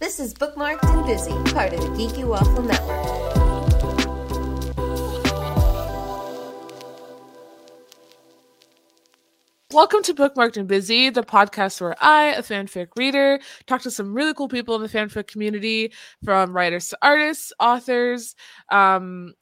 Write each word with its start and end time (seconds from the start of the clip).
This 0.00 0.18
is 0.18 0.34
Bookmarked 0.34 0.82
and 0.82 1.06
Busy, 1.06 1.30
part 1.54 1.72
of 1.72 1.80
the 1.80 1.86
Geeky 1.90 2.24
Waffle 2.24 2.62
Network. 2.64 3.14
Welcome 9.72 10.02
to 10.02 10.14
Bookmarked 10.14 10.56
and 10.56 10.66
Busy, 10.66 11.10
the 11.10 11.22
podcast 11.22 11.80
where 11.80 11.94
I, 12.00 12.34
a 12.34 12.42
fanfic 12.42 12.88
reader, 12.96 13.38
talk 13.66 13.82
to 13.82 13.90
some 13.90 14.12
really 14.12 14.34
cool 14.34 14.48
people 14.48 14.74
in 14.74 14.82
the 14.82 14.88
fanfic 14.88 15.28
community, 15.28 15.92
from 16.24 16.52
writers 16.52 16.88
to 16.88 16.98
artists, 17.00 17.52
authors, 17.60 18.34
um, 18.70 19.34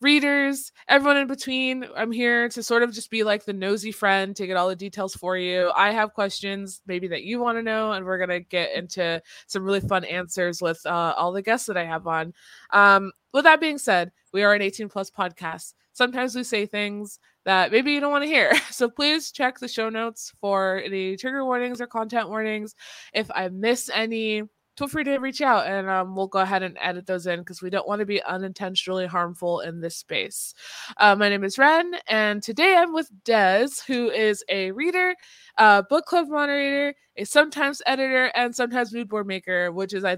readers, 0.00 0.72
everyone 0.88 1.18
in 1.18 1.26
between. 1.26 1.86
I'm 1.96 2.12
here 2.12 2.48
to 2.50 2.62
sort 2.62 2.82
of 2.82 2.92
just 2.92 3.10
be 3.10 3.22
like 3.22 3.44
the 3.44 3.52
nosy 3.52 3.92
friend 3.92 4.34
to 4.36 4.46
get 4.46 4.56
all 4.56 4.68
the 4.68 4.76
details 4.76 5.14
for 5.14 5.36
you. 5.36 5.70
I 5.76 5.92
have 5.92 6.14
questions 6.14 6.80
maybe 6.86 7.08
that 7.08 7.22
you 7.22 7.40
want 7.40 7.58
to 7.58 7.62
know, 7.62 7.92
and 7.92 8.04
we're 8.04 8.18
gonna 8.18 8.40
get 8.40 8.74
into 8.74 9.22
some 9.46 9.64
really 9.64 9.80
fun 9.80 10.04
answers 10.04 10.62
with 10.62 10.80
uh, 10.86 11.14
all 11.16 11.32
the 11.32 11.42
guests 11.42 11.66
that 11.66 11.76
I 11.76 11.84
have 11.84 12.06
on. 12.06 12.32
Um, 12.70 13.12
with 13.32 13.44
that 13.44 13.60
being 13.60 13.78
said, 13.78 14.12
we 14.32 14.42
are 14.42 14.54
an 14.54 14.62
18 14.62 14.88
plus 14.88 15.10
podcast. 15.10 15.74
Sometimes 15.92 16.34
we 16.34 16.44
say 16.44 16.66
things 16.66 17.18
that 17.44 17.72
maybe 17.72 17.92
you 17.92 18.00
don't 18.00 18.12
want 18.12 18.24
to 18.24 18.28
hear. 18.28 18.52
So 18.70 18.88
please 18.88 19.30
check 19.30 19.58
the 19.58 19.68
show 19.68 19.90
notes 19.90 20.32
for 20.40 20.80
any 20.82 21.16
trigger 21.16 21.44
warnings 21.44 21.80
or 21.80 21.86
content 21.86 22.30
warnings. 22.30 22.74
If 23.12 23.30
I 23.34 23.48
miss 23.48 23.90
any, 23.92 24.44
feel 24.80 24.88
free 24.88 25.04
to 25.04 25.18
reach 25.18 25.42
out 25.42 25.66
and 25.66 25.90
um, 25.90 26.16
we'll 26.16 26.26
go 26.26 26.38
ahead 26.38 26.62
and 26.62 26.78
edit 26.80 27.06
those 27.06 27.26
in 27.26 27.40
because 27.40 27.60
we 27.60 27.68
don't 27.68 27.86
want 27.86 27.98
to 28.00 28.06
be 28.06 28.22
unintentionally 28.22 29.04
harmful 29.04 29.60
in 29.60 29.78
this 29.78 29.94
space. 29.94 30.54
Uh, 30.96 31.14
my 31.14 31.28
name 31.28 31.44
is 31.44 31.58
Ren, 31.58 31.96
and 32.08 32.42
today 32.42 32.74
I'm 32.74 32.94
with 32.94 33.10
Des, 33.24 33.68
who 33.86 34.08
is 34.08 34.42
a 34.48 34.70
reader, 34.70 35.14
book 35.58 36.06
club 36.06 36.28
moderator, 36.30 36.94
a 37.18 37.24
sometimes 37.24 37.82
editor, 37.84 38.32
and 38.34 38.56
sometimes 38.56 38.94
mood 38.94 39.10
board 39.10 39.26
maker, 39.26 39.70
which 39.70 39.92
is 39.92 40.02
I 40.02 40.16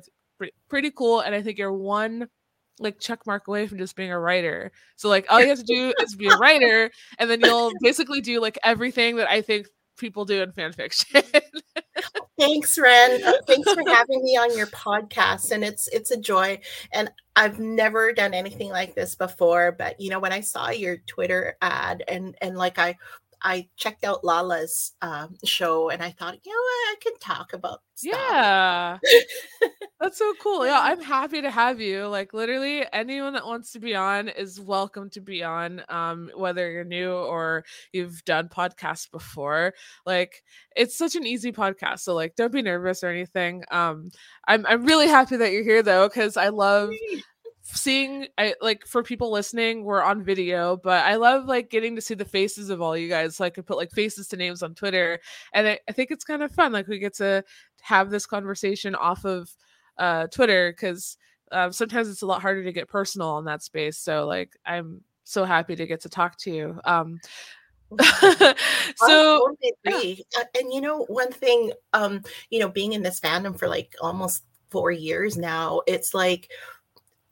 pretty 0.69 0.93
cool. 0.93 1.19
And 1.19 1.35
I 1.35 1.43
think 1.43 1.59
you're 1.59 1.73
one 1.73 2.29
like 2.79 3.01
check 3.01 3.27
mark 3.27 3.49
away 3.49 3.67
from 3.67 3.79
just 3.79 3.97
being 3.97 4.13
a 4.13 4.21
writer. 4.21 4.71
So 4.95 5.09
like 5.09 5.27
all 5.29 5.41
you 5.41 5.49
have 5.49 5.59
to 5.59 5.65
do 5.65 5.93
is 6.05 6.15
be 6.15 6.29
a 6.29 6.37
writer, 6.37 6.89
and 7.19 7.29
then 7.29 7.41
you'll 7.41 7.73
basically 7.81 8.21
do 8.21 8.41
like 8.41 8.61
everything 8.63 9.17
that 9.17 9.29
I 9.29 9.43
think 9.43 9.67
people 10.03 10.27
do 10.27 10.43
in 10.43 10.53
fan 10.53 10.73
fiction. 10.73 11.23
thanks, 12.39 12.77
Ren. 12.77 13.23
Thanks 13.47 13.73
for 13.73 13.83
having 13.87 14.23
me 14.23 14.37
on 14.37 14.55
your 14.59 14.67
podcast, 14.67 15.53
and 15.53 15.65
it's 15.65 15.89
it's 15.89 16.11
a 16.11 16.19
joy. 16.19 16.61
And 16.93 17.11
I've 17.35 17.59
never 17.59 18.13
done 18.13 18.35
anything 18.35 18.69
like 18.69 18.95
this 18.95 19.15
before, 19.15 19.73
but 19.73 19.99
you 19.99 20.11
know 20.11 20.19
when 20.19 20.33
I 20.33 20.41
saw 20.41 20.69
your 20.69 20.99
Twitter 21.07 21.57
ad 21.63 22.05
and 22.07 22.37
and 22.43 22.59
like 22.59 22.79
I 22.79 22.99
I 23.43 23.69
checked 23.77 24.05
out 24.05 24.25
Lala's 24.25 24.93
um, 25.03 25.37
show 25.45 25.91
and 25.91 26.03
I 26.03 26.11
thought, 26.11 26.39
you 26.45 26.53
know 26.53 26.59
what, 26.59 26.93
I 26.93 26.97
can 27.01 27.19
talk 27.19 27.53
about 27.53 27.81
stuff. 27.95 28.19
Yeah. 28.31 28.99
That's 30.01 30.19
so 30.19 30.33
cool. 30.41 30.67
Yeah, 30.67 30.81
I'm 30.81 31.01
happy 31.01 31.43
to 31.43 31.51
have 31.51 31.81
you. 31.81 32.07
Like 32.07 32.33
literally 32.33 32.85
anyone 32.93 33.33
that 33.35 33.47
wants 33.47 33.73
to 33.73 33.81
be 33.81 33.95
on 33.95 34.29
is 34.29 34.61
welcome 34.61 35.11
to 35.11 35.21
be 35.21 35.43
on. 35.43 35.83
Um, 35.89 36.31
whether 36.37 36.71
you're 36.71 36.85
new 36.85 37.13
or 37.13 37.65
you've 37.93 38.25
done 38.25 38.49
podcasts 38.49 39.11
before. 39.11 39.75
Like 40.07 40.43
it's 40.77 40.97
such 40.97 41.17
an 41.17 41.27
easy 41.27 41.53
podcast. 41.53 42.01
So 42.01 42.15
like 42.15 42.37
don't 42.37 42.53
be 42.53 42.63
nervous 42.63 43.03
or 43.03 43.09
anything. 43.09 43.65
Um, 43.71 44.11
I'm 44.47 44.67
I'm 44.67 44.85
really 44.85 45.09
happy 45.09 45.37
that 45.37 45.53
you're 45.53 45.65
here 45.65 45.83
though, 45.83 46.09
because 46.09 46.37
I 46.37 46.49
love 46.49 46.91
seeing 47.63 48.27
I 48.37 48.55
like 48.61 48.87
for 48.87 49.03
people 49.03 49.31
listening, 49.31 49.85
we're 49.85 50.03
on 50.03 50.23
video, 50.23 50.77
but 50.77 51.05
I 51.05 51.15
love 51.17 51.47
like 51.47 51.71
getting 51.71 51.95
to 51.97 52.03
see 52.03 52.15
the 52.15 52.25
faces 52.25 52.71
of 52.71 52.83
all 52.83 52.97
you 52.97 53.09
guys. 53.09 53.37
So 53.37 53.45
I 53.45 53.51
could 53.51 53.67
put 53.67 53.77
like 53.77 53.93
faces 53.93 54.29
to 54.29 54.37
names 54.37 54.63
on 54.63 54.75
Twitter. 54.75 55.21
And 55.53 55.69
I, 55.69 55.79
I 55.89 55.93
think 55.93 56.11
it's 56.11 56.25
kind 56.25 56.43
of 56.43 56.53
fun. 56.53 56.73
Like 56.73 56.89
we 56.89 56.99
get 56.99 57.15
to 57.17 57.45
have 57.81 58.11
this 58.11 58.27
conversation 58.27 58.95
off 58.95 59.25
of 59.25 59.51
uh 59.99 60.27
Twitter 60.29 60.73
because 60.73 61.17
um, 61.53 61.73
sometimes 61.73 62.09
it's 62.09 62.23
a 62.23 62.27
lot 62.27 62.43
harder 62.43 62.65
to 62.65 62.73
get 62.73 62.89
personal 62.89 63.39
in 63.39 63.45
that 63.45 63.63
space. 63.63 63.99
So 63.99 64.27
like 64.27 64.57
I'm 64.67 65.03
so 65.25 65.45
happy 65.45 65.77
to 65.77 65.87
get 65.87 66.01
to 66.03 66.09
talk 66.09 66.37
to 66.39 66.51
you. 66.51 66.81
Um 66.85 67.19
so 68.97 69.55
yeah. 69.85 70.15
And 70.59 70.73
you 70.73 70.81
know 70.81 71.05
one 71.09 71.31
thing 71.31 71.73
um 71.93 72.23
you 72.51 72.59
know 72.59 72.69
being 72.69 72.95
in 72.95 73.03
this 73.03 73.21
fandom 73.21 73.59
for 73.59 73.69
like 73.69 73.95
almost 74.01 74.45
four 74.71 74.91
years 74.91 75.37
now 75.37 75.83
it's 75.87 76.15
like 76.15 76.51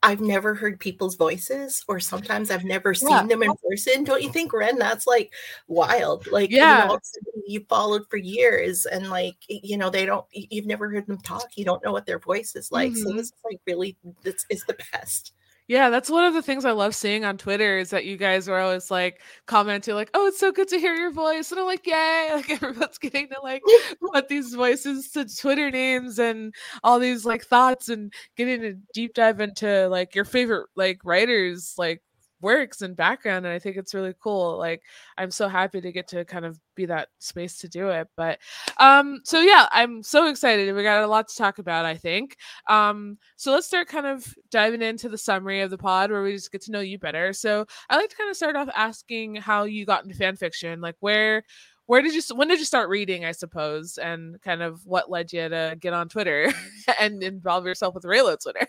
I've 0.02 0.20
never 0.20 0.54
heard 0.54 0.80
people's 0.80 1.16
voices, 1.16 1.84
or 1.86 2.00
sometimes 2.00 2.50
I've 2.50 2.64
never 2.64 2.94
seen 2.94 3.10
yeah. 3.10 3.26
them 3.26 3.42
in 3.42 3.52
person. 3.68 4.04
Don't 4.04 4.22
you 4.22 4.30
think, 4.32 4.52
Ren? 4.52 4.78
That's 4.78 5.06
like 5.06 5.32
wild. 5.68 6.26
Like, 6.26 6.50
yeah, 6.50 6.84
you, 6.84 6.88
know, 6.88 6.98
you 7.46 7.66
followed 7.68 8.08
for 8.08 8.16
years, 8.16 8.86
and 8.86 9.10
like, 9.10 9.36
you 9.48 9.76
know, 9.76 9.90
they 9.90 10.06
don't. 10.06 10.24
You've 10.32 10.66
never 10.66 10.90
heard 10.90 11.06
them 11.06 11.18
talk. 11.18 11.48
You 11.54 11.66
don't 11.66 11.84
know 11.84 11.92
what 11.92 12.06
their 12.06 12.18
voice 12.18 12.56
is 12.56 12.72
like. 12.72 12.92
Mm-hmm. 12.92 13.02
So 13.02 13.12
this 13.12 13.26
is 13.26 13.34
like 13.44 13.60
really, 13.66 13.96
this 14.22 14.46
is 14.48 14.64
the 14.64 14.78
best. 14.92 15.32
Yeah, 15.70 15.88
that's 15.88 16.10
one 16.10 16.24
of 16.24 16.34
the 16.34 16.42
things 16.42 16.64
I 16.64 16.72
love 16.72 16.96
seeing 16.96 17.24
on 17.24 17.38
Twitter 17.38 17.78
is 17.78 17.90
that 17.90 18.04
you 18.04 18.16
guys 18.16 18.48
are 18.48 18.58
always 18.58 18.90
like 18.90 19.20
commenting 19.46 19.94
like, 19.94 20.10
"Oh, 20.14 20.26
it's 20.26 20.40
so 20.40 20.50
good 20.50 20.66
to 20.66 20.80
hear 20.80 20.96
your 20.96 21.12
voice," 21.12 21.52
and 21.52 21.60
I'm 21.60 21.66
like, 21.66 21.86
"Yay!" 21.86 22.30
Like 22.34 22.50
everyone's 22.50 22.98
getting 22.98 23.28
to 23.28 23.36
like 23.40 23.62
put 24.12 24.26
these 24.26 24.52
voices 24.52 25.12
to 25.12 25.24
Twitter 25.26 25.70
names 25.70 26.18
and 26.18 26.52
all 26.82 26.98
these 26.98 27.24
like 27.24 27.44
thoughts 27.44 27.88
and 27.88 28.12
getting 28.36 28.64
a 28.64 28.72
deep 28.94 29.14
dive 29.14 29.40
into 29.40 29.88
like 29.88 30.16
your 30.16 30.24
favorite 30.24 30.66
like 30.74 31.04
writers 31.04 31.74
like 31.78 32.02
works 32.40 32.82
and 32.82 32.96
background 32.96 33.44
and 33.44 33.54
i 33.54 33.58
think 33.58 33.76
it's 33.76 33.94
really 33.94 34.14
cool 34.20 34.56
like 34.58 34.82
i'm 35.18 35.30
so 35.30 35.48
happy 35.48 35.80
to 35.80 35.92
get 35.92 36.08
to 36.08 36.24
kind 36.24 36.44
of 36.44 36.58
be 36.74 36.86
that 36.86 37.08
space 37.18 37.58
to 37.58 37.68
do 37.68 37.88
it 37.88 38.08
but 38.16 38.38
um 38.78 39.20
so 39.24 39.40
yeah 39.40 39.68
i'm 39.72 40.02
so 40.02 40.26
excited 40.28 40.74
we 40.74 40.82
got 40.82 41.02
a 41.02 41.06
lot 41.06 41.28
to 41.28 41.36
talk 41.36 41.58
about 41.58 41.84
i 41.84 41.94
think 41.94 42.36
um 42.68 43.18
so 43.36 43.52
let's 43.52 43.66
start 43.66 43.88
kind 43.88 44.06
of 44.06 44.34
diving 44.50 44.82
into 44.82 45.08
the 45.08 45.18
summary 45.18 45.60
of 45.60 45.70
the 45.70 45.78
pod 45.78 46.10
where 46.10 46.22
we 46.22 46.32
just 46.32 46.52
get 46.52 46.62
to 46.62 46.72
know 46.72 46.80
you 46.80 46.98
better 46.98 47.32
so 47.32 47.66
i 47.88 47.96
like 47.96 48.10
to 48.10 48.16
kind 48.16 48.30
of 48.30 48.36
start 48.36 48.56
off 48.56 48.68
asking 48.74 49.34
how 49.36 49.64
you 49.64 49.84
got 49.84 50.04
into 50.04 50.16
fan 50.16 50.36
fiction 50.36 50.80
like 50.80 50.96
where 51.00 51.42
where 51.90 52.02
did 52.02 52.14
you 52.14 52.22
when 52.36 52.46
did 52.46 52.60
you 52.60 52.64
start 52.64 52.88
reading 52.88 53.24
i 53.24 53.32
suppose 53.32 53.98
and 53.98 54.40
kind 54.42 54.62
of 54.62 54.86
what 54.86 55.10
led 55.10 55.32
you 55.32 55.48
to 55.48 55.76
get 55.80 55.92
on 55.92 56.08
twitter 56.08 56.52
and 57.00 57.20
involve 57.24 57.66
yourself 57.66 57.96
with 57.96 58.04
reylo 58.04 58.40
twitter? 58.40 58.64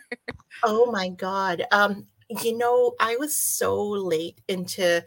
Oh 0.64 0.92
my 0.92 1.10
god 1.10 1.64
um 1.72 2.08
you 2.44 2.58
know, 2.58 2.94
I 3.00 3.16
was 3.18 3.36
so 3.36 3.78
late 3.82 4.42
into 4.48 5.04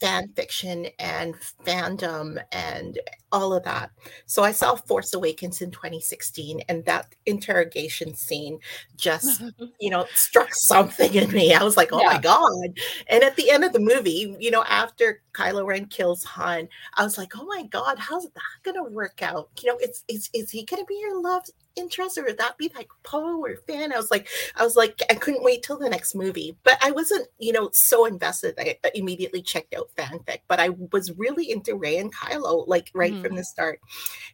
fan 0.00 0.32
fiction 0.34 0.88
and 0.98 1.34
fandom 1.66 2.42
and 2.52 2.98
all 3.32 3.52
of 3.52 3.62
that. 3.64 3.90
So 4.26 4.42
I 4.42 4.52
saw 4.52 4.74
Force 4.74 5.14
Awakens 5.14 5.62
in 5.62 5.70
2016 5.70 6.62
and 6.68 6.84
that 6.84 7.14
interrogation 7.26 8.14
scene 8.14 8.58
just, 8.96 9.42
you 9.80 9.90
know, 9.90 10.06
struck 10.14 10.54
something 10.54 11.14
in 11.14 11.30
me. 11.30 11.54
I 11.54 11.62
was 11.62 11.76
like, 11.76 11.92
oh 11.92 12.00
yeah. 12.00 12.14
my 12.14 12.18
God. 12.18 12.78
And 13.08 13.22
at 13.22 13.36
the 13.36 13.50
end 13.50 13.64
of 13.64 13.72
the 13.72 13.80
movie, 13.80 14.36
you 14.38 14.50
know, 14.50 14.64
after 14.64 15.22
Kylo 15.32 15.66
Ren 15.66 15.86
kills 15.86 16.24
Han, 16.24 16.68
I 16.94 17.04
was 17.04 17.18
like, 17.18 17.32
oh 17.38 17.44
my 17.44 17.64
God, 17.64 17.98
how's 17.98 18.24
that 18.24 18.42
gonna 18.62 18.84
work 18.84 19.22
out? 19.22 19.50
You 19.62 19.70
know, 19.70 19.78
it's 19.80 20.04
is 20.08 20.28
is 20.34 20.50
he 20.50 20.64
gonna 20.64 20.84
be 20.84 20.98
your 20.98 21.20
love 21.20 21.44
interest 21.76 22.18
or 22.18 22.24
would 22.24 22.38
that 22.38 22.58
be 22.58 22.70
like 22.74 22.88
Poe 23.02 23.42
or 23.42 23.56
Finn? 23.66 23.92
I 23.92 23.96
was 23.96 24.10
like, 24.10 24.28
I 24.56 24.64
was 24.64 24.76
like, 24.76 25.00
I 25.08 25.14
couldn't 25.14 25.44
wait 25.44 25.62
till 25.62 25.78
the 25.78 25.88
next 25.88 26.14
movie. 26.14 26.56
But 26.64 26.78
I 26.82 26.90
wasn't, 26.90 27.28
you 27.38 27.52
know, 27.52 27.70
so 27.72 28.06
invested. 28.06 28.54
I 28.58 28.76
immediately 28.94 29.42
checked 29.42 29.74
out 29.74 29.90
fanfic, 29.96 30.40
but 30.48 30.60
I 30.60 30.70
was 30.92 31.12
really 31.16 31.50
into 31.50 31.74
Rey 31.74 31.98
and 31.98 32.14
Kylo, 32.14 32.66
like 32.66 32.90
right 32.94 33.19
mm-hmm. 33.20 33.28
from 33.28 33.36
the 33.36 33.44
start. 33.44 33.80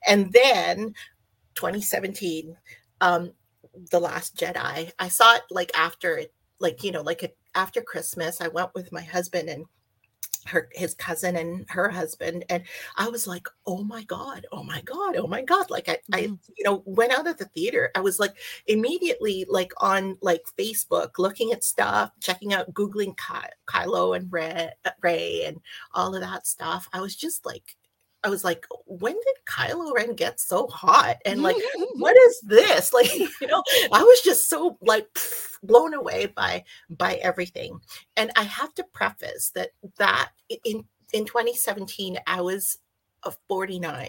And 0.06 0.32
then 0.32 0.94
2017, 1.54 2.56
um, 3.00 3.32
The 3.90 4.00
Last 4.00 4.36
Jedi, 4.36 4.92
I 4.98 5.08
saw 5.08 5.36
it 5.36 5.42
like 5.50 5.70
after 5.76 6.22
like, 6.58 6.82
you 6.82 6.92
know, 6.92 7.02
like 7.02 7.22
a, 7.22 7.30
after 7.54 7.82
Christmas, 7.82 8.40
I 8.40 8.48
went 8.48 8.74
with 8.74 8.92
my 8.92 9.02
husband 9.02 9.48
and 9.48 9.66
her 10.46 10.68
his 10.72 10.94
cousin 10.94 11.36
and 11.36 11.66
her 11.68 11.88
husband 11.88 12.44
and 12.48 12.62
i 12.96 13.08
was 13.08 13.26
like 13.26 13.48
oh 13.66 13.82
my 13.82 14.02
god 14.04 14.46
oh 14.52 14.62
my 14.62 14.80
god 14.82 15.16
oh 15.16 15.26
my 15.26 15.42
god 15.42 15.68
like 15.70 15.88
i 15.88 15.94
mm-hmm. 15.94 16.14
i 16.14 16.20
you 16.20 16.64
know 16.64 16.82
went 16.86 17.12
out 17.12 17.26
of 17.26 17.36
the 17.36 17.44
theater 17.46 17.90
i 17.94 18.00
was 18.00 18.18
like 18.18 18.34
immediately 18.66 19.44
like 19.48 19.72
on 19.78 20.16
like 20.22 20.42
facebook 20.58 21.18
looking 21.18 21.52
at 21.52 21.64
stuff 21.64 22.10
checking 22.20 22.54
out 22.54 22.72
googling 22.72 23.16
Ky- 23.16 23.52
kylo 23.68 24.16
and 24.16 24.32
rey, 24.32 24.70
rey 25.02 25.44
and 25.44 25.60
all 25.92 26.14
of 26.14 26.20
that 26.20 26.46
stuff 26.46 26.88
i 26.92 27.00
was 27.00 27.16
just 27.16 27.44
like 27.44 27.76
I 28.26 28.28
was 28.28 28.42
like, 28.42 28.66
when 28.86 29.12
did 29.12 29.36
Kylo 29.48 29.94
Ren 29.94 30.14
get 30.16 30.40
so 30.40 30.66
hot? 30.66 31.18
And 31.24 31.44
like, 31.44 31.54
what 31.94 32.16
is 32.16 32.40
this? 32.40 32.92
Like, 32.96 33.14
you 33.14 33.28
know, 33.42 33.62
I 33.92 34.02
was 34.02 34.20
just 34.22 34.48
so 34.48 34.78
like 34.80 35.06
blown 35.62 35.94
away 35.94 36.26
by 36.26 36.64
by 36.90 37.16
everything. 37.16 37.78
And 38.16 38.32
I 38.34 38.42
have 38.44 38.74
to 38.74 38.84
preface 38.92 39.50
that 39.54 39.70
that 39.98 40.30
in 40.64 40.84
in 41.12 41.24
2017 41.24 42.18
I 42.26 42.40
was 42.40 42.78
a 43.22 43.32
49. 43.48 44.08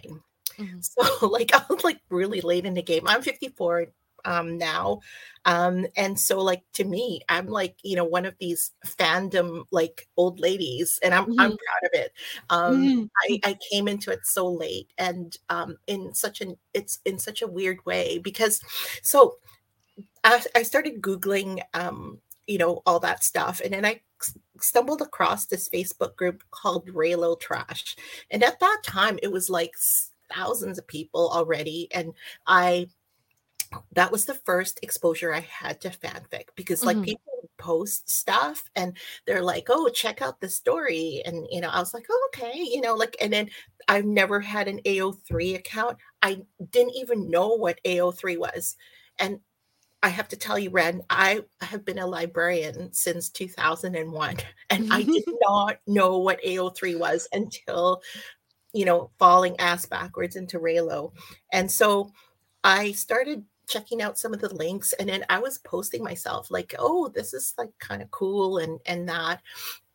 Mm-hmm. 0.58 0.80
So 0.80 1.28
like 1.28 1.54
I 1.54 1.62
was 1.69 1.84
like 1.84 2.00
really 2.10 2.42
late 2.42 2.66
in 2.66 2.74
the 2.74 2.81
game. 2.81 3.08
I'm 3.08 3.22
54 3.22 3.88
um, 4.28 4.58
now. 4.58 5.00
Um, 5.46 5.88
and 5.96 6.20
so 6.20 6.40
like 6.40 6.64
to 6.74 6.84
me, 6.84 7.22
I'm 7.30 7.48
like, 7.48 7.78
you 7.82 7.96
know, 7.96 8.04
one 8.04 8.26
of 8.26 8.36
these 8.40 8.72
fandom 8.86 9.64
like 9.72 10.08
old 10.18 10.40
ladies 10.40 11.00
and 11.02 11.14
I'm 11.14 11.24
mm-hmm. 11.24 11.40
I'm 11.40 11.50
proud 11.52 11.84
of 11.84 11.92
it. 11.94 12.12
Um, 12.50 12.76
mm-hmm. 12.76 13.04
I, 13.24 13.52
I 13.52 13.58
came 13.72 13.88
into 13.88 14.12
it 14.12 14.26
so 14.26 14.48
late 14.48 14.92
and 14.98 15.36
um 15.50 15.78
in 15.88 16.14
such 16.14 16.42
an 16.42 16.58
it's 16.74 17.00
in 17.06 17.18
such 17.18 17.42
a 17.42 17.48
weird 17.48 17.84
way 17.86 18.20
because 18.20 18.62
so 19.02 19.38
I, 20.24 20.44
I 20.54 20.64
started 20.64 21.02
googling 21.02 21.62
um 21.74 22.20
you 22.46 22.58
know 22.58 22.82
all 22.86 23.00
that 23.00 23.24
stuff 23.24 23.62
and 23.64 23.74
then 23.74 23.86
i 23.86 24.02
stumbled 24.60 25.02
across 25.02 25.46
this 25.46 25.70
facebook 25.70 26.16
group 26.16 26.44
called 26.50 26.88
Reylo 26.88 27.40
trash 27.40 27.96
and 28.32 28.44
at 28.44 28.60
that 28.60 28.82
time 28.84 29.20
it 29.22 29.32
was 29.32 29.50
like 29.50 29.74
thousands 30.34 30.80
of 30.80 30.88
people 30.88 31.30
already 31.30 31.88
and 31.94 32.14
i 32.48 32.88
that 33.94 34.12
was 34.12 34.25
the 34.25 34.34
first 34.34 34.80
exposure 34.81 35.34
I 35.34 35.42
had 35.42 35.81
to 35.81 35.90
fanfic 35.90 36.46
because 36.56 36.84
like 36.84 36.98
mm-hmm. 36.98 37.06
people 37.06 37.50
post 37.58 38.10
stuff 38.10 38.64
and 38.75 38.96
they're 39.25 39.42
like, 39.42 39.68
oh, 39.69 39.90
check 39.90 40.22
out 40.22 40.40
the 40.40 40.50
story. 40.50 41.22
And 41.25 41.48
you 41.52 41.62
know, 41.62 41.69
I 41.69 41.80
was 41.80 41.94
like, 41.94 42.06
oh, 42.10 42.30
okay, 42.34 42.58
you 42.58 42.81
know, 42.81 42.96
like, 42.96 43.16
and 43.22 43.31
then 43.31 43.50
I've 43.88 44.06
never 44.06 44.40
had 44.40 44.68
an 44.68 44.80
AO3 44.86 45.56
account. 45.56 45.98
I 46.22 46.42
didn't 46.72 46.96
even 46.96 47.30
know 47.30 47.50
what 47.50 47.80
AO3 47.86 48.38
was. 48.38 48.75
And 49.19 49.40
I 50.04 50.10
have 50.10 50.28
to 50.30 50.38
tell 50.38 50.60
you, 50.60 50.69
Ren, 50.69 51.02
I 51.10 51.44
have 51.62 51.84
been 51.84 51.98
a 51.98 52.06
librarian 52.06 52.94
since 52.94 53.30
2001, 53.30 54.38
and 54.69 54.94
I 54.94 55.02
did 55.04 55.24
not 55.42 55.78
know 55.88 56.19
what 56.19 56.44
AO3 56.44 57.00
was 57.00 57.28
until, 57.34 58.02
you 58.74 58.86
know, 58.86 59.10
falling 59.18 59.60
ass 59.60 59.86
backwards 59.86 60.36
into 60.36 60.60
Reylo. 60.60 61.14
And 61.52 61.72
so 61.72 62.12
I 62.64 62.92
started 62.92 63.44
checking 63.68 64.02
out 64.02 64.18
some 64.18 64.34
of 64.34 64.42
the 64.42 64.54
links 64.54 64.94
and 64.94 65.10
then 65.10 65.25
I 65.30 65.40
was 65.40 65.58
posting 65.60 66.04
myself 66.04 66.50
like, 66.50 66.74
oh, 66.80 67.10
this 67.10 67.34
is 67.34 67.54
like 67.58 67.72
kind 67.80 68.02
of 68.02 68.12
cool 68.12 68.58
and 68.58 68.80
and 68.86 69.08
that. 69.10 69.42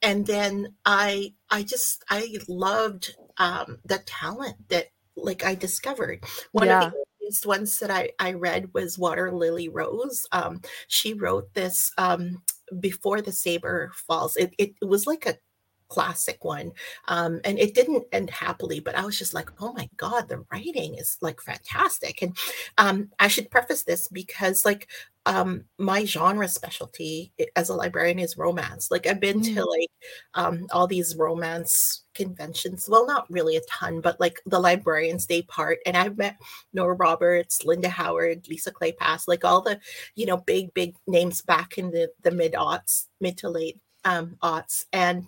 And 0.03 0.27
then 0.27 0.75
I 0.85 1.35
I 1.51 1.63
just 1.63 2.05
I 2.11 2.39
loved 2.49 3.17
um 3.39 3.79
the 3.85 3.99
talent 3.99 4.69
that 4.69 4.89
like 5.17 5.45
I 5.45 5.55
discovered. 5.55 6.25
One 6.53 6.67
yeah. 6.67 6.87
of 6.87 6.93
the 6.93 7.05
earliest 7.23 7.47
ones 7.47 7.79
that 7.79 7.91
I, 7.91 8.11
I 8.19 8.33
read 8.33 8.73
was 8.75 8.99
Water 8.99 9.31
Lily 9.33 9.69
Rose. 9.69 10.27
Um, 10.33 10.63
she 10.89 11.15
wrote 11.15 11.53
this 11.55 11.93
um, 11.99 12.43
before 12.81 13.21
the 13.21 13.33
saber 13.33 13.93
falls. 14.07 14.37
It, 14.37 14.55
it, 14.59 14.75
it 14.81 14.85
was 14.87 15.07
like 15.07 15.27
a 15.27 15.37
classic 15.93 16.43
one. 16.43 16.73
Um, 17.09 17.41
and 17.45 17.59
it 17.59 17.75
didn't 17.75 18.07
end 18.13 18.31
happily, 18.31 18.81
but 18.81 18.95
I 18.95 19.05
was 19.05 19.19
just 19.19 19.35
like, 19.35 19.51
oh 19.61 19.75
my 19.75 19.91
God, 19.99 20.27
the 20.27 20.43
writing 20.51 20.95
is 20.95 21.19
like 21.21 21.41
fantastic. 21.43 22.23
And 22.23 22.35
um, 22.79 23.11
I 23.19 23.29
should 23.29 23.51
preface 23.51 23.83
this 23.83 24.09
because, 24.09 24.65
like, 24.65 24.89
um, 25.27 25.65
my 25.79 26.05
genre 26.05 26.49
specialty 26.49 27.33
as 27.55 27.69
a 27.69 27.75
librarian 27.75 28.19
is 28.19 28.39
romance. 28.39 28.91
Like, 28.91 29.07
I've 29.07 29.21
been 29.21 29.41
mm. 29.41 29.55
to 29.55 29.65
like 29.65 29.91
um, 30.35 30.67
all 30.73 30.87
these 30.87 31.15
romance 31.15 32.05
conventions. 32.15 32.89
Well, 32.89 33.07
not 33.07 33.31
really 33.31 33.57
a 33.57 33.61
ton, 33.71 34.01
but 34.01 34.19
like 34.19 34.41
the 34.47 34.59
Librarians 34.59 35.27
Day 35.27 35.43
part. 35.43 35.79
And 35.85 35.97
I've 35.97 36.17
met 36.17 36.39
Nora 36.73 36.95
Roberts, 36.95 37.65
Linda 37.65 37.91
Howard, 37.91 38.49
Lisa 38.49 38.73
Kleypas, 38.73 39.29
like 39.29 39.45
all 39.45 39.61
the, 39.61 39.79
you 40.17 40.25
know, 40.25 40.39
big, 40.39 40.73
big 40.75 40.97
names 41.07 41.43
back 41.43 41.77
in 41.77 41.91
the, 41.91 42.11
the 42.23 42.31
mid 42.31 42.55
aughts, 42.55 43.07
mid 43.21 43.37
to 43.39 43.51
late 43.51 43.79
um, 44.05 44.37
aughts. 44.43 44.85
And 44.93 45.27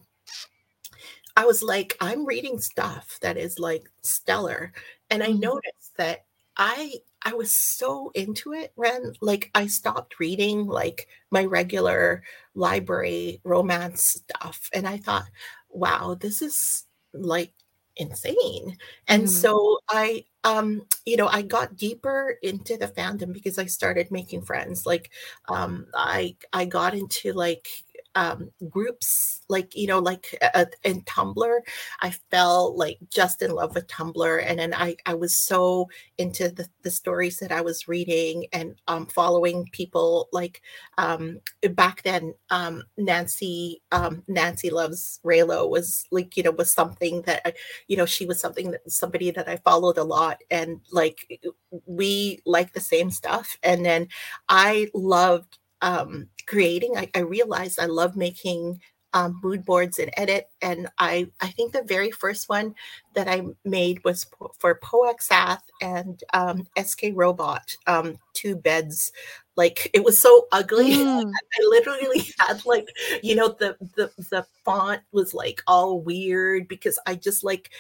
I 1.36 1.44
was 1.44 1.62
like, 1.62 1.96
I'm 2.00 2.26
reading 2.26 2.58
stuff 2.60 3.18
that 3.20 3.36
is 3.36 3.58
like 3.58 3.90
stellar. 4.02 4.72
And 5.10 5.22
I 5.22 5.28
mm-hmm. 5.28 5.40
noticed 5.40 5.96
that 5.96 6.24
I 6.56 6.94
I 7.22 7.32
was 7.32 7.56
so 7.56 8.10
into 8.14 8.52
it, 8.52 8.72
Ren. 8.76 9.14
Like 9.20 9.50
I 9.54 9.66
stopped 9.66 10.20
reading 10.20 10.66
like 10.66 11.08
my 11.30 11.44
regular 11.44 12.22
library 12.54 13.40
romance 13.44 14.22
stuff. 14.30 14.68
And 14.72 14.86
I 14.86 14.98
thought, 14.98 15.24
wow, 15.70 16.16
this 16.18 16.42
is 16.42 16.84
like 17.12 17.52
insane. 17.96 18.76
And 19.08 19.24
mm-hmm. 19.24 19.30
so 19.30 19.78
I 19.88 20.24
um 20.44 20.82
you 21.06 21.16
know 21.16 21.26
i 21.28 21.42
got 21.42 21.76
deeper 21.76 22.36
into 22.42 22.76
the 22.76 22.88
fandom 22.88 23.32
because 23.32 23.58
i 23.58 23.64
started 23.64 24.10
making 24.10 24.42
friends 24.42 24.86
like 24.86 25.10
um 25.48 25.86
i 25.94 26.36
i 26.52 26.64
got 26.64 26.94
into 26.94 27.32
like 27.32 27.66
um, 28.14 28.50
groups 28.68 29.42
like 29.48 29.74
you 29.74 29.86
know 29.86 29.98
like 29.98 30.36
uh, 30.54 30.64
in 30.84 31.02
tumblr 31.02 31.58
i 32.00 32.10
fell 32.30 32.76
like 32.76 32.98
just 33.10 33.42
in 33.42 33.50
love 33.50 33.74
with 33.74 33.86
tumblr 33.88 34.42
and 34.46 34.58
then 34.58 34.72
i 34.74 34.96
i 35.06 35.14
was 35.14 35.34
so 35.34 35.88
into 36.18 36.48
the, 36.48 36.66
the 36.82 36.90
stories 36.90 37.38
that 37.38 37.52
i 37.52 37.60
was 37.60 37.88
reading 37.88 38.46
and 38.52 38.74
um, 38.88 39.06
following 39.06 39.68
people 39.72 40.28
like 40.32 40.62
um, 40.98 41.40
back 41.72 42.02
then 42.02 42.34
um, 42.50 42.82
nancy 42.96 43.82
um, 43.92 44.22
nancy 44.28 44.70
loves 44.70 45.20
reylo 45.24 45.68
was 45.68 46.06
like 46.10 46.36
you 46.36 46.42
know 46.42 46.52
was 46.52 46.72
something 46.72 47.22
that 47.22 47.56
you 47.88 47.96
know 47.96 48.06
she 48.06 48.26
was 48.26 48.40
something 48.40 48.70
that 48.70 48.90
somebody 48.90 49.30
that 49.30 49.48
i 49.48 49.56
followed 49.58 49.98
a 49.98 50.04
lot 50.04 50.42
and 50.50 50.80
like 50.92 51.40
we 51.86 52.40
like 52.46 52.72
the 52.72 52.80
same 52.80 53.10
stuff 53.10 53.56
and 53.62 53.84
then 53.84 54.08
i 54.48 54.88
loved 54.94 55.58
um, 55.84 56.28
creating, 56.46 56.96
I, 56.96 57.10
I, 57.14 57.20
realized 57.20 57.78
I 57.78 57.84
love 57.84 58.16
making 58.16 58.80
um, 59.12 59.38
mood 59.42 59.64
boards 59.64 59.98
and 59.98 60.10
edit. 60.16 60.48
And 60.62 60.88
I, 60.98 61.28
I 61.40 61.48
think 61.48 61.72
the 61.72 61.84
very 61.84 62.10
first 62.10 62.48
one 62.48 62.74
that 63.14 63.28
I 63.28 63.42
made 63.64 64.02
was 64.02 64.26
for 64.58 64.80
Poexath 64.82 65.60
and 65.82 66.22
um, 66.32 66.66
SK 66.82 67.08
Robot, 67.12 67.76
um, 67.86 68.16
two 68.32 68.56
beds. 68.56 69.12
Like 69.56 69.90
it 69.92 70.02
was 70.02 70.18
so 70.18 70.48
ugly. 70.50 70.94
Mm. 71.04 71.30
I 71.30 71.64
literally 71.68 72.26
had 72.38 72.64
like, 72.64 72.88
you 73.22 73.36
know, 73.36 73.48
the 73.48 73.76
the 73.94 74.10
the 74.30 74.46
font 74.64 75.02
was 75.12 75.34
like 75.34 75.62
all 75.66 76.00
weird 76.00 76.66
because 76.66 76.98
I 77.06 77.14
just 77.14 77.44
like 77.44 77.70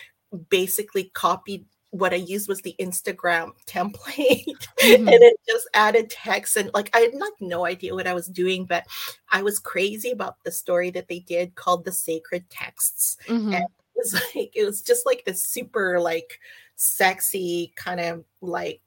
basically 0.50 1.10
copied 1.14 1.64
what 1.94 2.12
I 2.12 2.16
used 2.16 2.48
was 2.48 2.60
the 2.62 2.74
Instagram 2.80 3.52
template 3.66 4.46
mm-hmm. 4.80 5.08
and 5.08 5.22
it 5.22 5.36
just 5.48 5.68
added 5.74 6.10
text 6.10 6.56
and 6.56 6.68
like 6.74 6.90
I 6.94 7.00
had 7.00 7.14
like 7.14 7.32
no 7.40 7.64
idea 7.64 7.94
what 7.94 8.08
I 8.08 8.14
was 8.14 8.26
doing, 8.26 8.64
but 8.64 8.84
I 9.30 9.42
was 9.42 9.60
crazy 9.60 10.10
about 10.10 10.42
the 10.42 10.50
story 10.50 10.90
that 10.90 11.06
they 11.06 11.20
did 11.20 11.54
called 11.54 11.84
the 11.84 11.92
Sacred 11.92 12.50
Texts. 12.50 13.16
Mm-hmm. 13.28 13.54
And 13.54 13.64
it 13.64 13.94
was 13.94 14.12
like 14.34 14.50
it 14.56 14.64
was 14.64 14.82
just 14.82 15.06
like 15.06 15.24
this 15.24 15.44
super 15.44 16.00
like 16.00 16.40
sexy 16.74 17.72
kind 17.76 18.00
of 18.00 18.24
like 18.40 18.80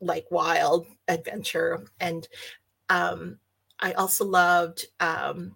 like 0.00 0.24
wild 0.30 0.86
adventure. 1.08 1.84
And 2.00 2.26
um 2.88 3.38
I 3.78 3.92
also 3.92 4.24
loved 4.24 4.86
um 5.00 5.54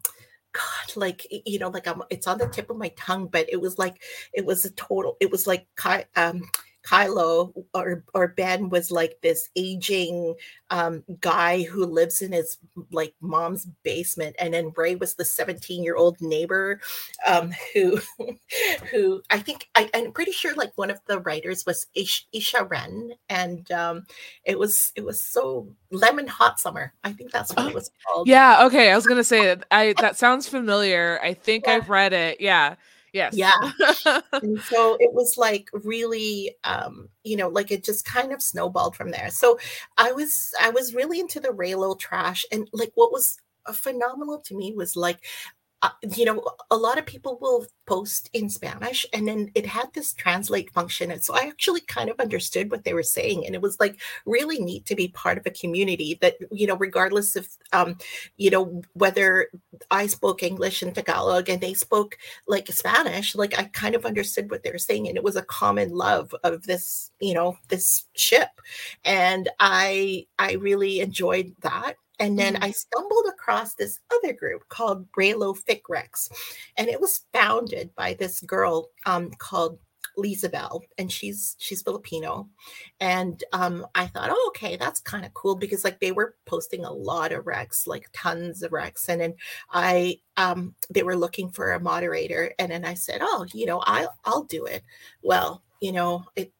God, 0.52 0.96
like 0.96 1.26
you 1.31 1.58
know, 1.58 1.69
like 1.69 1.87
I'm, 1.87 2.02
it's 2.08 2.26
on 2.26 2.38
the 2.38 2.49
tip 2.49 2.70
of 2.70 2.79
my 2.79 2.90
tongue, 2.96 3.29
but 3.29 3.46
it 3.50 3.61
was 3.61 3.79
like 3.79 4.02
it 4.32 4.46
was 4.46 4.64
a 4.64 4.70
total. 4.70 5.17
It 5.20 5.31
was 5.31 5.46
like 5.46 5.67
um, 6.17 6.43
Kylo 6.86 7.52
or 7.74 8.04
or 8.14 8.28
Ben 8.28 8.68
was 8.68 8.90
like 8.90 9.18
this 9.22 9.48
aging 9.56 10.34
um, 10.70 11.02
guy 11.20 11.62
who 11.62 11.84
lives 11.84 12.22
in 12.22 12.32
his 12.32 12.58
like 12.92 13.14
mom's 13.20 13.66
basement, 13.82 14.36
and 14.38 14.55
then 14.55 14.72
Rey 14.76 14.94
was 14.94 15.14
the 15.14 15.24
17 15.24 15.82
year 15.82 15.96
old 15.96 16.20
neighbor 16.20 16.81
um, 17.26 17.52
who 17.74 18.00
who 18.90 19.22
I 19.31 19.40
think 19.40 19.69
I, 19.74 19.90
am 19.94 20.12
pretty 20.12 20.32
sure 20.32 20.55
like 20.55 20.72
one 20.76 20.90
of 20.90 21.00
the 21.06 21.20
writers 21.20 21.64
was 21.66 21.86
Ish, 21.94 22.26
Isha 22.32 22.64
Ren, 22.64 23.10
and 23.28 23.70
um, 23.72 24.06
it 24.44 24.58
was 24.58 24.93
it 24.94 25.05
was 25.05 25.20
so 25.20 25.69
lemon 25.90 26.26
hot 26.26 26.60
summer. 26.60 26.93
I 27.02 27.12
think 27.12 27.32
that's 27.32 27.52
what 27.55 27.66
oh, 27.66 27.69
it 27.69 27.74
was 27.74 27.90
called. 28.06 28.28
Yeah. 28.28 28.64
Okay. 28.66 28.93
I 28.93 28.96
was 28.96 29.06
gonna 29.06 29.24
say 29.24 29.56
I 29.70 29.94
that 30.00 30.16
sounds 30.16 30.48
familiar. 30.48 31.20
I 31.22 31.34
think 31.34 31.64
yeah. 31.66 31.74
I've 31.74 31.88
read 31.88 32.12
it. 32.12 32.40
Yeah. 32.40 32.76
Yes. 33.17 33.35
Yeah. 33.35 33.51
and 34.35 34.61
so 34.61 34.99
it 35.01 35.15
was 35.15 35.39
like 35.39 35.70
really 35.73 36.55
um, 36.65 37.08
you 37.25 37.35
know, 37.35 37.49
like 37.49 37.70
it 37.70 37.82
just 37.82 38.05
kind 38.05 38.31
of 38.31 38.43
snowballed 38.43 38.94
from 38.94 39.11
there. 39.11 39.31
So 39.31 39.58
I 39.96 40.13
was 40.13 40.53
I 40.61 40.69
was 40.69 40.94
really 40.94 41.19
into 41.19 41.41
the 41.41 41.49
Reylo 41.49 41.99
trash 41.99 42.44
and 42.53 42.69
like 42.75 42.93
what 42.94 43.13
was 43.13 43.39
phenomenal 43.73 44.39
to 44.41 44.55
me 44.55 44.75
was 44.77 44.96
like 44.96 45.25
uh, 45.82 45.90
you 46.16 46.24
know, 46.24 46.42
a 46.70 46.76
lot 46.76 46.98
of 46.98 47.04
people 47.04 47.38
will 47.40 47.66
post 47.86 48.30
in 48.32 48.48
Spanish 48.48 49.04
and 49.12 49.28
then 49.28 49.50
it 49.54 49.66
had 49.66 49.92
this 49.92 50.14
translate 50.14 50.70
function. 50.72 51.10
And 51.10 51.22
so 51.22 51.34
I 51.34 51.46
actually 51.46 51.82
kind 51.82 52.08
of 52.08 52.18
understood 52.18 52.70
what 52.70 52.84
they 52.84 52.94
were 52.94 53.02
saying. 53.02 53.44
And 53.44 53.54
it 53.54 53.60
was 53.60 53.78
like 53.78 54.00
really 54.24 54.58
neat 54.58 54.86
to 54.86 54.96
be 54.96 55.08
part 55.08 55.36
of 55.36 55.46
a 55.46 55.50
community 55.50 56.18
that, 56.22 56.36
you 56.50 56.66
know, 56.66 56.76
regardless 56.76 57.36
of, 57.36 57.46
um, 57.72 57.98
you 58.38 58.50
know, 58.50 58.82
whether 58.94 59.48
I 59.90 60.06
spoke 60.06 60.42
English 60.42 60.80
and 60.80 60.94
Tagalog 60.94 61.50
and 61.50 61.60
they 61.60 61.74
spoke 61.74 62.16
like 62.48 62.68
Spanish, 62.68 63.34
like 63.34 63.58
I 63.58 63.64
kind 63.64 63.94
of 63.94 64.06
understood 64.06 64.50
what 64.50 64.62
they 64.62 64.72
were 64.72 64.78
saying. 64.78 65.08
And 65.08 65.16
it 65.16 65.24
was 65.24 65.36
a 65.36 65.42
common 65.42 65.90
love 65.90 66.34
of 66.42 66.62
this, 66.62 67.10
you 67.20 67.34
know, 67.34 67.58
this 67.68 68.06
ship. 68.14 68.48
And 69.04 69.50
I, 69.60 70.26
I 70.38 70.52
really 70.54 71.00
enjoyed 71.00 71.54
that. 71.60 71.96
And 72.19 72.39
then 72.39 72.55
mm-hmm. 72.55 72.65
I 72.65 72.70
stumbled 72.70 73.27
across 73.29 73.75
this 73.75 74.01
other 74.13 74.32
group 74.32 74.69
called 74.69 75.11
Reylo 75.13 75.56
Fic 75.56 75.82
Recs. 75.91 76.31
And 76.79 76.89
it 76.89 77.01
was 77.01 77.25
founded 77.32 77.94
by 77.94 78.15
this 78.15 78.41
girl 78.41 78.89
um, 79.05 79.31
called 79.39 79.79
Bell, 80.51 80.82
and 80.99 81.13
she's 81.13 81.56
she's 81.58 81.82
Filipino. 81.82 82.49
And 83.01 83.43
um, 83.53 83.87
I 83.94 84.06
thought, 84.06 84.31
oh, 84.32 84.44
okay, 84.49 84.77
that's 84.77 85.01
kind 85.01 85.25
of 85.25 85.35
cool 85.35 85.56
because 85.56 85.85
like 85.85 86.01
they 86.01 86.13
were 86.13 86.37
posting 86.46 86.85
a 86.85 86.93
lot 86.93 87.32
of 87.32 87.44
recs, 87.44 87.87
like 87.87 88.08
tons 88.13 88.63
of 88.63 88.70
recs. 88.70 89.08
And 89.08 89.20
then 89.20 89.35
I 89.70 90.19
um 90.37 90.75
they 90.91 91.03
were 91.03 91.17
looking 91.17 91.51
for 91.51 91.73
a 91.73 91.81
moderator. 91.81 92.55
And 92.58 92.70
then 92.70 92.85
I 92.85 92.94
said, 92.94 93.20
Oh, 93.23 93.46
you 93.53 93.67
know, 93.67 93.81
I'll 93.87 94.15
I'll 94.25 94.44
do 94.44 94.65
it. 94.65 94.82
Well, 95.23 95.63
you 95.81 95.93
know, 95.93 96.25
it 96.37 96.53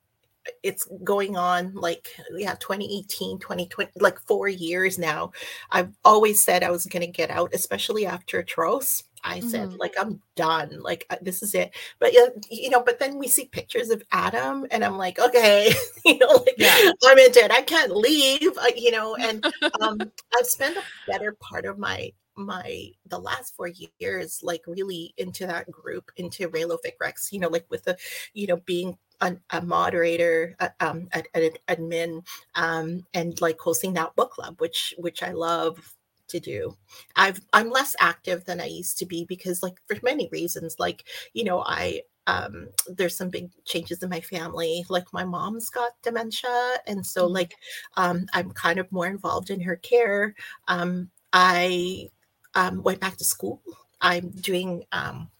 it's 0.63 0.89
going 1.05 1.37
on 1.37 1.75
like 1.75 2.09
yeah 2.37 2.55
2018 2.57 3.39
2020 3.39 3.91
like 4.01 4.19
four 4.21 4.49
years 4.49 4.99
now 4.99 5.31
i've 5.73 5.91
always 6.05 6.43
said 6.45 6.63
i 6.63 6.71
was 6.71 6.87
going 6.87 7.01
to 7.05 7.11
get 7.11 7.31
out 7.31 7.53
especially 7.55 8.07
after 8.07 8.43
tros 8.43 9.05
i 9.25 9.41
said 9.41 9.71
Mhm. 9.71 9.79
like 9.79 9.95
i'm 9.99 10.21
done 10.37 10.79
like 10.81 11.07
uh, 11.11 11.17
this 11.23 11.43
is 11.43 11.55
it 11.55 11.75
but 11.99 12.13
yeah 12.13 12.27
you 12.51 12.71
know 12.71 12.83
but 12.83 12.99
then 12.99 13.19
we 13.19 13.29
see 13.29 13.47
pictures 13.47 13.91
of 13.91 14.03
adam 14.13 14.67
and 14.71 14.85
i'm 14.85 14.97
like 14.99 15.19
okay 15.19 15.73
you 16.05 16.19
know 16.19 16.29
like 16.29 16.55
Yeah. 16.59 16.93
i'm 17.05 17.19
into 17.19 17.41
it 17.45 17.51
i 17.51 17.63
can't 17.63 17.97
leave 17.97 18.57
uh, 18.59 18.67
you 18.77 18.91
know 18.91 19.17
and 19.17 19.45
um 19.81 19.99
i've 20.39 20.47
spent 20.47 20.77
a 20.77 20.85
better 21.07 21.37
part 21.41 21.65
of 21.65 21.79
my 21.79 22.13
my 22.39 22.91
the 23.07 23.19
last 23.19 23.57
four 23.57 23.71
years 23.99 24.41
like 24.43 24.61
really 24.67 25.15
into 25.17 25.47
that 25.47 25.71
group 25.71 26.11
into 26.17 26.51
Reylo 26.51 26.77
Fic 26.85 26.93
Recs, 27.03 27.33
you 27.33 27.39
know, 27.41 27.49
like 27.49 27.65
with 27.71 27.85
the, 27.85 27.97
you 28.35 28.47
know, 28.47 28.59
being 28.67 28.99
a, 29.21 29.37
a 29.51 29.61
moderator, 29.63 30.57
uh, 30.61 30.69
um, 30.81 31.09
an 31.13 31.25
admin, 31.69 32.25
um, 32.55 33.07
and 33.15 33.41
like 33.41 33.59
hosting 33.61 33.95
that 33.95 34.15
book 34.17 34.33
club, 34.33 34.61
which 34.61 34.95
which 34.99 35.23
I 35.23 35.33
love 35.33 35.95
to 36.29 36.41
do. 36.41 36.77
I've 37.17 37.41
I'm 37.53 37.71
less 37.71 37.95
active 38.01 38.45
than 38.45 38.61
I 38.61 38.67
used 38.67 38.99
to 38.99 39.07
be 39.07 39.25
because 39.25 39.63
like 39.63 39.77
for 39.87 39.97
many 40.03 40.29
reasons, 40.33 40.77
like 40.79 41.05
you 41.35 41.45
know 41.45 41.63
I 41.67 42.03
um 42.29 42.69
there's 42.89 43.17
some 43.17 43.29
big 43.31 43.51
changes 43.65 44.03
in 44.03 44.09
my 44.11 44.21
family 44.21 44.85
like 44.89 45.05
my 45.13 45.25
mom's 45.25 45.71
got 45.71 45.93
dementia 46.03 46.79
and 46.89 47.07
so 47.07 47.29
Mhm. 47.29 47.33
like 47.35 47.55
um 47.97 48.27
i'm 48.35 48.51
kind 48.51 48.81
of 48.81 48.91
more 48.91 49.07
involved 49.07 49.49
in 49.49 49.61
her 49.61 49.77
care 49.77 50.35
um 50.67 51.09
i 51.33 52.11
um, 52.57 52.83
went 52.83 53.01
back 53.01 53.17
to 53.19 53.25
school 53.25 53.63
i'm 54.01 54.31
doing 54.31 54.85
um 54.93 55.31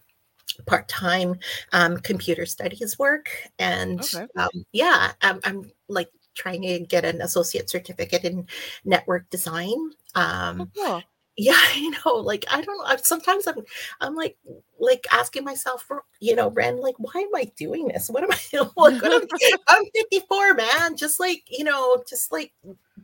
part-time 0.65 1.35
um, 1.73 1.97
computer 1.97 2.45
studies 2.45 2.97
work 2.99 3.29
and 3.59 4.03
Okay. 4.03 4.27
um, 4.37 4.49
yeah 4.71 5.11
I'm, 5.21 5.39
I'm 5.43 5.71
like 5.87 6.09
trying 6.35 6.61
to 6.63 6.79
get 6.79 7.05
an 7.05 7.21
associate 7.21 7.69
certificate 7.69 8.23
in 8.23 8.47
network 8.85 9.29
design 9.29 9.91
um, 10.15 10.59
Oh, 10.59 10.67
cool. 10.75 11.03
yeah 11.37 11.59
you 11.75 11.91
know 11.91 12.15
like 12.15 12.45
i 12.51 12.61
don't 12.61 12.77
know 12.77 12.95
sometimes 13.03 13.47
i'm 13.47 13.63
i'm 14.01 14.15
like 14.15 14.37
like 14.79 15.05
asking 15.11 15.43
myself 15.43 15.83
for 15.83 16.03
you 16.19 16.35
know 16.35 16.49
ren 16.51 16.77
like 16.81 16.95
why 16.97 17.21
am 17.21 17.35
i 17.35 17.45
doing 17.57 17.87
this 17.87 18.09
what 18.09 18.23
am 18.23 18.31
i 18.31 18.39
like 18.75 19.01
what 19.01 19.13
am, 19.13 19.21
i'm 19.67 19.83
54 19.95 20.53
man 20.55 20.95
just 20.97 21.19
like 21.19 21.43
you 21.49 21.63
know 21.63 22.03
just 22.09 22.31
like 22.31 22.53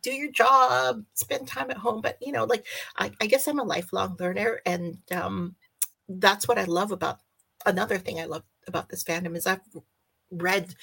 do 0.01 0.11
your 0.11 0.31
job 0.31 1.03
spend 1.13 1.47
time 1.47 1.69
at 1.69 1.77
home 1.77 2.01
but 2.01 2.17
you 2.21 2.31
know 2.31 2.45
like 2.45 2.65
i, 2.97 3.11
I 3.21 3.27
guess 3.27 3.47
i'm 3.47 3.59
a 3.59 3.63
lifelong 3.63 4.15
learner 4.19 4.61
and 4.65 4.97
um 5.11 5.55
that's 6.09 6.47
what 6.47 6.59
i 6.59 6.65
love 6.65 6.91
about 6.91 7.19
another 7.65 7.97
thing 7.97 8.19
i 8.19 8.25
love 8.25 8.43
about 8.67 8.89
this 8.89 9.03
fandom 9.03 9.35
is 9.35 9.47
i've 9.47 9.59
read 10.31 10.73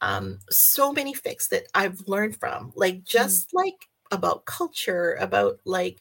um 0.00 0.38
so 0.50 0.92
many 0.92 1.14
fics 1.14 1.48
that 1.50 1.64
i've 1.74 2.00
learned 2.06 2.36
from 2.36 2.72
like 2.74 3.04
just 3.04 3.54
like 3.54 3.88
about 4.10 4.44
culture 4.46 5.16
about 5.20 5.58
like 5.64 5.98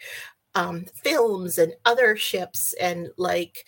um, 0.55 0.85
films 1.03 1.57
and 1.57 1.73
other 1.83 2.15
ships 2.15 2.73
and 2.79 3.09
like 3.17 3.67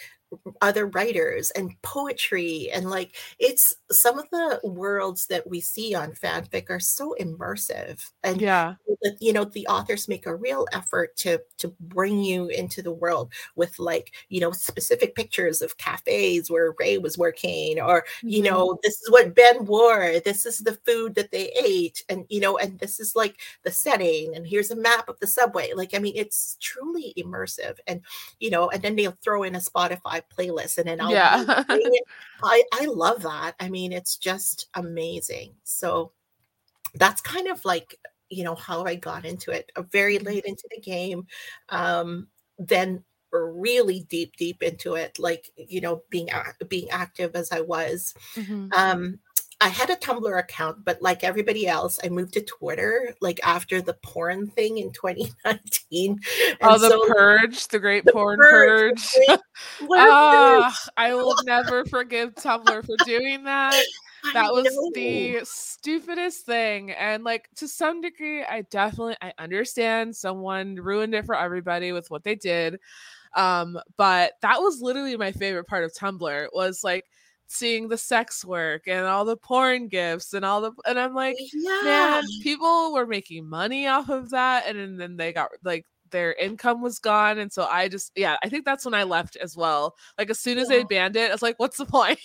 other 0.61 0.87
writers 0.87 1.51
and 1.51 1.71
poetry 1.83 2.69
and 2.73 2.89
like 2.89 3.15
it's 3.39 3.75
some 3.91 4.19
of 4.19 4.29
the 4.31 4.59
worlds 4.63 5.27
that 5.27 5.47
we 5.49 5.61
see 5.61 5.95
on 5.95 6.11
fanfic 6.11 6.69
are 6.69 6.79
so 6.79 7.15
immersive 7.19 8.11
and 8.23 8.41
Yeah. 8.41 8.75
you 9.19 9.31
know 9.33 9.45
the 9.45 9.67
authors 9.67 10.07
make 10.07 10.25
a 10.25 10.35
real 10.35 10.65
effort 10.73 11.15
to 11.17 11.39
to 11.57 11.69
bring 11.79 12.21
you 12.23 12.47
into 12.47 12.81
the 12.81 12.91
world 12.91 13.31
with 13.55 13.77
like 13.79 14.13
you 14.29 14.39
know 14.41 14.51
specific 14.51 15.15
pictures 15.15 15.61
of 15.61 15.77
cafes 15.77 16.49
where 16.49 16.73
rey 16.79 16.97
was 16.97 17.17
working 17.17 17.79
or 17.79 18.03
you 18.27 18.41
Mhm. 18.41 18.45
know 18.45 18.79
this 18.83 18.95
is 19.01 19.09
what 19.11 19.35
ben 19.35 19.65
wore 19.65 20.19
this 20.25 20.45
is 20.45 20.59
the 20.59 20.73
food 20.85 21.15
that 21.15 21.31
they 21.31 21.51
ate 21.63 22.03
and 22.09 22.25
you 22.29 22.39
know 22.39 22.57
and 22.57 22.79
this 22.79 22.99
is 22.99 23.15
like 23.15 23.37
the 23.63 23.71
setting 23.71 24.35
and 24.35 24.47
here's 24.47 24.71
a 24.71 24.75
map 24.75 25.07
of 25.09 25.19
the 25.19 25.27
subway 25.27 25.71
like 25.73 25.93
i 25.93 25.99
mean 25.99 26.13
it's 26.15 26.57
truly 26.59 27.13
immersive 27.17 27.77
and 27.87 28.01
you 28.39 28.49
know 28.49 28.69
and 28.69 28.81
then 28.81 28.95
they'll 28.95 29.17
throw 29.23 29.43
in 29.43 29.55
a 29.55 29.59
spotify 29.59 30.16
playlist 30.21 30.77
and 30.77 30.87
then 30.87 31.01
i'll 31.01 31.11
Yeah. 31.11 31.63
i 32.43 32.63
i 32.73 32.85
love 32.85 33.21
that 33.23 33.55
i 33.59 33.69
mean 33.69 33.91
it's 33.91 34.17
just 34.17 34.69
amazing 34.75 35.55
so 35.63 36.11
that's 36.95 37.21
kind 37.21 37.47
of 37.47 37.63
like 37.65 37.99
you 38.29 38.43
know 38.43 38.55
how 38.55 38.83
i 38.85 38.95
got 38.95 39.25
into 39.25 39.51
it 39.51 39.71
uh, 39.75 39.81
very 39.83 40.19
Mhm. 40.19 40.25
late 40.25 40.45
into 40.45 40.67
the 40.71 40.81
game 40.81 41.25
um 41.69 42.27
then 42.59 43.03
really 43.31 44.01
deep 44.09 44.35
deep 44.37 44.63
into 44.63 44.95
it 44.95 45.19
like 45.19 45.51
you 45.57 45.81
know 45.81 46.03
being 46.09 46.29
being 46.69 46.89
active 46.91 47.35
as 47.35 47.51
i 47.51 47.61
was 47.61 48.13
Mhm. 48.35 48.75
um 48.75 49.19
I 49.59 49.69
had 49.69 49.89
a 49.89 49.95
Tumblr 49.95 50.37
account, 50.39 50.85
but 50.85 51.01
like 51.01 51.23
everybody 51.23 51.67
else, 51.67 51.99
I 52.03 52.09
moved 52.09 52.33
to 52.33 52.41
Twitter 52.41 53.15
like 53.21 53.39
after 53.43 53.81
the 53.81 53.95
porn 54.03 54.47
thing 54.49 54.77
in 54.77 54.91
2019. 54.93 56.19
And 56.49 56.57
Oh, 56.61 56.77
the 56.77 56.89
so 56.89 57.07
purge, 57.07 57.67
the 57.69 57.79
great 57.79 58.05
the 58.05 58.11
porn 58.11 58.37
purge, 58.39 58.91
purge. 58.91 59.11
the 59.11 59.23
great- 59.27 59.39
what 59.89 59.99
a 59.99 60.11
Ah. 60.11 60.77
I 60.95 61.15
will 61.15 61.35
never 61.45 61.85
forgive 61.85 62.35
Tumblr 62.35 62.85
for 62.85 62.95
doing 63.05 63.43
that. 63.45 63.83
That 64.33 64.51
was 64.53 64.65
the 64.93 65.39
stupidest 65.43 66.45
thing. 66.45 66.91
And 66.91 67.23
like 67.23 67.49
to 67.55 67.67
some 67.67 68.01
degree, 68.01 68.43
I 68.43 68.61
definitely 68.69 69.15
I 69.21 69.33
understand 69.39 70.15
someone 70.15 70.75
ruined 70.75 71.15
it 71.15 71.25
for 71.25 71.35
everybody 71.35 71.93
with 71.93 72.11
what 72.11 72.23
they 72.23 72.35
did. 72.35 72.79
Um, 73.35 73.79
but 73.97 74.33
that 74.41 74.59
was 74.59 74.81
literally 74.81 75.15
my 75.17 75.31
favorite 75.31 75.65
part 75.67 75.83
of 75.83 75.93
Tumblr 75.93 76.47
was 76.53 76.83
like 76.83 77.05
seeing 77.47 77.87
the 77.87 77.97
sex 77.97 78.43
work 78.45 78.87
and 78.87 79.05
all 79.05 79.25
the 79.25 79.37
porn 79.37 79.87
gifts 79.87 80.33
and 80.33 80.45
all 80.45 80.61
the 80.61 80.71
and 80.85 80.99
I'm 80.99 81.13
like, 81.13 81.37
yeah. 81.53 81.81
man, 81.83 82.23
people 82.43 82.93
were 82.93 83.07
making 83.07 83.47
money 83.47 83.87
off 83.87 84.09
of 84.09 84.29
that, 84.31 84.67
and 84.67 84.77
then, 84.77 84.97
then 84.97 85.17
they 85.17 85.33
got 85.33 85.49
like 85.63 85.85
their 86.11 86.33
income 86.33 86.81
was 86.81 86.99
gone, 86.99 87.39
and 87.39 87.51
so 87.51 87.65
I 87.65 87.87
just 87.87 88.11
yeah, 88.15 88.37
I 88.43 88.49
think 88.49 88.65
that's 88.65 88.85
when 88.85 88.93
I 88.93 89.03
left 89.03 89.35
as 89.37 89.55
well. 89.55 89.95
Like 90.17 90.29
as 90.29 90.39
soon 90.39 90.57
as 90.57 90.67
they 90.67 90.83
banned 90.83 91.15
it, 91.15 91.29
I 91.29 91.33
was 91.33 91.41
like, 91.41 91.59
what's 91.59 91.77
the 91.77 91.85
point? 91.85 92.19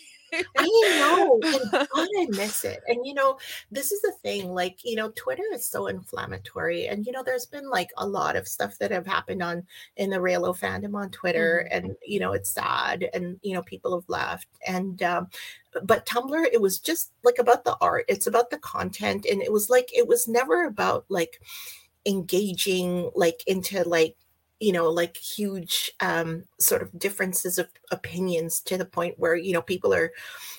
I 0.58 0.96
know. 0.98 1.38
And 1.44 1.70
God, 1.70 2.08
I 2.18 2.26
miss 2.30 2.64
it. 2.64 2.80
And 2.88 3.06
you 3.06 3.14
know, 3.14 3.38
this 3.70 3.92
is 3.92 4.00
the 4.02 4.12
thing, 4.22 4.48
like, 4.52 4.84
you 4.84 4.96
know, 4.96 5.12
Twitter 5.14 5.42
is 5.52 5.66
so 5.66 5.86
inflammatory. 5.88 6.86
And 6.86 7.04
you 7.06 7.12
know, 7.12 7.22
there's 7.22 7.46
been 7.46 7.68
like 7.68 7.90
a 7.98 8.06
lot 8.06 8.36
of 8.36 8.48
stuff 8.48 8.78
that 8.78 8.90
have 8.90 9.06
happened 9.06 9.42
on 9.42 9.64
in 9.96 10.10
the 10.10 10.16
Reylo 10.18 10.58
fandom 10.58 10.94
on 10.94 11.10
Twitter. 11.10 11.68
Mhm. 11.70 11.76
And 11.76 11.96
you 12.06 12.20
know, 12.20 12.32
it's 12.32 12.50
sad. 12.50 13.08
And 13.14 13.38
you 13.42 13.54
know, 13.54 13.62
people 13.62 13.94
have 13.98 14.08
left. 14.08 14.48
And 14.66 15.02
um, 15.02 15.28
but 15.84 16.06
Tumblr, 16.06 16.46
it 16.52 16.60
was 16.60 16.78
just 16.78 17.12
like 17.24 17.38
about 17.38 17.64
the 17.64 17.76
art, 17.80 18.04
it's 18.08 18.26
about 18.26 18.50
the 18.50 18.58
content. 18.58 19.26
And 19.30 19.42
it 19.42 19.52
was 19.52 19.70
like, 19.70 19.90
it 19.96 20.06
was 20.08 20.28
never 20.28 20.64
about 20.66 21.04
like 21.08 21.40
engaging 22.06 23.10
like 23.14 23.42
into 23.46 23.82
like 23.88 24.16
you 24.62 24.72
know 24.72 24.88
like 24.90 25.16
huge 25.16 25.90
um 26.00 26.44
sort 26.60 26.82
of 26.82 26.98
differences 26.98 27.58
of 27.58 27.68
opinions 27.90 28.60
to 28.60 28.78
the 28.78 28.84
point 28.86 29.18
where 29.18 29.36
you 29.36 29.52
know 29.52 29.62
people 29.62 29.92
are 29.94 30.12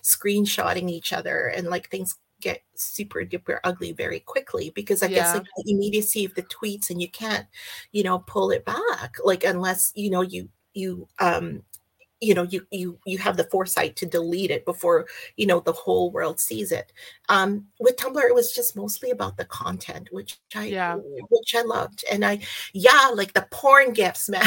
screenshotting 0.04 0.90
each 0.90 1.14
other 1.14 1.48
and 1.48 1.68
like 1.68 1.90
things 1.90 2.18
get 2.42 2.62
super 2.76 3.22
duper 3.26 3.60
ugly 3.64 3.94
very 3.94 4.20
quickly 4.20 4.70
because 4.72 5.02
i 5.02 5.08
guess 5.08 5.34
Yeah. 5.34 5.36
like 5.36 5.46
the 5.58 5.72
immediacy 5.72 6.26
of 6.26 6.34
the 6.36 6.44
tweets 6.44 6.90
and 6.90 7.02
you 7.02 7.10
can't 7.10 7.48
you 7.94 8.04
know 8.04 8.20
pull 8.20 8.52
it 8.52 8.66
back 8.66 9.16
like 9.24 9.44
unless 9.46 9.92
you 9.96 10.10
know 10.10 10.22
you 10.22 10.50
you 10.74 11.08
um 11.20 11.64
you 12.22 12.34
know 12.34 12.44
you 12.44 12.66
you 12.72 12.98
you 13.06 13.18
have 13.18 13.38
the 13.38 13.44
foresight 13.46 13.96
to 13.98 14.06
delete 14.06 14.52
it 14.52 14.66
before 14.66 15.06
you 15.38 15.46
know 15.46 15.60
the 15.60 15.74
whole 15.74 16.12
world 16.12 16.40
sees 16.40 16.72
it. 16.72 16.92
Um 17.30 17.68
with 17.80 17.98
tumblr 17.98 18.24
it 18.28 18.36
was 18.36 18.52
just 18.54 18.76
mostly 18.76 19.12
about 19.12 19.38
the 19.38 19.46
content 19.46 20.08
which 20.12 20.40
i 20.56 20.68
Yeah. 20.68 20.98
which 21.30 21.56
i 21.56 21.62
loved. 21.64 22.04
And 22.12 22.24
i 22.26 22.40
yeah 22.74 23.12
like 23.14 23.34
the 23.34 23.48
porn 23.52 23.94
gifts 23.94 24.30
man. 24.34 24.46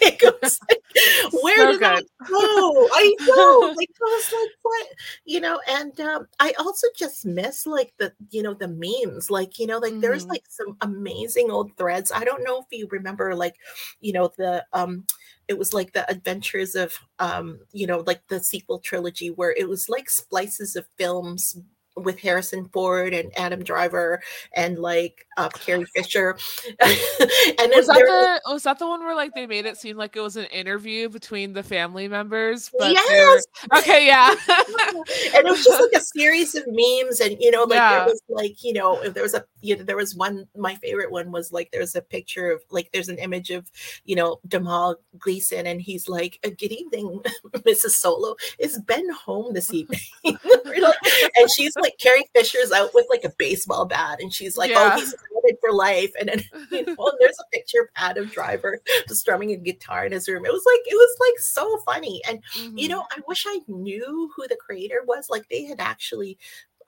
It 0.00 0.20
like, 0.42 0.82
where 1.42 1.56
So 1.56 1.72
did 1.72 1.78
good. 1.78 2.04
go? 2.28 2.88
I 2.92 3.16
know. 3.20 3.72
Like 3.76 3.90
i 4.00 4.04
was 4.04 4.32
like 4.32 4.50
what? 4.62 4.86
You 5.24 5.40
know 5.40 5.60
and 5.68 5.98
um 6.00 6.26
i 6.40 6.52
also 6.58 6.88
just 6.96 7.24
miss 7.24 7.64
like 7.66 7.92
the 7.98 8.12
you 8.30 8.42
know 8.42 8.54
the 8.54 8.68
memes. 8.68 9.30
Like 9.30 9.58
you 9.58 9.66
know 9.66 9.78
like 9.78 9.94
there's 10.00 10.24
Mhm. 10.24 10.30
like 10.30 10.42
some 10.48 10.76
amazing 10.80 11.50
old 11.50 11.76
threads. 11.76 12.10
I 12.12 12.24
don't 12.24 12.42
know 12.44 12.58
if 12.58 12.66
you 12.76 12.88
remember 12.90 13.34
like 13.36 13.54
you 14.00 14.12
know 14.12 14.32
the 14.36 14.64
um 14.72 15.04
it 15.48 15.58
was 15.58 15.74
like 15.74 15.92
the 15.92 16.08
adventures 16.10 16.74
of 16.74 16.94
um 17.18 17.60
you 17.72 17.86
know 17.86 18.02
like 18.06 18.22
the 18.28 18.40
sequel 18.42 18.78
trilogy 18.78 19.30
where 19.30 19.54
it 19.56 19.68
was 19.68 19.88
like 19.88 20.08
splices 20.08 20.76
of 20.76 20.86
films 20.96 21.56
with 21.96 22.18
Harrison 22.18 22.68
Ford 22.72 23.14
and 23.14 23.32
Adam 23.38 23.62
Driver 23.62 24.20
and 24.54 24.78
like 24.78 25.26
uh, 25.36 25.48
Carrie 25.48 25.84
Fisher. 25.84 26.36
and 26.80 27.72
was 27.74 27.86
that 27.86 28.40
the 28.46 28.52
was 28.52 28.62
that 28.64 28.78
the 28.78 28.86
one 28.86 29.00
where 29.00 29.14
like 29.14 29.34
they 29.34 29.46
made 29.46 29.66
it 29.66 29.76
seem 29.76 29.96
like 29.96 30.16
it 30.16 30.20
was 30.20 30.36
an 30.36 30.46
interview 30.46 31.08
between 31.08 31.52
the 31.52 31.62
family 31.62 32.08
members? 32.08 32.70
But 32.78 32.92
yes. 32.92 33.44
Okay, 33.76 34.06
yeah. 34.06 34.30
and 34.30 35.46
it 35.46 35.50
was 35.50 35.64
just 35.64 35.80
like 35.80 36.00
a 36.00 36.04
series 36.04 36.54
of 36.54 36.64
memes, 36.66 37.20
and 37.20 37.36
you 37.40 37.50
know, 37.50 37.64
like 37.64 37.76
yeah. 37.76 37.96
there 37.96 38.06
was 38.06 38.22
like 38.28 38.62
you 38.62 38.72
know, 38.72 39.00
if 39.02 39.14
there 39.14 39.22
was 39.22 39.34
a 39.34 39.44
you 39.60 39.76
know, 39.76 39.84
there 39.84 39.96
was 39.96 40.14
one. 40.14 40.46
My 40.56 40.74
favorite 40.76 41.10
one 41.10 41.32
was 41.32 41.52
like 41.52 41.70
there's 41.72 41.94
a 41.94 42.02
picture 42.02 42.50
of 42.50 42.62
like 42.70 42.90
there's 42.92 43.08
an 43.08 43.18
image 43.18 43.50
of 43.50 43.70
you 44.04 44.14
know 44.14 44.40
Domhnall 44.46 44.96
Gleeson, 45.18 45.66
and 45.66 45.80
he's 45.80 46.08
like, 46.08 46.38
a 46.44 46.50
"Good 46.50 46.72
evening, 46.72 47.20
Mrs. 47.52 47.90
Solo. 47.90 48.36
Is 48.58 48.78
Ben 48.80 49.08
home 49.10 49.54
this 49.54 49.72
evening?" 49.74 50.00
and 50.24 51.50
she's 51.56 51.74
like, 51.76 51.96
Carrie 51.98 52.28
Fisher's 52.34 52.72
out 52.72 52.90
with 52.94 53.06
like 53.10 53.24
a 53.24 53.32
baseball 53.38 53.86
bat, 53.86 54.20
and 54.20 54.32
she's 54.32 54.56
like, 54.56 54.70
oh, 54.74 54.74
yeah. 54.74 54.90
"Oh, 54.94 54.98
he's 54.98 55.14
for 55.60 55.72
life." 55.72 56.12
And 56.18 56.28
then 56.28 56.42
you 56.70 56.84
know, 56.86 57.12
there's 57.20 57.38
a 57.40 57.56
picture 57.56 57.82
of 57.82 57.88
Adam 57.96 58.26
Driver 58.26 58.80
just 59.08 59.20
strumming 59.20 59.52
a 59.52 59.56
guitar 59.56 60.06
in 60.06 60.12
his 60.12 60.28
room. 60.28 60.44
It 60.44 60.52
was 60.52 60.64
like 60.66 60.80
it 60.86 60.94
was 60.94 61.16
like 61.20 61.38
so 61.38 61.78
funny, 61.78 62.22
and 62.28 62.42
mm-hmm. 62.54 62.78
you 62.78 62.88
know, 62.88 63.04
I 63.10 63.20
wish 63.26 63.44
I 63.46 63.60
knew 63.68 64.30
who 64.34 64.48
the 64.48 64.56
creator 64.56 65.00
was. 65.06 65.28
Like 65.30 65.48
they 65.48 65.64
had 65.64 65.80
actually, 65.80 66.38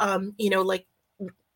um, 0.00 0.34
you 0.38 0.50
know, 0.50 0.62
like 0.62 0.86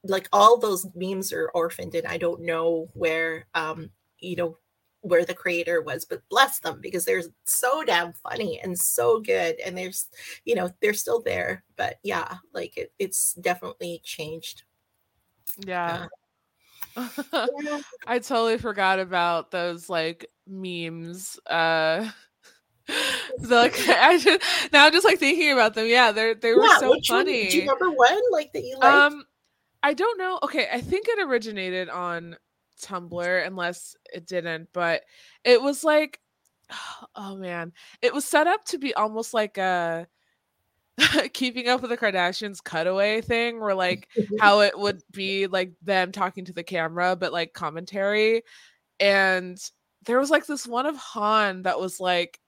like 0.04 0.28
all 0.32 0.58
those 0.58 0.86
memes 0.94 1.32
are 1.32 1.50
orphaned, 1.54 1.94
and 1.94 2.06
I 2.06 2.16
don't 2.16 2.42
know 2.42 2.88
where, 2.94 3.46
um, 3.54 3.90
you 4.18 4.36
know, 4.36 4.58
where 5.02 5.24
the 5.24 5.34
creator 5.34 5.80
was 5.80 6.04
but 6.04 6.28
bless 6.28 6.58
them 6.58 6.78
because 6.80 7.04
they're 7.04 7.22
so 7.44 7.82
damn 7.84 8.12
funny 8.12 8.60
and 8.62 8.78
so 8.78 9.18
good 9.20 9.58
and 9.60 9.76
there's 9.76 10.08
you 10.44 10.54
know 10.54 10.70
they're 10.80 10.92
still 10.92 11.22
there 11.22 11.64
but 11.76 11.98
yeah 12.02 12.36
like 12.52 12.76
it, 12.76 12.92
it's 12.98 13.34
definitely 13.34 14.00
changed 14.04 14.64
yeah 15.66 16.06
I 18.06 18.18
totally 18.18 18.58
forgot 18.58 18.98
about 18.98 19.50
those 19.50 19.88
like 19.88 20.26
memes. 20.46 21.38
Uh 21.46 22.10
like 23.40 23.74
I 23.88 24.18
just 24.18 24.42
now 24.72 24.86
I'm 24.86 24.92
just 24.92 25.04
like 25.04 25.18
thinking 25.18 25.52
about 25.52 25.74
them. 25.74 25.86
Yeah, 25.86 26.12
they're 26.12 26.34
they 26.34 26.52
were 26.52 26.64
yeah, 26.64 26.78
so 26.78 26.96
funny. 27.06 27.42
One, 27.42 27.50
do 27.50 27.56
you 27.56 27.62
remember 27.62 27.90
one 27.90 28.20
like 28.32 28.52
that 28.52 28.64
you 28.64 28.78
liked? 28.78 28.84
Um 28.84 29.24
I 29.82 29.94
don't 29.94 30.18
know. 30.18 30.38
Okay, 30.42 30.68
I 30.70 30.80
think 30.80 31.06
it 31.08 31.26
originated 31.26 31.88
on 31.88 32.36
Tumblr 32.82 33.46
unless 33.46 33.96
it 34.12 34.26
didn't, 34.26 34.68
but 34.72 35.02
it 35.44 35.62
was 35.62 35.84
like 35.84 36.20
oh 37.16 37.36
man. 37.36 37.72
It 38.02 38.12
was 38.12 38.24
set 38.24 38.46
up 38.46 38.64
to 38.66 38.78
be 38.78 38.94
almost 38.94 39.34
like 39.34 39.58
a 39.58 40.06
keeping 41.32 41.68
up 41.68 41.80
with 41.80 41.90
the 41.90 41.96
Kardashians 41.96 42.62
cutaway 42.62 43.20
thing 43.20 43.60
where 43.60 43.74
like 43.74 44.08
how 44.40 44.60
it 44.60 44.78
would 44.78 45.02
be 45.12 45.46
like 45.46 45.72
them 45.82 46.12
talking 46.12 46.44
to 46.44 46.52
the 46.52 46.62
camera 46.62 47.16
but 47.16 47.32
like 47.32 47.52
commentary. 47.52 48.42
And 48.98 49.58
there 50.06 50.18
was 50.18 50.30
like 50.30 50.46
this 50.46 50.66
one 50.66 50.86
of 50.86 50.96
Han 50.96 51.62
that 51.62 51.80
was 51.80 52.00
like 52.00 52.38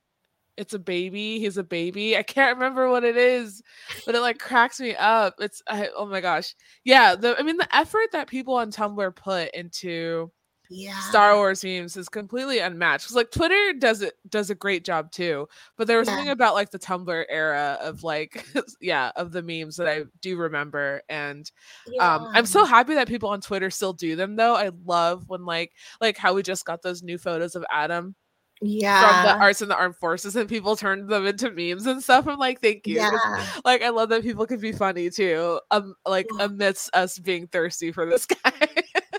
it's 0.59 0.75
a 0.75 0.79
baby 0.79 1.39
he's 1.39 1.57
a 1.57 1.65
baby. 1.65 2.17
I 2.17 2.23
can't 2.23 2.57
remember 2.57 2.91
what 2.91 3.05
it 3.05 3.17
is 3.17 3.63
but 4.05 4.15
it 4.15 4.21
like 4.21 4.39
cracks 4.39 4.81
me 4.81 4.95
up. 4.95 5.35
It's 5.39 5.63
I, 5.69 5.89
oh 5.97 6.07
my 6.07 6.21
gosh. 6.21 6.55
Yeah 6.85 7.15
the 7.15 7.39
I 7.39 7.43
mean 7.43 7.57
the 7.57 7.75
effort 7.75 8.13
that 8.13 8.29
people 8.29 8.55
on 8.55 8.71
Tumblr 8.71 9.17
put 9.17 9.55
into 9.55 10.31
yeah. 10.73 10.99
Star 11.01 11.37
Wars 11.37 11.65
memes 11.65 11.97
is 11.97 12.09
completely 12.09 12.59
unmatched. 12.59 13.07
Cause 13.07 13.17
like 13.17 13.31
Twitter 13.31 13.75
does 13.79 14.03
it 14.03 14.15
does 14.29 14.51
a 14.51 14.55
great 14.55 14.85
job 14.85 15.13
too, 15.13 15.49
but 15.77 15.87
there 15.87 15.99
was 15.99 16.09
yeah. 16.09 16.17
something 16.17 16.33
about 16.33 16.55
like 16.55 16.71
the 16.71 16.79
Tumblr 16.79 17.25
era 17.29 17.79
of 17.81 18.03
like 18.03 18.47
yeah 18.81 19.13
of 19.17 19.33
the 19.33 19.43
memes 19.43 19.77
that 19.77 19.89
I 19.89 20.05
do 20.21 20.37
remember, 20.37 21.03
and 21.09 21.51
yeah. 21.87 22.17
um, 22.17 22.31
I'm 22.33 22.47
so 22.47 22.65
happy 22.65 22.95
that 22.95 23.09
people 23.09 23.29
on 23.29 23.41
Twitter 23.41 23.71
still 23.71 23.93
do 23.93 24.17
them 24.17 24.37
though. 24.37 24.55
I 24.55 24.71
love 24.85 25.29
when 25.29 25.45
like 25.45 25.73
like 26.01 26.17
how 26.17 26.35
we 26.35 26.43
just 26.43 26.65
got 26.65 26.83
those 26.83 27.03
new 27.03 27.19
photos 27.19 27.55
of 27.55 27.65
Adam 27.71 28.15
yeah 28.63 29.23
from 29.23 29.27
the 29.27 29.43
arts 29.43 29.61
and 29.61 29.71
the 29.71 29.77
armed 29.77 29.97
forces 29.97 30.37
and 30.37 30.49
people 30.49 30.77
turned 30.77 31.09
them 31.09 31.27
into 31.27 31.51
memes 31.51 31.85
and 31.87 32.01
stuff 32.01 32.29
i'm 32.29 32.39
like 32.39 32.61
thank 32.61 32.87
you 32.87 32.95
yeah. 32.95 33.45
like 33.65 33.83
i 33.83 33.89
love 33.89 34.09
that 34.09 34.23
people 34.23 34.47
can 34.47 34.61
be 34.61 34.71
funny 34.71 35.11
too 35.11 35.59
um 35.73 35.95
like 36.07 36.29
amidst 36.39 36.95
us 36.95 37.19
being 37.19 37.49
thirsty 37.49 37.91
for 37.91 38.07
this 38.07 38.25
guy 38.45 38.69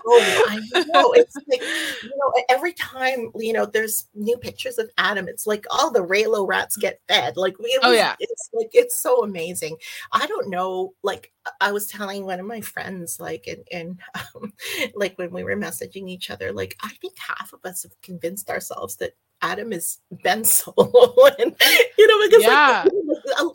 oh, 0.06 0.44
I 0.48 0.84
know. 0.92 1.12
It's 1.12 1.34
like, 1.34 1.60
you 2.02 2.10
know, 2.16 2.44
every 2.48 2.72
time, 2.72 3.30
you 3.36 3.52
know, 3.52 3.66
there's 3.66 4.08
new 4.14 4.36
pictures 4.36 4.78
of 4.78 4.90
Adam, 4.98 5.28
it's 5.28 5.46
like 5.46 5.66
all 5.70 5.90
the 5.90 6.04
Reylo 6.04 6.46
rats 6.46 6.76
get 6.76 7.00
fed. 7.08 7.36
Like, 7.36 7.54
oh, 7.58 7.62
was, 7.62 7.78
oh, 7.82 7.92
yeah. 7.92 8.14
It's 8.20 8.50
like, 8.52 8.70
it's 8.72 9.00
so 9.00 9.22
amazing. 9.22 9.76
I 10.12 10.26
don't 10.26 10.50
know. 10.50 10.94
Like, 11.02 11.32
I 11.60 11.72
was 11.72 11.86
telling 11.86 12.24
one 12.24 12.40
of 12.40 12.46
my 12.46 12.60
friends, 12.60 13.20
like, 13.20 13.46
and, 13.46 13.66
and 13.72 13.98
um, 14.34 14.52
like 14.94 15.18
when 15.18 15.30
we 15.30 15.44
were 15.44 15.56
messaging 15.56 16.08
each 16.08 16.30
other, 16.30 16.52
like, 16.52 16.76
I 16.82 16.90
think 17.00 17.14
half 17.18 17.52
of 17.52 17.60
us 17.64 17.82
have 17.82 18.00
convinced 18.02 18.50
ourselves 18.50 18.96
that 18.96 19.14
Adam 19.42 19.72
is 19.72 19.98
Ben 20.22 20.42
Solo, 20.44 21.14
and 21.38 21.54
you 21.98 22.06
know 22.06 22.28
because 22.28 22.42
yeah. 22.42 22.82
like, 22.84 22.92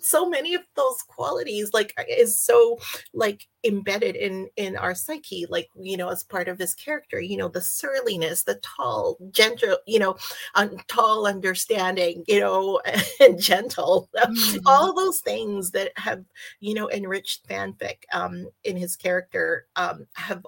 so 0.01 0.29
many 0.29 0.55
of 0.55 0.62
those 0.75 1.01
qualities 1.03 1.71
like 1.73 1.93
is 2.08 2.41
so 2.41 2.79
like 3.13 3.47
embedded 3.63 4.15
in 4.15 4.49
in 4.55 4.77
our 4.77 4.95
psyche, 4.95 5.45
like 5.49 5.69
you 5.79 5.97
know 5.97 6.10
as 6.10 6.23
part 6.23 6.47
of 6.47 6.58
this 6.58 6.73
character. 6.73 7.19
You 7.19 7.38
know 7.38 7.47
the 7.47 7.62
surliness, 7.62 8.43
the 8.43 8.60
tall, 8.63 9.17
gentle, 9.32 9.77
you 9.86 9.99
know, 9.99 10.15
un- 10.55 10.79
tall, 10.88 11.27
understanding, 11.27 12.23
you 12.27 12.39
know, 12.39 12.82
and 13.19 13.39
gentle. 13.39 14.10
Mm-hmm. 14.29 14.60
All 14.67 14.93
those 14.93 15.19
things 15.21 15.71
that 15.71 15.91
have 15.95 16.23
you 16.60 16.73
know 16.73 16.89
enriched 16.91 17.47
fanfic 17.47 18.03
um, 18.13 18.47
in 18.63 18.77
his 18.77 18.95
character 18.95 19.65
um, 19.75 20.05
have 20.13 20.43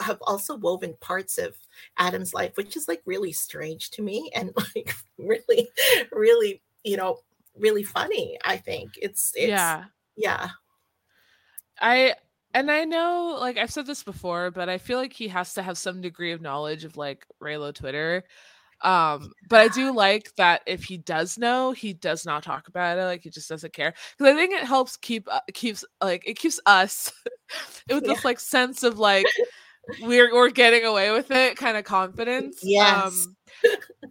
have 0.00 0.18
also 0.22 0.56
woven 0.56 0.94
parts 1.00 1.38
of 1.38 1.56
Adam's 1.98 2.34
life, 2.34 2.52
which 2.56 2.76
is 2.76 2.88
like 2.88 3.02
really 3.04 3.32
strange 3.32 3.90
to 3.90 4.02
me 4.02 4.30
and 4.34 4.52
like 4.56 4.94
really, 5.18 5.68
really, 6.12 6.62
you 6.84 6.96
know, 6.96 7.18
really 7.58 7.82
funny. 7.82 8.38
I 8.44 8.56
think 8.56 8.92
it's, 9.00 9.32
it's 9.34 9.48
yeah, 9.48 9.84
yeah. 10.16 10.50
I 11.80 12.14
and 12.54 12.70
I 12.70 12.84
know, 12.84 13.36
like 13.40 13.58
I've 13.58 13.70
said 13.70 13.86
this 13.86 14.02
before, 14.02 14.50
but 14.50 14.68
I 14.68 14.78
feel 14.78 14.98
like 14.98 15.12
he 15.12 15.28
has 15.28 15.54
to 15.54 15.62
have 15.62 15.78
some 15.78 16.00
degree 16.00 16.32
of 16.32 16.40
knowledge 16.40 16.84
of 16.84 16.96
like 16.96 17.26
Reylo 17.42 17.74
Twitter. 17.74 18.24
Um, 18.82 19.32
but 19.48 19.60
I 19.60 19.68
do 19.68 19.94
like 19.94 20.34
that 20.36 20.62
if 20.66 20.84
he 20.84 20.98
does 20.98 21.36
know, 21.36 21.72
he 21.72 21.92
does 21.92 22.24
not 22.24 22.42
talk 22.42 22.68
about 22.68 22.98
it. 22.98 23.04
Like 23.04 23.22
he 23.22 23.30
just 23.30 23.48
doesn't 23.48 23.72
care 23.72 23.92
because 24.16 24.32
I 24.32 24.36
think 24.36 24.54
it 24.54 24.64
helps 24.64 24.96
keep 24.96 25.28
uh, 25.30 25.40
keeps 25.52 25.84
like 26.02 26.26
it 26.26 26.38
keeps 26.38 26.60
us 26.64 27.12
with 27.90 28.04
yeah. 28.04 28.14
this 28.14 28.24
like 28.24 28.40
sense 28.40 28.82
of 28.82 28.98
like 28.98 29.26
we're 30.02 30.32
we're 30.32 30.50
getting 30.50 30.84
away 30.84 31.10
with 31.10 31.30
it 31.30 31.56
kind 31.56 31.76
of 31.76 31.84
confidence. 31.84 32.60
Yes. 32.62 33.26
Um, 33.26 33.36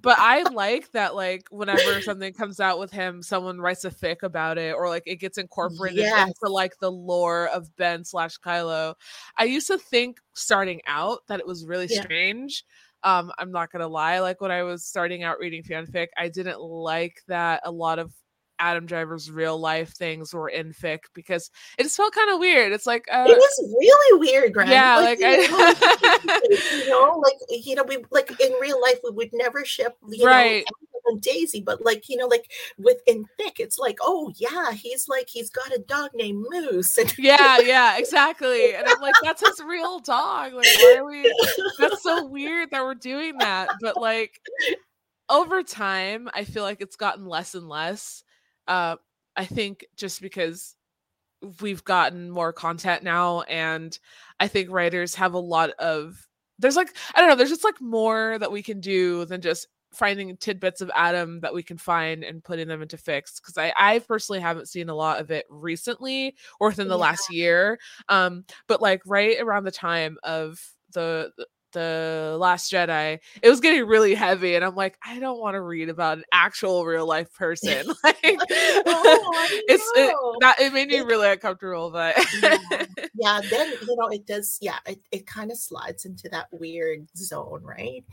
but 0.01 0.17
I 0.19 0.43
like 0.43 0.91
that 0.91 1.15
like 1.15 1.47
whenever 1.49 2.01
something 2.01 2.33
comes 2.33 2.59
out 2.59 2.79
with 2.79 2.91
him, 2.91 3.21
someone 3.21 3.59
writes 3.59 3.85
a 3.85 3.91
fic 3.91 4.23
about 4.23 4.57
it 4.57 4.73
or 4.75 4.89
like 4.89 5.03
it 5.05 5.17
gets 5.17 5.37
incorporated 5.37 5.99
yes. 5.99 6.27
into 6.27 6.51
like 6.51 6.77
the 6.79 6.91
lore 6.91 7.47
of 7.47 7.75
Ben 7.75 8.03
slash 8.03 8.37
Kylo. 8.39 8.95
I 9.37 9.45
used 9.45 9.67
to 9.67 9.77
think 9.77 10.19
starting 10.33 10.81
out 10.87 11.19
that 11.27 11.39
it 11.39 11.47
was 11.47 11.65
really 11.65 11.87
yeah. 11.89 12.01
strange. 12.01 12.63
Um, 13.03 13.31
I'm 13.37 13.51
not 13.51 13.71
gonna 13.71 13.87
lie, 13.87 14.19
like 14.19 14.41
when 14.41 14.51
I 14.51 14.63
was 14.63 14.83
starting 14.83 15.23
out 15.23 15.39
reading 15.39 15.63
fanfic, 15.63 16.07
I 16.17 16.29
didn't 16.29 16.59
like 16.59 17.21
that 17.27 17.61
a 17.63 17.71
lot 17.71 17.99
of 17.99 18.11
Adam 18.59 18.85
Driver's 18.85 19.29
real 19.29 19.59
life 19.59 19.93
things 19.93 20.33
were 20.33 20.49
in 20.49 20.73
fic 20.73 20.99
because 21.13 21.49
it 21.77 21.83
just 21.83 21.97
felt 21.97 22.13
kind 22.13 22.31
of 22.31 22.39
weird. 22.39 22.73
It's 22.73 22.85
like 22.85 23.05
uh, 23.11 23.25
was 23.27 23.75
really 23.79 24.19
weird, 24.19 24.53
Graham. 24.53 24.69
Yeah, 24.69 24.97
like, 24.97 25.19
like 25.19 25.49
you, 25.49 25.55
I, 25.55 26.81
you 26.83 26.89
know, 26.89 27.21
like 27.23 27.65
you 27.65 27.75
know, 27.75 27.83
we 27.83 27.97
like 28.11 28.31
in 28.39 28.53
real 28.59 28.81
life 28.81 28.99
we 29.03 29.11
would 29.11 29.29
never 29.33 29.65
ship, 29.65 29.97
right. 30.23 30.65
Know, 30.65 31.17
Daisy, 31.21 31.61
but 31.61 31.83
like 31.85 32.09
you 32.09 32.17
know, 32.17 32.27
like 32.27 32.51
within 32.77 33.25
fic, 33.39 33.59
it's 33.59 33.79
like, 33.79 33.97
oh 34.01 34.31
yeah, 34.35 34.71
he's 34.73 35.07
like 35.07 35.29
he's 35.29 35.49
got 35.49 35.73
a 35.73 35.79
dog 35.79 36.11
named 36.13 36.45
Moose. 36.49 36.97
And 36.97 37.13
yeah, 37.17 37.59
yeah, 37.59 37.97
exactly. 37.97 38.75
And 38.75 38.87
I'm 38.87 38.99
like, 38.99 39.15
that's 39.23 39.47
his 39.47 39.61
real 39.65 39.99
dog. 39.99 40.53
Like, 40.53 40.65
why 40.65 40.95
are 40.97 41.05
we? 41.05 41.33
That's 41.79 42.03
so 42.03 42.25
weird 42.25 42.71
that 42.71 42.83
we're 42.83 42.95
doing 42.95 43.37
that. 43.37 43.69
But 43.81 43.97
like 43.97 44.39
over 45.29 45.63
time, 45.63 46.29
I 46.33 46.43
feel 46.43 46.63
like 46.63 46.81
it's 46.81 46.95
gotten 46.95 47.25
less 47.25 47.55
and 47.55 47.67
less. 47.67 48.23
Uh, 48.67 48.97
I 49.35 49.45
think 49.45 49.85
just 49.95 50.21
because 50.21 50.75
we've 51.61 51.83
gotten 51.83 52.29
more 52.29 52.53
content 52.53 53.03
now, 53.03 53.41
and 53.41 53.97
I 54.39 54.47
think 54.47 54.71
writers 54.71 55.15
have 55.15 55.33
a 55.33 55.39
lot 55.39 55.71
of 55.79 56.27
there's 56.59 56.75
like 56.75 56.95
I 57.15 57.19
don't 57.19 57.29
know, 57.29 57.35
there's 57.35 57.49
just 57.49 57.63
like 57.63 57.79
more 57.79 58.37
that 58.39 58.51
we 58.51 58.63
can 58.63 58.79
do 58.79 59.25
than 59.25 59.41
just 59.41 59.67
finding 59.93 60.35
tidbits 60.37 60.81
of 60.81 60.91
Adam 60.95 61.39
that 61.41 61.53
we 61.53 61.63
can 61.63 61.77
find 61.77 62.23
and 62.23 62.43
putting 62.43 62.67
them 62.67 62.81
into 62.81 62.97
fics 62.97 63.39
because 63.39 63.57
I 63.57 63.73
I 63.77 63.99
personally 63.99 64.39
haven't 64.39 64.67
seen 64.67 64.89
a 64.89 64.95
lot 64.95 65.19
of 65.19 65.31
it 65.31 65.45
recently 65.49 66.35
or 66.59 66.69
within 66.69 66.87
the 66.87 66.95
yeah. 66.95 67.01
last 67.01 67.31
year. 67.31 67.79
Um, 68.09 68.45
but 68.67 68.81
like 68.81 69.01
right 69.05 69.39
around 69.39 69.63
the 69.63 69.71
time 69.71 70.17
of 70.23 70.59
the 70.93 71.31
the 71.71 72.37
Last 72.39 72.71
Jedi, 72.71 73.19
it 73.41 73.49
was 73.49 73.59
getting 73.59 73.85
really 73.85 74.15
heavy, 74.15 74.55
and 74.55 74.63
I'm 74.63 74.75
like, 74.75 74.97
I 75.05 75.19
don't 75.19 75.39
want 75.39 75.55
to 75.55 75.61
read 75.61 75.89
about 75.89 76.17
an 76.17 76.23
actual 76.31 76.85
real 76.85 77.05
life 77.05 77.33
person. 77.33 77.87
like, 78.03 78.17
it's 78.23 79.91
it, 79.95 80.15
that 80.41 80.59
it 80.59 80.73
made 80.73 80.89
me 80.89 80.99
really 80.99 81.29
uncomfortable, 81.29 81.91
but 81.91 82.15
yeah. 83.15 83.41
then 83.49 83.73
you 83.81 83.95
know 83.97 84.07
it 84.09 84.25
does. 84.25 84.57
Yeah, 84.61 84.77
it, 84.85 84.99
it 85.11 85.27
kind 85.27 85.51
of 85.51 85.57
slides 85.57 86.05
into 86.05 86.29
that 86.29 86.47
weird 86.51 87.07
zone, 87.15 87.61
right? 87.63 88.03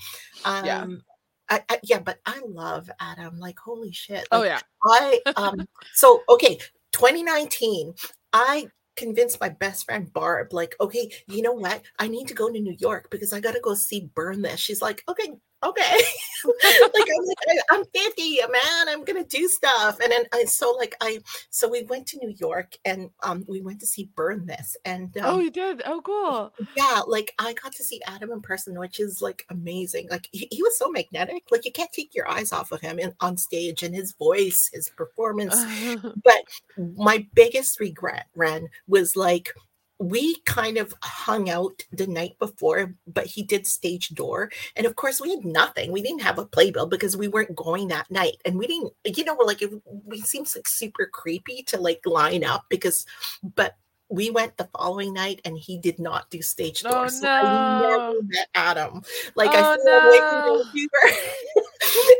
Um, 0.44 0.64
Yeah. 0.64 0.86
I, 1.50 1.62
I, 1.68 1.78
yeah, 1.82 1.98
but 1.98 2.20
I 2.24 2.40
love 2.46 2.88
Adam. 3.00 3.38
Like, 3.38 3.58
holy 3.58 3.92
shit! 3.92 4.26
oh 4.32 4.44
yeah, 4.44 4.60
I 4.82 5.20
um. 5.36 5.66
so 5.92 6.22
okay, 6.30 6.58
2019. 6.92 7.92
I 8.32 8.68
convinced 8.96 9.40
my 9.40 9.48
best 9.48 9.84
friend 9.84 10.12
Barb, 10.12 10.52
like, 10.52 10.74
okay, 10.80 11.10
you 11.26 11.42
know 11.42 11.52
what? 11.52 11.82
I 11.98 12.08
need 12.08 12.28
to 12.28 12.34
go 12.34 12.50
to 12.50 12.60
New 12.60 12.76
York 12.78 13.08
because 13.10 13.32
I 13.32 13.40
got 13.40 13.52
to 13.52 13.60
go 13.60 13.74
see 13.74 14.10
Burn 14.14 14.42
This. 14.42 14.60
She's 14.60 14.82
like, 14.82 15.02
okay, 15.08 15.34
okay. 15.64 16.00
like 16.44 17.08
I'm 17.08 17.24
like, 17.24 17.58
I'm 17.70 17.84
50, 17.84 18.38
man. 18.50 18.88
I'm 18.88 19.04
gonna 19.04 19.24
do 19.24 19.48
stuff. 19.48 19.98
And 20.00 20.12
then 20.12 20.24
I 20.32 20.44
so 20.44 20.72
like 20.72 20.96
I 21.00 21.20
so 21.50 21.68
we 21.68 21.82
went 21.84 22.06
to 22.08 22.18
New 22.18 22.34
York 22.36 22.76
and 22.84 23.10
um 23.22 23.44
we 23.48 23.60
went 23.60 23.80
to 23.80 23.86
see 23.86 24.10
Burn 24.14 24.46
This. 24.46 24.76
And 24.84 25.16
oh 25.22 25.34
um, 25.34 25.40
you 25.40 25.50
did, 25.50 25.82
oh 25.86 26.00
cool, 26.02 26.52
yeah, 26.76 27.00
like 27.06 27.34
I 27.38 27.54
got 27.54 27.72
to 27.72 27.84
see 27.84 28.00
Adam 28.06 28.30
in 28.30 28.40
person, 28.40 28.78
which 28.78 29.00
is 29.00 29.22
like 29.22 29.46
amazing. 29.50 30.08
Like 30.10 30.28
he, 30.32 30.48
he 30.50 30.62
was 30.62 30.78
so 30.78 30.90
magnetic. 30.90 31.44
Like 31.50 31.64
you 31.64 31.72
can't 31.72 31.92
take 31.92 32.14
your 32.14 32.28
eyes 32.28 32.52
off 32.52 32.72
of 32.72 32.80
him 32.80 32.98
in, 32.98 33.14
on 33.20 33.36
stage 33.36 33.82
and 33.82 33.94
his 33.94 34.12
voice, 34.12 34.70
his 34.72 34.90
performance. 34.90 35.54
But 36.24 36.42
my 36.96 37.26
biggest 37.34 37.80
regret, 37.80 38.26
Ren, 38.34 38.68
was 38.86 39.16
like 39.16 39.52
we 40.10 40.36
kind 40.40 40.76
of 40.76 40.94
hung 41.02 41.48
out 41.48 41.82
the 41.90 42.06
night 42.06 42.38
before, 42.38 42.94
but 43.06 43.26
he 43.26 43.42
did 43.42 43.66
stage 43.66 44.10
door. 44.10 44.50
And 44.76 44.86
of 44.86 44.96
course, 44.96 45.20
we 45.20 45.30
had 45.30 45.44
nothing. 45.44 45.92
We 45.92 46.02
didn't 46.02 46.22
have 46.22 46.38
a 46.38 46.44
playbill 46.44 46.86
because 46.86 47.16
we 47.16 47.28
weren't 47.28 47.56
going 47.56 47.88
that 47.88 48.10
night. 48.10 48.36
And 48.44 48.58
we 48.58 48.66
didn't, 48.66 48.92
you 49.04 49.24
know, 49.24 49.34
we're 49.34 49.46
like, 49.46 49.62
it, 49.62 49.70
we 50.04 50.20
seems 50.20 50.54
like 50.54 50.68
super 50.68 51.06
creepy 51.06 51.62
to 51.68 51.80
like 51.80 52.02
line 52.04 52.44
up 52.44 52.66
because, 52.68 53.06
but 53.54 53.76
we 54.10 54.28
went 54.30 54.56
the 54.58 54.68
following 54.76 55.14
night 55.14 55.40
and 55.44 55.56
he 55.56 55.78
did 55.78 55.98
not 55.98 56.28
do 56.28 56.42
stage 56.42 56.82
door. 56.82 57.06
Oh, 57.06 57.08
so 57.08 57.26
I 57.26 57.80
never 57.80 58.22
met 58.22 58.48
Adam. 58.54 59.02
Like 59.34 59.50
Oh, 59.54 59.58
I 59.58 59.76
flew 59.76 59.90
away 59.90 60.18
from 60.18 60.80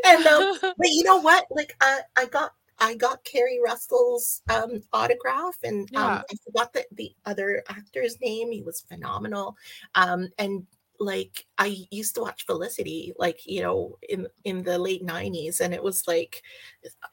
and 0.05 0.25
um, 0.25 0.57
but 0.77 0.89
you 0.89 1.03
know 1.03 1.17
what? 1.17 1.45
Like 1.51 1.75
I, 1.81 1.99
I 2.17 2.25
got 2.25 2.53
I 2.79 2.95
got 2.95 3.23
Keri 3.23 3.59
Russell's 3.63 4.41
um, 4.49 4.81
autograph, 4.93 5.57
and 5.63 5.89
Yeah. 5.91 6.05
um, 6.05 6.23
I 6.29 6.35
forgot 6.45 6.73
the, 6.73 6.85
the 6.91 7.15
other 7.25 7.63
actor's 7.69 8.19
name. 8.19 8.51
He 8.51 8.61
was 8.61 8.81
phenomenal. 8.81 9.55
Um, 9.95 10.29
and 10.37 10.67
like 10.99 11.45
I 11.57 11.75
used 11.91 12.15
to 12.15 12.21
watch 12.21 12.45
Felicity, 12.45 13.13
like 13.17 13.45
you 13.45 13.61
know, 13.61 13.97
in 14.09 14.27
in 14.43 14.63
the 14.63 14.77
late 14.77 15.05
'90s, 15.05 15.59
and 15.59 15.73
it 15.73 15.83
was 15.83 16.07
like 16.07 16.41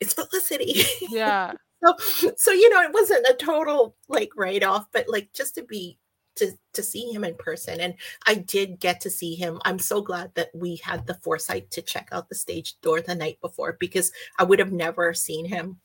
it's 0.01 0.14
Felicity. 0.14 0.83
yeah, 1.01 1.53
so, 1.85 2.33
so 2.37 2.53
you 2.53 2.68
know, 2.70 2.83
it 2.83 2.92
wasn't 2.92 3.27
a 3.29 3.35
total 3.35 3.96
like 4.09 4.31
write 4.37 4.62
off, 4.62 4.87
but 4.92 5.09
like 5.09 5.33
just 5.33 5.55
to 5.57 5.64
be 5.64 5.98
to 6.36 6.52
to 6.72 6.82
see 6.82 7.10
him 7.12 7.24
in 7.24 7.34
person 7.36 7.80
and 7.80 7.94
i 8.26 8.34
did 8.34 8.80
get 8.80 9.00
to 9.00 9.10
see 9.10 9.34
him. 9.34 9.60
I'm 9.64 9.78
so 9.78 10.00
glad 10.00 10.34
that 10.34 10.50
we 10.54 10.76
had 10.76 11.06
the 11.06 11.14
foresight 11.22 11.70
to 11.72 11.82
check 11.82 12.08
out 12.12 12.28
the 12.28 12.34
stage 12.34 12.80
door 12.80 13.00
the 13.00 13.14
night 13.14 13.38
before 13.40 13.76
because 13.78 14.12
i 14.38 14.44
would 14.44 14.58
have 14.58 14.72
never 14.72 15.14
seen 15.14 15.44
him. 15.46 15.78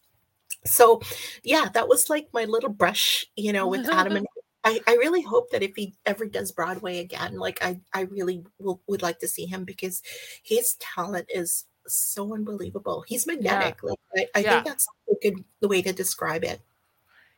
So 0.65 1.01
yeah 1.43 1.69
that 1.73 1.87
was 1.87 2.09
like 2.09 2.27
my 2.33 2.45
little 2.45 2.69
brush 2.69 3.25
you 3.35 3.53
know 3.53 3.67
with 3.67 3.87
adam 3.91 4.15
and 4.17 4.27
I, 4.63 4.81
I 4.85 4.95
really 4.95 5.21
hope 5.21 5.51
that 5.51 5.63
if 5.63 5.75
he 5.75 5.95
ever 6.05 6.25
does 6.25 6.51
broadway 6.51 6.99
again 6.99 7.37
like 7.37 7.59
i 7.63 7.79
i 7.93 8.01
really 8.01 8.43
will, 8.59 8.81
would 8.87 9.01
like 9.01 9.19
to 9.19 9.27
see 9.27 9.45
him 9.45 9.63
because 9.65 10.01
his 10.43 10.75
talent 10.79 11.27
is 11.29 11.65
so 11.87 12.33
unbelievable. 12.33 13.03
He's 13.07 13.25
magnetic 13.27 13.81
like 13.83 13.99
i, 14.17 14.27
I 14.35 14.43
Yeah. 14.43 14.49
think 14.55 14.65
that's 14.65 14.87
a 15.09 15.15
good 15.21 15.43
way 15.61 15.81
to 15.83 15.93
describe 15.93 16.43
it 16.43 16.59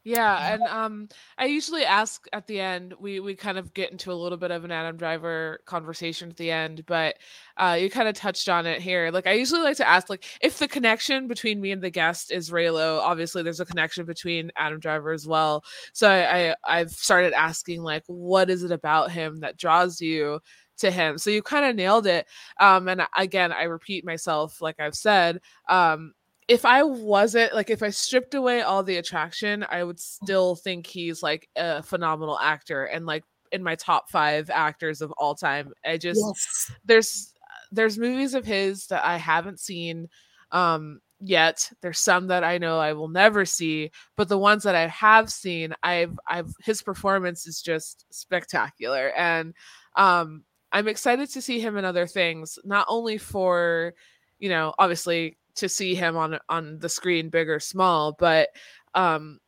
Yeah, 0.05 0.53
and 0.53 0.63
um 0.63 1.09
I 1.37 1.45
usually 1.45 1.83
ask 1.83 2.25
at 2.31 2.47
the 2.47 2.59
end 2.61 2.93
we 2.99 3.19
we 3.19 3.35
kind 3.35 3.57
of 3.57 3.73
get 3.73 3.91
into 3.91 4.11
a 4.11 4.15
little 4.15 4.37
bit 4.37 4.49
of 4.49 4.63
an 4.63 4.71
Adam 4.71 4.95
Driver 4.95 5.59
conversation 5.65 6.29
at 6.29 6.37
the 6.37 6.51
end, 6.51 6.85
but 6.85 7.17
uh 7.57 7.77
you 7.79 7.89
kind 7.89 8.07
of 8.07 8.15
touched 8.15 8.47
on 8.47 8.65
it 8.65 8.81
here. 8.81 9.11
Like 9.11 9.27
I 9.27 9.33
usually 9.33 9.61
like 9.61 9.75
to 9.77 9.87
ask 9.87 10.09
like 10.09 10.23
if 10.41 10.57
the 10.57 10.69
connection 10.69 11.27
between 11.27 11.59
me 11.59 11.71
and 11.71 11.81
the 11.83 11.89
guest 11.89 12.31
is 12.31 12.49
Reylo, 12.49 12.99
obviously 13.01 13.43
there's 13.43 13.59
a 13.59 13.65
connection 13.65 14.05
between 14.05 14.51
Adam 14.55 14.79
Driver 14.79 15.11
as 15.11 15.27
well. 15.27 15.63
So 15.93 16.09
I, 16.09 16.51
I 16.51 16.55
I've 16.79 16.91
started 16.91 17.33
asking 17.33 17.83
like 17.83 18.03
what 18.07 18.49
is 18.49 18.63
it 18.63 18.71
about 18.71 19.11
him 19.11 19.41
that 19.41 19.57
draws 19.57 19.99
you 19.99 20.39
to 20.77 20.91
him? 20.91 21.17
So 21.17 21.29
you 21.29 21.41
kind 21.43 21.65
of 21.65 21.75
nailed 21.75 22.07
it. 22.07 22.25
Um 22.59 22.87
and 22.87 23.01
again, 23.17 23.51
I 23.51 23.63
repeat 23.63 24.05
myself 24.05 24.61
like 24.61 24.79
I've 24.79 24.95
said, 24.95 25.41
um 25.67 26.13
if 26.49 26.65
I 26.65 26.81
wasn't 26.81 27.53
like 27.53 27.69
if 27.69 27.83
I 27.83 27.91
stripped 27.91 28.33
away 28.33 28.61
all 28.61 28.83
the 28.83 28.97
attraction, 28.97 29.63
I 29.69 29.83
would 29.83 29.99
still 29.99 30.55
think 30.55 30.87
he's 30.87 31.21
like 31.21 31.47
a 31.55 31.83
phenomenal 31.83 32.39
actor 32.39 32.85
and 32.85 33.05
like 33.05 33.23
in 33.51 33.63
my 33.63 33.75
top 33.75 34.09
5 34.09 34.49
actors 34.49 35.01
of 35.01 35.11
all 35.13 35.35
time. 35.35 35.71
I 35.85 35.97
just 35.97 36.19
yes 36.25 36.71
there's 36.83 37.33
there's 37.71 37.99
movies 37.99 38.33
of 38.33 38.45
his 38.45 38.87
that 38.87 39.05
I 39.05 39.17
haven't 39.17 39.59
seen 39.59 40.07
um 40.51 41.01
yet. 41.19 41.69
There's 41.81 41.99
some 41.99 42.27
that 42.27 42.43
I 42.43 42.57
know 42.57 42.79
I 42.79 42.93
will 42.93 43.09
never 43.09 43.45
see, 43.45 43.91
but 44.17 44.27
the 44.27 44.37
ones 44.39 44.63
that 44.63 44.75
I 44.75 44.87
have 44.87 45.29
seen, 45.31 45.75
I've 45.83 46.17
I've 46.27 46.51
his 46.63 46.81
performance 46.81 47.45
is 47.45 47.61
just 47.61 48.05
spectacular 48.09 49.11
and 49.15 49.53
um 49.95 50.43
I'm 50.71 50.87
excited 50.87 51.29
to 51.31 51.41
see 51.41 51.59
him 51.59 51.77
in 51.77 51.85
other 51.85 52.07
things, 52.07 52.57
not 52.65 52.87
only 52.89 53.19
for 53.19 53.93
you 54.39 54.49
know, 54.49 54.73
obviously 54.79 55.37
to 55.55 55.69
see 55.69 55.95
him 55.95 56.17
on 56.17 56.39
on 56.49 56.79
the 56.79 56.89
screen 56.89 57.29
big 57.29 57.49
or 57.49 57.59
small, 57.59 58.13
but 58.13 58.49
um 58.95 59.39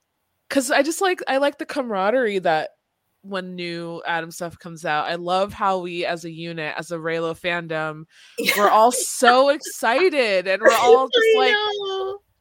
cuz 0.49 0.71
I 0.71 0.83
just 0.83 1.01
like 1.01 1.21
I 1.27 1.37
like 1.37 1.57
the 1.57 1.65
camaraderie 1.65 2.39
that 2.39 2.71
when 3.23 3.55
new 3.55 4.01
Adam 4.05 4.31
stuff 4.31 4.57
comes 4.57 4.85
out. 4.85 5.05
I 5.05 5.15
love 5.15 5.53
how 5.53 5.79
we 5.79 6.05
as 6.05 6.25
a 6.25 6.31
unit, 6.31 6.73
as 6.77 6.91
a 6.91 6.97
Reylo 6.97 7.39
fandom, 7.39 8.05
we're 8.57 8.69
all 8.69 8.91
so 8.91 9.49
excited 9.49 10.47
and 10.47 10.61
we're 10.61 10.71
all 10.71 11.07
just 11.13 11.37
like 11.37 11.55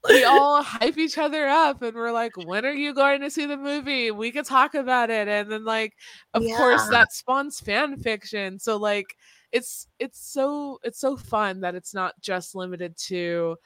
we 0.09 0.25
all 0.25 0.63
hype 0.63 0.97
each 0.97 1.19
other 1.19 1.47
up 1.47 1.83
and 1.83 1.95
we're 1.95 2.13
like 2.13 2.33
when 2.37 2.65
are 2.65 2.73
you 2.73 2.95
going 2.95 3.21
to 3.21 3.31
see 3.31 3.47
the 3.47 3.57
movie? 3.57 4.11
We 4.11 4.33
could 4.33 4.47
talk 4.47 4.75
about 4.75 5.11
it. 5.11 5.29
And 5.29 5.51
then 5.51 5.65
like 5.65 5.95
of 6.35 6.43
course 6.43 6.87
that 6.89 7.13
spawns 7.13 7.61
fan 7.61 7.99
fiction. 7.99 8.59
So 8.59 8.77
like 8.77 9.17
it's 9.53 9.89
it's 9.99 10.21
so 10.21 10.79
it's 10.83 11.01
so 11.01 11.17
fun 11.17 11.61
that 11.61 11.75
it's 11.75 11.93
not 11.95 12.15
just 12.21 12.55
limited 12.55 12.97
to 12.97 13.57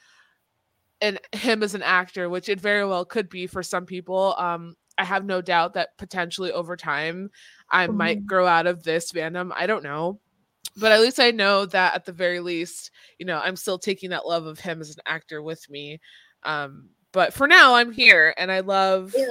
and 1.01 1.19
him 1.33 1.61
as 1.61 1.75
an 1.75 1.83
actor 1.83 2.29
which 2.29 2.49
it 2.49 2.59
very 2.59 2.85
well 2.85 3.05
could 3.05 3.29
be 3.29 3.47
for 3.47 3.61
some 3.61 3.85
people 3.85 4.33
um 4.37 4.75
i 4.97 5.03
have 5.03 5.25
no 5.25 5.41
doubt 5.41 5.73
that 5.73 5.89
potentially 5.97 6.51
over 6.51 6.75
time 6.75 7.29
i 7.69 7.85
might 7.87 8.21
Mhm. 8.21 8.25
grow 8.25 8.47
out 8.47 8.65
of 8.65 8.83
this 8.83 9.11
fandom 9.11 9.51
i 9.55 9.67
don't 9.67 9.83
know 9.83 10.19
but 10.77 10.91
at 10.91 11.01
least 11.01 11.19
i 11.19 11.31
know 11.31 11.65
that 11.65 11.93
at 11.95 12.05
the 12.05 12.11
very 12.13 12.39
least 12.39 12.91
you 13.19 13.25
know 13.25 13.39
i'm 13.43 13.55
still 13.55 13.77
taking 13.77 14.09
that 14.09 14.25
love 14.25 14.45
of 14.45 14.59
him 14.59 14.81
as 14.81 14.89
an 14.89 15.03
actor 15.05 15.41
with 15.41 15.69
me 15.69 15.99
um 16.43 16.89
but 17.11 17.33
for 17.33 17.47
now 17.47 17.75
i'm 17.75 17.91
here 17.91 18.33
and 18.37 18.51
i 18.51 18.61
love 18.61 19.13
Yeah. 19.15 19.25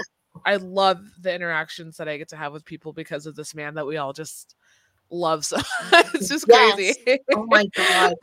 i 0.45 0.57
love 0.57 1.01
the 1.21 1.35
interactions 1.35 1.97
that 1.97 2.09
i 2.09 2.19
get 2.19 2.29
to 2.29 2.37
have 2.37 2.53
with 2.53 2.65
people 2.65 2.93
because 2.93 3.25
of 3.27 3.35
this 3.35 3.55
man 3.55 3.75
that 3.75 3.87
we 3.87 3.97
all 3.97 4.13
just 4.13 4.55
love 5.15 5.45
so 5.45 5.57
it's 6.15 6.29
just 6.29 6.47
Yes. 6.49 6.75
crazy 6.75 7.21
Oh 7.35 7.47
my 7.47 7.67
god. 7.77 8.15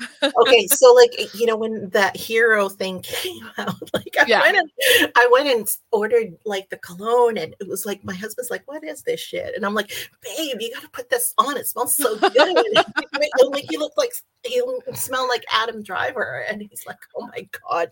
Okay, 0.41 0.67
so 0.67 0.93
like 0.93 1.11
eh, 1.17 1.27
you 1.33 1.45
know 1.45 1.55
when 1.57 1.89
that 1.91 2.15
hero 2.15 2.69
thing 2.69 3.01
came 3.03 3.49
out, 3.57 3.75
like 3.93 4.15
I 4.19 4.25
Yeah. 4.27 4.41
went 4.41 4.57
and 4.57 5.11
I 5.15 5.27
went 5.31 5.47
and 5.49 5.67
ordered 5.91 6.37
like 6.45 6.69
the 6.69 6.77
cologne, 6.77 7.37
and 7.37 7.55
it 7.59 7.67
was 7.67 7.85
like 7.85 8.03
my 8.03 8.13
husband's 8.13 8.51
like, 8.51 8.63
"What 8.67 8.83
is 8.83 9.01
this 9.03 9.19
shit?" 9.19 9.55
And 9.55 9.65
I'm 9.65 9.73
like, 9.73 9.91
"Babe, 10.21 10.57
you 10.59 10.71
got 10.73 10.83
to 10.83 10.89
put 10.89 11.09
this 11.09 11.33
on. 11.37 11.57
It 11.57 11.67
smells 11.67 11.95
so 11.95 12.17
good." 12.17 12.33
and 12.35 13.51
like 13.51 13.65
he 13.69 13.77
looked 13.77 13.97
like 13.97 14.11
he 14.43 14.61
smelled 14.93 15.29
like 15.29 15.43
Adam 15.51 15.81
Driver, 15.83 16.45
and 16.49 16.61
he's 16.61 16.85
like, 16.85 16.99
"Oh 17.15 17.27
my 17.27 17.47
god, 17.69 17.89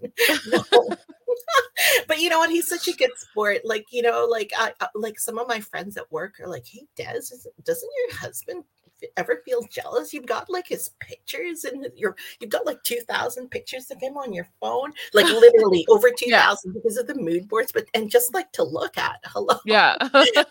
no." 0.47 0.63
but 2.07 2.19
you 2.19 2.29
know 2.29 2.39
what? 2.39 2.49
He's 2.49 2.67
such 2.67 2.87
a 2.87 2.93
good 2.97 3.11
sport. 3.17 3.61
Like 3.63 3.85
you 3.91 4.01
know, 4.01 4.25
like 4.29 4.51
I 4.57 4.73
I- 4.79 4.87
like 4.95 5.19
some 5.19 5.37
of 5.37 5.47
my 5.47 5.59
friends 5.59 5.97
at 5.97 6.11
work 6.11 6.39
are 6.39 6.47
like, 6.47 6.65
"Hey, 6.67 6.85
Des, 6.95 7.21
doesn't 7.63 7.91
your 7.97 8.17
husband?" 8.17 8.63
Ever 9.17 9.41
feel 9.45 9.61
jealous? 9.69 10.13
You've 10.13 10.25
got 10.25 10.49
like 10.49 10.67
his 10.67 10.89
pictures 10.99 11.63
and 11.63 11.87
your 11.95 12.15
you've 12.39 12.49
got 12.49 12.65
like 12.65 12.81
2000 12.83 13.49
pictures 13.49 13.89
of 13.91 14.01
him 14.01 14.17
on 14.17 14.33
your 14.33 14.47
phone 14.59 14.91
like 15.13 15.25
literally 15.27 15.85
over 15.89 16.09
2000 16.11 16.73
because 16.73 16.97
of 16.97 17.07
the 17.07 17.15
mood 17.15 17.47
boards 17.47 17.71
but 17.71 17.85
and 17.93 18.09
just 18.11 18.33
like 18.33 18.51
to 18.53 18.63
look 18.63 18.97
at 18.97 19.19
hello? 19.25 19.55
Yeah. 19.65 19.95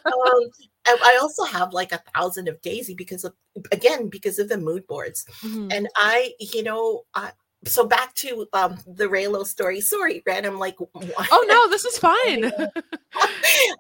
Um 0.88 0.96
i 1.04 1.18
also 1.20 1.44
have 1.44 1.74
like 1.74 1.92
a 1.92 2.02
thousand 2.14 2.48
of 2.48 2.60
daisy 2.62 2.94
because 2.94 3.22
of 3.24 3.34
again 3.72 4.08
because 4.08 4.38
of 4.38 4.48
the 4.48 4.56
mood 4.56 4.86
boards. 4.86 5.26
Mhm. 5.42 5.70
and 5.70 5.86
i 5.96 6.32
you 6.40 6.62
know 6.62 7.02
i 7.14 7.30
so 7.66 7.84
back 7.84 8.14
to 8.14 8.46
um 8.54 8.78
the 8.86 9.04
reylo 9.04 9.44
story. 9.44 9.80
Sorry 9.82 10.22
red 10.26 10.46
i'm 10.46 10.58
like 10.58 10.76
oh 10.80 11.44
no 11.46 11.68
this 11.68 11.84
is 11.84 11.98
fine. 11.98 12.50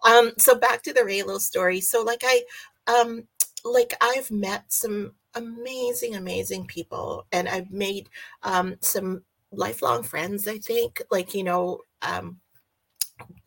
Um 0.04 0.32
so 0.36 0.54
back 0.58 0.82
to 0.82 0.92
the 0.92 1.00
reylo 1.00 1.40
story. 1.40 1.80
So 1.80 2.02
like 2.02 2.22
i 2.24 2.42
um 2.88 3.26
like 3.72 3.94
i've 4.00 4.30
met 4.30 4.72
some 4.72 5.12
amazing, 5.34 6.16
amazing 6.16 6.66
people, 6.66 7.26
and 7.32 7.48
I've 7.48 7.70
made 7.70 8.08
um, 8.42 8.76
some 8.80 9.24
lifelong 9.52 10.02
friends. 10.02 10.48
I 10.48 10.58
think, 10.58 11.02
like 11.10 11.34
you 11.34 11.44
know, 11.44 11.80
um, 12.02 12.40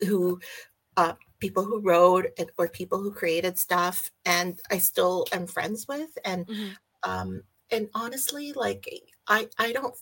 who 0.06 0.40
uh, 0.96 1.14
people 1.40 1.64
who 1.64 1.80
wrote 1.80 2.26
and, 2.38 2.50
or 2.58 2.68
people 2.68 3.00
who 3.00 3.12
created 3.12 3.58
stuff, 3.58 4.10
and 4.24 4.60
I 4.70 4.78
still 4.78 5.26
am 5.32 5.46
friends 5.46 5.86
with, 5.88 6.16
and 6.24 6.46
Mm-hmm. 6.48 6.72
um, 7.04 7.42
and 7.70 7.88
honestly, 7.94 8.52
like 8.54 8.88
I 9.28 9.48
I 9.58 9.72
don't. 9.72 9.96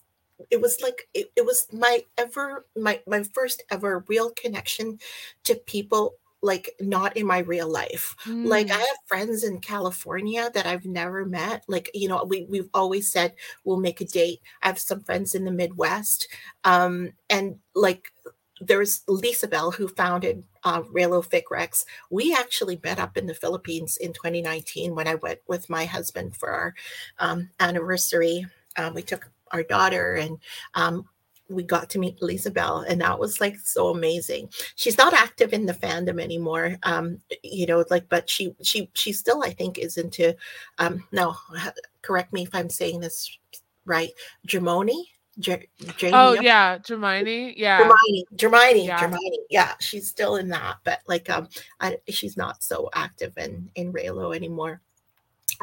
It 0.50 0.61
was 0.61 0.80
like 0.83 1.09
it, 1.14 1.33
it 1.37 1.44
was 1.46 1.66
my 1.72 2.04
ever 2.18 2.66
my 2.76 3.02
my 3.06 3.24
first 3.35 3.62
ever 3.70 4.04
real 4.09 4.30
connection 4.33 4.98
to 5.44 5.56
people 5.56 6.16
like 6.42 6.74
not 6.81 7.16
in 7.16 7.26
my 7.26 7.38
real 7.38 7.68
life 7.70 8.16
like 8.42 8.70
I 8.70 8.74
Mm. 8.74 8.79
have 8.79 8.96
friends 9.07 9.44
in 9.44 9.59
California 9.61 10.50
that 10.55 10.66
I've 10.66 10.87
never 10.87 11.24
met. 11.26 11.64
Like, 11.68 11.90
you 11.94 12.09
know, 12.09 12.24
we 12.24 12.44
we've 12.48 12.68
always 12.74 13.11
said 13.12 13.35
we'll 13.64 13.79
make 13.81 14.00
a 14.00 14.05
date. 14.07 14.40
I 14.62 14.68
have 14.68 14.79
some 14.79 15.00
friends 15.00 15.35
in 15.35 15.44
the 15.44 15.50
Midwest. 15.53 16.29
Um, 16.64 17.12
and 17.29 17.59
like 17.74 18.12
there's 18.61 19.03
Lisa 19.09 19.48
Bell 19.48 19.70
who 19.70 19.88
founded 19.88 20.44
uh, 20.64 20.83
Reylo 20.83 21.24
Recs. 21.50 21.85
We 22.11 22.35
actually 22.35 22.79
met 22.85 22.98
up 22.98 23.16
in 23.16 23.26
the 23.26 23.35
Philippines 23.35 23.96
in 23.96 24.12
2019 24.12 24.94
when 24.94 25.09
I 25.09 25.14
went 25.16 25.40
with 25.46 25.70
my 25.70 25.87
husband 25.87 26.37
for 26.37 26.50
our 26.50 26.74
um, 27.18 27.48
anniversary. 27.59 28.46
Um, 28.76 28.94
we 28.94 29.03
took 29.03 29.31
our 29.53 29.62
daughter 29.62 30.14
and 30.14 30.38
um, 30.74 31.09
we 31.50 31.62
got 31.62 31.90
to 31.90 31.98
meet 31.98 32.22
Lisa 32.22 32.50
Bell, 32.50 32.84
and 32.88 33.00
that 33.00 33.18
was 33.18 33.40
like 33.40 33.56
so 33.58 33.88
amazing 33.88 34.48
she's 34.74 34.98
not 34.98 35.12
active 35.12 35.52
in 35.52 35.66
the 35.66 35.72
fandom 35.74 36.20
anymore 36.20 36.76
um 36.84 37.18
you 37.42 37.66
know 37.66 37.84
like 37.90 38.08
but 38.08 38.28
she 38.28 38.54
she 38.62 38.90
she 38.94 39.12
still 39.12 39.42
i 39.42 39.50
think 39.50 39.78
is 39.78 39.96
into 39.96 40.34
um 40.78 41.02
no 41.12 41.34
correct 42.02 42.32
me 42.32 42.42
if 42.42 42.54
i'm 42.54 42.70
saying 42.70 43.00
this 43.00 43.38
right 43.84 44.10
Germoni 44.46 45.04
Ger- 45.38 45.64
Oh 46.12 46.34
yeah, 46.34 46.78
Hermione. 46.86 47.54
Yeah. 47.56 47.88
Germani, 47.88 48.24
Germani, 48.36 48.86
Yeah. 48.86 49.00
Germani. 49.00 49.38
Yeah, 49.48 49.72
she's 49.80 50.08
still 50.08 50.36
in 50.36 50.48
that, 50.48 50.78
but 50.84 51.00
like 51.06 51.30
um, 51.30 51.48
I, 51.80 51.98
she's 52.08 52.36
not 52.36 52.62
so 52.62 52.90
active 52.94 53.38
in 53.38 53.70
in 53.74 53.92
Reylo 53.92 54.34
anymore. 54.34 54.80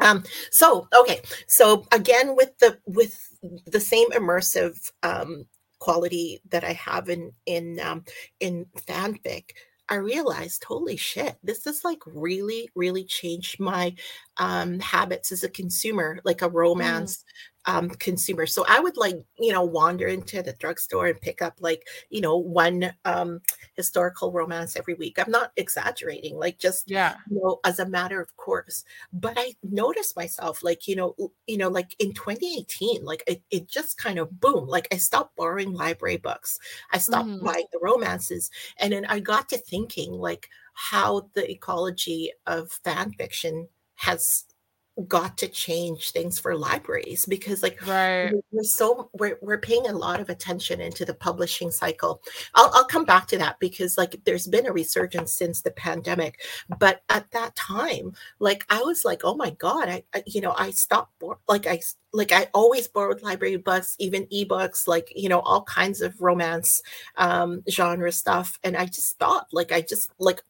Um, 0.00 0.24
so 0.50 0.88
okay, 0.98 1.20
so 1.46 1.86
again 1.92 2.34
with 2.34 2.58
the 2.58 2.78
with 2.86 3.28
the 3.66 3.80
same 3.80 4.10
immersive 4.10 4.90
um 5.02 5.46
quality 5.78 6.40
that 6.50 6.64
I 6.64 6.72
have 6.74 7.08
in 7.08 7.32
in 7.46 7.80
um 7.80 8.04
in 8.40 8.66
fanfic, 8.86 9.50
I 9.88 9.96
realized, 9.96 10.64
holy 10.64 10.96
shit, 10.96 11.36
this 11.42 11.64
has 11.64 11.84
like 11.84 12.00
really, 12.06 12.68
really 12.74 13.04
changed 13.04 13.58
my 13.60 13.94
um 14.38 14.80
habits 14.80 15.32
as 15.32 15.44
a 15.44 15.48
consumer, 15.50 16.20
like 16.24 16.42
a 16.42 16.48
romance 16.48 17.24
um 17.66 17.90
consumer. 17.90 18.46
So 18.46 18.64
I 18.68 18.80
would 18.80 18.96
like, 18.96 19.16
you 19.38 19.52
know, 19.52 19.64
wander 19.64 20.06
into 20.06 20.42
the 20.42 20.52
drugstore 20.54 21.06
and 21.08 21.20
pick 21.20 21.42
up 21.42 21.56
like, 21.60 21.86
you 22.10 22.20
know, 22.20 22.36
one 22.36 22.94
um 23.04 23.40
historical 23.74 24.32
romance 24.32 24.76
every 24.76 24.94
week. 24.94 25.18
I'm 25.18 25.30
not 25.30 25.52
exaggerating, 25.56 26.36
like 26.36 26.58
just 26.58 26.86
Yeah. 26.86 27.18
you 27.30 27.38
know, 27.42 27.60
as 27.64 27.78
a 27.78 27.86
matter 27.86 28.20
of 28.22 28.34
course. 28.36 28.84
But 29.12 29.34
I 29.36 29.54
noticed 29.62 30.16
myself, 30.16 30.62
like, 30.62 30.88
you 30.88 30.96
know, 30.96 31.14
you 31.46 31.58
know, 31.58 31.68
like 31.68 31.94
in 31.98 32.14
2018, 32.14 33.04
like 33.04 33.22
it, 33.26 33.42
it 33.50 33.68
just 33.68 33.98
kind 33.98 34.18
of 34.18 34.40
boom, 34.40 34.66
like 34.66 34.88
I 34.92 34.96
stopped 34.96 35.36
borrowing 35.36 35.72
library 35.74 36.16
books. 36.16 36.58
I 36.92 36.98
stopped 36.98 37.32
Mhm. 37.32 37.44
buying 37.44 37.66
the 37.72 37.80
romances. 37.82 38.50
And 38.78 38.92
then 38.92 39.04
I 39.06 39.20
got 39.20 39.48
to 39.50 39.58
thinking 39.58 40.12
like 40.12 40.48
how 40.74 41.28
the 41.34 41.50
ecology 41.50 42.32
of 42.46 42.70
fan 42.72 43.12
fiction 43.12 43.68
has 43.98 44.44
got 45.06 45.38
to 45.38 45.46
change 45.46 46.10
things 46.10 46.38
for 46.40 46.56
libraries 46.56 47.24
because 47.26 47.62
like 47.62 47.78
Right. 47.86 48.32
we're 48.50 48.64
so 48.64 49.10
we're, 49.12 49.38
we're 49.42 49.60
paying 49.60 49.86
a 49.86 49.92
lot 49.92 50.18
of 50.18 50.28
attention 50.28 50.80
into 50.80 51.04
the 51.04 51.14
publishing 51.14 51.70
cycle 51.70 52.20
I'll, 52.56 52.70
I'll 52.74 52.86
come 52.86 53.04
back 53.04 53.28
to 53.28 53.38
that 53.38 53.60
because 53.60 53.96
like 53.96 54.20
there's 54.24 54.48
been 54.48 54.66
a 54.66 54.72
resurgence 54.72 55.32
since 55.32 55.62
the 55.62 55.70
pandemic 55.70 56.40
but 56.80 57.02
at 57.10 57.30
that 57.30 57.54
time 57.54 58.12
like 58.40 58.66
i 58.70 58.82
was 58.82 59.04
like 59.04 59.20
oh 59.22 59.36
my 59.36 59.50
god 59.50 59.88
i, 59.88 60.02
I 60.12 60.24
you 60.26 60.40
know 60.40 60.54
i 60.58 60.70
stopped 60.70 61.22
like 61.46 61.68
i 61.68 61.80
like 62.12 62.32
i 62.32 62.48
always 62.52 62.88
borrowed 62.88 63.22
library 63.22 63.56
books 63.56 63.94
even 64.00 64.26
ebooks 64.26 64.88
like 64.88 65.12
you 65.14 65.28
know 65.28 65.40
all 65.40 65.62
kinds 65.62 66.00
of 66.00 66.20
romance 66.20 66.82
um 67.18 67.62
genre 67.70 68.10
stuff 68.10 68.58
and 68.64 68.76
i 68.76 68.86
just 68.86 69.06
stopped 69.06 69.52
like 69.52 69.70
i 69.70 69.80
just 69.80 70.10
like 70.18 70.42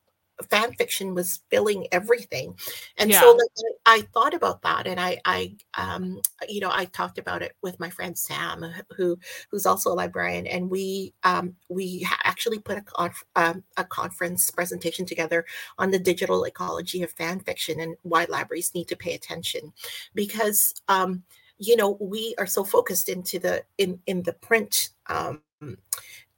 fan 0.45 0.73
fiction 0.75 1.15
was 1.15 1.41
filling 1.51 1.87
everything 1.93 2.55
and 2.97 3.11
Yeah. 3.11 3.21
so 3.21 3.33
like 3.33 3.77
I, 3.87 3.97
I 3.97 4.01
thought 4.15 4.35
about 4.35 4.63
that 4.63 4.87
and 4.87 5.01
i 5.01 5.21
i 5.25 5.57
um 5.77 6.21
you 6.49 6.61
know 6.61 6.71
i 6.73 6.85
talked 6.87 7.19
about 7.19 7.43
it 7.43 7.57
with 7.63 7.79
my 7.81 7.91
friend 7.91 8.17
sam 8.17 8.65
who 8.97 9.19
who's 9.51 9.67
also 9.67 9.91
a 9.91 9.95
librarian 9.95 10.47
and 10.47 10.71
we 10.71 11.13
um 11.25 11.55
we 11.69 12.07
actually 12.25 12.59
put 12.59 12.79
a 12.79 12.83
conf- 12.83 13.25
um, 13.37 13.65
a 13.77 13.85
conference 13.85 14.51
presentation 14.51 15.05
together 15.05 15.45
on 15.79 15.91
the 15.91 15.99
digital 15.99 16.45
ecology 16.45 17.03
of 17.03 17.11
fan 17.13 17.41
fiction 17.41 17.81
and 17.81 17.97
why 18.03 18.27
libraries 18.29 18.73
need 18.75 18.89
to 18.89 18.97
pay 18.97 19.15
attention 19.15 19.73
because 20.15 20.75
um 20.89 21.23
you 21.59 21.75
know 21.77 21.97
we 22.01 22.35
are 22.39 22.47
so 22.47 22.63
focused 22.63 23.09
into 23.09 23.39
the 23.39 23.65
in 23.79 23.99
in 24.07 24.23
the 24.23 24.33
print 24.35 24.91
um 25.09 25.43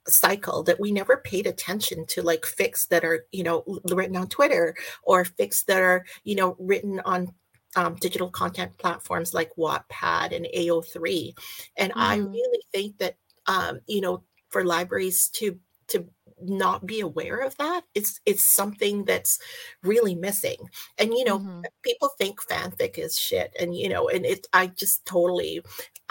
cycle 0.07 0.63
that 0.63 0.79
we 0.79 0.91
never 0.91 1.17
paid 1.17 1.45
attention 1.47 2.05
to 2.07 2.21
like 2.21 2.41
fics 2.41 2.87
that 2.89 3.03
are 3.05 3.25
you 3.31 3.43
know 3.43 3.63
written 3.91 4.15
on 4.17 4.27
twitter 4.27 4.75
or 5.03 5.23
fics 5.23 5.65
that 5.65 5.81
are 5.81 6.05
you 6.23 6.35
know 6.35 6.55
written 6.59 6.99
on 7.01 7.33
um, 7.75 7.95
digital 7.95 8.29
content 8.29 8.77
platforms 8.77 9.33
like 9.33 9.51
wattpad 9.57 10.35
and 10.35 10.47
ao3 10.55 11.33
and 11.77 11.93
i 11.95 12.17
Mhm. 12.17 12.31
really 12.33 12.61
think 12.71 12.97
that 12.97 13.17
um, 13.47 13.79
you 13.87 14.01
know 14.01 14.23
for 14.49 14.65
libraries 14.65 15.29
to 15.29 15.59
to 15.87 16.07
not 16.43 16.85
be 16.85 16.99
aware 16.99 17.39
of 17.39 17.55
that 17.57 17.83
it's 17.93 18.19
it's 18.25 18.51
something 18.53 19.05
that's 19.05 19.37
really 19.83 20.15
missing 20.15 20.57
and 20.97 21.13
you 21.13 21.23
know 21.23 21.43
Mhm. 21.43 21.69
people 21.83 22.09
think 22.17 22.39
fanfic 22.41 22.97
is 22.97 23.15
shit 23.15 23.55
and 23.59 23.75
you 23.75 23.87
know 23.87 24.09
and 24.09 24.25
it 24.25 24.47
i 24.53 24.65
just 24.67 25.05
totally 25.05 25.61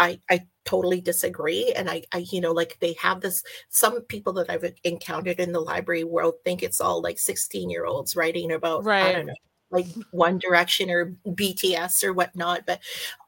i 0.00 0.20
i 0.30 0.40
totally 0.64 1.00
disagree 1.00 1.72
and 1.76 1.90
i 1.90 2.02
i 2.12 2.18
you 2.32 2.40
know 2.40 2.52
like 2.52 2.78
they 2.80 2.94
have 2.94 3.20
this 3.20 3.44
some 3.70 4.02
people 4.02 4.32
that 4.34 4.50
i've 4.50 4.64
encountered 4.84 5.40
in 5.40 5.52
the 5.52 5.60
library 5.60 6.04
world 6.04 6.34
think 6.44 6.62
it's 6.62 6.80
all 6.80 7.02
like 7.02 7.18
16 7.18 7.70
year 7.70 7.86
olds 7.86 8.16
writing 8.16 8.52
about 8.52 8.88
i 9.00 9.12
Right. 9.12 9.12
don't 9.12 9.26
know 9.26 9.34
like 9.70 9.86
one 10.12 10.38
direction 10.38 10.90
or 10.90 11.14
bts 11.28 12.04
or 12.04 12.12
whatnot 12.12 12.66
but 12.66 12.80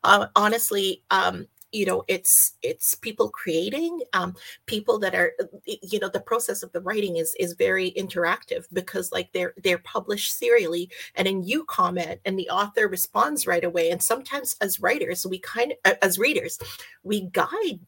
uh, 0.04 0.26
honestly 0.36 1.02
um 1.10 1.46
you 1.72 1.84
know 1.86 2.04
it's 2.08 2.54
it's 2.62 2.94
people 2.96 3.28
creating 3.30 4.00
um 4.12 4.34
people 4.66 4.98
that 4.98 5.14
are 5.14 5.32
you 5.66 5.98
know 5.98 6.08
the 6.08 6.20
process 6.20 6.62
of 6.62 6.70
the 6.72 6.80
writing 6.80 7.16
is 7.16 7.34
is 7.40 7.54
very 7.54 7.90
interactive 7.92 8.64
because 8.72 9.10
like 9.12 9.32
they're 9.32 9.54
they're 9.64 9.78
published 9.78 10.36
serially 10.38 10.90
and 11.14 11.26
then 11.26 11.42
you 11.42 11.64
comment 11.64 12.20
and 12.24 12.38
the 12.38 12.48
author 12.50 12.88
responds 12.88 13.46
right 13.46 13.64
away 13.64 13.90
and 13.90 14.02
sometimes 14.02 14.56
as 14.60 14.80
writers 14.80 15.26
we 15.26 15.38
kind 15.40 15.72
of 15.84 15.96
as 16.02 16.18
readers 16.18 16.58
we 17.02 17.22
guide 17.32 17.80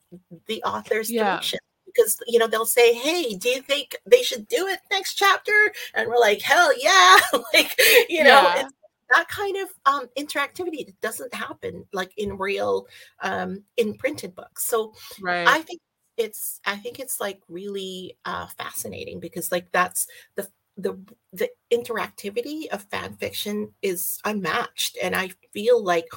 the 0.47 0.63
author's 0.65 1.11
Yeah. 1.11 1.25
direction 1.35 1.59
because 1.87 2.19
you 2.27 2.39
know 2.39 2.47
they'll 2.47 2.65
say 2.67 2.95
hey 2.95 3.35
do 3.37 3.49
you 3.51 3.63
think 3.63 3.97
they 4.07 4.23
should 4.23 4.49
do 4.49 4.67
it 4.67 4.81
next 4.91 5.15
chapter 5.15 5.53
and 5.95 6.09
we're 6.09 6.19
like 6.19 6.41
hell 6.43 6.73
yeah 6.81 7.19
like 7.55 7.79
you 8.09 8.25
know 8.25 8.31
Yeah. 8.55 8.69
That 9.11 9.29
kind 9.29 9.57
of 9.59 9.69
um 9.87 10.09
interactivity 10.19 10.95
doesn't 11.01 11.35
happen 11.35 11.87
like 11.93 12.13
in 12.17 12.37
real 12.39 12.87
um 13.23 13.65
in 13.77 13.95
printed 13.97 14.35
books 14.35 14.67
so 14.67 14.93
Right. 15.19 15.57
I 15.57 15.63
think 15.63 15.81
it's 16.17 16.61
I 16.65 16.77
think 16.77 17.01
it's 17.01 17.21
like 17.21 17.41
really 17.49 18.19
uh 18.25 18.47
fascinating 18.47 19.21
because 19.21 19.51
like 19.53 19.73
that's 19.73 20.07
the 20.37 20.51
the 20.77 20.99
the 21.33 21.51
interactivity 21.73 22.69
of 22.69 22.83
fan 22.85 23.17
fiction 23.17 23.75
is 23.83 24.21
unmatched 24.25 24.97
and 25.03 25.15
I 25.17 25.31
feel 25.53 25.83
like 25.83 26.09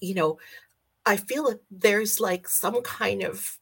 you 0.00 0.14
know 0.14 0.38
I 1.06 1.16
feel 1.18 1.44
that 1.50 1.62
there's 1.70 2.20
like 2.20 2.48
some 2.48 2.82
kind 2.82 3.22
of 3.22 3.58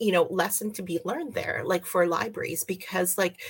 you 0.00 0.12
know 0.12 0.24
lesson 0.24 0.72
to 0.74 0.82
be 0.82 1.00
learned 1.04 1.34
there 1.34 1.62
like 1.64 1.86
for 1.86 2.06
libraries 2.06 2.64
because 2.64 3.18
like 3.18 3.42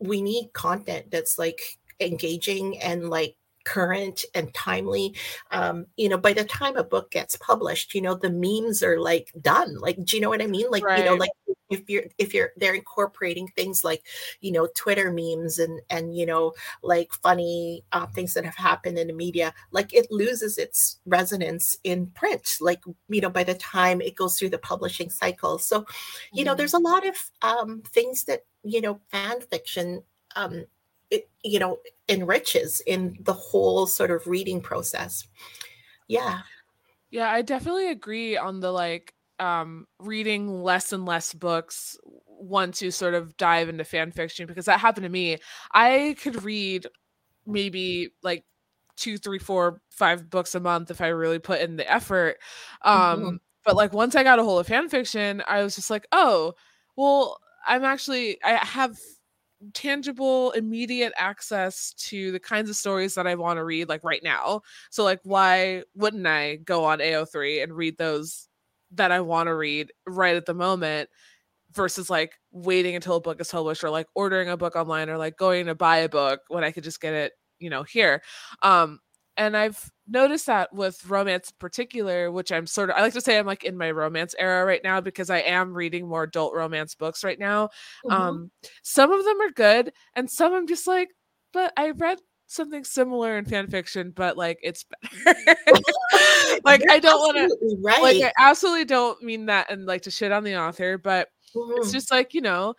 we 0.00 0.22
need 0.22 0.52
content 0.54 1.10
that's 1.12 1.38
like 1.38 1.78
engaging 2.00 2.78
and 2.80 3.10
like 3.10 3.36
current 3.68 4.24
and 4.34 4.52
timely 4.54 5.14
um 5.50 5.86
you 5.96 6.08
know 6.08 6.18
by 6.18 6.32
the 6.32 6.44
time 6.44 6.76
a 6.76 6.84
book 6.84 7.10
gets 7.10 7.36
published 7.36 7.94
you 7.94 8.00
know 8.00 8.14
the 8.14 8.30
memes 8.30 8.82
are 8.82 8.98
like 8.98 9.30
done 9.40 9.78
like 9.78 9.96
do 10.04 10.16
you 10.16 10.22
know 10.22 10.30
what 10.30 10.42
i 10.42 10.46
mean? 10.46 10.66
Like 10.70 10.88
you 10.94 11.02
know 11.02 11.14
like 11.14 11.30
if 11.70 11.88
you're 11.90 12.04
if 12.16 12.32
you're 12.32 12.50
they're 12.56 12.74
incorporating 12.74 13.46
things 13.48 13.84
like 13.84 14.02
you 14.40 14.50
know 14.52 14.66
twitter 14.74 15.12
memes 15.12 15.58
and 15.58 15.80
and 15.90 16.16
you 16.16 16.24
know 16.24 16.52
like 16.82 17.12
funny 17.12 17.84
uh, 17.92 18.06
things 18.06 18.32
that 18.34 18.44
have 18.44 18.56
happened 18.56 18.98
in 18.98 19.06
the 19.08 19.12
media 19.12 19.52
like 19.70 19.92
it 19.92 20.06
loses 20.10 20.56
its 20.56 20.98
resonance 21.04 21.76
in 21.84 22.06
print 22.08 22.56
like 22.60 22.80
you 23.08 23.20
know 23.20 23.28
by 23.30 23.44
the 23.44 23.54
time 23.54 24.00
it 24.00 24.16
goes 24.16 24.38
through 24.38 24.48
the 24.48 24.58
publishing 24.58 25.10
cycle. 25.10 25.58
So 25.58 25.84
you 26.34 26.44
know 26.44 26.54
Mhm. 26.54 26.56
there's 26.56 26.74
a 26.74 26.78
lot 26.78 27.06
of 27.06 27.16
um 27.42 27.82
things 27.86 28.24
that 28.24 28.44
you 28.62 28.80
know 28.80 29.00
fan 29.10 29.40
fiction 29.50 30.02
um 30.36 30.64
it 31.10 31.28
you 31.42 31.58
know 31.58 31.78
enriches 32.08 32.80
in 32.86 33.16
the 33.20 33.32
whole 33.32 33.86
sort 33.86 34.10
of 34.10 34.26
reading 34.26 34.60
process 34.60 35.26
yeah 36.08 36.40
Yeah, 37.10 37.30
I 37.30 37.42
definitely 37.42 37.90
agree 37.90 38.36
on 38.36 38.60
the 38.60 38.70
like 38.70 39.14
um 39.38 39.86
reading 40.00 40.62
less 40.62 40.92
and 40.92 41.06
less 41.06 41.32
books 41.32 41.96
once 42.26 42.82
you 42.82 42.90
sort 42.90 43.14
of 43.14 43.36
dive 43.36 43.68
into 43.68 43.84
fan 43.84 44.12
fiction 44.12 44.46
because 44.46 44.66
that 44.66 44.80
happened 44.80 45.04
to 45.04 45.10
me. 45.10 45.38
I 45.72 46.16
could 46.22 46.42
read 46.44 46.86
maybe 47.46 48.10
like 48.22 48.44
two, 48.96 49.16
three, 49.16 49.38
four, 49.38 49.80
five 49.90 50.28
books 50.28 50.54
a 50.54 50.60
month 50.60 50.90
if 50.90 51.00
I 51.00 51.08
really 51.08 51.38
put 51.38 51.60
in 51.60 51.76
the 51.76 51.90
effort. 51.90 52.38
Um, 52.82 52.94
mm-hmm. 52.94 53.36
but 53.64 53.76
like 53.76 53.92
once 53.92 54.14
I 54.14 54.22
got 54.22 54.38
a 54.38 54.44
hold 54.44 54.60
of 54.60 54.66
fan 54.66 54.88
fiction, 54.88 55.42
I 55.48 55.62
was 55.62 55.76
just 55.76 55.90
like, 55.90 56.06
oh, 56.12 56.54
well, 56.96 57.38
I'm 57.66 57.84
actually 57.84 58.42
I 58.44 58.56
have 58.64 58.98
tangible 59.74 60.52
immediate 60.52 61.12
access 61.16 61.92
to 61.94 62.30
the 62.32 62.40
kinds 62.40 62.70
of 62.70 62.76
stories 62.76 63.14
that 63.14 63.26
I 63.26 63.34
want 63.34 63.58
to 63.58 63.64
read 63.64 63.88
like 63.88 64.04
right 64.04 64.22
now. 64.22 64.62
So 64.90 65.04
like 65.04 65.20
why 65.24 65.82
wouldn't 65.94 66.26
I 66.26 66.56
go 66.56 66.84
on 66.84 67.00
AO3 67.00 67.62
and 67.62 67.72
read 67.76 67.98
those 67.98 68.48
that 68.92 69.10
I 69.12 69.20
want 69.20 69.48
to 69.48 69.54
read 69.54 69.92
right 70.06 70.36
at 70.36 70.46
the 70.46 70.54
moment 70.54 71.08
versus 71.72 72.10
like 72.10 72.34
waiting 72.52 72.94
until 72.96 73.16
a 73.16 73.20
book 73.20 73.40
is 73.40 73.50
published 73.50 73.84
or 73.84 73.90
like 73.90 74.06
ordering 74.14 74.48
a 74.48 74.56
book 74.56 74.76
online 74.76 75.10
or 75.10 75.18
like 75.18 75.36
going 75.36 75.66
to 75.66 75.74
buy 75.74 75.98
a 75.98 76.08
book 76.08 76.40
when 76.48 76.64
I 76.64 76.72
could 76.72 76.84
just 76.84 77.00
get 77.00 77.14
it, 77.14 77.32
you 77.58 77.70
know, 77.70 77.82
here. 77.82 78.22
Um 78.62 79.00
and 79.38 79.56
I've 79.56 79.90
noticed 80.08 80.46
that 80.46 80.74
with 80.74 81.08
romance 81.08 81.50
in 81.50 81.54
particular, 81.58 82.30
which 82.30 82.50
I'm 82.50 82.66
sort 82.66 82.90
of 82.90 82.96
I 82.96 83.02
like 83.02 83.12
to 83.14 83.20
say 83.20 83.38
I'm 83.38 83.46
like 83.46 83.64
in 83.64 83.78
my 83.78 83.90
romance 83.90 84.34
era 84.38 84.64
right 84.64 84.82
now 84.82 85.00
because 85.00 85.30
I 85.30 85.38
am 85.38 85.72
reading 85.72 86.08
more 86.08 86.24
adult 86.24 86.54
romance 86.54 86.94
books 86.94 87.24
right 87.24 87.38
now. 87.38 87.68
Mm-hmm. 88.04 88.12
Um 88.12 88.50
some 88.82 89.12
of 89.12 89.24
them 89.24 89.40
are 89.40 89.52
good 89.52 89.92
and 90.14 90.28
some 90.28 90.52
I'm 90.52 90.66
just 90.66 90.86
like, 90.86 91.08
but 91.52 91.72
I 91.76 91.90
read 91.90 92.18
something 92.48 92.82
similar 92.82 93.38
in 93.38 93.44
fan 93.44 93.68
fiction, 93.68 94.12
but 94.14 94.36
like 94.36 94.58
it's 94.62 94.84
better. 94.84 95.36
like 96.64 96.82
You're 96.82 96.92
I 96.92 96.98
don't 96.98 97.20
want 97.20 97.36
to 97.36 97.76
right. 97.80 98.02
like 98.02 98.22
I 98.22 98.32
absolutely 98.38 98.86
don't 98.86 99.22
mean 99.22 99.46
that 99.46 99.70
and 99.70 99.86
like 99.86 100.02
to 100.02 100.10
shit 100.10 100.32
on 100.32 100.42
the 100.42 100.58
author, 100.58 100.98
but 100.98 101.28
mm-hmm. 101.54 101.74
it's 101.76 101.92
just 101.92 102.10
like, 102.10 102.34
you 102.34 102.40
know, 102.40 102.74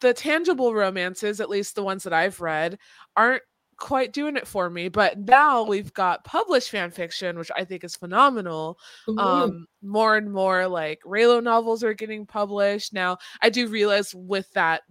the 0.00 0.14
tangible 0.14 0.74
romances, 0.74 1.40
at 1.40 1.50
least 1.50 1.74
the 1.74 1.82
ones 1.82 2.04
that 2.04 2.12
I've 2.12 2.40
read, 2.40 2.78
aren't 3.16 3.42
quite 3.84 4.14
doing 4.14 4.34
it 4.34 4.48
for 4.48 4.70
me 4.70 4.88
but 4.88 5.18
now 5.18 5.62
we've 5.62 5.92
got 5.92 6.24
published 6.24 6.70
fan 6.70 6.90
fiction 6.90 7.36
which 7.36 7.50
i 7.54 7.62
think 7.62 7.84
is 7.84 7.94
phenomenal 7.94 8.78
mm-hmm. 9.06 9.18
um 9.18 9.66
more 9.82 10.16
and 10.16 10.32
more 10.32 10.66
like 10.66 11.00
Reylo 11.04 11.42
novels 11.42 11.84
are 11.84 11.92
getting 11.92 12.24
published 12.24 12.94
now 12.94 13.18
i 13.42 13.50
do 13.50 13.68
realize 13.68 14.14
with 14.14 14.50
that 14.54 14.84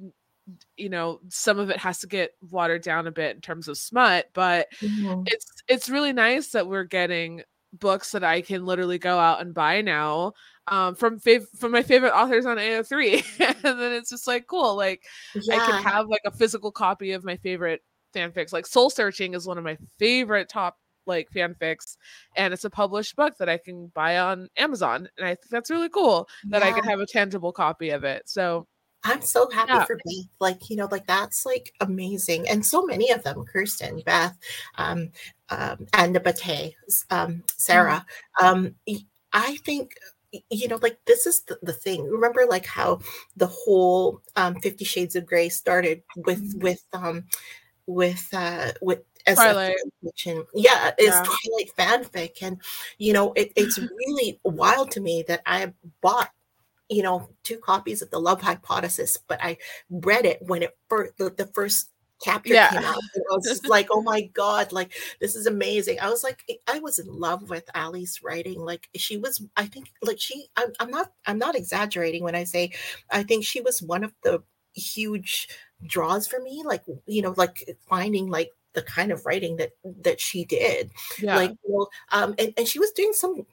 you 0.78 0.90
know 0.90 1.20
some 1.30 1.58
of 1.58 1.72
it 1.72 1.78
has 1.78 2.02
to 2.02 2.08
get 2.08 2.36
watered 2.52 2.84
down 2.84 3.08
a 3.08 3.12
bit 3.12 3.36
in 3.36 3.42
terms 3.42 3.68
of 3.68 3.80
smut 3.80 4.28
but 4.36 4.68
mm-hmm. 4.80 5.24
it's 5.26 5.48
it's 5.68 5.90
really 5.90 6.14
nice 6.14 6.50
that 6.50 6.68
we're 6.68 6.84
getting 6.84 7.42
books 7.80 8.12
that 8.12 8.24
i 8.24 8.42
can 8.42 8.64
literally 8.64 9.00
go 9.00 9.18
out 9.18 9.42
and 9.42 9.56
buy 9.56 9.82
now 9.82 10.34
um 10.68 10.94
from 10.94 11.20
fav- 11.20 11.50
from 11.58 11.72
my 11.72 11.82
favorite 11.82 12.14
authors 12.14 12.46
on 12.46 12.58
AO3 12.58 13.40
and 13.64 13.80
then 13.80 13.92
it's 13.92 14.12
just 14.12 14.28
like 14.28 14.46
cool 14.46 14.76
like 14.76 15.02
yeah. 15.34 15.56
I 15.56 15.58
can 15.66 15.82
have 15.82 16.06
like 16.10 16.22
a 16.26 16.32
physical 16.32 16.72
copy 16.72 17.14
of 17.14 17.24
my 17.24 17.38
favorite 17.38 17.82
fanfics. 18.14 18.54
Like 18.54 18.66
Soul 18.66 18.90
Searching 18.90 19.34
is 19.34 19.48
one 19.48 19.58
of 19.58 19.64
my 19.64 19.78
favorite 19.98 20.50
top 20.50 20.78
like 21.06 21.30
fanfics 21.36 21.98
and 22.38 22.54
it's 22.54 22.64
a 22.64 22.70
published 22.70 23.18
book 23.18 23.38
that 23.38 23.50
I 23.50 23.58
can 23.58 23.88
buy 23.88 24.20
on 24.20 24.48
Amazon 24.56 25.10
and 25.18 25.28
I 25.28 25.36
think 25.36 25.50
that's 25.50 25.70
really 25.70 25.90
cool 25.90 26.30
that 26.46 26.62
yeah. 26.62 26.70
I 26.70 26.72
can 26.72 26.86
have 26.86 27.02
a 27.02 27.06
tangible 27.06 27.52
copy 27.52 27.90
of 27.90 28.06
it. 28.06 28.24
So 28.26 28.68
I'm 29.04 29.22
so 29.22 29.50
happy 29.50 29.74
yeah. 29.74 29.84
for 29.84 29.96
Beth. 29.98 30.26
Like, 30.40 30.70
you 30.70 30.78
know, 30.78 30.88
like 30.90 31.06
that's 31.06 31.46
like 31.46 31.74
amazing. 31.82 32.48
And 32.48 32.66
so 32.66 32.86
many 32.86 33.12
of 33.12 33.24
them, 33.24 33.44
Kirsten, 33.44 34.02
Beth, 34.06 34.38
um, 34.78 35.10
um, 35.50 35.88
and 35.94 36.22
Bate, 36.24 36.76
um, 37.10 37.44
Sarah. 37.58 38.06
Mm-hmm. 38.40 38.46
Um, 38.46 38.76
I 39.34 39.58
think 39.58 39.96
you 40.50 40.68
know 40.68 40.80
like 40.82 40.98
this 41.06 41.28
is 41.28 41.44
the, 41.44 41.60
the, 41.62 41.74
thing 41.74 42.10
remember 42.10 42.48
like 42.50 42.66
how 42.66 43.00
the 43.36 43.46
whole 43.46 44.20
um 44.36 44.56
50 44.56 44.84
shades 44.84 45.16
of 45.16 45.28
gray 45.28 45.48
started 45.48 46.02
with 46.16 46.40
mm-hmm. 46.40 46.60
with 46.60 46.84
um 46.92 47.26
with 47.88 48.30
uh 48.34 48.72
with 48.82 49.02
as 49.26 49.38
Twilight. 49.38 49.76
fiction. 50.04 50.46
Yeah, 50.54 50.92
is 50.98 51.08
yeah. 51.08 51.24
Twilight 51.24 51.72
fanfic. 51.78 52.42
And 52.42 52.62
you 52.98 53.14
know, 53.14 53.34
it, 53.34 53.54
it's 53.56 53.78
really 54.08 54.40
wild 54.44 54.92
to 54.92 55.02
me 55.02 55.24
that 55.28 55.42
I 55.46 55.74
bought 56.02 56.30
you 56.90 57.02
know 57.02 57.30
two 57.44 57.58
copies 57.58 58.02
of 58.02 58.12
the 58.12 58.20
love 58.20 58.42
hypothesis 58.42 59.18
but 59.28 59.40
i 59.42 59.58
read 59.90 60.26
it 60.26 60.40
when 60.48 60.62
it 60.62 60.78
first 60.90 61.18
the, 61.18 61.30
the 61.38 61.48
first 61.48 61.90
chapter 62.22 62.54
yeah. 62.54 62.70
came 62.70 62.84
out 62.84 63.00
and 63.16 63.24
i 63.32 63.36
was 63.36 63.46
just 63.48 63.68
like 63.70 63.88
oh 63.90 64.02
my 64.02 64.22
god 64.34 64.72
like 64.74 64.92
this 65.22 65.34
is 65.34 65.48
amazing 65.48 65.98
i 66.02 66.10
was 66.10 66.26
like 66.26 66.44
i 66.68 66.80
was 66.80 67.00
in 67.00 67.08
love 67.08 67.50
with 67.50 67.70
ali's 67.74 68.22
writing 68.22 68.60
like 68.60 68.90
she 68.96 69.16
was 69.18 69.42
i 69.56 69.66
think 69.66 69.94
like 70.04 70.20
she 70.20 70.48
I'm, 70.58 70.74
I'm 70.80 70.92
not 70.92 71.12
i'm 71.26 71.40
not 71.40 71.56
exaggerating 71.56 72.22
when 72.22 72.36
i 72.36 72.44
say 72.44 72.72
i 73.10 73.24
think 73.24 73.46
she 73.46 73.62
was 73.62 73.82
one 73.82 74.04
of 74.04 74.14
the 74.22 74.44
huge 74.76 75.48
draws 75.86 76.28
for 76.28 76.40
me 76.40 76.64
like 76.66 76.84
you 77.06 77.22
know 77.22 77.34
like 77.38 77.78
finding 77.88 78.30
like 78.30 78.52
the 78.74 78.82
kind 78.82 79.12
of 79.12 79.26
writing 79.26 79.58
that 79.58 79.72
that 80.02 80.20
she 80.20 80.46
did. 80.46 80.92
Yeah. 81.20 81.36
like 81.36 81.52
you 81.52 81.70
know, 81.70 81.88
um 82.12 82.36
and, 82.38 82.54
and 82.58 82.68
she 82.68 82.80
was 82.80 82.92
doing 82.92 83.14
some 83.14 83.46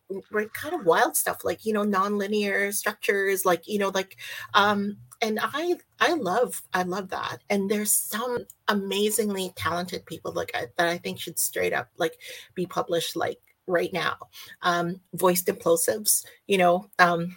kind 0.53 0.75
of 0.75 0.85
wild 0.85 1.16
stuff 1.16 1.45
like 1.45 1.64
you 1.64 1.73
know 1.73 1.85
nonlinear 1.85 2.73
structures 2.75 3.45
like 3.45 3.69
you 3.69 3.79
know 3.79 3.90
like 3.90 4.16
um 4.55 4.97
and 5.23 5.38
i 5.43 5.77
i 6.01 6.14
love 6.14 6.62
i 6.75 6.83
love 6.83 7.11
that. 7.11 7.38
And 7.49 7.71
there's 7.71 7.93
some 7.93 8.47
amazingly 8.69 9.53
talented 9.57 10.07
people 10.07 10.33
like 10.33 10.51
I, 10.55 10.66
that 10.77 10.88
i 10.88 10.99
think 10.99 11.21
should 11.21 11.38
straight 11.38 11.73
up 11.73 11.88
like 11.97 12.19
be 12.55 12.66
published 12.66 13.16
like 13.16 13.38
right 13.66 13.93
now. 13.93 14.16
Um 14.62 15.01
voiced 15.14 15.47
implosives 15.47 16.25
you 16.47 16.59
know 16.59 16.88
um 16.99 17.37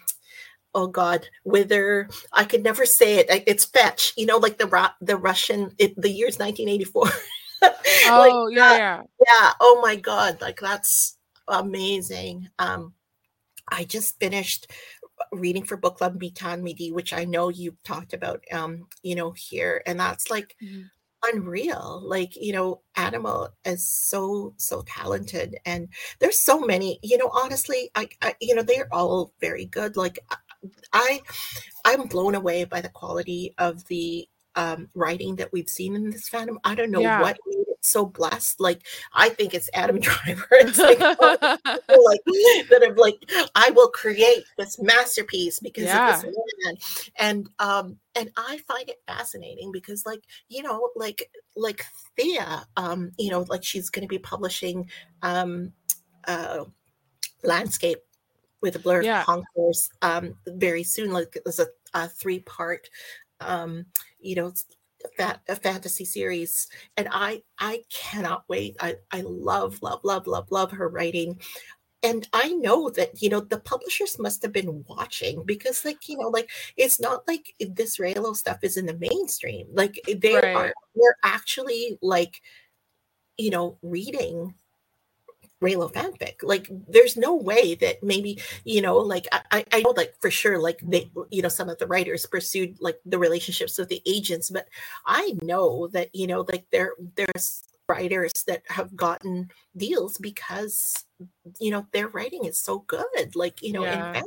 oh 0.76 0.88
god 0.88 1.28
wither 1.44 2.10
i 2.32 2.44
could 2.44 2.64
never 2.64 2.86
say 2.86 3.18
it 3.18 3.44
it's 3.48 3.66
fetch 3.66 4.14
you 4.18 4.26
know 4.26 4.38
like 4.38 4.58
the 4.58 4.92
the 5.02 5.18
russian 5.18 5.72
it, 5.78 6.00
the 6.02 6.10
year's 6.10 6.40
1984 6.40 7.10
oh 8.08 8.48
like, 8.50 8.58
yeah 8.58 8.78
yeah 8.78 9.02
yeah 9.20 9.52
oh 9.60 9.80
my 9.82 9.96
god 9.96 10.40
like 10.42 10.60
that's 10.60 11.18
amazing 11.48 12.50
um 12.60 12.94
i 13.70 13.84
just 13.84 14.20
finished 14.20 14.72
reading 15.32 15.64
for 15.64 15.78
book 15.78 15.98
club 15.98 16.20
Bitan 16.20 16.62
Midi, 16.62 16.92
which 16.92 17.14
I 17.14 17.26
know 17.26 17.50
you've 17.50 17.82
talked 17.84 18.14
about, 18.14 18.44
um, 18.52 18.88
you 19.02 19.16
know, 19.16 19.32
here, 19.32 19.82
and 19.86 20.00
that's 20.00 20.30
like 20.30 20.56
mm-hmm. 20.62 20.84
unreal. 21.32 22.02
Like, 22.04 22.36
you 22.36 22.54
know, 22.54 22.82
Animal 22.96 23.50
is 23.66 23.88
so 23.88 24.54
so 24.58 24.84
talented, 24.88 25.58
and 25.66 25.88
there's 26.20 26.44
so 26.44 26.60
many. 26.60 27.00
You 27.04 27.18
know, 27.18 27.30
honestly, 27.34 27.90
I, 27.96 28.10
I 28.22 28.36
you 28.42 28.56
know, 28.56 28.64
they're 28.64 28.94
all 28.94 29.34
very 29.40 29.66
good. 29.66 29.98
Like, 29.98 30.20
I 30.92 31.22
I'm 31.86 32.08
blown 32.08 32.36
away 32.36 32.64
by 32.66 32.82
the 32.82 32.90
quality 32.90 33.54
of 33.58 33.86
the 33.88 34.28
um, 34.56 34.90
writing 34.94 35.36
that 35.38 35.52
we've 35.52 35.70
seen 35.70 35.96
in 35.96 36.10
this 36.12 36.30
fandom. 36.30 36.58
I 36.64 36.76
don't 36.76 36.92
know 36.92 37.02
yeah. 37.02 37.22
what 37.22 37.38
made 37.48 37.68
it 37.68 37.78
so 37.82 38.06
blessed. 38.06 38.60
Like 38.60 38.82
I 39.14 39.30
think 39.30 39.54
it's 39.54 39.70
Adam 39.74 40.00
Driver. 40.02 40.48
It's 40.52 40.78
like, 40.78 40.98
oh, 41.02 41.58
like 41.64 42.22
that 42.70 42.88
of 42.90 42.98
like 42.98 43.16
I 43.56 43.72
will 43.72 43.90
create 43.90 44.44
this 44.58 44.80
masterpiece 44.80 45.60
because 45.60 45.86
yeah. 45.86 46.16
of 46.16 46.22
this 46.22 46.36
man. 46.64 46.76
And 47.18 47.50
um 47.60 47.98
and 48.16 48.32
I 48.38 48.60
find 48.68 48.90
it 48.90 49.02
fascinating 49.08 49.72
because 49.72 50.06
like 50.06 50.22
you 50.50 50.64
know 50.64 50.90
like 50.96 51.30
like 51.56 51.86
Thea 52.18 52.66
um 52.78 53.12
you 53.18 53.32
know 53.32 53.46
like 53.50 53.64
she's 53.64 53.90
going 53.90 54.04
to 54.04 54.08
be 54.08 54.20
publishing 54.20 54.90
um 55.22 55.74
uh 56.28 56.66
landscape 57.44 58.00
with 58.64 58.78
a 58.78 58.80
blur 58.80 59.04
yeah. 59.04 59.20
of 59.20 59.26
concourse 59.28 59.90
um, 60.02 60.36
very 60.48 60.84
soon. 60.84 61.12
Like 61.12 61.38
there's 61.44 61.60
a, 61.60 61.68
a 61.94 62.08
three 62.08 62.40
part, 62.40 62.90
um, 63.42 63.86
you 64.20 64.36
know, 64.36 64.54
a 65.20 65.56
fantasy 65.58 66.06
series, 66.06 66.68
and 66.98 67.08
I 67.12 67.44
I 67.60 67.84
cannot 67.92 68.46
wait. 68.48 68.78
I 68.80 68.96
I 69.12 69.22
love 69.22 69.80
love 69.84 70.00
love 70.04 70.26
love 70.26 70.48
love 70.50 70.72
her 70.72 70.90
writing. 70.90 71.40
And 72.02 72.28
I 72.34 72.50
know 72.50 72.90
that 72.92 73.22
you 73.22 73.30
know 73.30 73.42
the 73.42 73.60
publishers 73.60 74.18
must 74.18 74.42
have 74.44 74.54
been 74.54 74.84
watching 74.88 75.44
because, 75.46 75.86
like 75.86 76.08
you 76.08 76.18
know, 76.18 76.30
like 76.30 76.50
it's 76.78 77.00
not 77.00 77.28
like 77.28 77.54
this 77.60 77.98
Reylo 77.98 78.36
stuff 78.36 78.60
is 78.64 78.78
in 78.78 78.86
the 78.86 78.98
mainstream. 78.98 79.68
Like 79.74 80.00
they 80.08 80.36
right. 80.36 80.56
are, 80.56 80.74
they're 80.96 81.18
actually 81.24 81.98
like, 82.02 82.42
you 83.38 83.52
know, 83.52 83.78
reading 83.82 84.56
Reylo 85.64 85.92
fanfic. 85.92 86.36
Like, 86.44 86.68
there's 86.88 87.16
no 87.18 87.36
way 87.36 87.76
that 87.76 88.04
maybe, 88.04 88.40
you 88.66 88.82
know, 88.82 88.98
like 88.98 89.28
I, 89.32 89.66
I 89.72 89.82
know 89.82 89.94
like 89.96 90.14
for 90.20 90.30
sure, 90.30 90.60
like 90.60 90.80
they, 90.84 91.10
you 91.32 91.42
know, 91.42 91.50
some 91.50 91.70
of 91.70 91.78
the 91.78 91.88
writers 91.88 92.26
pursued 92.26 92.78
like 92.82 93.00
the 93.06 93.18
relationships 93.18 93.78
with 93.78 93.90
the 93.90 94.02
agents, 94.06 94.50
but 94.50 94.68
I 95.06 95.38
know 95.42 95.88
that, 95.88 96.14
you 96.14 96.28
know, 96.28 96.46
like 96.48 96.66
there 96.72 96.94
there's 97.16 97.64
writers 97.90 98.32
that 98.48 98.64
have 98.70 98.96
gotten 98.96 99.52
deals 99.76 100.18
because 100.18 101.04
you 101.60 101.70
know 101.70 101.86
their 101.92 102.08
writing 102.08 102.46
is 102.46 102.58
so 102.58 102.80
good. 102.80 103.36
Like, 103.36 103.62
you 103.62 103.74
know, 103.74 103.84
yeah. 103.84 104.22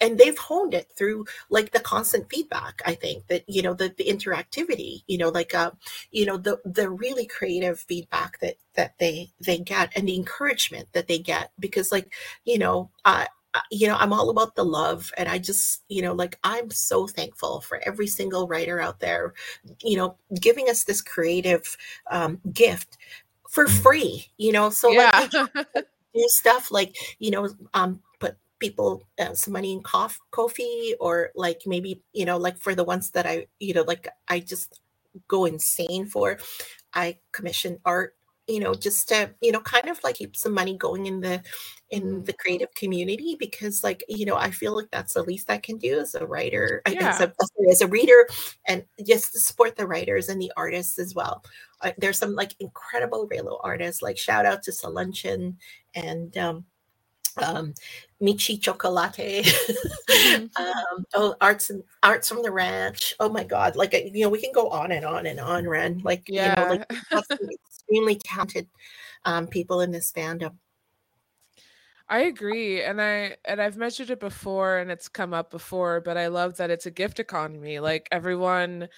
And 0.00 0.18
they've 0.18 0.38
honed 0.38 0.74
it 0.74 0.90
through 0.96 1.24
like 1.50 1.72
the 1.72 1.80
constant 1.80 2.28
feedback 2.30 2.80
i 2.84 2.94
think 2.94 3.26
that 3.28 3.44
you 3.48 3.62
know 3.62 3.74
the, 3.74 3.92
the 3.96 4.04
interactivity 4.04 5.02
you 5.06 5.18
know 5.18 5.28
like 5.28 5.54
uh 5.54 5.70
you 6.10 6.26
know 6.26 6.36
the 6.36 6.58
the 6.64 6.90
really 6.90 7.26
creative 7.26 7.80
feedback 7.80 8.38
that 8.40 8.56
that 8.74 8.98
they 8.98 9.30
they 9.40 9.58
get 9.58 9.92
and 9.96 10.08
the 10.08 10.16
encouragement 10.16 10.88
that 10.92 11.08
they 11.08 11.18
get 11.18 11.50
because 11.58 11.92
like 11.92 12.12
you 12.44 12.58
know 12.58 12.90
uh 13.04 13.26
you 13.70 13.86
know, 13.86 13.96
I'm 13.96 14.12
all 14.12 14.30
about 14.30 14.54
the 14.54 14.64
love. 14.64 15.12
And 15.16 15.28
I 15.28 15.38
just, 15.38 15.82
you 15.88 16.02
know, 16.02 16.12
like 16.12 16.38
I'm 16.42 16.70
so 16.70 17.06
thankful 17.06 17.60
for 17.60 17.80
every 17.86 18.06
single 18.06 18.48
writer 18.48 18.80
out 18.80 19.00
there, 19.00 19.34
you 19.82 19.96
know, 19.96 20.16
giving 20.40 20.68
us 20.68 20.84
this 20.84 21.00
creative 21.00 21.76
um, 22.10 22.40
gift 22.52 22.96
for 23.48 23.66
free, 23.66 24.28
you 24.36 24.52
know. 24.52 24.70
So 24.70 24.90
yeah. 24.90 25.28
like 25.32 25.66
do 25.74 25.80
stuff 26.26 26.70
like, 26.70 26.96
you 27.18 27.30
know, 27.30 27.48
um, 27.74 28.00
put 28.18 28.36
people 28.64 29.06
uh, 29.18 29.34
some 29.34 29.52
money 29.52 29.72
in 29.72 29.82
cof- 29.82 30.24
coffee 30.30 30.94
or 31.00 31.30
like 31.34 31.62
maybe, 31.66 32.02
you 32.12 32.24
know, 32.24 32.38
like 32.38 32.58
for 32.58 32.74
the 32.74 32.84
ones 32.84 33.10
that 33.10 33.26
I, 33.26 33.46
you 33.60 33.74
know, 33.74 33.82
like 33.82 34.08
I 34.28 34.40
just 34.40 34.80
go 35.28 35.44
insane 35.44 36.06
for. 36.06 36.38
I 36.94 37.18
commission 37.32 37.78
art 37.84 38.14
you 38.46 38.60
know 38.60 38.74
just 38.74 39.08
to 39.08 39.30
you 39.40 39.52
know 39.52 39.60
kind 39.60 39.88
of 39.88 39.98
like 40.04 40.16
keep 40.16 40.36
some 40.36 40.52
money 40.52 40.76
going 40.76 41.06
in 41.06 41.20
the 41.20 41.42
in 41.90 42.02
mm-hmm. 42.02 42.24
the 42.24 42.32
creative 42.34 42.72
community 42.74 43.36
because 43.38 43.82
like 43.82 44.04
you 44.08 44.26
know 44.26 44.36
i 44.36 44.50
feel 44.50 44.76
like 44.76 44.90
that's 44.90 45.14
the 45.14 45.22
least 45.22 45.50
i 45.50 45.56
can 45.56 45.78
do 45.78 45.98
as 45.98 46.14
a 46.14 46.26
writer 46.26 46.82
yeah. 46.88 47.10
as, 47.10 47.20
a, 47.20 47.32
as 47.70 47.80
a 47.80 47.86
reader 47.86 48.28
and 48.68 48.84
just 49.06 49.32
to 49.32 49.40
support 49.40 49.76
the 49.76 49.86
writers 49.86 50.28
and 50.28 50.40
the 50.40 50.52
artists 50.56 50.98
as 50.98 51.14
well 51.14 51.42
uh, 51.80 51.92
there's 51.98 52.18
some 52.18 52.34
like 52.34 52.54
incredible 52.60 53.28
Reylo 53.28 53.58
artists 53.62 54.02
like 54.02 54.18
shout 54.18 54.46
out 54.46 54.62
to 54.64 54.70
Salunchen 54.70 55.56
and 55.94 56.36
um 56.36 56.64
um, 57.38 57.74
Michi 58.20 58.60
Chocolate, 58.60 59.44
mm-hmm. 59.44 60.44
um, 60.56 61.04
oh, 61.14 61.34
arts 61.40 61.70
and 61.70 61.82
arts 62.02 62.28
from 62.28 62.42
the 62.42 62.50
ranch. 62.50 63.14
Oh 63.20 63.28
my 63.28 63.44
God! 63.44 63.76
Like 63.76 63.92
you 63.92 64.22
know, 64.22 64.28
we 64.30 64.40
can 64.40 64.52
go 64.52 64.68
on 64.68 64.92
and 64.92 65.04
on 65.04 65.26
and 65.26 65.40
on, 65.40 65.66
Ren. 65.66 66.00
Like 66.04 66.24
yeah. 66.28 66.72
you 66.72 66.78
know, 66.78 66.84
like 67.12 67.40
extremely 67.66 68.16
talented 68.16 68.68
um, 69.24 69.46
people 69.46 69.80
in 69.80 69.90
this 69.90 70.12
fandom. 70.12 70.56
I 72.08 72.20
agree, 72.20 72.82
and 72.82 73.00
I 73.00 73.36
and 73.44 73.60
I've 73.60 73.76
mentioned 73.76 74.10
it 74.10 74.20
before, 74.20 74.78
and 74.78 74.90
it's 74.90 75.08
come 75.08 75.32
up 75.32 75.50
before, 75.50 76.00
but 76.00 76.16
I 76.16 76.26
love 76.26 76.56
that 76.58 76.70
it's 76.70 76.86
a 76.86 76.90
gift 76.90 77.18
economy. 77.18 77.80
Like 77.80 78.08
everyone 78.12 78.88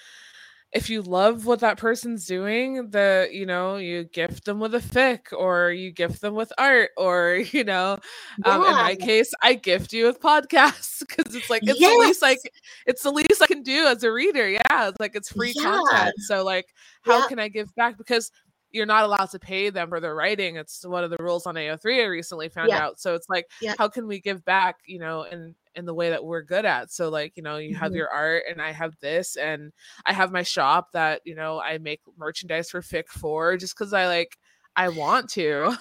if 0.77 0.91
you 0.91 1.01
love 1.01 1.47
what 1.47 1.61
that 1.61 1.79
person's 1.79 2.27
doing, 2.27 2.91
the 2.91 3.29
you 3.33 3.47
know, 3.47 3.77
you 3.77 4.05
gift 4.05 4.45
them 4.45 4.61
with 4.61 4.74
a 4.74 4.79
fic 4.79 5.33
or 5.33 5.70
you 5.70 5.91
gift 5.91 6.20
them 6.20 6.35
with 6.35 6.53
art 6.59 6.91
or 6.99 7.43
you 7.53 7.64
know, 7.64 7.99
um, 8.45 8.62
in 8.64 8.72
my 8.72 8.95
case, 8.95 9.33
I 9.43 9.55
gift 9.55 9.93
you 9.93 10.07
with 10.07 10.20
podcasts 10.20 11.01
because 11.01 11.35
it's 11.35 11.49
like 11.49 11.62
it's 11.62 11.81
yes. 11.81 11.93
the 11.93 12.07
least 12.07 12.22
like 12.22 12.39
it's 12.87 13.03
the 13.03 13.11
least 13.11 13.43
I 13.43 13.47
can 13.47 13.62
do 13.62 13.87
as 13.87 14.05
a 14.05 14.12
reader. 14.12 14.49
Yeah, 14.49 14.89
it's 14.89 15.01
like 15.01 15.16
it's 15.16 15.33
free 15.33 15.55
yeah. 15.57 15.62
content. 15.62 16.14
So 16.18 16.45
like, 16.45 16.66
how 17.03 17.20
yeah. 17.20 17.27
can 17.29 17.39
I 17.39 17.49
give 17.49 17.74
back? 17.74 17.97
Because 17.97 18.31
you're 18.70 18.85
not 18.85 19.05
allowed 19.05 19.31
to 19.31 19.39
pay 19.39 19.70
them 19.70 19.89
for 19.89 20.01
their 20.01 20.14
writing. 20.14 20.57
It's 20.57 20.85
one 20.85 21.03
of 21.03 21.11
the 21.11 21.16
rules 21.18 21.47
on 21.47 21.55
AO3 21.55 22.03
I 22.03 22.07
recently 22.07 22.51
found 22.51 22.68
yeah. 22.68 22.85
out. 22.85 23.01
So 23.01 23.14
it's 23.14 23.29
like, 23.29 23.47
yeah. 23.62 23.74
how 23.79 23.89
can 23.89 24.07
we 24.07 24.20
give 24.20 24.45
back, 24.45 24.77
you 24.85 24.99
know, 24.99 25.22
in 25.22 25.55
in 25.77 25.85
the 25.85 25.95
way 25.95 26.11
that 26.11 26.24
we're 26.24 26.43
good 26.43 26.64
at. 26.64 26.91
So 26.91 27.09
like, 27.11 27.37
you 27.37 27.43
know, 27.43 27.59
you 27.59 27.74
have 27.77 27.91
mm-hmm. 27.91 27.99
your 27.99 28.09
art 28.11 28.45
and 28.51 28.61
I 28.61 28.72
have 28.72 28.95
this 29.01 29.37
and 29.37 29.72
I 30.05 30.12
have 30.12 30.33
my 30.33 30.43
shop 30.43 30.89
that, 30.93 31.20
you 31.24 31.35
know, 31.35 31.61
I 31.61 31.79
make 31.79 32.01
merchandise 32.16 32.70
for 32.70 32.81
Fic 32.81 33.09
for 33.09 33.57
just 33.57 33.77
cuz 33.77 33.93
I 33.93 34.07
like 34.07 34.37
I 34.74 34.89
want 34.89 35.31
to. 35.31 35.77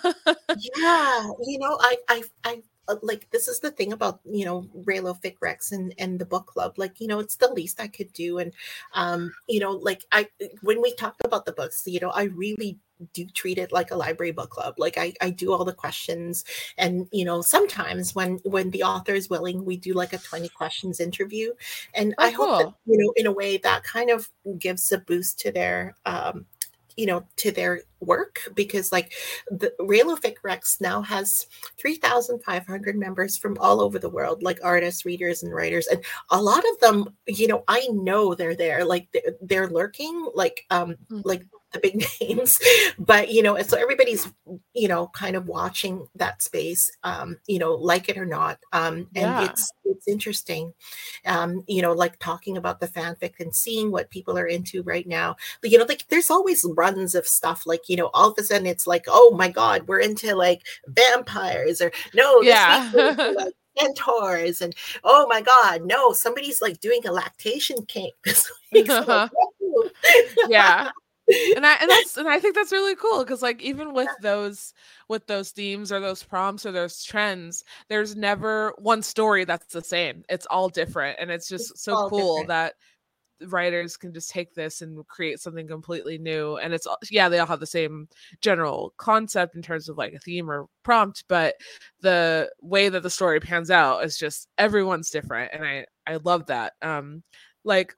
yeah, 0.77 1.29
you 1.45 1.59
know, 1.59 1.77
I 1.81 1.97
I 2.09 2.23
I 2.43 2.61
like 3.01 3.29
this 3.31 3.47
is 3.47 3.59
the 3.59 3.71
thing 3.71 3.93
about 3.93 4.19
you 4.25 4.45
know 4.45 4.67
Reylo 4.83 5.19
Fic 5.19 5.38
Recs 5.39 5.71
and 5.71 5.93
and 5.97 6.19
the 6.19 6.25
book 6.25 6.47
club 6.47 6.77
like 6.77 6.99
you 6.99 7.07
know 7.07 7.19
it's 7.19 7.36
the 7.36 7.51
least 7.51 7.79
I 7.79 7.88
could 7.88 8.11
do 8.13 8.38
and 8.39 8.53
um 8.93 9.33
you 9.47 9.59
know 9.59 9.71
like 9.71 10.05
I 10.11 10.27
when 10.61 10.81
we 10.81 10.93
talk 10.93 11.15
about 11.23 11.45
the 11.45 11.51
books 11.51 11.83
you 11.86 11.99
know 11.99 12.11
I 12.11 12.23
really 12.23 12.79
do 13.13 13.25
treat 13.25 13.57
it 13.57 13.71
like 13.71 13.91
a 13.91 13.95
library 13.95 14.31
book 14.31 14.49
club 14.49 14.75
like 14.77 14.97
I, 14.97 15.13
I 15.19 15.29
do 15.29 15.51
all 15.51 15.65
the 15.65 15.73
questions 15.73 16.45
and 16.77 17.07
you 17.11 17.25
know 17.25 17.41
sometimes 17.41 18.15
when 18.15 18.39
when 18.45 18.71
the 18.71 18.83
author 18.83 19.13
is 19.13 19.29
willing 19.29 19.65
we 19.65 19.75
do 19.75 19.93
like 19.93 20.13
a 20.13 20.17
20 20.17 20.47
questions 20.49 21.01
interview 21.01 21.51
and 21.93 22.15
oh, 22.17 22.23
i 22.23 22.31
cool. 22.31 22.47
hope 22.47 22.59
that 22.59 22.73
you 22.86 22.97
know 22.97 23.13
in 23.17 23.25
a 23.25 23.31
way 23.31 23.57
that 23.57 23.83
kind 23.83 24.09
of 24.09 24.29
gives 24.57 24.91
a 24.93 24.97
boost 24.97 25.39
to 25.39 25.51
their 25.51 25.95
um 26.05 26.45
you 26.95 27.05
know 27.05 27.25
to 27.36 27.51
their 27.51 27.81
work 28.05 28.39
because 28.55 28.91
like 28.91 29.13
the 29.49 29.73
Reylo 29.79 30.19
Fic 30.19 30.35
Recs 30.43 30.81
now 30.81 31.01
has 31.01 31.47
3,500 31.77 32.95
members 32.95 33.37
from 33.37 33.57
all 33.59 33.81
over 33.81 33.99
the 33.99 34.09
world, 34.09 34.43
like 34.43 34.59
artists, 34.63 35.05
readers, 35.05 35.43
and 35.43 35.53
writers. 35.53 35.87
And 35.87 36.03
a 36.29 36.41
lot 36.41 36.63
of 36.73 36.79
them, 36.79 37.15
you 37.27 37.47
know, 37.47 37.63
I 37.67 37.87
know 37.91 38.35
they're 38.35 38.55
there, 38.55 38.85
like 38.85 39.07
they're, 39.13 39.33
they're 39.41 39.69
lurking, 39.69 40.27
like 40.33 40.65
um, 40.69 40.91
mm-hmm. 40.91 41.21
like 41.23 41.45
the 41.76 41.80
big 41.80 42.05
names 42.21 42.59
but 42.97 43.32
you 43.32 43.43
know 43.43 43.61
so 43.61 43.78
everybody's 43.78 44.32
you 44.73 44.88
know 44.88 45.07
kind 45.07 45.36
of 45.36 45.47
watching 45.47 46.07
that 46.15 46.41
space 46.41 46.91
um 47.03 47.38
you 47.47 47.59
know 47.59 47.73
like 47.73 48.09
it 48.09 48.17
or 48.17 48.26
not 48.26 48.59
um 48.73 49.07
and 49.15 49.26
yeah. 49.26 49.45
it's 49.45 49.71
it's 49.86 50.07
interesting 50.07 50.73
um 51.26 51.63
you 51.67 51.82
know 51.82 51.93
like 51.93 52.17
talking 52.19 52.57
about 52.57 52.80
the 52.80 52.88
fanfic 52.88 53.34
and 53.39 53.55
seeing 53.55 53.91
what 53.91 54.09
people 54.09 54.38
are 54.38 54.47
into 54.47 54.84
right 54.84 55.07
now. 55.07 55.36
But 55.61 55.71
you 55.71 55.78
know 55.78 55.86
like 55.86 56.07
there's 56.07 56.32
always 56.32 56.65
runs 56.76 57.15
of 57.15 57.28
stuff 57.28 57.65
like 57.65 57.89
you 57.89 57.97
know 57.97 58.09
all 58.13 58.32
of 58.32 58.38
a 58.38 58.43
sudden 58.43 58.67
it's 58.67 58.88
like 58.88 59.05
oh 59.07 59.36
my 59.38 59.49
god 59.49 59.88
we're 59.88 59.99
into 59.99 60.36
like 60.36 60.65
vampires 60.88 61.82
or 61.82 61.91
no 62.13 62.41
yeah. 62.41 62.91
centaurs 63.78 64.61
and 64.61 64.73
oh 65.03 65.28
my 65.28 65.41
god 65.41 65.86
no 65.86 66.13
somebody's 66.13 66.61
like 66.61 66.80
doing 66.80 67.05
a 67.05 67.11
lactation 67.11 67.86
cake 67.88 68.13
this 68.23 68.49
week 68.71 68.88
so, 68.88 69.28
yeah 70.47 70.91
and 71.55 71.65
I 71.65 71.73
and 71.82 71.89
that's 71.89 72.17
and 72.17 72.28
I 72.28 72.39
think 72.39 72.55
that's 72.55 72.71
really 72.71 72.95
cool 72.95 73.23
because 73.23 73.41
like 73.41 73.61
even 73.61 73.93
with 73.93 74.09
those 74.21 74.73
with 75.07 75.26
those 75.28 75.51
themes 75.51 75.91
or 75.91 75.99
those 75.99 76.23
prompts 76.23 76.65
or 76.65 76.71
those 76.71 77.03
trends, 77.03 77.63
there's 77.89 78.15
never 78.15 78.73
one 78.78 79.01
story 79.01 79.45
that's 79.45 79.73
the 79.73 79.84
same. 79.84 80.23
It's 80.30 80.45
all 80.47 80.69
different, 80.69 81.17
and 81.19 81.32
it's 81.32 81.47
just 81.47 81.71
it's 81.71 81.84
so 81.84 82.09
cool 82.09 82.41
different. 82.41 82.47
that 82.49 82.73
writers 83.47 83.97
can 83.97 84.13
just 84.13 84.30
take 84.30 84.53
this 84.55 84.82
and 84.82 85.05
create 85.07 85.39
something 85.39 85.67
completely 85.67 86.17
new 86.17 86.55
and 86.55 86.73
it's 86.73 86.88
yeah 87.11 87.28
they 87.28 87.38
all 87.38 87.45
have 87.45 87.59
the 87.59 87.65
same 87.65 88.07
general 88.39 88.93
concept 88.97 89.55
in 89.55 89.61
terms 89.61 89.89
of 89.89 89.97
like 89.97 90.13
a 90.13 90.19
theme 90.19 90.49
or 90.49 90.67
prompt 90.84 91.26
but 91.28 91.55
the 91.99 92.49
way 92.61 92.88
that 92.88 93.03
the 93.03 93.09
story 93.09 93.41
pans 93.41 93.69
out 93.69 94.03
is 94.05 94.17
just 94.17 94.47
everyone's 94.57 95.09
different 95.09 95.51
and 95.53 95.65
i 95.65 95.86
i 96.07 96.15
love 96.23 96.45
that 96.45 96.73
um 96.82 97.21
like 97.65 97.93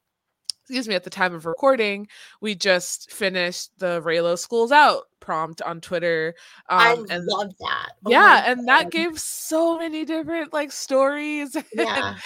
excuse 0.67 0.87
me, 0.89 0.95
at 0.95 1.05
the 1.05 1.09
time 1.09 1.33
of 1.33 1.45
recording, 1.45 2.09
we 2.41 2.53
just 2.53 3.09
finished 3.09 3.71
the 3.77 4.01
Reylo 4.01 4.37
Schools 4.37 4.69
Out 4.69 5.03
prompt 5.21 5.61
on 5.61 5.79
Twitter. 5.79 6.35
Um, 6.69 6.79
I 6.79 6.93
and, 7.09 7.25
love 7.25 7.53
that. 7.59 7.89
Oh 8.05 8.11
yeah, 8.11 8.43
and 8.51 8.67
that 8.67 8.91
gave 8.91 9.17
so 9.17 9.77
many 9.77 10.03
different 10.03 10.51
like 10.51 10.73
stories. 10.73 11.55
Yeah. 11.73 12.17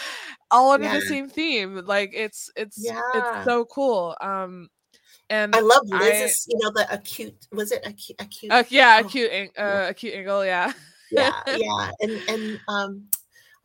all 0.50 0.72
under 0.72 0.88
yeah. 0.88 0.96
the 0.96 1.02
same 1.02 1.30
theme. 1.30 1.86
Like 1.86 2.12
it's 2.14 2.50
it's 2.56 2.84
yeah. 2.84 3.02
it's 3.14 3.46
so 3.46 3.66
cool. 3.66 4.16
Um 4.22 4.70
and 5.30 5.56
I 5.56 5.60
love 5.60 5.84
Liz's, 5.86 6.48
I, 6.48 6.52
you 6.52 6.60
know, 6.62 6.72
the 6.72 6.92
acute 6.92 7.48
was 7.52 7.72
it 7.72 7.86
acute 7.86 8.20
acute 8.20 8.52
uh, 8.52 8.64
yeah, 8.70 9.00
oh, 9.02 9.06
acute 9.06 9.32
uh, 9.56 9.86
acute 9.90 10.16
angle, 10.16 10.44
yeah. 10.44 10.74
yeah, 11.12 11.32
yeah. 11.58 11.92
And 12.02 12.12
and 12.28 12.60
um 12.68 13.04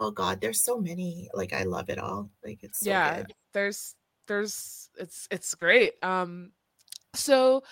oh 0.01 0.11
god, 0.11 0.41
there's 0.43 0.62
so 0.62 0.79
many. 0.79 1.31
Like 1.33 1.55
I 1.55 1.62
love 1.62 1.89
it 1.89 1.99
all. 1.99 2.31
Like 2.45 2.62
it's 2.62 2.81
so 2.81 2.91
yeah, 2.91 3.22
good. 3.22 3.33
there's 3.55 3.95
there's 4.27 4.89
it's 4.99 5.29
it's 5.31 5.55
great. 5.55 5.93
Um 6.03 6.53
so 7.14 7.62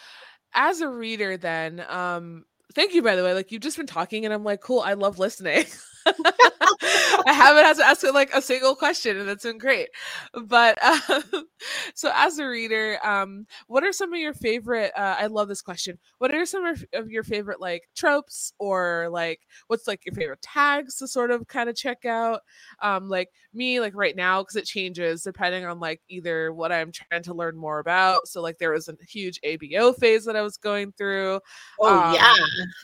as 0.55 0.81
a 0.81 0.89
reader 0.89 1.37
then 1.37 1.85
um 1.89 2.45
thank 2.75 2.95
you 2.95 3.03
by 3.03 3.17
the 3.17 3.23
way 3.25 3.35
like 3.35 3.53
you've 3.53 3.63
just 3.63 3.77
been 3.77 3.87
talking 3.87 4.25
and 4.25 4.33
i'm 4.33 4.45
like 4.45 4.61
cool 4.61 4.81
i 4.81 4.95
love 4.95 5.19
listening 5.19 5.65
I 6.07 7.33
haven't 7.33 7.65
had 7.65 7.77
to 7.77 7.87
ask 7.87 8.03
like 8.13 8.35
a 8.35 8.43
single 8.43 8.75
question, 8.75 9.19
and 9.19 9.29
that's 9.29 9.45
been 9.45 9.59
great. 9.59 9.89
But 10.35 10.79
um, 10.85 11.23
so, 11.95 12.11
as 12.15 12.39
a 12.39 12.47
reader, 12.47 12.99
um, 13.05 13.47
what 13.67 13.85
are 13.85 13.93
some 13.93 14.13
of 14.13 14.19
your 14.19 14.35
favorite? 14.35 14.93
Uh, 14.97 15.17
I 15.19 15.27
love 15.27 15.49
this 15.49 15.63
question. 15.63 15.99
What 16.19 16.35
are 16.35 16.45
some 16.45 16.67
of 16.67 17.11
your 17.11 17.23
favorite 17.23 17.61
like 17.61 17.85
tropes, 17.97 18.53
or 18.59 19.09
like 19.11 19.41
what's 19.69 19.87
like 19.87 20.05
your 20.05 20.15
favorite 20.15 20.43
tags 20.43 20.97
to 20.97 21.09
sort 21.09 21.31
of 21.31 21.47
kind 21.47 21.71
of 21.71 21.77
check 21.77 22.05
out? 22.05 22.41
Um, 22.83 23.09
like 23.09 23.31
me, 23.55 23.81
like 23.81 23.95
right 23.95 24.17
now, 24.17 24.43
because 24.43 24.57
it 24.57 24.67
changes 24.67 25.23
depending 25.23 25.65
on 25.65 25.81
like 25.81 26.01
either 26.09 26.53
what 26.53 26.73
I'm 26.73 26.93
trying 26.93 27.23
to 27.23 27.35
learn 27.35 27.57
more 27.57 27.79
about. 27.79 28.29
So, 28.29 28.43
like 28.43 28.59
there 28.59 28.73
was 28.73 28.89
a 28.89 28.97
huge 29.09 29.41
ABO 29.43 29.99
phase 29.99 30.25
that 30.27 30.37
I 30.37 30.43
was 30.43 30.57
going 30.59 30.93
through. 30.93 31.41
Oh 31.81 31.99
um, 31.99 32.15
yeah, 32.15 32.35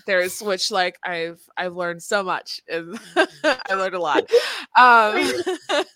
there's 0.06 0.40
which 0.40 0.70
like 0.70 0.98
I've 1.04 1.40
I've 1.56 1.76
learned 1.76 2.02
so 2.02 2.22
much 2.22 2.60
and 2.68 2.98
I 3.44 3.74
learned 3.74 3.94
a 3.94 4.00
lot. 4.00 4.24
Um, 4.78 5.32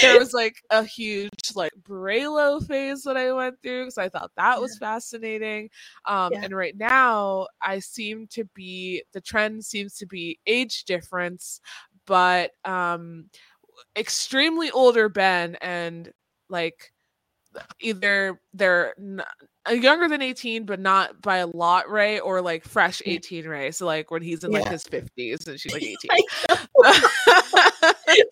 there 0.00 0.18
was 0.18 0.32
like 0.32 0.56
a 0.70 0.82
huge 0.82 1.30
like 1.54 1.70
Reylo 1.86 2.66
phase 2.66 3.02
that 3.02 3.16
I 3.16 3.30
went 3.30 3.60
through 3.62 3.82
because 3.82 3.98
I 3.98 4.08
thought 4.08 4.32
that 4.36 4.60
was 4.60 4.78
fascinating. 4.78 5.68
Um, 6.06 6.32
yeah. 6.32 6.40
And 6.44 6.56
right 6.56 6.76
now, 6.76 7.46
I 7.62 7.78
seem 7.78 8.26
to 8.28 8.44
be 8.54 9.02
the 9.12 9.20
trend 9.20 9.64
seems 9.64 9.96
to 9.98 10.06
be 10.06 10.40
age 10.46 10.84
difference, 10.86 11.60
but 12.06 12.52
um 12.64 13.26
extremely 13.96 14.70
older 14.70 15.08
Ben 15.08 15.56
and 15.60 16.10
like 16.48 16.92
either 17.80 18.40
they're 18.54 18.94
Uh, 19.68 19.72
younger 19.72 20.08
than 20.08 20.22
18 20.22 20.64
but 20.64 20.80
not 20.80 21.20
by 21.20 21.36
a 21.36 21.46
lot 21.46 21.90
rey 21.90 22.18
or 22.18 22.40
like 22.40 22.64
fresh 22.64 23.02
18 23.04 23.46
rey 23.46 23.70
so 23.70 23.84
like 23.84 24.10
when 24.10 24.22
he's 24.22 24.42
in 24.42 24.50
like 24.52 24.64
Yeah. 24.64 24.70
his 24.70 24.84
50s 24.84 25.46
and 25.46 25.60
she's 25.60 25.72
like 25.72 25.82
18 25.82 25.96
I 26.10 26.22
know. 26.48 26.56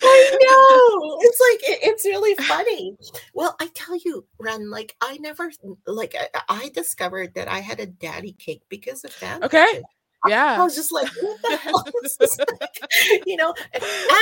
I 0.03 0.39
know. 0.43 1.19
It's 1.21 1.41
like 1.41 1.69
it- 1.71 1.79
it's 1.83 2.05
really 2.05 2.35
funny. 2.47 2.97
Well, 3.35 3.57
I 3.61 3.69
tell 3.75 3.97
you, 3.97 4.25
Ren, 4.41 4.71
like 4.71 4.97
I 5.01 5.19
never 5.19 5.51
like 5.87 6.15
I, 6.35 6.41
I 6.49 6.69
discovered 6.71 7.35
that 7.35 7.49
I 7.49 7.61
had 7.61 7.81
a 7.81 7.87
daddy 7.87 8.33
kink 8.39 8.63
because 8.69 9.05
of 9.05 9.19
that. 9.21 9.43
okay 9.43 9.83
yeah 10.25 10.57
I 10.57 10.65
was 10.65 10.75
just 10.75 10.93
like, 10.93 11.09
what 11.21 11.39
the 11.43 11.57
hell 11.57 11.85
is 12.05 12.17
this? 12.17 12.39
Like, 12.61 12.81
you 13.27 13.37
know, 13.37 13.55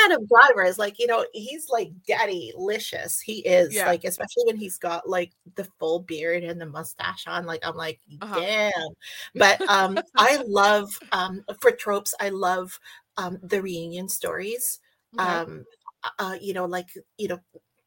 Adam 0.05 0.27
Driver 0.27 0.63
is 0.65 0.79
like, 0.79 0.99
you 0.99 1.07
know, 1.07 1.25
he's 1.33 1.69
like 1.71 1.91
daddy 2.07 2.53
licious. 2.57 3.21
He 3.21 3.39
is 3.47 3.75
Yeah. 3.75 3.87
like, 3.87 4.05
especially 4.05 4.45
when 4.47 4.57
he's 4.57 4.79
got 4.79 5.09
like 5.09 5.33
the 5.55 5.65
full 5.79 6.01
beard 6.01 6.45
and 6.45 6.61
the 6.61 6.67
mustache 6.67 7.27
on. 7.27 7.47
Like, 7.47 7.61
I'm 7.67 7.77
like, 7.77 8.01
Uh-huh. 8.21 8.41
damn. 8.41 8.73
But 9.35 9.61
um, 9.69 9.99
I 10.17 10.43
love 10.47 10.99
um 11.13 11.45
for 11.61 11.71
tropes, 11.73 12.15
I 12.21 12.29
love 12.31 12.79
um 13.17 13.39
the 13.43 13.63
reunion 13.63 14.09
stories. 14.09 14.81
Okay. 15.15 15.43
Um, 15.43 15.65
uh, 16.19 16.37
you 16.41 16.53
know, 16.55 16.67
like 16.67 16.89
you 17.19 17.29
know, 17.29 17.41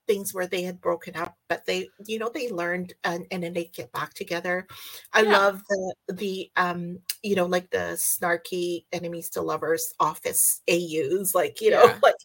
things 0.09 0.33
where 0.33 0.47
they 0.47 0.63
had 0.63 0.81
broken 0.81 1.15
up, 1.15 1.37
but 1.47 1.67
they, 1.67 1.87
you 2.07 2.17
know, 2.17 2.31
they 2.33 2.49
learned 2.49 2.93
and, 3.03 3.27
and 3.29 3.43
then 3.43 3.53
they 3.53 3.65
get 3.65 3.91
back 3.91 4.15
together. 4.15 4.65
I 5.13 5.21
Yeah. 5.21 5.31
love 5.31 5.61
the 5.69 5.95
the 6.13 6.51
um, 6.57 6.99
you 7.21 7.35
know, 7.35 7.45
like 7.45 7.69
the 7.69 7.95
snarky 7.95 8.85
enemies 8.91 9.29
to 9.31 9.41
lovers 9.41 9.93
office 9.99 10.61
AUs, 10.67 11.35
like 11.35 11.61
you 11.61 11.69
know, 11.69 11.95
like 12.03 12.15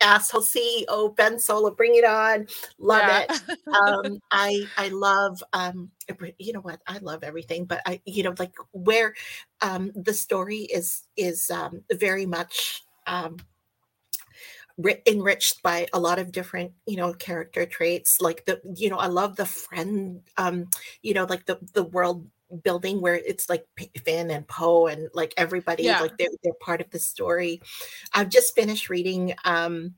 asshole 0.00 0.42
CEO 0.42 1.14
Ben 1.16 1.38
Solo, 1.38 1.70
bring 1.70 1.94
it 1.94 2.04
on, 2.04 2.48
love 2.78 3.06
Yeah. 3.06 3.22
it. 3.22 3.40
Um, 3.72 4.18
I 4.32 4.70
I 4.76 4.88
love 4.88 5.40
um, 5.52 5.92
you 6.38 6.52
know 6.52 6.60
what 6.60 6.80
I 6.88 6.98
love 6.98 7.22
everything, 7.22 7.64
but 7.64 7.80
I 7.86 8.00
you 8.04 8.24
know 8.24 8.34
like 8.40 8.54
where 8.72 9.14
um 9.62 9.92
the 9.94 10.14
story 10.14 10.62
is 10.62 11.04
is 11.16 11.48
um 11.50 11.82
very 11.92 12.26
much 12.26 12.82
um 13.06 13.36
enriched 15.06 15.62
by 15.62 15.86
a 15.92 16.00
lot 16.00 16.18
of 16.18 16.32
different 16.32 16.72
you 16.86 16.96
know 16.96 17.12
character 17.14 17.64
traits 17.64 18.20
like 18.20 18.44
the 18.44 18.60
you 18.74 18.90
know 18.90 18.98
i 18.98 19.06
love 19.06 19.36
the 19.36 19.46
friend 19.46 20.20
um 20.36 20.68
you 21.00 21.14
know 21.14 21.24
like 21.24 21.46
the 21.46 21.56
the 21.74 21.84
world 21.84 22.28
building 22.62 23.00
where 23.00 23.14
it's 23.16 23.48
like 23.48 23.66
Finn 24.04 24.30
and 24.30 24.46
Poe 24.46 24.86
and 24.86 25.08
like 25.14 25.34
everybody 25.36 25.84
Yeah. 25.84 26.00
like 26.00 26.16
they're, 26.18 26.28
they're 26.42 26.52
part 26.60 26.80
of 26.80 26.90
the 26.90 26.98
story. 26.98 27.60
I've 28.12 28.28
just 28.28 28.54
finished 28.54 28.88
reading 28.88 29.34
um 29.44 29.94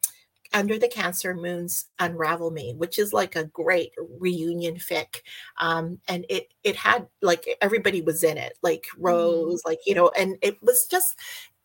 Under 0.54 0.78
the 0.78 0.88
Cancer 0.88 1.34
Moons 1.34 1.86
Unravel 1.98 2.50
Me, 2.50 2.72
which 2.74 2.98
is 2.98 3.12
like 3.12 3.36
a 3.36 3.44
great 3.44 3.92
reunion 4.20 4.76
fic. 4.76 5.22
Um 5.58 6.00
and 6.08 6.24
it 6.28 6.54
it 6.64 6.76
had 6.76 7.06
like 7.20 7.46
everybody 7.60 8.00
was 8.00 8.22
in 8.22 8.38
it, 8.38 8.56
like 8.62 8.86
Rose, 8.96 9.62
like 9.66 9.80
you 9.86 9.94
know, 9.94 10.10
and 10.16 10.36
it 10.40 10.62
was 10.62 10.86
just 10.86 11.18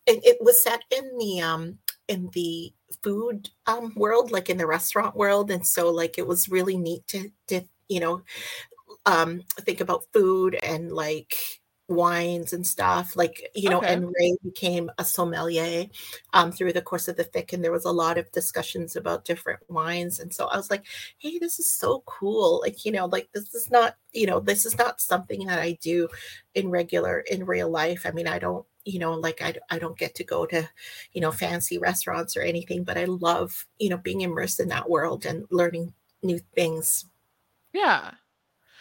it, 0.06 0.20
it 0.24 0.38
was 0.40 0.62
set 0.62 0.82
in 0.90 1.16
the 1.18 1.40
um 1.40 1.78
in 2.12 2.30
the 2.34 2.72
food 3.02 3.50
um 3.66 3.92
world 3.96 4.30
like 4.32 4.50
in 4.50 4.58
the 4.58 4.66
restaurant 4.66 5.16
world 5.16 5.50
and 5.50 5.66
so 5.66 5.90
like 5.90 6.18
it 6.18 6.26
was 6.26 6.48
really 6.48 6.76
neat 6.76 7.06
to 7.08 7.30
to 7.48 7.62
you 7.88 8.00
know 8.00 8.22
um 9.06 9.42
think 9.60 9.80
about 9.80 10.04
food 10.12 10.54
and 10.62 10.92
like 10.92 11.34
wines 11.88 12.52
and 12.54 12.66
stuff 12.66 13.16
like 13.16 13.50
you 13.54 13.68
know 13.68 13.78
Okay. 13.78 13.92
and 13.92 14.06
rey 14.18 14.36
became 14.44 14.90
a 14.98 15.04
sommelier 15.04 15.86
um 16.32 16.50
through 16.52 16.72
the 16.72 16.80
course 16.80 17.08
of 17.08 17.16
the 17.16 17.24
fic 17.24 17.52
and 17.52 17.62
there 17.62 17.72
was 17.72 17.84
a 17.84 17.90
lot 17.90 18.16
of 18.16 18.30
discussions 18.32 18.96
about 18.96 19.24
different 19.26 19.60
wines 19.68 20.18
and 20.20 20.32
so 20.32 20.46
i 20.46 20.56
was 20.56 20.70
like 20.70 20.84
hey 21.18 21.38
this 21.38 21.58
is 21.58 21.70
so 21.70 22.02
cool 22.06 22.60
like 22.62 22.84
you 22.86 22.92
know 22.92 23.06
like 23.06 23.28
this 23.34 23.52
is 23.54 23.70
not 23.70 23.96
you 24.12 24.26
know 24.26 24.40
this 24.40 24.64
is 24.64 24.78
not 24.78 25.00
something 25.02 25.46
that 25.46 25.58
i 25.58 25.72
do 25.82 26.08
in 26.54 26.70
regular 26.70 27.20
in 27.20 27.44
real 27.44 27.68
life 27.68 28.06
i 28.06 28.10
mean 28.12 28.28
i 28.28 28.38
don't 28.38 28.64
you 28.84 28.98
know 28.98 29.14
like 29.14 29.42
I, 29.42 29.54
I 29.70 29.78
don't 29.78 29.98
get 29.98 30.14
to 30.16 30.24
go 30.24 30.46
to 30.46 30.68
you 31.12 31.20
know 31.20 31.30
fancy 31.30 31.78
restaurants 31.78 32.36
or 32.36 32.42
anything 32.42 32.84
but 32.84 32.98
i 32.98 33.04
love 33.04 33.66
you 33.78 33.88
know 33.88 33.96
being 33.96 34.22
immersed 34.22 34.60
in 34.60 34.68
that 34.68 34.90
world 34.90 35.24
and 35.26 35.46
learning 35.50 35.94
new 36.22 36.40
things. 36.54 37.06
Yeah. 37.72 38.12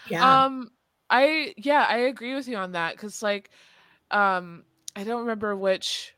Yeah. 0.10 0.46
Um, 0.46 0.72
I 1.10 1.54
yeah, 1.58 1.86
I 1.88 1.98
agree 1.98 2.36
with 2.36 2.48
you 2.48 2.58
on 2.58 2.74
that 2.74 2.96
because 2.96 3.22
like, 3.22 3.50
um, 4.12 4.64
I 4.96 5.04
don't 5.04 5.22
remember 5.22 5.56
which 5.56 6.16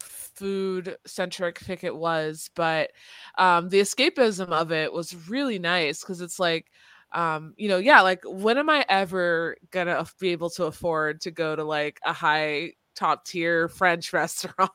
food 0.00 0.96
centric 1.06 1.58
fic 1.60 1.84
it 1.84 1.94
was, 1.94 2.50
but 2.54 2.90
um, 3.38 3.68
the 3.68 3.80
escapism 3.80 4.48
of 4.48 4.72
it 4.72 4.92
was 4.92 5.28
really 5.28 5.58
nice 5.58 6.00
because 6.00 6.20
it's 6.20 6.38
like, 6.38 6.66
um, 7.12 7.54
you 7.56 7.68
know, 7.68 7.78
yeah, 7.78 8.00
like 8.02 8.22
when 8.24 8.58
am 8.58 8.70
I 8.70 8.84
ever 8.88 9.56
gonna 9.70 10.06
be 10.18 10.30
able 10.30 10.50
to 10.50 10.64
afford 10.64 11.20
to 11.22 11.30
go 11.30 11.56
to 11.56 11.64
like 11.64 11.98
a 12.04 12.12
high 12.12 12.74
top 13.00 13.24
tier 13.24 13.68
French 13.68 14.12
restaurant? 14.14 14.70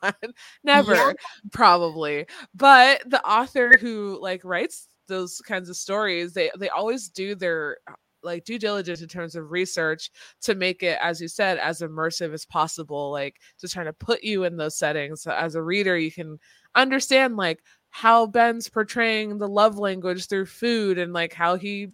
Never, 0.64 0.94
Yeah. 0.96 1.12
probably. 1.52 2.26
But 2.54 3.02
the 3.08 3.24
author 3.26 3.78
who 3.78 4.18
like 4.20 4.44
writes 4.44 4.88
those 5.08 5.40
kinds 5.40 5.70
of 5.70 5.76
stories, 5.76 6.34
they 6.34 6.50
they 6.58 6.68
always 6.68 7.08
do 7.08 7.34
their 7.34 7.78
like 8.22 8.44
due 8.44 8.58
diligence 8.58 9.02
in 9.02 9.08
terms 9.08 9.36
of 9.36 9.52
research 9.52 10.10
to 10.42 10.54
make 10.54 10.82
it 10.82 10.98
as 11.00 11.20
you 11.20 11.28
said 11.28 11.58
as 11.58 11.80
immersive 11.80 12.32
as 12.34 12.44
possible 12.44 13.12
like 13.12 13.36
just 13.60 13.72
trying 13.74 13.86
to 13.86 13.92
put 13.92 14.24
you 14.24 14.42
in 14.44 14.56
those 14.56 14.76
settings 14.76 15.22
so 15.22 15.30
as 15.30 15.54
a 15.54 15.62
reader 15.62 15.96
you 15.96 16.10
can 16.10 16.38
understand 16.74 17.36
like 17.36 17.60
how 17.90 18.26
ben's 18.26 18.68
portraying 18.68 19.38
the 19.38 19.46
love 19.48 19.78
language 19.78 20.26
through 20.26 20.46
food 20.46 20.98
and 20.98 21.12
like 21.12 21.32
how 21.32 21.54
he 21.56 21.88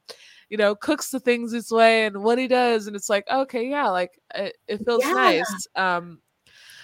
you 0.49 0.57
know 0.57 0.75
cooks 0.75 1.11
the 1.11 1.21
things 1.21 1.53
this 1.53 1.71
way 1.71 2.07
and 2.07 2.23
what 2.23 2.39
he 2.39 2.47
does 2.49 2.87
and 2.87 2.97
it's 2.97 3.11
like 3.11 3.29
okay 3.31 3.69
yeah 3.69 3.89
like 3.89 4.19
it, 4.35 4.57
it 4.69 4.85
feels 4.87 5.03
Yeah. 5.05 5.13
nice 5.13 5.67
um 5.77 6.19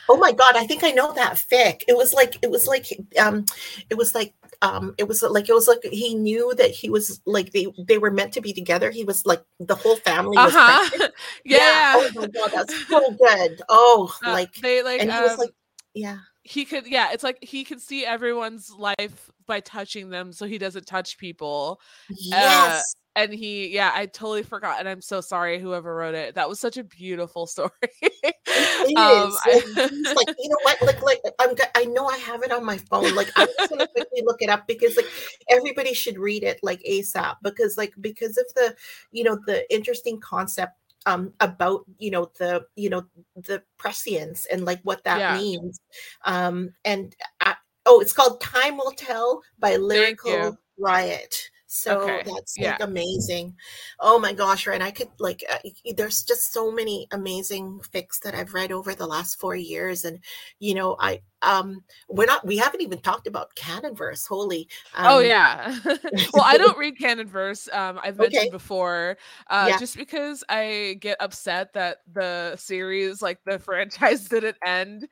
oh 0.08 0.16
my 0.16 0.32
god 0.32 0.56
i 0.56 0.66
think 0.66 0.84
i 0.84 0.90
know 0.90 1.12
that 1.12 1.34
fic 1.34 1.82
it 1.88 1.96
was 1.96 2.12
like 2.14 2.38
it 2.42 2.50
was 2.50 2.66
like 2.66 2.86
um 3.18 3.44
it 3.90 3.96
was 3.96 4.14
like 4.14 4.34
um 4.62 4.94
it 4.98 5.06
was 5.06 5.22
like 5.22 5.48
it 5.48 5.52
was 5.52 5.68
like 5.68 5.82
he 5.84 6.14
knew 6.14 6.52
that 6.56 6.70
he 6.70 6.90
was 6.90 7.20
like 7.26 7.52
they 7.52 7.66
they 7.86 7.98
were 7.98 8.10
meant 8.10 8.32
to 8.32 8.40
be 8.40 8.52
together. 8.52 8.90
He 8.90 9.04
was 9.04 9.24
like 9.24 9.42
the 9.60 9.74
whole 9.74 9.96
family 9.96 10.36
was 10.36 10.54
uh-huh. 10.54 10.88
pregnant. 10.88 11.14
yeah, 11.44 11.94
oh 11.96 12.10
my 12.14 12.26
god 12.26 12.50
that's 12.52 12.86
so 12.88 13.10
good. 13.12 13.62
Oh 13.68 14.12
Uh, 14.24 14.32
like 14.32 14.54
they 14.56 14.82
like 14.82 15.00
and 15.00 15.12
he 15.12 15.20
was 15.20 15.32
um, 15.32 15.38
like 15.38 15.54
yeah 15.94 16.18
he 16.48 16.64
could 16.64 16.86
yeah 16.86 17.10
it's 17.12 17.22
like 17.22 17.38
he 17.42 17.62
can 17.64 17.78
see 17.78 18.06
everyone's 18.06 18.70
life 18.70 19.30
by 19.46 19.60
touching 19.60 20.08
them 20.08 20.32
so 20.32 20.46
he 20.46 20.56
doesn't 20.58 20.86
touch 20.86 21.18
people 21.18 21.78
yes 22.10 22.94
and 23.16 23.34
he 23.34 23.68
yeah 23.68 23.90
i 23.94 24.06
totally 24.06 24.42
forgot 24.42 24.80
and 24.80 24.88
i'm 24.88 25.02
so 25.02 25.20
sorry 25.20 25.58
whoever 25.58 25.94
wrote 25.94 26.14
it 26.14 26.34
that 26.36 26.48
was 26.48 26.58
such 26.58 26.76
a 26.78 26.84
beautiful 26.84 27.46
story 27.54 27.70
It 28.00 28.96
Um, 28.96 29.28
is. 29.28 29.38
I- 29.44 29.88
he's 29.90 30.14
like, 30.14 30.34
you 30.38 30.48
know 30.48 30.56
what? 30.62 30.80
Like, 30.82 31.02
like 31.02 31.20
I'm. 31.38 31.54
I 31.74 31.84
know 31.84 32.06
I 32.06 32.16
have 32.18 32.42
it 32.42 32.50
on 32.52 32.64
my 32.64 32.78
phone. 32.78 33.14
Like, 33.14 33.30
I'm 33.36 33.46
just 33.58 33.70
gonna 33.70 33.86
quickly 33.88 34.22
look 34.24 34.40
it 34.40 34.48
up 34.48 34.66
because, 34.66 34.96
like, 34.96 35.06
everybody 35.48 35.94
should 35.94 36.18
read 36.18 36.42
it 36.42 36.58
like 36.62 36.80
ASAP 36.88 37.36
because, 37.42 37.76
like, 37.76 37.92
because 38.00 38.36
of 38.38 38.46
the, 38.54 38.74
you 39.12 39.24
know, 39.24 39.38
the 39.46 39.70
interesting 39.72 40.18
concept 40.20 40.72
um 41.06 41.32
about 41.40 41.84
you 41.98 42.10
know 42.10 42.30
the 42.38 42.66
you 42.76 42.90
know 42.90 43.04
the 43.36 43.62
prescience 43.78 44.46
and 44.46 44.64
like 44.64 44.80
what 44.82 45.04
that 45.04 45.20
Yeah. 45.20 45.32
means. 45.32 45.80
Um 46.24 46.74
and 46.84 47.14
I, 47.40 47.56
oh 47.86 48.00
it's 48.00 48.12
called 48.12 48.40
time 48.40 48.76
will 48.76 48.92
tell 48.92 49.42
by 49.58 49.76
lyrical 49.76 50.58
riot. 50.78 51.34
So 51.70 51.94
Okay, 51.94 52.22
that's 52.24 52.56
yeah. 52.56 52.78
like 52.78 52.80
amazing. 52.80 53.54
Oh 54.00 54.18
my 54.18 54.32
gosh 54.32 54.66
right 54.66 54.80
i 54.82 54.90
could 54.90 55.10
like 55.18 55.44
uh, 55.50 55.58
there's 55.96 56.22
just 56.22 56.52
so 56.52 56.70
many 56.72 57.06
amazing 57.12 57.80
fics 57.80 58.20
that 58.20 58.34
i've 58.34 58.54
read 58.54 58.72
over 58.72 58.94
the 58.94 59.06
last 59.06 59.38
four 59.40 59.54
years. 59.56 60.04
And 60.04 60.20
you 60.58 60.74
know 60.74 60.96
i 61.00 61.20
um 61.42 61.82
we're 62.08 62.26
not 62.26 62.44
we 62.46 62.56
haven't 62.56 62.80
even 62.82 62.98
talked 63.00 63.26
about 63.26 63.54
canon 63.54 63.94
verse 63.94 64.26
holy 64.26 64.68
um, 64.94 65.10
oh 65.10 65.20
yeah 65.20 65.76
well 66.32 66.42
i 66.44 66.56
don't 66.58 66.78
read 66.78 66.98
canon 66.98 67.26
verse 67.28 67.68
um 67.72 67.98
i've 68.02 68.18
mentioned 68.18 68.50
Okay. 68.50 68.50
before 68.50 69.16
uh 69.50 69.68
Yeah. 69.68 69.78
just 69.78 69.96
because 69.96 70.42
i 70.48 70.96
get 71.00 71.16
upset 71.20 71.72
that 71.74 71.98
the 72.12 72.56
series 72.56 73.22
like 73.22 73.38
the 73.44 73.58
franchise 73.58 74.28
didn't 74.28 74.56
end 74.64 75.06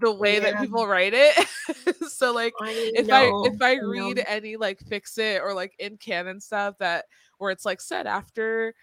the 0.00 0.12
way 0.12 0.38
that 0.38 0.58
people 0.58 0.86
write 0.86 1.12
it 1.14 1.34
so 2.08 2.32
like 2.32 2.54
I 2.60 2.72
if 2.94 3.06
know, 3.06 3.14
I 3.14 3.32
if 3.42 3.60
I 3.60 3.74
know. 3.74 3.90
read 3.90 4.22
any 4.26 4.56
like 4.56 4.80
fix 4.80 5.18
it 5.18 5.40
or 5.42 5.52
like 5.54 5.74
in 5.78 5.96
canon 5.98 6.40
stuff 6.40 6.76
that 6.78 7.04
where 7.38 7.50
it's 7.50 7.64
like 7.64 7.80
set 7.80 8.06
after 8.06 8.74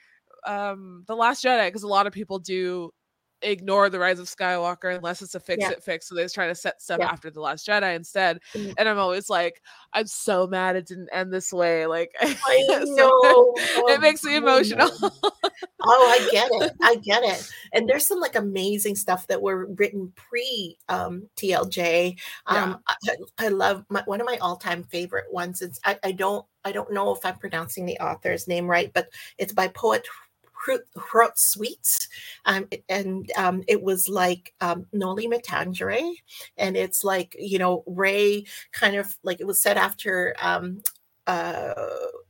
um 0.46 1.04
the 1.08 1.16
last 1.16 1.44
Jedi 1.44 1.68
because 1.68 1.84
a 1.84 1.88
lot 1.88 2.08
of 2.08 2.14
people 2.14 2.40
do 2.40 2.92
ignore 3.52 3.89
the 3.89 4.00
rise 4.00 4.20
of 4.20 4.28
skywalker 4.28 4.96
unless 4.96 5.22
it's 5.22 5.36
a 5.36 5.39
fix 5.39 5.62
Yeah. 5.62 5.72
it 5.72 5.84
fix 5.84 6.08
so 6.10 6.16
they 6.16 6.24
just 6.24 6.36
try 6.36 6.48
to 6.48 6.56
set 6.56 6.82
stuff 6.82 7.00
Yeah. 7.00 7.10
after 7.10 7.30
the 7.30 7.41
last 7.41 7.68
jedi 7.68 7.96
instead 7.96 8.39
Mm. 8.54 8.74
and 8.78 8.89
i'm 8.89 8.98
always 8.98 9.30
like 9.30 9.62
i'm 9.93 10.08
so 10.08 10.48
mad 10.48 10.76
it 10.76 10.86
didn't 10.88 11.10
end 11.12 11.32
this 11.32 11.54
way 11.54 11.86
like 11.86 12.12
I 12.22 12.36
so 12.70 12.84
know. 12.96 13.54
it 13.93 14.02
makes 14.02 14.24
me 14.24 14.34
Oh, 14.36 14.38
emotional. 14.38 14.89
Oh, 15.88 16.08
I 16.20 16.30
get 16.32 16.50
it. 16.52 16.74
I 16.82 16.96
get 16.96 17.24
it. 17.24 17.48
And 17.74 17.88
there's 17.88 18.08
some 18.08 18.20
like 18.20 18.36
amazing 18.36 18.96
stuff 18.96 19.28
that 19.28 19.41
were 19.41 19.68
written 19.78 20.12
pre 20.16 20.78
um, 20.89 21.30
TLJ. 21.38 22.18
Um, 22.48 22.80
I, 22.88 22.96
I 23.38 23.48
love 23.50 23.86
my, 23.89 24.02
one 24.06 24.20
of 24.20 24.26
my 24.26 24.38
all-time 24.38 24.84
favorite 24.84 25.32
ones. 25.32 25.62
It's 25.62 25.80
I, 25.86 25.98
I 26.04 26.12
don't 26.12 26.46
I 26.64 26.72
don't 26.72 26.91
know 26.91 27.14
if 27.16 27.24
I'm 27.24 27.38
pronouncing 27.38 27.86
the 27.86 28.00
author's 28.00 28.48
name 28.48 28.66
right, 28.68 28.91
but 28.93 29.10
it's 29.38 29.54
by 29.54 29.68
poet 29.68 30.08
Hrot 30.97 31.38
Sweets. 31.38 32.07
Um, 32.45 32.68
and 32.89 33.32
um, 33.38 33.63
it 33.68 33.82
was 33.82 34.09
like 34.09 34.53
um, 34.61 34.86
Noli 34.93 35.28
Me 35.28 35.39
Tangere. 35.39 36.13
And 36.57 36.76
it's 36.78 37.03
like, 37.03 37.36
you 37.39 37.59
know, 37.59 37.84
Rey 37.88 38.45
kind 38.72 38.95
of 38.95 39.16
like 39.24 39.39
it 39.39 39.47
was 39.47 39.61
set 39.61 39.78
after 39.78 40.36
um, 40.41 40.82
uh, 41.28 41.74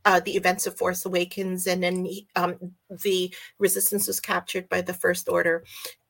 uh, 0.04 0.20
the 0.20 0.36
events 0.36 0.66
of 0.66 0.76
Force 0.78 1.04
Awakens, 1.04 1.66
and 1.66 1.82
then 1.82 2.04
he- 2.04 2.28
um, 2.36 2.56
the 3.02 3.34
Resistance 3.58 4.06
was 4.06 4.20
captured 4.20 4.68
by 4.68 4.80
the 4.80 4.94
First 4.94 5.28
Order, 5.28 5.64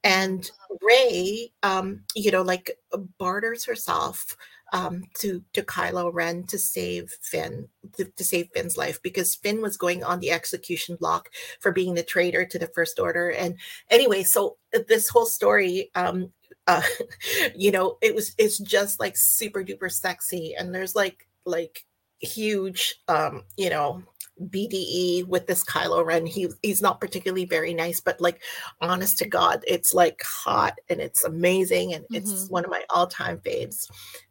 and 0.05 0.49
Rey, 0.83 1.51
um, 1.63 2.03
you 2.15 2.31
know, 2.31 2.43
like 2.43 2.79
barters 3.19 3.65
herself 3.65 4.37
um, 4.73 5.05
to 5.19 5.43
to 5.53 5.63
Kylo 5.63 6.11
Ren 6.13 6.45
to 6.45 6.59
save 6.59 7.11
Finn, 7.23 7.69
to, 7.97 8.05
to 8.05 8.25
save 8.25 8.49
Finn's 8.55 8.77
life 8.77 9.01
because 9.03 9.35
Finn 9.37 9.63
was 9.63 9.77
going 9.77 10.03
on 10.05 10.21
the 10.21 10.31
execution 10.33 10.97
block 10.97 11.29
for 11.61 11.73
being 11.73 11.95
the 11.95 12.03
traitor 12.03 12.45
to 12.45 12.59
the 12.59 12.69
First 12.69 12.99
Order, 13.01 13.31
and 13.31 13.57
anyway, 13.91 14.23
so 14.23 14.57
uh, 14.75 14.81
this 14.89 15.09
whole 15.09 15.27
story. 15.27 15.91
Um, 15.95 16.33
uh, 16.67 16.83
you 17.57 17.71
know, 17.71 17.99
it 18.03 18.15
was 18.15 18.35
it's 18.39 18.59
just 18.59 19.01
like 19.01 19.17
super 19.17 19.63
duper 19.65 19.91
sexy, 19.91 20.55
and 20.59 20.75
there's 20.75 20.95
like 20.97 21.27
like 21.45 21.85
huge 22.21 22.95
um 23.09 23.45
you 23.59 23.69
know 23.69 24.03
bde 24.51 25.27
with 25.27 25.47
this 25.47 25.63
kylo 25.65 26.05
ren 26.05 26.27
he 26.27 26.49
he's 26.63 26.81
not 26.83 27.01
particularly 27.01 27.45
very 27.45 27.73
nice 27.75 28.01
but 28.01 28.21
like 28.21 28.43
honest 28.81 29.19
to 29.19 29.27
god 29.29 29.63
it's 29.67 29.95
like 29.95 30.23
hot 30.25 30.75
and 30.89 31.01
it's 31.01 31.25
amazing 31.25 31.95
and 31.95 32.05
it's 32.13 32.33
Mhm. 32.33 32.51
one 32.51 32.65
of 32.65 32.71
my 32.71 32.83
all-time 32.91 33.39
faves 33.39 33.87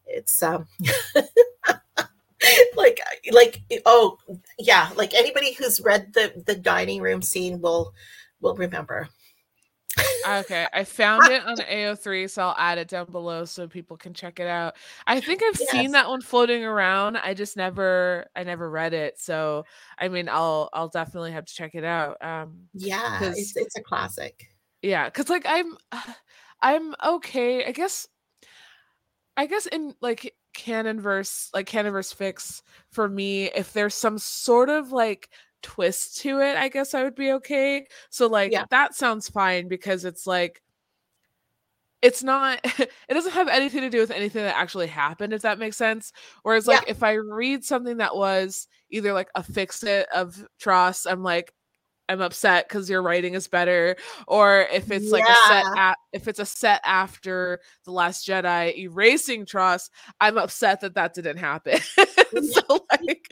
it's 0.08 0.41
um 0.43 0.68
like 2.76 2.99
like 3.32 3.62
oh 3.86 4.18
yeah 4.60 4.89
like 4.95 5.14
anybody 5.14 5.53
who's 5.53 5.80
read 5.82 6.14
the 6.14 6.43
the 6.45 6.56
dining 6.56 7.01
room 7.01 7.22
scene 7.22 7.60
will 7.62 7.93
will 8.41 8.56
remember. 8.56 9.08
Okay 10.28 10.68
i 10.74 10.84
found 10.84 11.28
it 11.28 11.41
on 11.45 11.56
ao3 11.58 12.30
so 12.30 12.43
i'll 12.43 12.56
add 12.58 12.78
it 12.78 12.88
down 12.88 13.06
below 13.12 13.45
so 13.45 13.68
people 13.68 13.95
can 13.95 14.14
check 14.14 14.39
it 14.39 14.47
out. 14.47 14.76
I 15.08 15.22
think 15.22 15.41
i've 15.43 15.60
Yes. 15.60 15.70
seen 15.70 15.91
that 15.91 16.10
one 16.10 16.22
floating 16.22 16.64
around 16.66 17.18
i 17.18 17.34
just 17.34 17.56
never 17.56 18.26
i 18.36 18.43
never 18.43 18.70
read 18.70 18.93
it 18.93 19.20
so 19.20 19.64
i 19.97 20.08
mean 20.10 20.28
i'll 20.28 20.70
i'll 20.74 20.89
definitely 20.89 21.32
have 21.32 21.45
to 21.45 21.53
check 21.53 21.76
it 21.76 21.84
out 21.84 22.18
um 22.24 22.68
yeah 22.74 23.20
it's 23.22 23.56
it's 23.56 23.78
a 23.78 23.82
classic. 23.82 24.49
Yeah 24.82 25.06
because 25.06 25.30
like 25.30 25.45
i'm 25.47 25.78
i'm 26.62 26.93
okay 27.06 27.66
i 27.66 27.72
guess 27.72 28.08
i 29.38 29.45
guess 29.45 29.65
in 29.67 29.93
like 30.01 30.36
canon 30.53 30.99
verse 31.01 31.49
like 31.53 31.65
canon 31.67 31.91
verse 31.91 32.11
fix 32.13 32.63
for 32.91 33.07
me 33.09 33.45
if 33.55 33.73
there's 33.73 33.95
some 33.95 34.17
sort 34.17 34.69
of 34.69 34.91
like 34.91 35.29
twist 35.61 36.17
to 36.17 36.39
it 36.39 36.55
i 36.57 36.69
guess 36.69 36.93
i 36.93 37.03
would 37.03 37.15
be 37.15 37.31
okay. 37.31 37.86
So 38.09 38.27
like 38.27 38.51
Yeah. 38.51 38.65
that 38.69 38.95
sounds 38.95 39.27
fine 39.29 39.67
because 39.67 40.05
it's 40.05 40.27
like 40.27 40.61
it's 42.01 42.23
not 42.23 42.59
it 42.79 42.89
doesn't 43.09 43.31
have 43.31 43.47
anything 43.47 43.81
to 43.81 43.89
do 43.89 43.99
with 43.99 44.11
anything 44.11 44.43
that 44.43 44.55
actually 44.57 44.88
happened 44.88 45.33
if 45.33 45.41
that 45.41 45.59
makes 45.59 45.77
sense. 45.77 46.11
Whereas 46.43 46.67
like 46.67 46.83
if 46.88 47.03
i 47.03 47.13
read 47.13 47.63
something 47.65 47.97
that 47.97 48.15
was 48.15 48.67
either 48.91 49.13
like 49.13 49.29
a 49.36 49.43
fix 49.43 49.83
it 49.83 50.07
of 50.13 50.45
TROS 50.59 51.05
i'm 51.07 51.23
like 51.23 51.53
i'm 52.10 52.22
upset 52.22 52.68
because 52.68 52.89
your 52.89 53.01
writing 53.01 53.34
is 53.34 53.47
better 53.47 53.95
or 54.28 54.68
if 54.72 54.91
it's 54.91 55.12
like 55.12 55.24
a 55.28 55.36
set 55.47 55.66
at 55.78 55.97
if 56.14 56.28
it's 56.28 56.39
a 56.39 56.45
set 56.45 56.82
after 56.84 57.60
the 57.86 57.91
last 57.91 58.28
jedi 58.28 58.76
erasing 58.78 59.45
TROS 59.45 59.89
i'm 60.22 60.38
upset 60.38 60.82
that 60.82 60.95
that 60.95 61.14
didn't 61.14 61.38
happen 61.38 61.80
so 62.51 62.61
like 62.91 63.27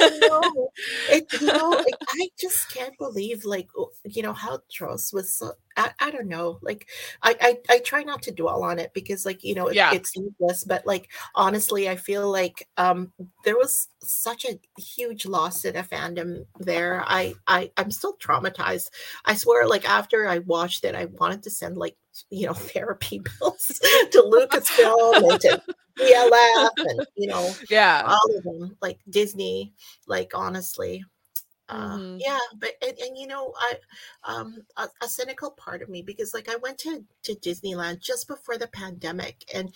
I 0.00 0.10
know. 0.24 0.70
It, 1.08 1.28
you 1.32 1.52
know, 1.52 1.80
like, 1.84 1.96
I 2.08 2.28
just 2.38 2.68
can't 2.72 2.96
believe, 2.98 3.44
like, 3.44 3.68
you 4.04 4.22
know, 4.22 4.32
how 4.32 4.60
TROS 4.72 5.12
was 5.12 5.34
so. 5.34 5.52
I, 5.76 5.90
I 6.00 6.10
don't 6.10 6.28
know. 6.28 6.58
Like, 6.62 6.88
I, 7.22 7.36
I 7.40 7.58
I 7.76 7.78
try 7.80 8.02
not 8.02 8.22
to 8.22 8.32
dwell 8.32 8.62
on 8.64 8.78
it 8.78 8.92
because, 8.94 9.26
like, 9.26 9.44
you 9.44 9.54
know, 9.54 9.68
it, 9.68 9.76
Yeah. 9.76 9.90
it's 9.90 10.14
useless. 10.16 10.64
But 10.64 10.86
like, 10.86 11.08
honestly, 11.34 11.88
I 11.88 11.96
feel 11.96 12.30
like 12.30 12.68
um 12.76 13.12
there 13.44 13.56
was 13.56 13.88
such 14.02 14.44
a 14.44 14.58
huge 14.80 15.26
loss 15.26 15.64
in 15.64 15.74
the 15.74 15.82
fandom 15.82 16.46
there. 16.58 17.04
I 17.06 17.34
I 17.46 17.70
I'm 17.76 17.90
still 17.90 18.16
traumatized. 18.16 18.90
I 19.24 19.34
swear, 19.34 19.66
like 19.66 19.88
after 19.88 20.26
I 20.28 20.38
watched 20.38 20.84
it, 20.84 20.94
I 20.94 21.06
wanted 21.06 21.42
to 21.44 21.50
send 21.50 21.76
like 21.76 21.96
you 22.30 22.46
know 22.46 22.54
therapy 22.72 23.20
bills 23.20 23.66
to 24.10 24.22
Lucasfilm 24.22 25.30
and 25.30 25.40
to 25.42 25.62
PLF 25.98 26.70
and 26.84 27.06
you 27.16 27.28
know 27.28 27.54
yeah 27.70 28.02
all 28.06 28.36
of 28.36 28.44
them 28.44 28.76
like 28.82 28.98
disney 29.08 29.72
like 30.06 30.32
honestly 30.34 31.04
uh 31.68 31.96
Mhm. 31.96 32.20
yeah 32.24 32.38
but 32.60 32.70
and, 32.80 32.96
and 32.98 33.18
you 33.18 33.26
know 33.26 33.52
i 33.58 33.74
um 34.24 34.58
a, 34.76 34.86
a 35.02 35.08
cynical 35.08 35.50
part 35.50 35.82
of 35.82 35.88
me 35.88 36.00
because 36.00 36.32
like 36.32 36.48
i 36.48 36.54
went 36.56 36.78
to 36.78 37.04
to 37.24 37.34
disneyland 37.34 37.98
just 38.00 38.28
before 38.28 38.56
the 38.56 38.68
pandemic 38.68 39.44
and 39.52 39.74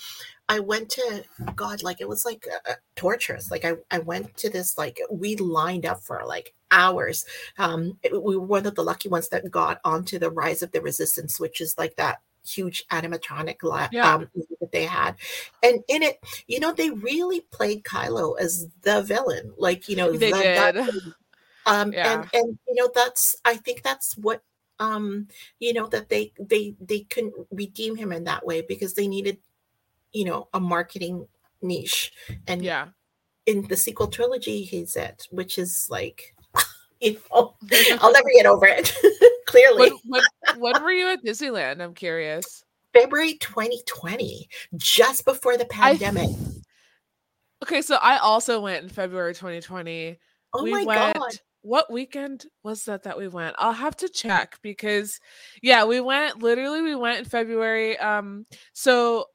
i 0.49 0.61
went 0.61 0.89
to 0.91 1.25
god 1.57 1.83
like 1.83 2.01
it 2.01 2.09
was 2.09 2.25
like 2.25 2.47
uh, 2.69 2.75
torturous 2.95 3.51
like 3.51 3.65
i 3.65 3.73
i 3.91 3.99
went 3.99 4.37
to 4.37 4.49
this 4.49 4.79
like 4.79 5.01
we 5.11 5.35
lined 5.37 5.85
up 5.85 6.01
for 6.01 6.23
like 6.25 6.55
hours 6.71 7.25
um 7.59 7.99
it- 8.05 8.13
we 8.23 8.37
were 8.37 8.47
one 8.47 8.67
of 8.67 8.77
the 8.77 8.85
lucky 8.85 9.09
ones 9.09 9.29
that 9.31 9.51
got 9.51 9.81
onto 9.85 10.17
the 10.19 10.31
rise 10.31 10.63
of 10.63 10.71
the 10.71 10.81
resistance 10.81 11.41
which 11.41 11.61
is 11.61 11.77
like 11.77 11.97
that 11.97 12.21
huge 12.47 12.87
animatronic 12.89 13.63
li- 13.63 13.89
Yeah. 13.93 14.15
um 14.15 14.31
that 14.61 14.73
they 14.73 14.85
had. 14.85 15.17
And 15.63 15.83
in 15.89 16.03
it 16.03 16.21
you 16.47 16.61
know 16.61 16.73
they 16.73 16.91
really 16.91 17.41
played 17.53 17.85
kylo 17.85 18.39
as 18.41 18.67
the 18.83 19.03
villain 19.03 19.53
like 19.59 19.89
you 19.89 19.97
know 19.97 20.13
they 20.13 20.31
the 20.31 20.39
did. 20.39 20.75
guy 20.75 20.89
um 21.67 21.93
Yeah. 21.93 22.13
and 22.13 22.29
and 22.33 22.59
you 22.69 22.75
know 22.75 22.91
that's 22.95 23.37
i 23.45 23.55
think 23.57 23.83
that's 23.83 24.17
what 24.17 24.43
um 24.79 25.29
you 25.59 25.73
know 25.73 25.87
that 25.89 26.09
they 26.09 26.33
they 26.39 26.75
they 26.81 27.01
couldn't 27.01 27.35
redeem 27.51 27.97
him 27.97 28.13
in 28.13 28.25
that 28.25 28.47
way 28.47 28.63
because 28.63 28.95
they 28.95 29.07
needed 29.09 29.39
you 30.13 30.25
know 30.25 30.49
a 30.55 30.61
marketing 30.61 31.27
niche. 31.63 32.13
And 32.47 32.65
yeah. 32.65 32.89
in 33.47 33.69
the 33.69 33.77
sequel 33.77 34.07
trilogy 34.09 34.63
he's 34.63 34.97
it 34.97 35.27
which 35.31 35.59
is 35.59 35.87
like 35.91 36.35
you 37.01 37.19
i'll 37.33 38.13
never 38.13 38.29
get 38.35 38.47
over 38.47 38.67
it. 38.67 38.95
Clearly. 39.47 39.91
When, 39.91 40.23
when, 40.55 40.61
when 40.61 40.83
were 40.83 40.93
you 40.93 41.09
at 41.09 41.25
disneyland? 41.25 41.81
I'm 41.83 41.95
curious. 41.95 42.65
February 42.93 43.35
2020 43.35 44.49
just 44.77 45.25
before 45.25 45.57
the 45.57 45.65
I- 45.73 45.97
pandemic. 45.97 46.31
Okay 47.63 47.83
so 47.83 47.97
i 47.97 48.17
also 48.19 48.61
went 48.61 48.83
in 48.85 48.89
february 48.89 49.35
2020 49.35 50.19
oh 50.55 50.63
we 50.63 50.71
my 50.73 50.85
went 50.85 51.15
god. 51.17 51.33
what 51.63 51.93
weekend 51.93 52.47
was 52.63 52.85
that 52.87 53.03
that 53.03 53.19
we 53.19 53.29
went? 53.29 53.55
I'll 53.59 53.73
have 53.73 53.97
to 53.99 54.09
check 54.09 54.59
because 54.63 55.21
yeah 55.63 55.85
we 55.85 56.01
went 56.01 56.43
literally 56.43 56.81
we 56.81 56.95
went 56.95 57.19
in 57.19 57.25
february 57.27 57.99
um 57.99 58.47
so 58.73 59.27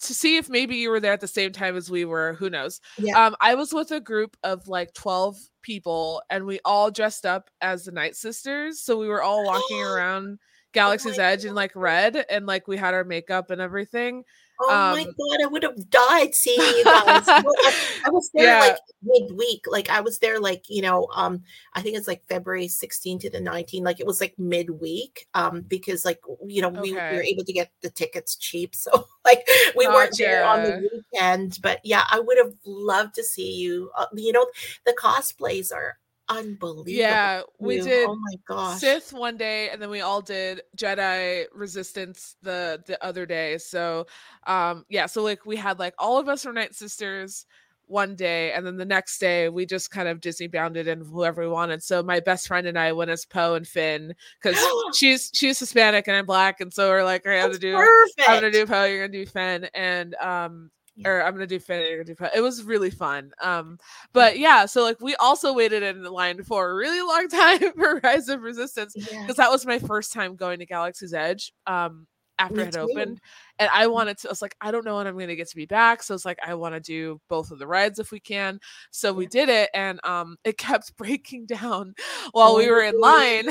to 0.00 0.14
see 0.14 0.36
if 0.36 0.48
maybe 0.48 0.76
you 0.76 0.90
were 0.90 1.00
there 1.00 1.12
at 1.12 1.20
the 1.20 1.26
same 1.28 1.52
time 1.52 1.76
as 1.76 1.90
we 1.90 2.04
were 2.04 2.34
who 2.34 2.48
knows 2.50 2.80
Yeah. 2.98 3.26
um 3.26 3.36
i 3.40 3.54
was 3.54 3.72
with 3.72 3.90
a 3.90 4.00
group 4.00 4.36
of 4.44 4.68
like 4.68 4.94
12 4.94 5.36
people 5.62 6.22
and 6.30 6.44
we 6.46 6.60
all 6.64 6.90
dressed 6.90 7.26
up 7.26 7.50
as 7.60 7.84
the 7.84 7.92
night 7.92 8.16
sisters 8.16 8.80
so 8.80 8.98
we 8.98 9.08
were 9.08 9.22
all 9.22 9.44
walking 9.44 9.82
around 9.82 10.38
galaxy's 10.72 11.18
my 11.18 11.24
edge 11.24 11.44
in 11.44 11.54
like 11.54 11.72
red 11.74 12.24
and 12.30 12.46
like 12.46 12.68
we 12.68 12.76
had 12.76 12.94
our 12.94 13.04
makeup 13.04 13.50
and 13.50 13.60
everything 13.60 14.22
Oh 14.60 14.82
my 14.90 15.04
Um, 15.04 15.14
god, 15.16 15.42
I 15.42 15.46
would 15.46 15.62
have 15.62 15.88
died 15.88 16.34
seeing 16.34 16.76
you 16.76 16.84
guys. 16.86 17.32
I, 17.64 17.72
I 18.06 18.10
was 18.10 18.28
there 18.34 18.46
Yeah. 18.46 18.58
like 18.58 18.76
midweek. 19.02 19.64
Like 19.68 19.88
I 19.88 20.00
was 20.00 20.18
there 20.18 20.40
like, 20.40 20.64
you 20.68 20.82
know, 20.82 21.06
um, 21.14 21.42
I 21.74 21.80
think 21.82 21.96
it's 21.96 22.08
like 22.08 22.26
February 22.28 22.66
16 22.68 23.18
to 23.20 23.30
the 23.30 23.40
19. 23.40 23.84
Like 23.84 24.00
it 24.00 24.06
was 24.06 24.20
like 24.20 24.34
midweek. 24.38 25.26
Um, 25.34 25.60
because 25.62 26.04
like 26.04 26.20
you 26.46 26.60
know, 26.62 26.70
we, 26.70 26.92
we 27.08 27.16
were 27.16 27.22
able 27.22 27.44
to 27.44 27.52
get 27.52 27.70
the 27.82 27.90
tickets 27.90 28.36
cheap. 28.36 28.74
So 28.88 29.06
like 29.24 29.46
we 29.76 29.88
weren't 29.88 30.16
there 30.18 30.44
on 30.44 30.62
the 30.62 30.72
weekend. 31.12 31.58
But 31.62 31.80
yeah, 31.84 32.04
I 32.10 32.18
would 32.20 32.38
have 32.38 32.54
loved 32.64 33.14
to 33.16 33.24
see 33.24 33.52
you. 33.54 33.90
Uh, 33.96 34.06
you 34.14 34.32
know, 34.32 34.46
the 34.86 34.94
cosplays 34.98 35.72
are 35.72 35.98
unbelievable. 36.28 36.90
yeah 36.90 37.42
we 37.58 37.80
did 37.80 38.08
Oh 38.08 38.16
my 38.16 38.34
gosh. 38.46 38.80
Sith 38.80 39.12
one 39.12 39.36
day, 39.36 39.70
and 39.70 39.80
then 39.80 39.90
we 39.90 40.00
all 40.00 40.20
did 40.20 40.62
Jedi 40.76 41.44
Resistance 41.54 42.36
the 42.42 42.82
the 42.86 43.02
other 43.04 43.26
day. 43.26 43.58
So, 43.58 44.06
um, 44.46 44.84
yeah, 44.88 45.06
so 45.06 45.22
like 45.22 45.44
we 45.46 45.56
had 45.56 45.78
like 45.78 45.94
all 45.98 46.18
of 46.18 46.28
us 46.28 46.44
were 46.44 46.52
Night 46.52 46.74
Sisters. 46.74 47.46
one 47.86 48.14
day 48.14 48.52
and 48.52 48.66
then 48.66 48.76
the 48.76 48.84
next 48.84 49.18
day 49.18 49.48
we 49.48 49.64
just 49.64 49.90
kind 49.90 50.08
of 50.08 50.20
disney 50.20 50.46
bounded 50.46 50.86
and 50.88 51.06
whoever 51.06 51.40
we 51.40 51.48
wanted 51.48 51.82
so 51.82 52.02
my 52.02 52.20
best 52.20 52.46
friend 52.46 52.66
and 52.66 52.78
i 52.78 52.92
went 52.92 53.10
as 53.10 53.24
poe 53.24 53.54
and 53.54 53.66
finn 53.66 54.14
because 54.42 54.58
she's 54.94 55.30
she's 55.32 55.58
hispanic 55.58 56.06
and 56.06 56.14
i'm 56.14 56.26
black 56.26 56.60
and 56.60 56.70
so 56.70 56.90
we're 56.90 57.02
like 57.02 57.24
all 57.24 57.32
right, 57.32 57.40
i'm 57.40 57.48
gonna 57.48 57.58
do 57.58 57.74
Perfect. 57.74 58.28
i'm 58.28 58.36
gonna 58.42 58.52
do 58.52 58.66
poe 58.66 58.84
you're 58.84 59.06
gonna 59.06 59.24
do 59.24 59.24
finn 59.24 59.70
and 59.72 60.14
um 60.16 60.70
Yeah. 60.98 61.08
or 61.08 61.22
i'm 61.24 61.32
gonna 61.34 61.46
do 61.46 61.60
you're 61.68 62.04
gonna 62.04 62.16
do 62.16 62.24
it 62.34 62.40
was 62.40 62.64
really 62.64 62.90
fun 62.90 63.30
um 63.40 63.78
but 64.12 64.38
yeah 64.38 64.66
so 64.66 64.82
like 64.82 65.00
we 65.00 65.14
also 65.16 65.52
waited 65.54 65.82
in 65.82 66.02
line 66.04 66.42
for 66.42 66.70
a 66.70 66.74
really 66.74 67.00
long 67.00 67.28
time 67.30 67.72
for 67.72 68.00
rise 68.02 68.28
of 68.28 68.42
resistance 68.42 68.94
Yeah. 68.96 69.22
because 69.22 69.36
that 69.36 69.50
was 69.50 69.64
my 69.64 69.78
first 69.78 70.12
time 70.12 70.34
going 70.36 70.58
to 70.58 70.66
Galaxy's 70.66 71.14
Edge 71.14 71.52
um 71.66 72.06
after 72.40 72.60
it 72.60 72.76
opened 72.76 73.20
and 73.58 73.68
I 73.72 73.88
wanted 73.88 74.18
to 74.18 74.28
I 74.28 74.30
was 74.30 74.42
like 74.42 74.54
I 74.60 74.70
don't 74.70 74.84
know 74.84 74.96
when 74.96 75.08
I'm 75.08 75.14
going 75.14 75.26
to 75.26 75.34
get 75.34 75.48
to 75.50 75.56
be 75.56 75.66
back 75.66 76.04
so 76.04 76.14
it's 76.14 76.24
like 76.24 76.38
I 76.46 76.54
want 76.54 76.74
to 76.74 76.80
do 76.80 77.20
both 77.28 77.50
of 77.50 77.58
the 77.58 77.66
rides 77.66 77.98
if 77.98 78.12
we 78.12 78.20
can 78.20 78.60
so 78.92 79.12
we 79.12 79.26
did 79.26 79.48
it 79.48 79.70
and 79.74 79.98
um 80.04 80.36
it 80.44 80.56
kept 80.56 80.96
breaking 80.96 81.46
down 81.46 81.94
while 82.30 82.56
we 82.56 82.70
were 82.70 82.82
in 82.82 82.94
Oh, 82.96 83.00
line 83.00 83.48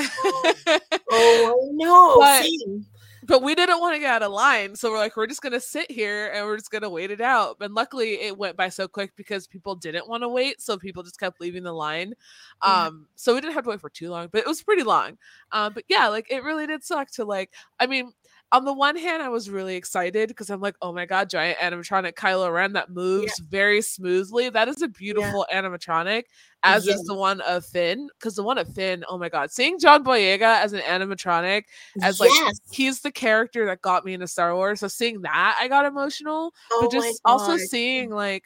Oh 1.10 1.70
no! 1.72 2.16
But- 3.28 3.42
we 3.42 3.54
didn't 3.54 3.78
want 3.80 3.94
to 3.94 4.00
get 4.00 4.10
out 4.10 4.22
of 4.24 4.32
line 4.32 4.74
so 4.74 4.90
we're 4.90 4.98
like 4.98 5.16
we're 5.16 5.26
just 5.28 5.42
going 5.42 5.52
to 5.52 5.60
sit 5.60 5.88
here 5.90 6.32
and 6.34 6.44
we're 6.44 6.56
just 6.56 6.70
going 6.72 6.82
to 6.82 6.90
wait 6.90 7.10
it 7.12 7.20
out. 7.20 7.56
And 7.60 7.72
luckily 7.74 8.14
it 8.22 8.36
went 8.36 8.56
by 8.56 8.68
so 8.68 8.88
quick 8.88 9.12
because 9.16 9.46
people 9.46 9.76
didn't 9.76 10.08
want 10.08 10.22
to 10.24 10.28
wait 10.28 10.60
so 10.60 10.76
people 10.76 11.02
just 11.04 11.20
kept 11.20 11.40
leaving 11.40 11.62
the 11.62 11.72
line. 11.72 12.14
Yeah. 12.64 12.86
um 12.86 13.06
so 13.14 13.34
we 13.34 13.40
didn't 13.40 13.54
have 13.54 13.64
to 13.64 13.70
wait 13.70 13.80
for 13.80 13.90
too 13.90 14.10
long 14.10 14.28
but 14.32 14.40
it 14.40 14.46
was 14.46 14.62
pretty 14.62 14.82
long. 14.82 15.18
Um 15.52 15.72
but 15.74 15.84
yeah 15.88 16.08
like 16.08 16.26
it 16.30 16.42
really 16.42 16.66
did 16.66 16.82
suck 16.82 17.10
to 17.12 17.24
like 17.24 17.50
i 17.78 17.86
mean 17.86 18.12
on 18.52 18.64
the 18.64 18.72
one 18.72 18.96
hand 18.96 19.22
i 19.22 19.28
was 19.28 19.50
really 19.50 19.76
excited 19.76 20.28
because 20.28 20.48
i'm 20.50 20.60
like 20.60 20.74
oh 20.82 20.92
my 20.92 21.04
god 21.04 21.28
giant 21.28 21.58
animatronic 21.58 22.14
kylo 22.14 22.52
ren 22.52 22.72
that 22.72 22.90
moves 22.90 23.38
very 23.40 23.82
smoothly 23.82 24.48
that 24.48 24.68
is 24.68 24.80
a 24.82 24.88
beautiful 24.88 25.46
animatronic 25.52 26.24
as 26.62 26.86
Yes. 26.86 26.98
is 27.00 27.04
the 27.06 27.14
one 27.14 27.40
of 27.42 27.64
finn 27.64 28.08
because 28.18 28.34
the 28.34 28.42
one 28.42 28.58
of 28.58 28.66
finn 28.74 29.04
oh 29.08 29.18
my 29.18 29.28
god 29.28 29.50
seeing 29.50 29.78
john 29.78 30.02
boyega 30.02 30.60
as 30.62 30.72
an 30.72 30.80
animatronic 30.80 31.64
as 32.02 32.20
like 32.20 32.30
he's 32.70 33.00
the 33.00 33.12
character 33.12 33.66
that 33.66 33.82
got 33.82 34.04
me 34.04 34.14
into 34.14 34.26
Star 34.26 34.54
Wars. 34.54 34.80
So 34.80 34.88
seeing 34.88 35.22
that, 35.22 35.56
I 35.60 35.68
got 35.68 35.84
emotional. 35.84 36.52
oh 36.72 36.78
but 36.82 36.90
just 36.90 37.20
also 37.24 37.56
seeing 37.56 38.10
like 38.10 38.44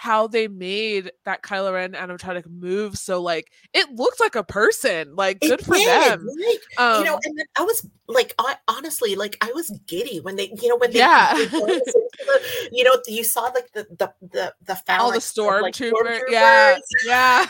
how 0.00 0.26
they 0.26 0.48
made 0.48 1.12
that 1.26 1.42
Kylo 1.42 1.74
Ren 1.74 1.92
animatronic 1.92 2.48
move 2.48 2.96
so 2.96 3.20
like 3.20 3.52
it 3.74 3.86
looked 3.90 4.18
like 4.18 4.34
a 4.34 4.42
person. 4.42 5.14
Like 5.14 5.36
It 5.42 5.48
good 5.48 5.60
for 5.66 5.74
did, 5.74 5.86
them. 5.86 6.26
right? 6.26 6.56
Um, 6.78 6.98
you 7.00 7.04
know, 7.04 7.18
and 7.22 7.36
then 7.38 7.44
I 7.58 7.64
was 7.64 7.86
like, 8.08 8.34
hon- 8.38 8.56
honestly, 8.66 9.14
like 9.14 9.36
I 9.42 9.52
was 9.52 9.68
giddy 9.86 10.20
when 10.20 10.36
they, 10.36 10.54
you 10.62 10.68
know, 10.70 10.78
when 10.78 10.90
they, 10.92 11.00
Yeah. 11.00 11.34
they 11.34 11.46
brought 11.48 11.68
us 11.68 11.82
into 11.82 11.92
the- 12.16 12.68
you 12.72 12.82
know, 12.82 12.96
you 13.08 13.22
saw 13.24 13.42
like 13.42 13.70
the 13.74 13.86
the 13.98 14.10
the 14.22 14.54
the 14.64 14.74
all 14.98 15.12
the 15.12 15.20
phalanx 15.20 15.36
of, 15.38 15.44
like, 15.62 15.74
stormtrooper, 15.74 16.20
yeah, 16.30 16.78
yeah, 17.04 17.46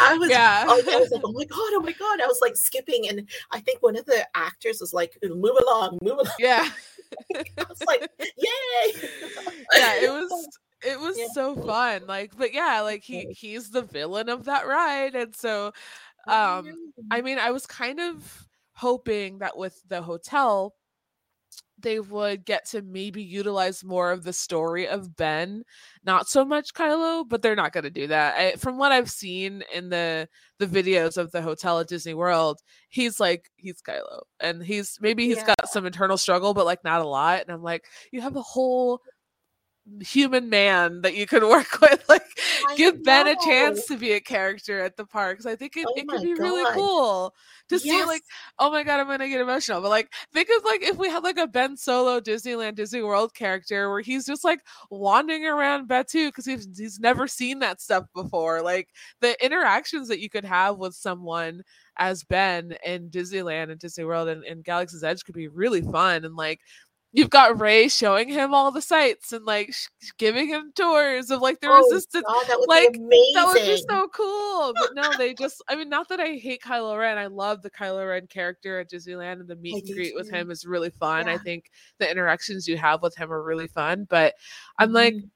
I 0.00 0.16
was, 0.18 0.28
yeah. 0.30 0.64
I 0.68 0.74
was 0.74 1.10
like, 1.12 1.22
oh 1.24 1.32
my 1.32 1.44
god, 1.44 1.58
oh 1.74 1.80
my 1.84 1.92
god! 1.92 2.20
I 2.22 2.26
was 2.26 2.38
like 2.42 2.56
skipping, 2.56 3.08
and 3.08 3.28
I 3.52 3.60
think 3.60 3.82
one 3.82 3.96
of 3.96 4.04
the 4.06 4.26
actors 4.34 4.78
was 4.80 4.92
like, 4.92 5.16
"Move 5.22 5.56
along, 5.62 5.98
move 6.02 6.14
along." 6.18 6.34
yeah. 6.40 6.68
I 7.36 7.64
was 7.68 7.82
like, 7.86 8.08
"Yay!" 8.18 8.92
yeah, 9.76 9.94
it 10.02 10.10
was 10.10 10.58
it 10.84 10.98
was 11.00 11.18
Yeah. 11.18 11.26
so 11.32 11.56
fun. 11.56 12.06
Like, 12.06 12.36
but 12.36 12.52
yeah, 12.52 12.80
like 12.82 13.02
he 13.04 13.26
he's 13.30 13.70
the 13.70 13.82
villain 13.82 14.28
of 14.28 14.44
that 14.44 14.66
ride, 14.66 15.14
and 15.14 15.34
so 15.34 15.72
um 16.28 16.78
I 17.10 17.22
mean, 17.22 17.38
I 17.38 17.50
was 17.52 17.66
kind 17.66 18.00
of 18.00 18.48
hoping 18.74 19.38
that 19.38 19.56
with 19.56 19.80
the 19.88 20.02
hotel, 20.02 20.74
they 21.78 21.98
would 22.00 22.44
get 22.44 22.64
to 22.70 22.82
maybe 22.82 23.22
utilize 23.22 23.82
more 23.84 24.12
of 24.12 24.22
the 24.22 24.32
story 24.32 24.86
of 24.88 25.16
Ben, 25.16 25.64
not 26.04 26.28
so 26.28 26.44
much 26.44 26.72
Kylo, 26.72 27.28
but 27.28 27.42
they're 27.42 27.56
not 27.56 27.72
going 27.72 27.84
to 27.84 27.90
do 27.90 28.06
that. 28.06 28.36
I, 28.38 28.52
from 28.56 28.78
what 28.78 28.92
I've 28.92 29.10
seen 29.10 29.62
in 29.74 29.88
the 29.90 30.28
the 30.58 30.66
videos 30.66 31.16
of 31.16 31.32
the 31.32 31.42
hotel 31.42 31.80
at 31.80 31.88
Disney 31.88 32.14
World, 32.14 32.60
he's 32.88 33.18
like 33.20 33.50
he's 33.56 33.82
Kylo, 33.82 34.22
and 34.40 34.62
he's 34.62 34.98
maybe 35.00 35.26
he's 35.26 35.38
Yeah. 35.38 35.54
got 35.58 35.68
some 35.68 35.84
internal 35.86 36.16
struggle, 36.16 36.54
but 36.54 36.64
like 36.64 36.84
not 36.84 37.00
a 37.02 37.08
lot. 37.08 37.42
And 37.42 37.50
I'm 37.50 37.62
like, 37.62 37.84
you 38.12 38.20
have 38.20 38.36
a 38.36 38.42
whole 38.42 39.00
human 40.00 40.48
man 40.48 41.02
that 41.02 41.14
you 41.14 41.26
could 41.26 41.42
work 41.48 41.80
with 41.80 42.04
like 42.08 42.26
I 42.66 42.74
give 42.76 43.02
ben 43.02 43.26
a 43.26 43.36
chance 43.44 43.86
to 43.86 43.98
be 43.98 44.12
a 44.12 44.20
character 44.20 44.80
at 44.80 44.96
the 44.96 45.04
parks 45.04 45.44
i 45.44 45.54
think 45.54 45.76
it, 45.76 45.84
Oh 45.86 45.92
it 45.96 46.08
could 46.08 46.22
be 46.22 46.34
really 46.34 46.64
cool 46.72 47.34
to 47.68 47.78
see 47.78 48.04
like 48.04 48.22
oh 48.58 48.70
my 48.70 48.82
god 48.82 49.00
i'm 49.00 49.06
gonna 49.06 49.28
get 49.28 49.40
emotional 49.40 49.82
but 49.82 49.90
like 49.90 50.10
think 50.32 50.48
of 50.56 50.64
like 50.64 50.82
if 50.82 50.96
we 50.96 51.10
had 51.10 51.22
like 51.22 51.36
a 51.36 51.46
ben 51.46 51.76
solo 51.76 52.18
disneyland 52.18 52.76
disney 52.76 53.02
world 53.02 53.34
character 53.34 53.90
where 53.90 54.00
he's 54.00 54.24
just 54.24 54.42
like 54.42 54.60
wandering 54.90 55.46
around 55.46 55.88
Batuu 55.88 56.28
because 56.28 56.46
he's, 56.46 56.66
he's 56.76 56.98
never 56.98 57.26
seen 57.26 57.58
that 57.58 57.80
stuff 57.80 58.06
before 58.14 58.62
like 58.62 58.88
the 59.20 59.42
interactions 59.44 60.08
that 60.08 60.20
you 60.20 60.30
could 60.30 60.44
have 60.44 60.78
with 60.78 60.94
someone 60.94 61.62
as 61.98 62.24
ben 62.24 62.74
in 62.84 63.10
disneyland 63.10 63.70
and 63.70 63.78
disney 63.78 64.04
world 64.04 64.28
and, 64.28 64.44
and 64.44 64.64
galaxy's 64.64 65.04
edge 65.04 65.24
could 65.24 65.34
be 65.34 65.48
really 65.48 65.82
fun 65.82 66.24
and 66.24 66.36
like 66.36 66.60
You've 67.16 67.30
got 67.30 67.60
Rey 67.60 67.86
showing 67.86 68.28
him 68.28 68.52
all 68.52 68.72
the 68.72 68.82
sights 68.82 69.32
and 69.32 69.44
like 69.44 69.72
sh- 69.72 69.86
giving 70.18 70.48
him 70.48 70.72
tours 70.74 71.30
of 71.30 71.40
like 71.40 71.60
the 71.60 71.68
Oh, 71.68 71.78
resistance 71.78 72.24
God, 72.26 72.44
that 72.48 72.58
would 72.58 72.68
like, 72.68 72.92
be 72.94 72.98
amazing. 72.98 73.32
that 73.34 73.46
would 73.46 73.54
be 73.64 73.76
so 73.88 74.08
cool. 74.08 74.74
But 74.76 74.94
no, 74.94 75.14
they 75.16 75.32
just 75.32 75.62
I 75.68 75.76
mean, 75.76 75.88
not 75.88 76.08
that 76.08 76.18
I 76.18 76.34
hate 76.34 76.60
Kylo 76.60 76.98
Ren. 76.98 77.16
I 77.16 77.26
love 77.26 77.62
the 77.62 77.70
Kylo 77.70 78.08
Ren 78.08 78.26
character 78.26 78.80
at 78.80 78.90
Disneyland 78.90 79.34
and 79.38 79.46
the 79.46 79.54
meet 79.54 79.76
I 79.76 79.78
and 79.86 79.94
greet 79.94 80.14
with 80.16 80.28
him 80.28 80.50
is 80.50 80.66
really 80.66 80.90
fun. 80.90 81.28
I 81.28 81.38
think 81.38 81.70
the 81.98 82.10
interactions 82.10 82.66
you 82.66 82.76
have 82.78 83.00
with 83.00 83.14
him 83.14 83.32
are 83.32 83.44
really 83.44 83.68
fun. 83.68 84.08
But 84.10 84.34
I'm 84.80 84.92
like, 84.92 85.14
Mhm. 85.14 85.30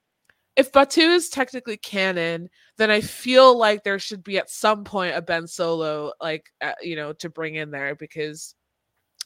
if 0.56 0.72
Batuu 0.72 1.14
is 1.14 1.28
technically 1.28 1.76
canon, 1.76 2.50
then 2.76 2.90
I 2.90 3.00
feel 3.00 3.56
like 3.56 3.84
there 3.84 4.00
should 4.00 4.24
be 4.24 4.36
at 4.38 4.50
some 4.50 4.82
point 4.82 5.14
a 5.16 5.22
Ben 5.22 5.46
Solo, 5.46 6.12
like 6.20 6.50
uh, 6.60 6.72
you 6.82 6.96
know, 6.96 7.12
to 7.12 7.30
bring 7.30 7.54
in 7.54 7.70
there 7.70 7.94
because 7.94 8.56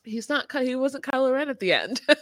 he's 0.05 0.29
not 0.29 0.51
he 0.53 0.77
wasn't 0.77 1.05
Kylo 1.05 1.33
Ren 1.33 1.49
at 1.49 1.61
the 1.61 1.73
end. 1.73 2.01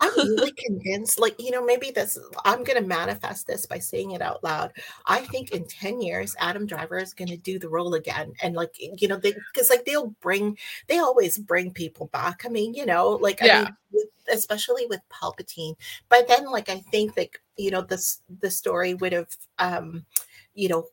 I'm 0.00 0.16
really 0.16 0.52
convinced, 0.56 1.20
like, 1.20 1.34
you 1.38 1.50
know, 1.50 1.64
maybe 1.64 1.90
this, 1.90 2.18
I'm 2.44 2.64
going 2.64 2.80
to 2.80 2.88
manifest 2.88 3.46
this 3.46 3.66
by 3.66 3.78
saying 3.78 4.12
it 4.12 4.22
out 4.22 4.42
loud. 4.42 4.72
I 5.06 5.20
think 5.20 5.52
in 5.52 5.64
10 5.66 6.00
years, 6.00 6.34
Adam 6.38 6.66
Driver 6.66 6.98
is 6.98 7.14
going 7.14 7.28
to 7.28 7.36
do 7.36 7.58
the 7.58 7.68
role 7.68 7.94
again. 7.94 8.32
And, 8.42 8.54
like, 8.54 8.74
you 8.78 9.08
know, 9.08 9.16
they, 9.16 9.34
because, 9.52 9.70
like, 9.70 9.84
they'll 9.84 10.14
bring, 10.20 10.56
they 10.88 10.98
always 10.98 11.38
bring 11.38 11.72
people 11.72 12.06
back. 12.08 12.42
I 12.44 12.48
mean, 12.48 12.74
you 12.74 12.86
know, 12.86 13.10
like, 13.10 13.42
I 13.42 13.62
mean, 13.62 13.76
with, 13.92 14.08
especially 14.32 14.86
with 14.86 15.00
Palpatine. 15.12 15.74
But 16.08 16.28
then, 16.28 16.50
like, 16.50 16.68
I 16.68 16.78
think, 16.90 17.16
like, 17.16 17.40
you 17.56 17.70
know, 17.70 17.82
this, 17.82 18.22
the 18.40 18.50
story 18.50 18.94
would 18.94 19.12
have, 19.12 19.28
um, 19.58 20.06
you 20.54 20.68
know, 20.68 20.86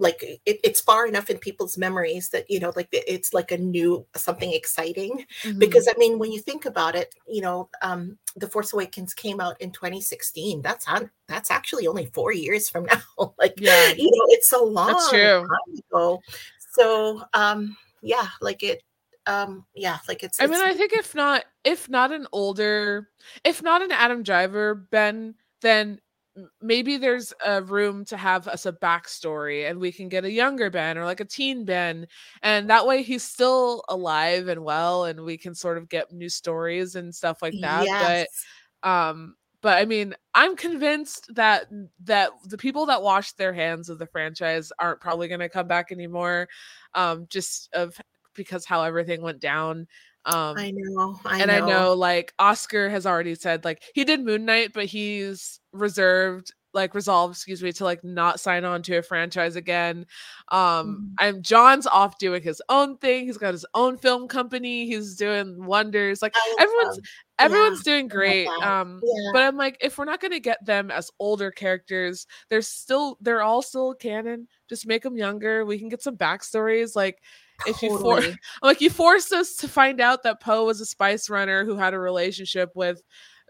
like 0.00 0.22
it, 0.22 0.40
it's 0.64 0.80
far 0.80 1.06
enough 1.06 1.28
in 1.30 1.38
people's 1.38 1.76
memories 1.78 2.30
that 2.30 2.50
you 2.50 2.58
know 2.58 2.72
like 2.74 2.88
it's 2.92 3.32
like 3.34 3.52
a 3.52 3.58
new 3.58 4.04
something 4.16 4.52
exciting 4.52 5.24
Mhm. 5.44 5.58
because 5.58 5.86
i 5.88 5.92
mean 5.98 6.18
when 6.18 6.32
you 6.32 6.40
think 6.40 6.64
about 6.64 6.96
it 6.96 7.14
you 7.28 7.40
know 7.42 7.68
um 7.82 8.18
the 8.34 8.48
force 8.48 8.72
awakens 8.72 9.12
came 9.14 9.40
out 9.40 9.60
in 9.60 9.70
2016 9.70 10.62
that's 10.62 10.88
on 10.88 11.10
that's 11.28 11.50
actually 11.50 11.86
only 11.86 12.06
four 12.06 12.32
years 12.32 12.68
from 12.68 12.84
now 12.92 13.34
like 13.38 13.54
Yeah. 13.60 13.88
you 13.92 14.10
know 14.10 14.26
it's 14.30 14.52
a 14.52 14.58
long 14.58 14.88
That's 14.88 15.10
true. 15.10 15.46
time 15.46 15.82
ago 15.90 16.22
so 16.72 17.22
um 17.34 17.76
yeah 18.02 18.28
like 18.40 18.62
it 18.62 18.82
um 19.26 19.66
yeah 19.74 19.98
like 20.08 20.22
it's 20.24 20.40
I 20.40 20.46
mean, 20.46 20.62
I 20.62 20.72
think 20.72 20.94
if 20.94 21.14
not, 21.14 21.44
if 21.62 21.90
not 21.90 22.10
an 22.10 22.26
older, 22.32 23.10
if 23.44 23.62
not 23.62 23.82
an 23.82 23.92
Adam 23.92 24.22
Driver 24.22 24.74
Ben, 24.74 25.34
then 25.60 26.00
maybe 26.60 26.96
there's 26.96 27.32
a 27.44 27.62
room 27.62 28.04
to 28.06 28.16
have 28.16 28.48
us 28.48 28.66
a 28.66 28.72
backstory, 28.72 29.68
and 29.68 29.80
we 29.80 29.92
can 29.92 30.08
get 30.08 30.24
a 30.24 30.30
younger 30.30 30.70
Ben 30.70 30.98
or 30.98 31.04
like 31.04 31.20
a 31.20 31.24
teen 31.24 31.64
Ben, 31.64 32.06
and 32.42 32.70
that 32.70 32.86
way 32.86 33.02
he's 33.02 33.22
still 33.22 33.82
alive 33.88 34.48
and 34.48 34.64
well, 34.64 35.04
and 35.04 35.24
we 35.24 35.36
can 35.36 35.54
sort 35.54 35.78
of 35.78 35.88
get 35.88 36.12
new 36.12 36.28
stories 36.28 36.94
and 36.94 37.14
stuff 37.14 37.42
like 37.42 37.54
that. 37.60 37.84
yes. 37.84 38.26
But 38.82 38.88
um, 38.88 39.34
but 39.62 39.78
I 39.78 39.84
mean, 39.84 40.14
I'm 40.34 40.56
convinced 40.56 41.34
that 41.34 41.66
that 42.04 42.30
the 42.46 42.58
people 42.58 42.86
that 42.86 43.02
washed 43.02 43.36
their 43.36 43.52
hands 43.52 43.88
of 43.88 43.98
the 43.98 44.06
franchise 44.06 44.72
aren't 44.78 45.00
probably 45.00 45.28
going 45.28 45.40
to 45.40 45.48
come 45.48 45.68
back 45.68 45.92
anymore, 45.92 46.48
um, 46.94 47.26
just 47.28 47.68
of 47.74 48.00
because 48.34 48.64
how 48.64 48.82
everything 48.82 49.22
went 49.22 49.40
down. 49.40 49.86
Um, 50.26 50.58
i 50.58 50.70
know 50.70 51.18
i 51.24 51.40
and 51.40 51.50
know 51.50 51.56
I 51.56 51.60
know 51.68 51.94
like 51.94 52.34
Oscar 52.38 52.90
has 52.90 53.06
already 53.06 53.34
said 53.34 53.64
like 53.64 53.82
he 53.94 54.04
did 54.04 54.22
Moon 54.24 54.44
Knight, 54.44 54.72
but 54.74 54.84
he's 54.86 55.60
reserved 55.72 56.52
like 56.72 56.94
resolved, 56.94 57.34
excuse 57.34 57.60
me, 57.64 57.72
to 57.72 57.82
like 57.82 58.04
not 58.04 58.38
sign 58.38 58.64
on 58.64 58.80
to 58.82 58.96
a 58.98 59.02
franchise 59.02 59.56
again. 59.56 60.06
Um 60.50 61.10
Mhm. 61.10 61.14
I'm 61.18 61.42
John's 61.42 61.86
off 61.86 62.18
doing 62.18 62.42
his 62.42 62.62
own 62.68 62.96
thing. 62.98 63.26
He's 63.26 63.38
got 63.38 63.54
his 63.54 63.66
own 63.74 63.96
film 63.98 64.28
company. 64.28 64.86
He's 64.86 65.16
doing 65.16 65.64
wonders. 65.64 66.22
Like 66.22 66.34
everyone's 66.60 66.96
them. 66.96 67.04
everyone's 67.40 67.82
Yeah, 67.84 67.92
doing 67.94 68.08
great. 68.08 68.46
Um 68.62 69.00
yeah 69.02 69.30
but 69.32 69.42
I'm 69.42 69.56
like, 69.56 69.78
if 69.80 69.98
we're 69.98 70.04
not 70.04 70.20
gonna 70.20 70.38
get 70.38 70.64
them 70.64 70.90
as 70.92 71.10
older 71.18 71.50
characters, 71.50 72.26
they're 72.50 72.62
still 72.62 73.16
they're 73.20 73.42
all 73.42 73.62
still 73.62 73.94
canon. 73.94 74.46
Just 74.68 74.86
make 74.86 75.02
them 75.02 75.16
younger. 75.16 75.64
We 75.64 75.78
can 75.78 75.88
get 75.88 76.02
some 76.02 76.16
backstories. 76.16 76.94
Like 76.94 77.20
if 77.66 77.82
you 77.82 77.98
for 77.98 78.22
like 78.62 78.80
you 78.80 78.90
forced 78.90 79.32
us 79.32 79.56
to 79.56 79.68
find 79.68 80.00
out 80.00 80.22
that 80.22 80.40
Poe 80.40 80.64
was 80.64 80.80
a 80.80 80.86
spice 80.86 81.28
runner 81.30 81.64
who 81.64 81.76
had 81.76 81.94
a 81.94 81.98
relationship 81.98 82.70
with 82.74 83.02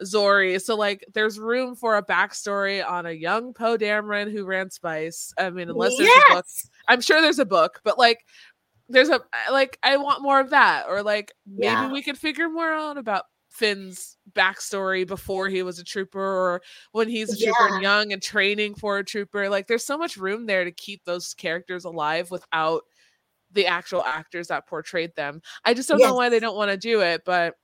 Zorii. 0.03 0.61
So 0.61 0.77
like 0.77 1.05
there's 1.13 1.39
room 1.39 1.75
for 1.77 1.97
a 1.97 2.05
backstory 2.05 2.87
on 2.87 3.07
a 3.07 3.13
young 3.13 3.53
Poe 3.53 3.77
Dameron 3.77 4.33
who 4.33 4.45
ran 4.45 4.71
Spice. 4.71 5.33
I 5.39 5.51
mean, 5.51 5.69
unless 5.69 5.97
there's 5.97 6.09
a 6.31 6.35
book. 6.35 6.47
I'm 6.89 7.01
sure 7.01 7.21
there's 7.21 7.39
a 7.39 7.45
book, 7.45 7.81
but 7.85 7.99
like 7.99 8.25
there's 8.89 9.09
a 9.11 9.21
like 9.51 9.79
I 9.83 9.97
want 9.99 10.23
more 10.23 10.41
of 10.41 10.51
that. 10.51 10.87
Or 10.89 11.03
like 11.03 11.33
maybe 11.47 11.67
Yeah. 11.67 11.93
we 11.93 12.03
could 12.03 12.19
figure 12.19 12.49
more 12.49 12.73
out 12.73 12.97
about 12.99 13.25
Finn's 13.51 14.17
backstory 14.33 15.07
before 15.07 15.49
he 15.49 15.63
was 15.63 15.79
a 15.79 15.85
trooper 15.85 16.21
or 16.21 16.63
when 16.93 17.09
he's 17.09 17.33
a 17.33 17.45
trooper 17.45 17.75
and 17.75 17.83
young 17.83 18.13
and 18.13 18.23
training 18.23 18.77
for 18.77 18.99
a 18.99 19.05
trooper. 19.05 19.49
Like 19.49 19.67
there's 19.67 19.85
so 19.85 19.99
much 19.99 20.17
room 20.17 20.47
there 20.47 20.65
to 20.65 20.73
keep 20.73 21.05
those 21.05 21.35
characters 21.35 21.85
alive 21.85 22.31
without 22.31 22.85
the 23.53 23.67
actual 23.67 24.03
actors 24.05 24.49
that 24.49 24.67
portrayed 24.67 25.15
them. 25.17 25.43
I 25.65 25.75
just 25.75 25.89
don't 25.89 26.01
know 26.01 26.15
why 26.15 26.29
they 26.29 26.41
don't 26.41 26.57
want 26.57 26.71
to 26.71 26.77
do 26.77 27.01
it, 27.01 27.23
but 27.25 27.55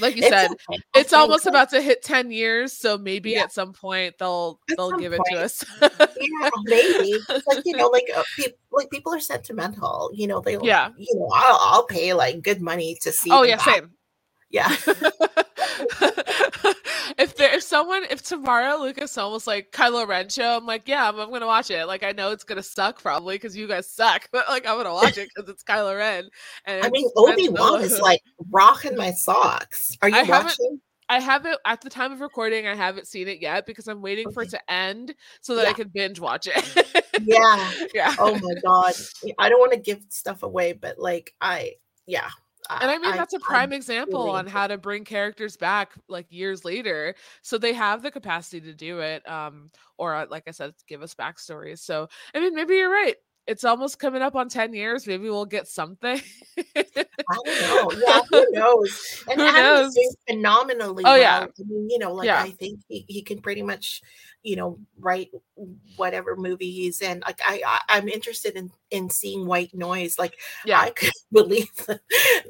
like 0.00 0.16
you 0.16 0.22
It's 0.24 0.30
said, 0.30 0.50
okay. 0.50 0.82
It's 0.96 1.12
almost 1.12 1.46
about 1.46 1.70
to 1.70 1.80
hit 1.80 2.02
10 2.02 2.32
years, 2.32 2.72
so 2.72 2.98
maybe 2.98 3.30
Yeah. 3.32 3.42
at 3.42 3.52
some 3.52 3.72
point 3.72 4.16
they'll 4.18 4.58
At 4.70 4.76
they'll 4.76 4.96
give 4.98 5.12
it 5.12 5.20
to 5.30 5.40
us. 5.40 5.64
yeah, 5.80 6.50
maybe. 6.64 7.14
Like 7.46 7.62
you 7.64 7.76
know, 7.76 7.86
like 7.92 8.10
uh, 8.14 8.22
peop 8.36 8.56
like 8.72 8.90
people 8.90 9.14
are 9.14 9.20
sentimental. 9.20 10.10
You 10.12 10.26
know, 10.26 10.40
they 10.40 10.58
Yeah. 10.62 10.90
You 10.98 11.14
know, 11.18 11.28
I'll, 11.32 11.58
I'll 11.60 11.86
pay 11.86 12.14
like 12.14 12.42
good 12.42 12.60
money 12.60 12.96
to 13.02 13.12
see. 13.12 13.30
oh 13.30 13.42
yeah, 13.42 13.56
back. 13.56 13.64
same. 13.76 13.90
Yeah. 14.50 14.74
if 17.18 17.36
there 17.36 17.54
if 17.54 17.62
someone 17.62 18.04
if 18.10 18.22
tomorrow 18.22 18.76
Lucas 18.76 19.16
almost 19.18 19.46
like 19.46 19.72
Kylo 19.72 20.06
Ren 20.06 20.28
show, 20.28 20.56
I'm 20.56 20.66
like, 20.66 20.86
yeah, 20.86 21.08
I'm, 21.08 21.18
I'm 21.18 21.30
gonna 21.30 21.46
watch 21.46 21.70
it. 21.70 21.86
Like 21.86 22.02
I 22.02 22.12
know 22.12 22.32
it's 22.32 22.44
gonna 22.44 22.62
suck 22.62 23.02
probably 23.02 23.36
because 23.36 23.56
you 23.56 23.66
guys 23.66 23.88
suck, 23.88 24.28
but 24.32 24.48
like 24.48 24.66
I'm 24.66 24.76
gonna 24.76 24.94
watch 24.94 25.18
it 25.18 25.30
because 25.34 25.48
it's 25.48 25.62
Kylo 25.62 25.96
Ren. 25.96 26.28
And 26.64 26.84
I 26.84 26.90
mean, 26.90 27.08
Obi 27.16 27.48
Wan 27.48 27.82
is 27.82 28.00
like 28.00 28.22
rocking 28.50 28.96
my 28.96 29.12
socks. 29.12 29.96
Are 30.02 30.08
you 30.08 30.16
I 30.16 30.22
watching? 30.22 30.80
I 31.10 31.18
haven't 31.18 31.58
at 31.64 31.80
the 31.80 31.90
time 31.90 32.12
of 32.12 32.20
recording, 32.20 32.68
I 32.68 32.76
haven't 32.76 33.08
seen 33.08 33.26
it 33.26 33.40
yet 33.40 33.66
because 33.66 33.88
I'm 33.88 34.00
waiting 34.00 34.30
for 34.30 34.44
it 34.44 34.50
to 34.50 34.72
end 34.72 35.14
so 35.40 35.56
that 35.56 35.66
I 35.66 35.72
can 35.72 35.88
binge 35.88 36.20
watch 36.20 36.46
it. 36.46 37.00
Yeah. 37.22 37.72
yeah. 37.94 38.14
Oh 38.18 38.38
my 38.40 38.54
god. 38.62 38.94
I 39.38 39.48
don't 39.48 39.58
want 39.58 39.72
to 39.72 39.78
give 39.78 40.04
stuff 40.08 40.44
away, 40.44 40.72
but 40.72 40.98
like 40.98 41.34
I, 41.40 41.74
yeah. 42.06 42.30
And 42.80 42.90
I 42.90 42.98
mean, 42.98 43.12
that's 43.16 43.34
a 43.34 43.36
I'm 43.36 43.40
prime 43.42 43.72
example 43.72 44.26
really 44.26 44.38
on 44.38 44.46
how 44.46 44.66
to 44.66 44.78
bring 44.78 45.04
characters 45.04 45.56
back 45.56 45.92
like 46.08 46.26
years 46.30 46.64
later. 46.64 47.14
So 47.42 47.58
they 47.58 47.72
have 47.72 48.02
the 48.02 48.10
capacity 48.10 48.60
to 48.62 48.74
do 48.74 49.00
it. 49.00 49.28
Um, 49.28 49.70
or 49.98 50.14
uh, 50.14 50.26
like 50.30 50.44
I 50.46 50.52
said, 50.52 50.74
give 50.86 51.02
us 51.02 51.14
backstories. 51.14 51.80
So 51.80 52.08
I 52.34 52.40
mean, 52.40 52.54
maybe 52.54 52.74
you're 52.76 52.90
right. 52.90 53.16
It's 53.46 53.64
almost 53.64 53.98
coming 53.98 54.22
up 54.22 54.36
on 54.36 54.48
10 54.48 54.74
years. 54.74 55.06
Maybe 55.06 55.24
we'll 55.24 55.46
get 55.46 55.66
something. 55.66 56.20
I 56.76 56.84
don't 57.34 57.46
know. 57.46 57.90
Yeah, 58.06 58.20
who 58.30 58.46
knows? 58.52 59.24
And 59.28 59.40
Who 59.40 59.52
knows? 59.52 59.94
phenomenally 60.28 61.02
Oh, 61.04 61.10
well. 61.12 61.18
yeah. 61.18 61.46
I 61.46 61.62
mean, 61.66 61.88
you 61.90 61.98
know, 61.98 62.12
like 62.12 62.26
Yeah. 62.26 62.42
I 62.42 62.50
think 62.50 62.80
he, 62.88 63.04
he 63.08 63.22
can 63.22 63.40
pretty 63.40 63.62
much, 63.62 64.02
you 64.42 64.56
know, 64.56 64.78
write 64.98 65.30
whatever 65.96 66.36
movie 66.36 66.70
he's 66.70 67.00
in. 67.00 67.20
Like 67.26 67.40
I, 67.44 67.62
I 67.66 67.80
I'm 67.88 68.08
interested 68.08 68.56
in 68.56 68.70
in 68.90 69.10
seeing 69.10 69.46
White 69.46 69.74
Noise. 69.74 70.18
Like 70.18 70.38
yeah. 70.64 70.80
I 70.80 70.90
could 70.90 71.12
believe 71.32 71.74
the, 71.86 72.00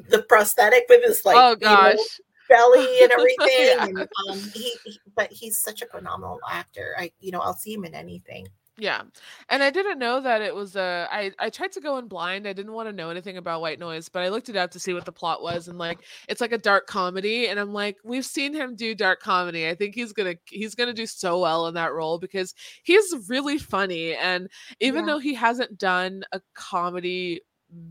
the 0.08 0.22
prosthetic 0.22 0.84
with 0.88 1.04
his 1.04 1.24
like 1.24 1.36
oh 1.36 1.50
you 1.50 1.66
know, 1.66 1.74
gosh. 1.74 2.20
belly 2.48 2.98
and 3.02 3.12
everything. 3.12 3.48
Yeah. 3.48 3.84
And 3.84 3.98
um, 4.00 4.38
he, 4.54 4.72
he, 4.84 5.00
but 5.16 5.32
he's 5.32 5.58
such 5.58 5.82
a 5.82 5.86
phenomenal 5.86 6.40
actor. 6.48 6.94
I, 6.98 7.12
you 7.20 7.32
know, 7.32 7.40
I'll 7.40 7.54
see 7.56 7.74
him 7.74 7.84
in 7.84 7.94
anything. 7.94 8.48
Yeah. 8.80 9.02
And 9.50 9.62
I 9.62 9.68
didn't 9.70 9.98
know 9.98 10.20
that 10.22 10.40
it 10.40 10.54
was 10.54 10.74
a 10.74 11.06
I 11.10 11.32
I 11.38 11.50
tried 11.50 11.72
to 11.72 11.80
go 11.80 11.98
in 11.98 12.08
blind. 12.08 12.48
I 12.48 12.54
didn't 12.54 12.72
want 12.72 12.88
to 12.88 12.92
know 12.94 13.10
anything 13.10 13.36
about 13.36 13.60
White 13.60 13.78
Noise, 13.78 14.08
but 14.08 14.22
I 14.22 14.28
looked 14.30 14.48
it 14.48 14.56
up 14.56 14.70
to 14.70 14.80
see 14.80 14.94
what 14.94 15.04
the 15.04 15.12
plot 15.12 15.42
was 15.42 15.68
and 15.68 15.76
like 15.76 16.00
it's 16.28 16.40
like 16.40 16.52
a 16.52 16.58
dark 16.58 16.86
comedy 16.86 17.48
and 17.48 17.60
I'm 17.60 17.74
like 17.74 17.98
we've 18.04 18.24
seen 18.24 18.54
him 18.54 18.74
do 18.76 18.94
dark 18.94 19.20
comedy. 19.20 19.68
I 19.68 19.74
think 19.74 19.94
he's 19.94 20.14
going 20.14 20.34
to 20.34 20.40
he's 20.48 20.74
going 20.74 20.88
to 20.88 20.94
do 20.94 21.04
so 21.06 21.38
well 21.40 21.66
in 21.66 21.74
that 21.74 21.92
role 21.92 22.18
because 22.18 22.54
he's 22.82 23.14
really 23.28 23.58
funny 23.58 24.14
and 24.14 24.48
even 24.80 25.04
Yeah. 25.06 25.12
though 25.14 25.18
he 25.18 25.34
hasn't 25.34 25.76
done 25.78 26.24
a 26.32 26.40
comedy 26.54 27.42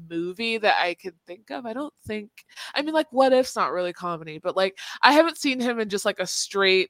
movie 0.10 0.58
that 0.58 0.76
I 0.82 0.96
could 0.96 1.16
think 1.28 1.52
of, 1.52 1.66
I 1.66 1.74
don't 1.74 1.94
think 2.06 2.30
I 2.74 2.82
mean 2.82 2.94
like 2.94 3.08
what 3.12 3.32
if's 3.34 3.56
not 3.56 3.72
really 3.72 3.94
comedy, 3.94 4.40
but 4.40 4.56
like 4.58 4.78
I 5.04 5.14
haven't 5.14 5.38
seen 5.38 5.60
him 5.60 5.80
in 5.80 5.90
just 5.90 6.06
like 6.06 6.20
a 6.20 6.28
straight 6.28 6.90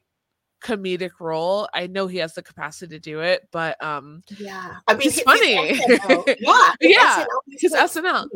comedic 0.61 1.11
role. 1.19 1.67
I 1.73 1.87
know 1.87 2.07
he 2.07 2.17
has 2.17 2.33
the 2.33 2.41
capacity 2.43 2.95
to 2.95 2.99
do 2.99 3.21
it, 3.21 3.47
but 3.51 3.81
um 3.83 4.21
Yeah, 4.37 4.75
I 4.87 4.93
mean, 4.93 5.01
He's 5.01 5.21
funny. 5.21 5.55
SNL 5.79 6.35
yeah, 6.39 6.71
Yeah, 6.81 7.25
his 7.47 7.71
like 7.71 7.89
SNL. 7.91 8.27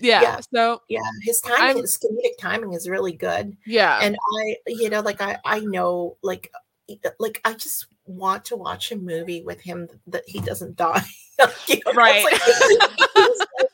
yeah, 0.00 0.22
Yeah. 0.22 0.40
so 0.54 0.82
Yeah, 0.88 1.00
his 1.22 1.40
timing, 1.40 1.60
I'm- 1.62 1.76
his 1.80 1.98
comedic 1.98 2.38
timing 2.38 2.72
is 2.74 2.88
really 2.88 3.12
good. 3.12 3.56
yeah 3.66 3.98
And 4.02 4.16
I, 4.38 4.56
you 4.66 4.90
know, 4.90 5.00
like 5.00 5.20
I, 5.20 5.38
I 5.44 5.60
know, 5.60 6.16
like, 6.22 6.50
e- 6.88 6.98
like 7.18 7.40
I 7.44 7.52
just 7.54 7.86
want 8.06 8.44
to 8.46 8.56
watch 8.56 8.92
a 8.92 8.96
movie 8.96 9.42
with 9.42 9.60
him 9.60 9.88
that 10.08 10.24
he 10.26 10.40
doesn't 10.40 10.76
die. 10.76 11.02
You 11.66 11.80
know, 11.84 11.92
Right. 11.94 12.22
like, 12.22 12.40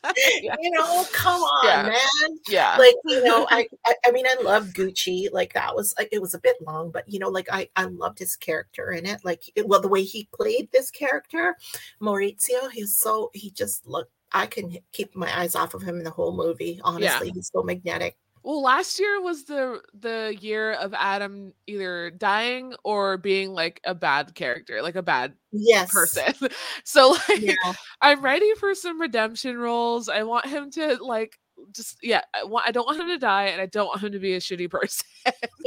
Yeah. 0.41 0.55
You 0.61 0.71
know, 0.71 1.05
come 1.11 1.41
on, 1.41 1.65
Yeah. 1.67 1.83
man. 1.83 2.37
yeah 2.49 2.77
like 2.77 2.95
you 3.05 3.23
know 3.23 3.47
I, 3.49 3.67
I 3.85 3.93
i 4.07 4.11
mean 4.11 4.25
i 4.27 4.35
love 4.41 4.67
gucci 4.69 5.27
like 5.31 5.53
that 5.53 5.75
was 5.75 5.93
like 5.97 6.09
it 6.11 6.21
was 6.21 6.33
a 6.33 6.39
bit 6.39 6.55
long 6.61 6.89
but 6.91 7.07
you 7.07 7.19
know 7.19 7.29
like 7.29 7.47
i 7.51 7.69
i 7.75 7.85
loved 7.85 8.17
his 8.19 8.35
character 8.35 8.91
in 8.91 9.05
it 9.05 9.21
like 9.23 9.43
it- 9.55 9.67
well 9.67 9.79
the 9.81 9.87
way 9.87 10.03
he 10.03 10.27
played 10.33 10.69
this 10.71 10.89
character 10.91 11.55
maurizio 12.01 12.69
he's 12.71 12.97
so 12.97 13.29
he 13.33 13.51
just 13.51 13.85
looked 13.87 14.11
i 14.31 14.45
can 14.45 14.77
keep 14.91 15.15
my 15.15 15.29
eyes 15.39 15.55
off 15.55 15.73
of 15.73 15.81
him 15.83 15.97
in 15.97 16.03
the 16.03 16.09
whole 16.09 16.35
movie 16.35 16.79
honestly 16.83 17.29
he's 17.31 17.49
so 17.53 17.61
magnetic 17.63 18.17
well 18.43 18.61
last 18.61 18.99
year 18.99 19.21
was 19.21 19.45
the 19.45 19.81
the 19.93 20.35
year 20.39 20.73
of 20.73 20.93
adam 20.93 21.53
either 21.67 22.09
dying 22.11 22.73
or 22.83 23.17
being 23.17 23.51
like 23.51 23.79
a 23.83 23.93
bad 23.93 24.33
character 24.35 24.81
like 24.81 24.95
a 24.95 25.03
bad 25.03 25.33
yes. 25.51 25.91
person. 25.91 26.33
So 26.83 27.15
like 27.29 27.41
yeah. 27.41 27.73
I'm 28.01 28.21
ready 28.21 28.53
for 28.55 28.73
some 28.73 28.99
redemption 28.99 29.57
roles. 29.57 30.09
I 30.09 30.23
want 30.23 30.45
him 30.45 30.71
to 30.71 30.97
like 31.01 31.37
just 31.75 31.97
yeah 32.01 32.21
I, 32.33 32.43
want, 32.43 32.67
I 32.67 32.71
don't 32.71 32.85
want 32.85 32.99
him 32.99 33.07
to 33.09 33.19
die 33.19 33.45
and 33.45 33.61
i 33.61 33.67
don't 33.67 33.85
want 33.85 34.01
him 34.01 34.13
to 34.13 34.19
be 34.19 34.33
a 34.33 34.39
shitty 34.39 34.69
person. 34.69 35.05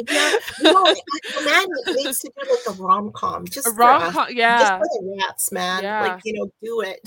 Yeah 0.08 0.38
you 0.60 0.72
know, 0.72 0.84
I- 0.84 0.94
the 1.38 1.44
man 1.44 1.96
needs 1.96 2.20
to 2.20 2.30
do 2.42 2.50
like 2.50 2.76
a 2.76 2.82
rom-com 2.82 3.46
just 3.46 3.66
a 3.66 3.70
for 3.70 3.76
rom-com 3.76 4.28
yeah. 4.30 4.58
just 4.58 4.72
for 4.72 5.02
the 5.02 5.16
rats 5.20 5.52
man. 5.52 5.82
Yeah. 5.82 6.02
like 6.02 6.20
you 6.24 6.32
know 6.34 6.50
do 6.62 6.80
it. 6.80 7.00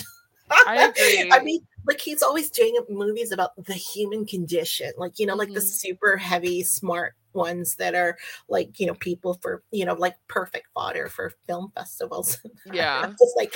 I 0.49 0.85
agree. 0.87 1.29
I 1.31 1.43
mean, 1.43 1.59
like 1.87 2.01
he's 2.01 2.21
always 2.21 2.49
doing 2.51 2.77
movies 2.89 3.31
about 3.31 3.51
the 3.65 3.73
human 3.73 4.25
condition, 4.25 4.91
like 4.97 5.19
you 5.19 5.25
know, 5.25 5.35
like 5.35 5.53
the 5.53 5.61
Mhm. 5.61 5.63
super 5.63 6.17
heavy, 6.17 6.63
smart 6.63 7.15
ones 7.33 7.75
that 7.75 7.93
are 7.95 8.17
like 8.49 8.79
you 8.79 8.87
know 8.87 8.95
people 8.95 9.35
for 9.41 9.61
you 9.71 9.85
know 9.85 9.93
like 9.93 10.15
perfect 10.27 10.67
fodder 10.73 11.07
for 11.07 11.31
film 11.47 11.71
festivals. 11.75 12.37
yeah 12.65 13.01
I'm 13.03 13.11
just 13.11 13.35
like 13.37 13.53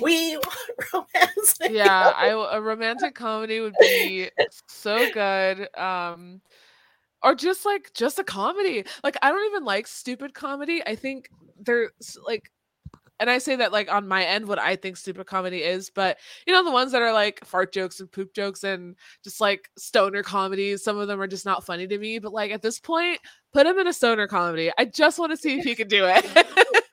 we 0.00 0.36
want 0.36 0.70
romance. 0.94 1.58
yeah? 1.66 2.12
I, 2.16 2.28
a 2.28 2.60
romantic 2.60 3.14
comedy 3.14 3.60
would 3.60 3.76
be 3.78 4.30
so 4.68 5.06
good 5.06 5.68
um 5.78 6.40
or 7.22 7.34
just 7.34 7.64
like 7.66 7.92
just 7.94 8.18
a 8.18 8.24
comedy 8.24 8.84
like 9.02 9.16
i 9.22 9.30
don't 9.30 9.46
even 9.50 9.64
like 9.64 9.86
stupid 9.86 10.34
comedy 10.34 10.82
i 10.86 10.94
think 10.94 11.30
there's 11.58 11.90
like 12.26 12.50
and 13.20 13.28
i 13.30 13.38
say 13.38 13.56
that 13.56 13.72
like 13.72 13.90
on 13.92 14.06
my 14.06 14.24
end 14.24 14.46
what 14.46 14.58
i 14.58 14.76
think 14.76 14.96
stupid 14.96 15.26
comedy 15.26 15.58
is 15.58 15.90
but 15.90 16.18
you 16.46 16.52
know 16.52 16.64
the 16.64 16.70
ones 16.70 16.92
that 16.92 17.02
are 17.02 17.12
like 17.12 17.44
fart 17.44 17.72
jokes 17.72 18.00
and 18.00 18.10
poop 18.10 18.32
jokes 18.34 18.64
and 18.64 18.96
just 19.24 19.40
like 19.40 19.68
stoner 19.76 20.22
comedies 20.22 20.82
some 20.82 20.98
of 20.98 21.08
them 21.08 21.20
are 21.20 21.26
just 21.26 21.44
not 21.46 21.64
funny 21.64 21.86
to 21.86 21.98
me 21.98 22.18
but 22.18 22.32
like 22.32 22.50
at 22.50 22.62
this 22.62 22.78
point 22.80 23.18
put 23.52 23.66
him 23.66 23.78
in 23.78 23.86
a 23.86 23.92
stoner 23.92 24.26
comedy 24.26 24.70
i 24.78 24.84
just 24.84 25.18
want 25.18 25.30
to 25.30 25.36
see 25.36 25.58
if 25.58 25.64
he 25.64 25.74
can 25.74 25.88
do 25.88 26.04
it 26.06 26.24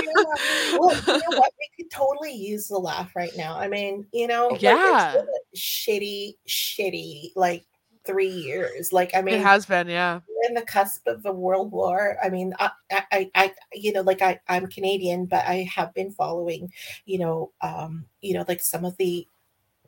You 0.00 0.12
know 0.14 0.22
what? 0.22 0.40
well, 0.80 0.94
you 1.06 1.22
know 1.30 1.38
what? 1.38 1.50
We 1.76 1.84
could 1.84 1.90
totally 1.90 2.32
use 2.34 2.68
the 2.68 2.78
laugh 2.78 3.14
right 3.16 3.32
now. 3.36 3.56
I 3.58 3.68
mean, 3.68 4.06
you 4.12 4.26
know, 4.26 4.48
like, 4.48 4.60
it's 4.60 4.62
Yeah. 4.62 5.12
been 5.14 5.26
shitty, 5.56 6.34
shitty 6.48 7.30
like 7.36 7.64
three 8.04 8.28
years. 8.28 8.92
Like, 8.92 9.14
I 9.14 9.22
mean, 9.22 9.34
it 9.34 9.40
has 9.40 9.66
been 9.66 9.88
yeah 9.88 10.20
in 10.48 10.54
the 10.54 10.62
cusp 10.62 11.06
of 11.06 11.22
the 11.22 11.32
world 11.32 11.72
war. 11.72 12.16
I 12.22 12.28
mean, 12.28 12.54
I, 12.58 12.70
I, 12.90 13.30
I, 13.34 13.54
you 13.72 13.92
know, 13.92 14.02
like 14.02 14.22
I, 14.22 14.40
I'm 14.48 14.66
Canadian, 14.66 15.26
but 15.26 15.44
I 15.46 15.68
have 15.74 15.94
been 15.94 16.10
following, 16.10 16.72
you 17.04 17.18
know, 17.18 17.52
um, 17.60 18.06
you 18.20 18.34
know, 18.34 18.44
like 18.46 18.62
some 18.62 18.84
of 18.84 18.96
the 18.96 19.26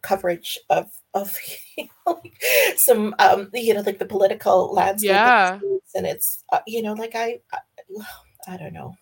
coverage 0.03 0.59
of 0.71 0.91
of 1.15 1.37
you 1.77 1.89
know, 2.07 2.21
like 2.23 2.43
some, 2.77 3.15
um, 3.19 3.51
you 3.55 3.75
know, 3.75 3.81
like 3.81 3.99
the 3.99 4.07
political 4.07 4.73
landscape, 4.73 5.11
Yeah. 5.11 5.59
And 5.95 6.07
it's, 6.07 6.45
uh, 6.53 6.61
you 6.67 6.83
know, 6.83 6.93
like 6.93 7.15
I, 7.15 7.41
I, 7.53 7.59
I 8.47 8.57
don't 8.57 8.75
know. 8.75 8.95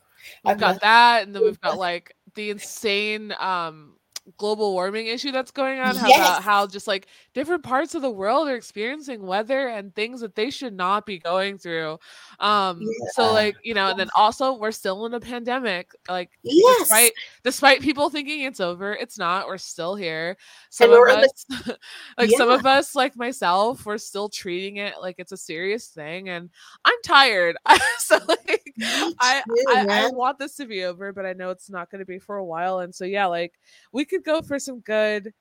We've 0.45 0.53
I'm 0.53 0.59
got 0.59 0.81
that, 0.81 1.25
and 1.25 1.35
then 1.35 1.43
we've 1.45 1.61
got 1.61 1.79
like 1.79 2.17
the 2.35 2.51
insane 2.51 3.35
um 3.39 3.95
global 4.39 4.73
warming 4.73 5.07
issue 5.07 5.31
that's 5.31 5.51
going 5.51 5.81
on 5.81 5.97
how 5.97 6.09
Yes. 6.09 6.19
about 6.19 6.43
how 6.43 6.67
just 6.67 6.87
like 6.87 7.09
different 7.35 7.63
parts 7.63 7.95
of 7.95 8.01
the 8.01 8.09
world 8.11 8.49
are 8.49 8.57
experiencing 8.57 9.27
weather 9.27 9.69
and 9.69 9.95
things 9.95 10.21
that 10.23 10.35
they 10.35 10.49
should 10.51 10.75
not 10.75 11.05
be 11.05 11.19
going 11.19 11.59
through 11.59 11.99
um 12.41 12.81
so 13.13 13.31
like 13.33 13.55
you 13.63 13.75
know 13.75 13.89
and 13.89 13.99
then 13.99 14.09
also 14.17 14.55
we're 14.57 14.71
still 14.73 15.05
in 15.07 15.13
a 15.15 15.21
pandemic 15.21 15.91
like 16.09 16.31
Yes. 16.43 16.79
despite 16.79 17.13
despite 17.43 17.81
people 17.83 18.09
thinking 18.09 18.41
it's 18.45 18.61
over 18.61 18.95
it's 18.95 19.19
not 19.19 19.47
we're 19.47 19.59
still 19.59 19.95
here 19.95 20.37
some 20.71 20.91
And 20.91 20.95
of 20.95 21.01
we're 21.01 21.21
the- 21.21 21.29
us 21.67 21.77
like 22.19 22.31
some 22.31 22.49
of 22.49 22.65
us 22.65 22.95
like 22.95 23.17
myself 23.17 23.85
we're 23.85 23.99
still 23.99 24.31
treating 24.31 24.79
it 24.79 24.95
like 25.03 25.17
it's 25.19 25.33
a 25.33 25.37
serious 25.37 25.89
thing 25.89 26.31
and 26.31 26.49
i'm 26.87 26.95
tired 27.05 27.57
so 27.99 28.19
like 28.27 28.73
Me 28.77 28.87
I, 29.21 29.43
I 29.69 29.87
I 29.91 30.09
want 30.09 30.39
this 30.39 30.57
to 30.57 30.67
be 30.67 30.85
over, 30.85 31.13
but 31.13 31.25
I 31.25 31.33
know 31.33 31.51
it's 31.51 31.71
not 31.71 31.91
going 31.91 32.01
to 32.01 32.05
be 32.05 32.19
for 32.19 32.37
a 32.37 32.45
while. 32.45 32.81
And 32.81 32.93
so 32.93 33.05
yeah, 33.05 33.27
like 33.27 33.53
we 33.93 34.05
could 34.05 34.14
go 34.23 34.43
for 34.43 34.59
some 34.59 34.81
good, 34.81 35.33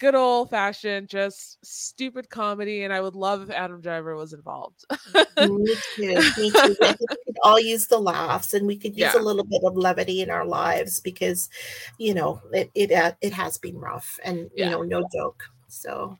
good 0.00 0.14
old 0.14 0.50
fashioned, 0.50 1.08
just 1.08 1.58
stupid 1.64 2.28
comedy. 2.30 2.84
And 2.84 2.92
I 2.92 3.00
would 3.00 3.14
love 3.14 3.42
if 3.42 3.50
Adam 3.50 3.80
Driver 3.80 4.16
was 4.16 4.32
involved. 4.32 4.84
Me 5.38 5.74
too. 5.96 6.06
Me 6.36 6.50
too. 6.52 6.76
I 6.82 6.92
think 6.92 7.10
we 7.10 7.16
could 7.26 7.36
all 7.42 7.58
use 7.60 7.86
the 7.88 7.98
laughs, 7.98 8.54
and 8.54 8.66
we 8.66 8.76
could 8.76 8.96
use 8.96 9.14
Yeah. 9.14 9.20
a 9.20 9.22
little 9.22 9.44
bit 9.44 9.62
of 9.64 9.76
levity 9.76 10.20
in 10.22 10.30
our 10.30 10.44
lives 10.46 11.00
because, 11.00 11.48
you 11.98 12.14
know, 12.14 12.40
it 12.52 12.70
it 12.74 12.92
uh, 12.92 13.12
it 13.20 13.32
has 13.32 13.58
been 13.58 13.78
rough, 13.78 14.18
and 14.24 14.50
Yeah. 14.54 14.66
you 14.66 14.70
know, 14.70 14.82
no 14.82 15.08
joke. 15.12 15.44
So 15.68 16.18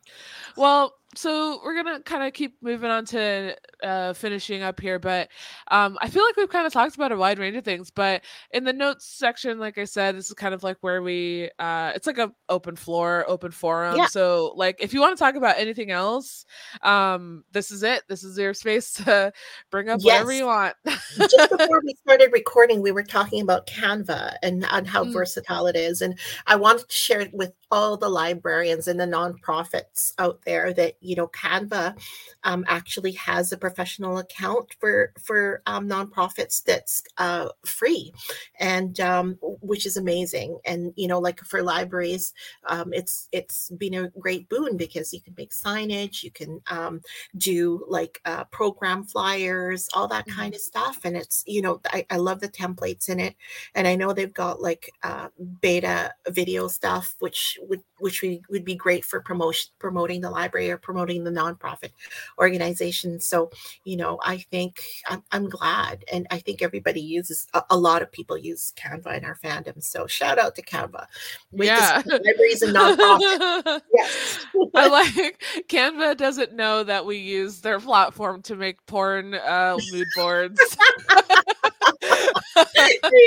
Well, 0.56 0.94
so 1.14 1.60
we're 1.64 1.74
gonna 1.74 2.00
kind 2.00 2.22
of 2.22 2.32
keep 2.32 2.56
moving 2.62 2.90
on 2.90 3.04
to 3.06 3.56
uh, 3.82 4.12
finishing 4.14 4.62
up 4.62 4.80
here, 4.80 4.98
but 4.98 5.28
um, 5.70 5.98
I 6.00 6.08
feel 6.08 6.24
like 6.24 6.36
we've 6.36 6.48
kind 6.48 6.66
of 6.66 6.72
talked 6.72 6.94
about 6.94 7.12
a 7.12 7.16
wide 7.16 7.38
range 7.38 7.56
of 7.56 7.64
things. 7.64 7.90
But 7.90 8.22
in 8.52 8.64
the 8.64 8.72
notes 8.72 9.06
section, 9.06 9.58
like 9.58 9.76
I 9.76 9.84
said, 9.84 10.16
this 10.16 10.28
is 10.28 10.34
kind 10.34 10.54
of 10.54 10.62
like 10.62 10.78
where 10.80 11.02
we 11.02 11.50
uh, 11.58 11.92
it's 11.94 12.06
like 12.06 12.18
a 12.18 12.32
open 12.48 12.76
floor, 12.76 13.24
open 13.28 13.50
forum. 13.50 13.96
Yeah. 13.98 14.06
So 14.06 14.54
like 14.56 14.76
if 14.80 14.94
you 14.94 15.00
want 15.00 15.16
to 15.16 15.22
talk 15.22 15.34
about 15.34 15.58
anything 15.58 15.90
else, 15.90 16.46
um, 16.82 17.44
this 17.52 17.70
is 17.70 17.82
it. 17.82 18.04
This 18.08 18.24
is 18.24 18.38
your 18.38 18.54
space 18.54 18.92
to 19.04 19.32
bring 19.70 19.90
up 19.90 20.00
whatever 20.02 20.32
you 20.32 20.46
want. 20.46 20.74
just 21.18 21.50
before 21.50 21.82
we 21.84 21.94
started 22.02 22.30
recording, 22.32 22.80
we 22.80 22.90
were 22.92 23.02
talking 23.02 23.42
about 23.42 23.66
Canva 23.66 24.36
and, 24.42 24.64
and 24.70 24.86
how 24.86 25.02
Mm. 25.02 25.12
versatile 25.12 25.66
it 25.66 25.74
is. 25.76 26.00
And 26.00 26.18
I 26.46 26.54
wanted 26.56 26.88
to 26.88 26.94
share 26.96 27.20
it 27.20 27.34
with 27.34 27.52
all 27.70 27.96
the 27.96 28.08
librarians 28.08 28.86
and 28.86 29.00
the 29.00 29.04
nonprofits 29.04 30.12
out 30.18 30.40
there 30.44 30.72
that, 30.74 30.94
you 31.02 31.16
know, 31.16 31.28
Canva 31.28 31.98
um, 32.44 32.64
actually 32.68 33.12
has 33.12 33.52
a 33.52 33.56
professional 33.58 34.18
account 34.18 34.74
for, 34.80 35.12
for 35.22 35.62
um, 35.66 35.88
nonprofits 35.88 36.62
that's 36.62 37.02
uh, 37.18 37.48
free 37.64 38.12
and 38.58 39.00
um, 39.00 39.38
which 39.60 39.86
is 39.86 39.96
amazing. 39.96 40.58
And, 40.64 40.92
you 40.96 41.08
know, 41.08 41.18
like 41.18 41.40
for 41.40 41.62
libraries, 41.62 42.32
um, 42.68 42.92
it's, 42.92 43.28
it's 43.32 43.70
been 43.70 43.94
a 43.94 44.08
great 44.18 44.48
boon 44.48 44.76
because 44.76 45.12
you 45.12 45.20
can 45.20 45.34
make 45.36 45.50
signage, 45.50 46.22
you 46.22 46.30
can 46.30 46.60
um, 46.70 47.00
do 47.36 47.84
like 47.88 48.20
uh, 48.24 48.44
program 48.44 49.04
flyers, 49.04 49.88
all 49.94 50.08
that 50.08 50.26
Mhm. 50.26 50.34
kind 50.34 50.54
of 50.54 50.60
stuff. 50.60 51.00
And 51.04 51.16
it's, 51.16 51.42
you 51.46 51.62
know, 51.62 51.80
I, 51.86 52.06
I 52.10 52.16
love 52.16 52.40
the 52.40 52.48
templates 52.48 53.08
in 53.08 53.18
it. 53.20 53.34
And 53.74 53.86
I 53.86 53.94
know 53.96 54.12
they've 54.12 54.32
got 54.32 54.60
like 54.60 54.90
uh, 55.02 55.28
beta 55.60 56.14
video 56.28 56.68
stuff, 56.68 57.14
which 57.20 57.58
would, 57.62 57.82
which 57.98 58.22
we, 58.22 58.42
would 58.50 58.64
be 58.64 58.74
great 58.74 59.04
for 59.04 59.20
promotion, 59.20 59.70
promoting 59.78 60.20
the 60.20 60.30
library 60.30 60.70
or 60.70 60.76
promoting 60.78 60.91
the 60.94 61.30
nonprofit 61.30 61.90
organization. 62.38 63.20
So, 63.20 63.50
you 63.84 63.96
know, 63.96 64.18
I 64.24 64.38
think 64.38 64.82
I'm, 65.08 65.22
I'm 65.32 65.48
glad. 65.48 66.04
And 66.12 66.26
I 66.30 66.38
think 66.38 66.62
everybody 66.62 67.00
uses, 67.00 67.46
a, 67.54 67.62
a 67.70 67.76
lot 67.76 68.02
of 68.02 68.10
people 68.12 68.36
use 68.36 68.72
Canva 68.76 69.18
in 69.18 69.24
our 69.24 69.36
fandom. 69.36 69.82
So 69.82 70.06
shout 70.06 70.38
out 70.38 70.54
to 70.56 70.62
Canva. 70.62 71.06
With 71.50 71.66
Yeah. 71.66 72.02
libraries 72.06 72.62
and 72.62 72.74
nonprofits. 72.74 73.80
Yes. 73.94 74.46
I 74.74 74.88
like 74.88 75.42
Canva 75.68 76.16
doesn't 76.16 76.54
know 76.54 76.82
that 76.82 77.04
we 77.04 77.18
use 77.18 77.60
their 77.60 77.78
platform 77.78 78.42
to 78.42 78.56
make 78.56 78.84
porn 78.86 79.34
uh, 79.34 79.76
mood 79.92 80.06
boards. 80.16 80.60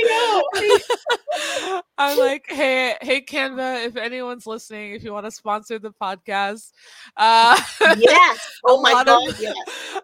Know. 0.08 0.44
I'm 1.98 2.18
like, 2.18 2.46
hey, 2.50 2.96
hey, 3.02 3.22
Canva, 3.22 3.86
if 3.86 3.96
anyone's 3.96 4.46
listening, 4.48 4.92
if 4.94 5.04
you 5.04 5.14
want 5.14 5.26
to 5.26 5.32
sponsor 5.32 5.80
the 5.80 5.92
podcast, 5.92 6.72
uh, 7.18 7.60
yes. 7.98 8.40
Oh 8.66 8.82
my 8.82 8.92
God. 8.92 9.30
of- 9.30 9.40
Yes. 9.40 9.56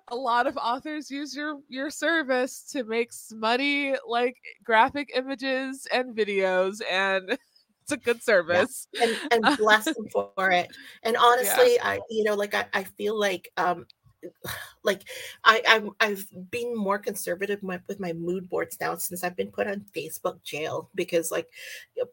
a 0.09 0.15
lot 0.15 0.47
of 0.47 0.57
authors 0.57 1.09
use 1.11 1.35
your 1.35 1.59
your 1.67 1.89
service 1.89 2.63
to 2.71 2.83
make 2.83 3.11
smutty 3.13 3.95
like 4.07 4.35
graphic 4.63 5.11
images 5.15 5.87
and 5.91 6.15
videos, 6.15 6.81
and 6.89 7.37
it's 7.83 7.91
a 7.91 7.97
good 7.97 8.21
service. 8.23 8.87
and 9.01 9.17
and 9.31 9.57
bless 9.57 9.85
them 9.85 10.07
for 10.11 10.51
it. 10.51 10.67
And 11.03 11.17
honestly, 11.17 11.79
I 11.81 11.99
you 12.09 12.23
know 12.23 12.35
like 12.35 12.53
I, 12.53 12.65
I 12.73 12.83
feel 12.83 13.17
like 13.19 13.51
um 13.57 13.85
like 14.83 15.03
I 15.43 15.61
I'm, 15.67 15.91
I've 15.99 16.25
been 16.51 16.75
more 16.75 16.99
conservative 16.99 17.61
my, 17.63 17.79
with 17.87 17.99
my 17.99 18.13
mood 18.13 18.49
boards 18.49 18.77
now 18.79 18.95
since 18.97 19.23
I've 19.23 19.35
been 19.35 19.51
put 19.51 19.67
on 19.67 19.85
Facebook 19.95 20.41
jail 20.43 20.89
because 20.95 21.31
like 21.31 21.47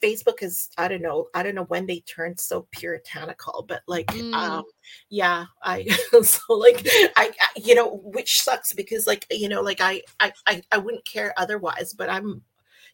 Facebook 0.02 0.42
is 0.42 0.68
I 0.78 0.88
don't 0.88 1.02
know 1.02 1.28
I 1.34 1.42
don't 1.42 1.54
know 1.54 1.64
when 1.64 1.86
they 1.86 2.00
turned 2.00 2.38
so 2.40 2.66
puritanical 2.72 3.64
but 3.68 3.82
like 3.86 4.06
Mm. 4.08 4.34
um 4.34 4.64
yeah 5.10 5.44
I 5.62 5.84
so 6.22 6.54
like 6.54 6.86
I, 7.16 7.30
I 7.40 7.48
you 7.56 7.74
know 7.74 8.00
which 8.04 8.40
sucks 8.40 8.72
because 8.72 9.06
like 9.06 9.26
you 9.30 9.48
know 9.48 9.60
like 9.60 9.80
I 9.80 10.02
I 10.20 10.32
I, 10.46 10.62
I 10.72 10.78
wouldn't 10.78 11.04
care 11.04 11.34
otherwise 11.36 11.92
but 11.94 12.08
I'm 12.08 12.42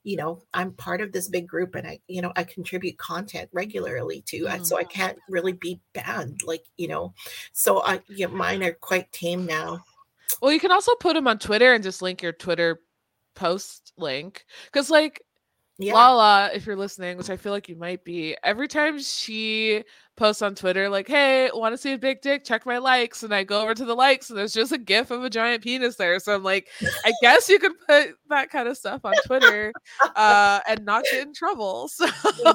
you 0.05 0.17
know 0.17 0.41
i'm 0.53 0.73
part 0.73 1.01
of 1.01 1.11
this 1.13 1.29
big 1.29 1.47
group 1.47 1.75
and 1.75 1.87
i 1.87 1.99
you 2.07 2.23
know 2.23 2.33
i 2.37 2.45
contribute 2.45 2.97
content 2.99 3.49
regularly 3.53 4.23
to 4.27 4.47
it 4.47 4.65
so 4.65 4.77
i 4.77 4.83
mm-hmm. 4.83 4.91
can't 4.91 5.19
really 5.29 5.53
be 5.53 5.81
banned 5.95 6.41
like 6.45 6.65
you 6.77 6.87
know 6.87 7.13
so 7.53 7.83
i 7.83 8.01
yeah 8.09 8.27
mine 8.27 8.63
are 8.63 8.73
quite 8.73 9.11
tame 9.13 9.47
now. 9.47 9.83
Well, 10.41 10.53
you 10.53 10.61
can 10.61 10.73
also 10.73 10.95
put 10.97 11.15
them 11.15 11.29
on 11.29 11.39
Twitter 11.39 11.73
and 11.73 11.83
just 11.83 12.03
link 12.03 12.23
your 12.23 12.33
Twitter 12.33 12.81
post 13.35 13.93
link 13.97 14.45
because 14.67 14.91
like 14.91 15.23
yeah. 15.79 15.95
Lala, 15.95 16.51
if 16.55 16.67
you're 16.67 16.77
listening, 16.77 17.17
which 17.17 17.31
I 17.31 17.37
feel 17.37 17.53
like 17.53 17.69
you 17.69 17.75
might 17.75 18.05
be, 18.05 18.37
every 18.45 18.69
time 18.69 18.99
she 19.01 19.83
posts 20.17 20.43
on 20.43 20.55
Twitter, 20.55 20.89
like, 20.89 21.09
hey, 21.09 21.51
want 21.53 21.73
to 21.73 21.79
see 21.79 21.93
a 21.93 21.99
big 21.99 22.21
dick? 22.23 22.45
Check 22.45 22.67
my 22.67 22.79
likes. 22.79 23.23
And 23.23 23.35
I 23.35 23.45
go 23.45 23.61
over 23.63 23.75
to 23.75 23.85
the 23.85 23.95
likes 23.95 24.31
and 24.31 24.39
there's 24.39 24.53
just 24.53 24.73
a 24.73 24.79
gif 24.79 25.11
of 25.11 25.25
a 25.25 25.31
giant 25.31 25.63
penis 25.63 25.97
there. 25.97 26.19
So 26.21 26.35
I'm 26.35 26.43
like, 26.43 26.69
I 27.05 27.13
guess 27.23 27.49
you 27.49 27.59
could 27.59 27.73
put 27.89 28.11
that 28.29 28.51
kind 28.51 28.69
of 28.69 28.77
stuff 28.77 29.05
on 29.05 29.15
Twitter 29.27 29.73
uh, 30.17 30.61
and 30.69 30.85
not 30.85 31.05
get 31.11 31.27
in 31.27 31.33
trouble. 31.35 31.89
So, 31.95 32.07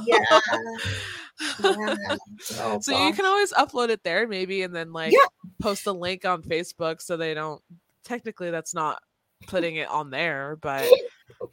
yeah, 0.06 0.20
yeah. 0.30 2.18
Oh, 2.60 2.80
so 2.82 2.92
you 2.92 3.14
can 3.14 3.26
always 3.26 3.54
upload 3.54 3.90
it 3.90 4.04
there, 4.04 4.28
maybe, 4.28 4.62
and 4.64 4.76
then 4.76 4.92
like 4.92 5.14
Yeah. 5.14 5.26
post 5.62 5.88
a 5.88 5.92
link 5.92 6.26
on 6.26 6.42
Facebook 6.44 7.02
so 7.02 7.16
they 7.16 7.34
don't. 7.34 7.62
Technically, 8.04 8.52
that's 8.52 8.74
not 8.74 9.02
putting 9.48 9.78
it 9.78 9.88
on 9.88 10.10
there, 10.10 10.58
but 10.62 10.90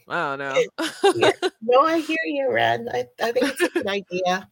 I 0.09 0.37
don't 0.37 0.39
know. 0.39 0.65
Yeah. 1.13 1.31
no 1.63 1.81
i 1.83 1.99
hear 1.99 2.19
you 2.27 2.51
red 2.53 2.87
I, 2.93 3.07
I 3.23 3.33
think 3.33 3.49
it's 3.49 3.63
a 3.63 3.69
good 3.69 3.87
idea 3.87 4.49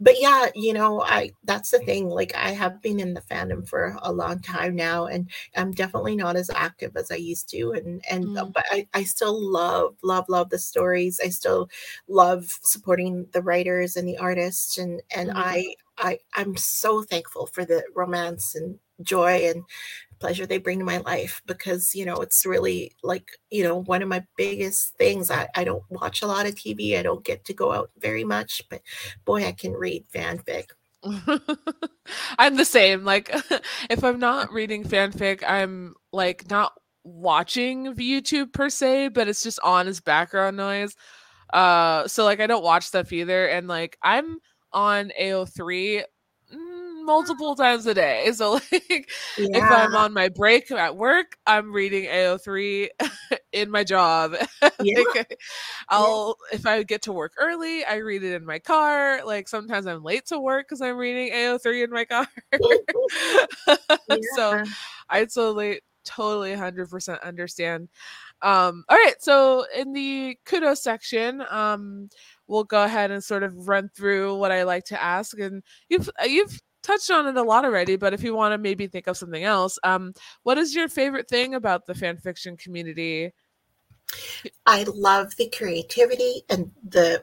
but 0.00 0.14
yeah 0.20 0.46
you 0.54 0.72
know 0.72 1.00
i 1.02 1.30
that's 1.44 1.70
the 1.70 1.78
thing 1.80 2.08
like 2.08 2.34
i 2.34 2.50
have 2.50 2.82
been 2.82 2.98
in 2.98 3.14
the 3.14 3.20
fandom 3.20 3.68
for 3.68 3.96
a 4.02 4.12
long 4.12 4.40
time 4.40 4.74
now 4.74 5.06
and 5.06 5.30
i'm 5.56 5.72
definitely 5.72 6.16
not 6.16 6.34
as 6.36 6.50
active 6.50 6.96
as 6.96 7.10
i 7.12 7.14
used 7.16 7.48
to 7.50 7.72
and 7.72 8.02
and 8.10 8.30
uh, 8.36 8.46
Mm. 8.46 8.52
but 8.54 8.64
I, 8.70 8.88
I 8.94 9.04
still 9.04 9.38
love 9.40 9.96
love 10.02 10.24
love 10.28 10.50
the 10.50 10.58
stories 10.58 11.20
i 11.24 11.28
still 11.28 11.68
love 12.08 12.58
supporting 12.62 13.26
the 13.32 13.42
writers 13.42 13.96
and 13.96 14.08
the 14.08 14.18
artists 14.18 14.78
and 14.78 15.02
and 15.14 15.30
Mhm. 15.30 15.36
i 15.36 15.74
i 15.98 16.18
i'm 16.34 16.56
so 16.56 17.02
thankful 17.02 17.46
for 17.46 17.64
the 17.64 17.84
romance 17.94 18.54
and 18.56 18.78
joy 19.02 19.48
and 19.48 19.62
pleasure 20.18 20.46
they 20.46 20.58
bring 20.58 20.78
to 20.78 20.84
my 20.84 20.98
life 20.98 21.42
because 21.46 21.94
you 21.94 22.04
know 22.04 22.16
it's 22.16 22.44
really 22.46 22.92
like 23.02 23.30
you 23.50 23.62
know 23.62 23.82
one 23.82 24.02
of 24.02 24.08
my 24.08 24.24
biggest 24.36 24.96
things 24.96 25.30
I, 25.30 25.48
I 25.54 25.64
don't 25.64 25.84
watch 25.90 26.22
a 26.22 26.26
lot 26.26 26.46
of 26.46 26.54
tv 26.54 26.98
i 26.98 27.02
don't 27.02 27.24
get 27.24 27.44
to 27.46 27.54
go 27.54 27.72
out 27.72 27.90
very 27.98 28.24
much 28.24 28.62
but 28.68 28.82
boy 29.24 29.44
i 29.44 29.52
can 29.52 29.72
read 29.72 30.04
fanfic 30.14 30.66
I'm 32.38 32.56
the 32.56 32.64
same. 32.64 33.04
Like, 33.04 33.34
if 33.90 34.02
I'm 34.02 34.18
not 34.18 34.52
reading 34.52 34.84
fanfic, 34.84 35.42
I'm 35.46 35.94
like 36.12 36.50
not 36.50 36.72
watching 37.04 37.94
YouTube 37.94 38.52
per 38.52 38.68
se, 38.68 39.08
but 39.08 39.28
it's 39.28 39.42
just 39.42 39.60
on 39.62 39.86
as 39.86 40.00
background 40.00 40.56
noise. 40.56 40.94
Uh, 41.52 42.06
so 42.08 42.24
like 42.24 42.40
I 42.40 42.46
don't 42.46 42.64
watch 42.64 42.84
stuff 42.84 43.12
either, 43.12 43.46
and 43.46 43.68
like 43.68 43.96
I'm 44.02 44.38
on 44.72 45.12
AO3 45.20 45.58
mm, 45.58 46.04
multiple 47.08 47.56
times 47.56 47.86
a 47.86 47.94
day. 47.94 48.30
So 48.32 48.52
like, 48.52 49.10
if 49.36 49.62
I'm 49.64 49.96
on 49.96 50.12
my 50.12 50.28
break 50.28 50.70
at 50.70 50.96
work, 50.96 51.36
I'm 51.46 51.72
reading 51.72 52.04
AO3 52.04 52.88
in 53.52 53.70
my 53.70 53.82
job. 53.82 54.34
yeah 54.80 55.02
like, 55.14 55.36
I'll 55.88 56.36
if 56.52 56.66
I 56.66 56.84
get 56.84 57.02
to 57.02 57.12
work 57.12 57.32
early, 57.38 57.84
I 57.84 57.96
read 57.96 58.22
it 58.22 58.34
in 58.34 58.44
my 58.44 58.60
car. 58.60 59.22
Like 59.24 59.48
sometimes 59.48 59.88
I'm 59.88 60.04
late 60.04 60.26
to 60.26 60.38
work 60.38 60.68
because 60.68 60.80
I'm 60.80 60.96
reading 60.96 61.32
AO3 61.32 61.84
in 61.84 61.90
my 61.90 62.04
car. 62.04 62.28
so. 64.36 64.62
I 65.08 65.24
totally, 65.24 65.80
totally, 66.04 66.54
hundred 66.54 66.90
percent 66.90 67.20
understand. 67.22 67.88
Um, 68.42 68.84
all 68.88 68.96
right, 68.96 69.14
so 69.20 69.64
in 69.76 69.92
the 69.92 70.36
kudos 70.44 70.82
section, 70.82 71.42
um, 71.50 72.08
we'll 72.46 72.64
go 72.64 72.84
ahead 72.84 73.10
and 73.10 73.22
sort 73.22 73.42
of 73.42 73.68
run 73.68 73.90
through 73.96 74.36
what 74.36 74.52
I 74.52 74.62
like 74.62 74.84
to 74.86 75.02
ask. 75.02 75.38
And 75.38 75.62
you've 75.88 76.08
uh, 76.20 76.26
you've 76.26 76.60
touched 76.88 77.10
on 77.10 77.26
it 77.26 77.36
a 77.36 77.42
lot 77.42 77.64
already, 77.64 77.96
but 77.96 78.14
if 78.14 78.22
you 78.22 78.34
want 78.34 78.52
to 78.52 78.58
maybe 78.58 78.86
think 78.86 79.06
of 79.06 79.16
something 79.16 79.44
else, 79.44 79.78
um, 79.84 80.14
what 80.42 80.58
is 80.58 80.74
your 80.74 80.88
favorite 80.88 81.28
thing 81.28 81.54
about 81.54 81.86
the 81.86 81.94
fan 81.94 82.16
fiction 82.16 82.56
community? 82.56 83.32
I 84.64 84.84
love 84.84 85.36
the 85.36 85.50
creativity 85.50 86.42
and 86.48 86.70
the 86.88 87.22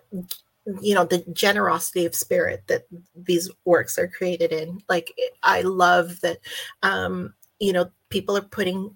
you 0.81 0.95
know 0.95 1.05
the 1.05 1.23
generosity 1.33 2.05
of 2.05 2.15
spirit 2.15 2.63
that 2.67 2.85
these 3.15 3.51
works 3.65 3.99
are 3.99 4.07
created 4.07 4.51
in 4.51 4.81
like 4.89 5.13
i 5.43 5.61
love 5.61 6.19
that 6.21 6.39
um 6.81 7.35
you 7.59 7.71
know 7.71 7.87
people 8.09 8.35
are 8.35 8.41
putting 8.41 8.89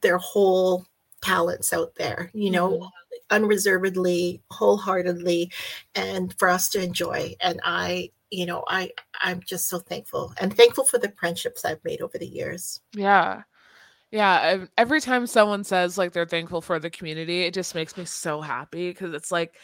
their 0.00 0.16
whole 0.16 0.86
talents 1.20 1.70
out 1.70 1.94
there 1.96 2.30
you 2.32 2.50
know 2.50 2.70
mm-hmm. 2.70 2.86
unreservedly 3.30 4.40
wholeheartedly 4.50 5.52
and 5.94 6.34
for 6.38 6.48
us 6.48 6.70
to 6.70 6.82
enjoy 6.82 7.34
and 7.42 7.60
i 7.62 8.10
you 8.32 8.46
know 8.46 8.64
i 8.68 8.90
i'm 9.20 9.40
just 9.44 9.68
so 9.68 9.78
thankful 9.78 10.32
and 10.40 10.56
thankful 10.56 10.84
for 10.84 10.98
the 10.98 11.12
friendships 11.20 11.64
i've 11.64 11.84
made 11.84 12.00
over 12.00 12.18
the 12.18 12.26
years. 12.26 12.80
Yeah. 12.94 13.42
Yeah 14.10 14.64
every 14.76 15.00
time 15.00 15.26
someone 15.26 15.64
says 15.64 15.96
like 15.98 16.12
they're 16.12 16.26
thankful 16.26 16.60
for 16.62 16.78
the 16.78 16.90
community 16.90 17.42
it 17.42 17.54
just 17.54 17.74
makes 17.74 17.96
me 17.96 18.04
so 18.04 18.40
happy 18.40 18.88
because 18.90 19.12
it's 19.14 19.30
like 19.30 19.54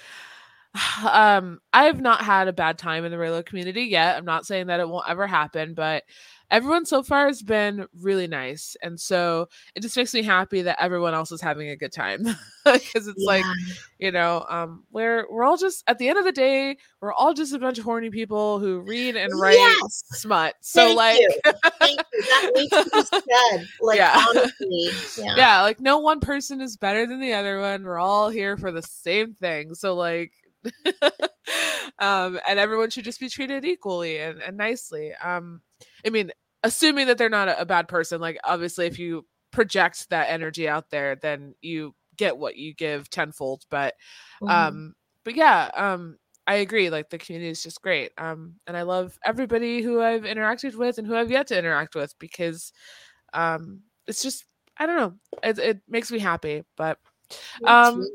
um 1.11 1.61
i 1.73 1.85
have 1.85 2.01
not 2.01 2.21
had 2.21 2.47
a 2.49 2.53
bad 2.53 2.79
time 2.79 3.05
in 3.05 3.11
the 3.11 3.17
Reylo 3.19 3.45
community 3.45 3.85
yet. 3.85 4.17
I'm 4.17 4.25
not 4.25 4.47
saying 4.47 4.67
that 4.69 4.81
it 4.81 4.89
won't 4.89 5.09
ever 5.09 5.27
happen 5.27 5.75
but 5.75 6.05
everyone 6.51 6.87
so 6.87 7.03
far 7.03 7.27
has 7.27 7.43
been 7.43 7.87
really 8.01 8.27
nice 8.27 8.77
and 8.83 8.99
so 8.99 9.49
it 9.75 9.81
just 9.81 9.97
makes 9.97 10.15
me 10.15 10.23
happy 10.23 10.63
that 10.63 10.81
everyone 10.83 11.15
else 11.15 11.31
is 11.31 11.41
having 11.41 11.69
a 11.69 11.77
good 11.77 11.93
time 11.93 12.23
because 12.65 13.07
it's 13.07 13.19
yeah. 13.19 13.27
like 13.27 13.45
you 13.99 14.11
know 14.11 14.45
um 14.49 14.85
we're 14.91 15.27
we're 15.31 15.45
all 15.45 15.57
just 15.57 15.85
at 15.87 15.99
the 15.99 16.09
end 16.09 16.19
of 16.19 16.25
the 16.25 16.33
day 16.33 16.77
we're 17.01 17.13
all 17.13 17.35
just 17.35 17.53
a 17.53 17.59
bunch 17.59 17.79
of 17.79 17.85
horny 17.85 18.11
people 18.11 18.59
who 18.59 18.81
read 18.81 19.17
and 19.17 19.39
write 19.39 19.57
yes. 19.57 20.05
smut 20.13 20.55
so 20.61 20.87
Thank 20.87 20.97
like 20.97 21.21
you. 21.21 21.31
Thank 21.79 22.01
you. 22.13 22.23
that 22.23 22.51
needs 22.55 23.11
to 23.11 23.23
be 23.27 23.67
like 23.81 23.99
yeah. 23.99 24.25
honestly 24.29 24.91
yeah. 25.19 25.35
yeah 25.37 25.63
like 25.63 25.81
no 25.81 25.99
one 25.99 26.21
person 26.21 26.61
is 26.61 26.77
better 26.77 27.07
than 27.07 27.21
the 27.21 27.35
other 27.35 27.61
one 27.61 27.85
we're 27.85 27.99
all 27.99 28.29
here 28.29 28.57
for 28.57 28.73
the 28.73 28.83
same 28.83 29.35
thing 29.35 29.75
so 29.75 29.95
like 29.95 30.33
um, 31.99 32.39
and 32.49 32.59
everyone 32.59 32.91
should 32.91 33.05
just 33.05 33.21
be 33.21 33.29
treated 33.29 33.65
equally 33.65 34.19
and, 34.19 34.41
and 34.43 34.57
nicely. 34.57 35.13
Um, 35.15 35.61
I 36.07 36.11
mean, 36.11 36.31
assuming 36.63 37.07
that 37.07 37.19
they're 37.19 37.29
not 37.29 37.49
a, 37.49 37.61
a 37.61 37.67
bad 37.67 37.89
person, 37.89 38.21
like 38.21 38.39
obviously, 38.45 38.87
if 38.87 38.99
you 38.99 39.27
project 39.51 40.11
that 40.11 40.31
energy 40.31 40.69
out 40.69 40.91
there, 40.91 41.17
then 41.17 41.55
you 41.61 41.95
get 42.17 42.37
what 42.37 42.57
you 42.57 42.75
give 42.75 43.09
tenfold. 43.11 43.65
But, 43.71 43.95
mm-hmm. 44.43 44.49
um, 44.49 44.95
but 45.25 45.35
yeah, 45.37 45.71
um, 45.75 46.17
I 46.47 46.57
agree. 46.57 46.91
Like 46.91 47.11
the 47.11 47.19
community 47.19 47.51
is 47.51 47.63
just 47.63 47.83
great. 47.83 48.13
Um, 48.19 48.55
and 48.67 48.77
I 48.77 48.83
love 48.83 49.19
everybody 49.25 49.83
who 49.83 50.01
I've 50.01 50.23
interacted 50.23 50.75
with 50.75 50.99
and 50.99 51.07
who 51.07 51.17
I've 51.17 51.31
yet 51.31 51.47
to 51.49 51.59
interact 51.59 51.95
with 51.95 52.15
because, 52.19 52.73
um, 53.33 53.83
it's 54.07 54.23
just 54.23 54.45
I 54.79 54.87
don't 54.87 54.97
know. 54.97 55.15
It 55.43 55.59
it 55.59 55.81
makes 55.89 56.11
me 56.11 56.19
happy. 56.19 56.63
But, 56.77 56.99
um, 57.65 58.07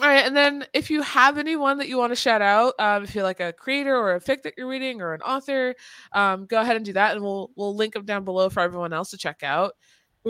all 0.00 0.06
right, 0.08 0.24
and 0.24 0.36
then 0.36 0.64
if 0.72 0.90
you 0.90 1.02
have 1.02 1.38
anyone 1.38 1.78
that 1.78 1.88
you 1.88 1.98
want 1.98 2.12
to 2.12 2.16
shout 2.16 2.40
out, 2.40 2.74
um, 2.78 3.02
if 3.02 3.14
you're 3.14 3.24
like 3.24 3.40
a 3.40 3.52
creator 3.52 3.96
or 3.96 4.14
a 4.14 4.20
fic 4.20 4.42
that 4.42 4.54
you're 4.56 4.68
reading 4.68 5.00
or 5.02 5.12
an 5.12 5.22
author, 5.22 5.74
um, 6.12 6.46
go 6.46 6.60
ahead 6.60 6.76
and 6.76 6.84
do 6.84 6.92
that, 6.92 7.14
and 7.16 7.24
we'll 7.24 7.50
we'll 7.56 7.74
link 7.74 7.94
them 7.94 8.04
down 8.04 8.24
below 8.24 8.48
for 8.48 8.60
everyone 8.60 8.92
else 8.92 9.10
to 9.10 9.18
check 9.18 9.42
out. 9.42 9.72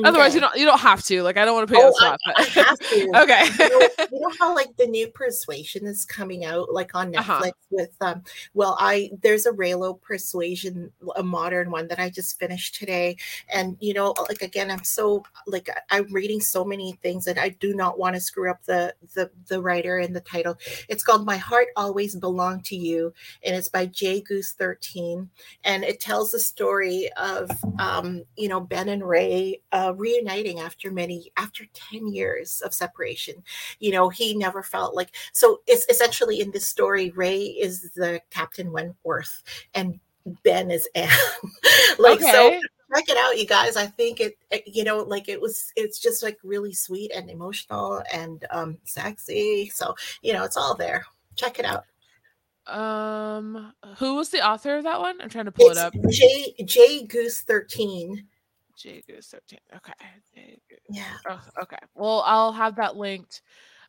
Otherwise, 0.04 0.34
you 0.34 0.40
don't 0.40 0.56
you 0.56 0.64
don't 0.64 0.80
have 0.80 1.02
to. 1.04 1.22
Like, 1.22 1.36
I 1.36 1.44
don't 1.44 1.54
want 1.54 1.68
to 1.68 1.74
put 1.74 1.80
you 1.80 1.84
oh, 1.84 1.88
on 1.88 1.94
spot. 1.94 2.20
I, 2.26 2.32
I 2.36 2.44
have 2.62 2.78
to. 2.78 3.10
okay. 3.22 3.44
you, 3.58 3.68
know, 3.68 3.88
you, 4.12 4.20
know, 4.20 4.32
how 4.38 4.54
like 4.54 4.76
the 4.76 4.86
new 4.86 5.08
Persuasion 5.08 5.86
is 5.86 6.04
coming 6.04 6.44
out, 6.44 6.72
like 6.72 6.94
on 6.94 7.14
uh-huh. 7.14 7.40
Netflix 7.40 7.48
uh-huh. 7.48 7.52
with 7.70 7.96
um. 8.00 8.22
Well, 8.54 8.76
I 8.78 9.10
there's 9.22 9.46
a 9.46 9.52
Reylo 9.52 10.00
Persuasion, 10.00 10.90
a 11.16 11.22
modern 11.22 11.70
one 11.70 11.88
that 11.88 11.98
I 11.98 12.10
just 12.10 12.38
finished 12.38 12.74
today, 12.74 13.16
and 13.52 13.76
you 13.80 13.94
know, 13.94 14.14
like 14.28 14.42
again, 14.42 14.70
I'm 14.70 14.84
so 14.84 15.22
like 15.46 15.68
I'm 15.90 16.12
reading 16.12 16.40
so 16.40 16.64
many 16.64 16.92
things 17.02 17.24
that 17.24 17.38
I 17.38 17.50
do 17.50 17.74
not 17.74 17.98
want 17.98 18.14
to 18.14 18.20
screw 18.20 18.50
up 18.50 18.64
the 18.64 18.94
the 19.14 19.30
the 19.48 19.60
writer 19.60 19.98
and 19.98 20.14
the 20.14 20.20
title. 20.20 20.56
It's 20.88 21.02
called 21.02 21.24
My 21.24 21.36
Heart 21.36 21.68
Always 21.76 22.16
Belonged 22.16 22.64
to 22.66 22.76
You, 22.76 23.12
and 23.44 23.54
it's 23.54 23.68
by 23.68 23.86
J 23.86 24.20
Goose 24.20 24.52
13, 24.52 25.28
and 25.64 25.84
it 25.84 26.00
tells 26.00 26.30
the 26.30 26.40
story 26.40 27.10
of 27.16 27.50
um 27.78 28.24
you 28.36 28.48
know 28.48 28.60
Ben 28.60 28.88
and 28.88 29.06
Rey. 29.06 29.60
Uh, 29.72 29.87
uh, 29.88 29.94
reuniting 29.94 30.60
after 30.60 30.90
many 30.90 31.32
after 31.36 31.64
10 31.72 32.08
years 32.08 32.60
of 32.60 32.74
separation. 32.74 33.42
You 33.80 33.92
know 33.92 34.08
he 34.08 34.36
never 34.36 34.62
felt 34.62 34.94
like 34.94 35.14
so 35.32 35.60
it's 35.66 35.86
essentially 35.88 36.40
in 36.40 36.50
this 36.50 36.68
story 36.68 37.10
rey 37.10 37.42
is 37.42 37.90
the 37.94 38.20
captain 38.30 38.72
wentworth 38.72 39.42
and 39.74 39.98
ben 40.44 40.70
is 40.70 40.88
anne. 40.94 41.08
Like 41.98 42.20
okay. 42.20 42.30
so 42.30 42.60
check 42.94 43.08
it 43.08 43.16
out 43.16 43.38
you 43.38 43.46
guys. 43.46 43.76
I 43.76 43.86
think 43.86 44.20
it, 44.20 44.38
it, 44.50 44.62
you 44.66 44.84
know 44.84 44.98
like 44.98 45.28
it 45.28 45.40
was 45.40 45.72
it's 45.76 45.98
just 45.98 46.22
like 46.22 46.38
really 46.42 46.72
sweet 46.72 47.10
and 47.14 47.30
emotional 47.30 48.02
and 48.12 48.44
um 48.50 48.78
sexy. 48.84 49.70
So 49.72 49.94
you 50.22 50.32
know 50.32 50.44
it's 50.44 50.56
all 50.56 50.74
there. 50.74 51.04
Check 51.36 51.58
it 51.58 51.64
out. 51.64 51.84
Um 52.66 53.72
who 53.96 54.16
was 54.16 54.28
the 54.28 54.46
author 54.46 54.76
of 54.76 54.84
that 54.84 55.00
one? 55.00 55.20
I'm 55.20 55.28
trying 55.28 55.46
to 55.46 55.52
pull 55.52 55.70
it's 55.70 55.78
it 55.78 55.84
up. 55.84 55.94
J 56.10 56.54
j 56.64 57.04
goose 57.06 57.42
13 57.42 58.26
J 58.78 59.02
13. 59.08 59.58
Okay. 59.76 60.58
Yeah. 60.88 61.04
Oh, 61.28 61.40
okay. 61.62 61.78
Well, 61.94 62.22
I'll 62.26 62.52
have 62.52 62.76
that 62.76 62.96
linked 62.96 63.42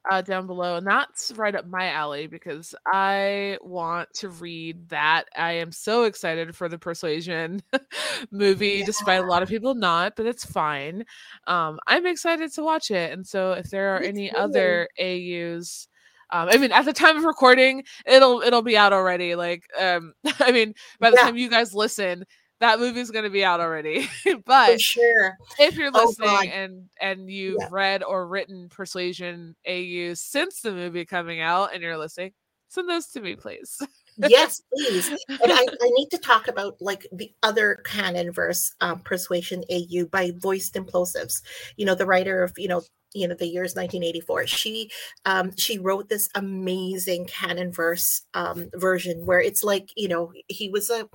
uh, 0.09 0.21
down 0.21 0.47
below. 0.47 0.75
And 0.77 0.87
that's 0.87 1.31
right 1.35 1.55
up 1.55 1.67
my 1.67 1.89
alley 1.89 2.27
because 2.27 2.73
I 2.87 3.57
want 3.61 4.09
to 4.15 4.29
read 4.29 4.89
that. 4.89 5.25
I 5.37 5.53
am 5.53 5.71
so 5.71 6.03
excited 6.03 6.55
for 6.55 6.69
the 6.69 6.77
Persuasion 6.77 7.61
movie, 8.31 8.77
yeah. 8.79 8.85
despite 8.85 9.23
a 9.23 9.27
lot 9.27 9.43
of 9.43 9.49
people 9.49 9.75
not, 9.75 10.13
but 10.15 10.25
it's 10.25 10.45
fine. 10.45 11.03
Um, 11.47 11.79
I'm 11.87 12.05
excited 12.05 12.51
to 12.53 12.63
watch 12.63 12.91
it. 12.91 13.11
And 13.11 13.25
so 13.25 13.53
if 13.53 13.69
there 13.69 13.95
are 13.95 13.99
Me 14.01 14.07
any 14.07 14.29
too. 14.29 14.37
other 14.37 14.89
AUs, 14.99 15.87
um, 16.31 16.47
I 16.49 16.57
mean, 16.57 16.71
at 16.71 16.85
the 16.85 16.93
time 16.93 17.17
of 17.17 17.23
recording, 17.23 17.83
it'll 18.05 18.41
it'll 18.41 18.61
be 18.61 18.77
out 18.77 18.93
already. 18.93 19.33
Like, 19.33 19.63
um, 19.79 20.13
I 20.39 20.51
mean, 20.51 20.75
by 20.99 21.09
the 21.09 21.17
yeah. 21.17 21.23
time 21.23 21.37
you 21.37 21.49
guys 21.49 21.73
listen, 21.73 22.23
that 22.60 22.80
movie's 22.80 23.12
going 23.12 23.24
to 23.24 23.30
be 23.30 23.43
out 23.43 23.60
already. 23.60 24.10
but 24.45 24.74
For 24.74 24.80
sure, 24.80 25.38
if 25.57 25.76
you're 25.78 25.91
oh, 25.93 26.05
listening 26.05 26.51
oh, 26.51 26.55
and 26.55 26.89
and 26.99 27.30
you've 27.30 27.57
yeah. 27.60 27.68
read 27.72 28.03
or 28.03 28.28
written 28.28 28.70
Persuasion 28.70 29.55
AU 29.68 30.14
since 30.16 30.62
the 30.62 30.72
movie 30.72 31.05
coming 31.05 31.41
out, 31.41 31.74
and 31.74 31.82
you're 31.82 31.97
listening, 31.97 32.34
send 32.70 32.89
those 32.89 33.07
to 33.07 33.22
me, 33.22 33.36
please. 33.36 33.78
yes, 34.18 34.62
please. 34.74 35.10
And 35.10 35.51
I, 35.51 35.62
I, 35.62 35.89
need 35.95 36.10
to 36.12 36.18
talk 36.18 36.47
about 36.47 36.76
like 36.82 37.07
the 37.12 37.32
other 37.43 37.82
canon 37.86 38.32
verse, 38.32 38.74
um, 38.82 38.99
Persuasion 38.99 39.64
AU 39.72 40.05
by 40.05 40.32
Voiced 40.38 40.74
Implosives. 40.76 41.41
You 41.78 41.86
know, 41.86 41.95
the 41.95 42.05
writer 42.05 42.43
of 42.43 42.53
you 42.57 42.68
know 42.68 42.84
you 43.14 43.28
know 43.28 43.34
the 43.34 43.47
years 43.47 43.74
1984 43.74 44.45
she 44.45 44.91
um 45.26 45.51
she 45.57 45.80
wrote 45.80 46.10
this 46.10 46.30
amazing 46.36 47.26
canon 47.26 47.72
verse 47.72 48.24
um 48.36 48.70
version 48.76 49.26
where 49.26 49.41
it's 49.41 49.64
like 49.64 49.89
you 49.95 50.07
know 50.07 50.32
he 50.47 50.70
was 50.70 50.91
a 50.91 51.10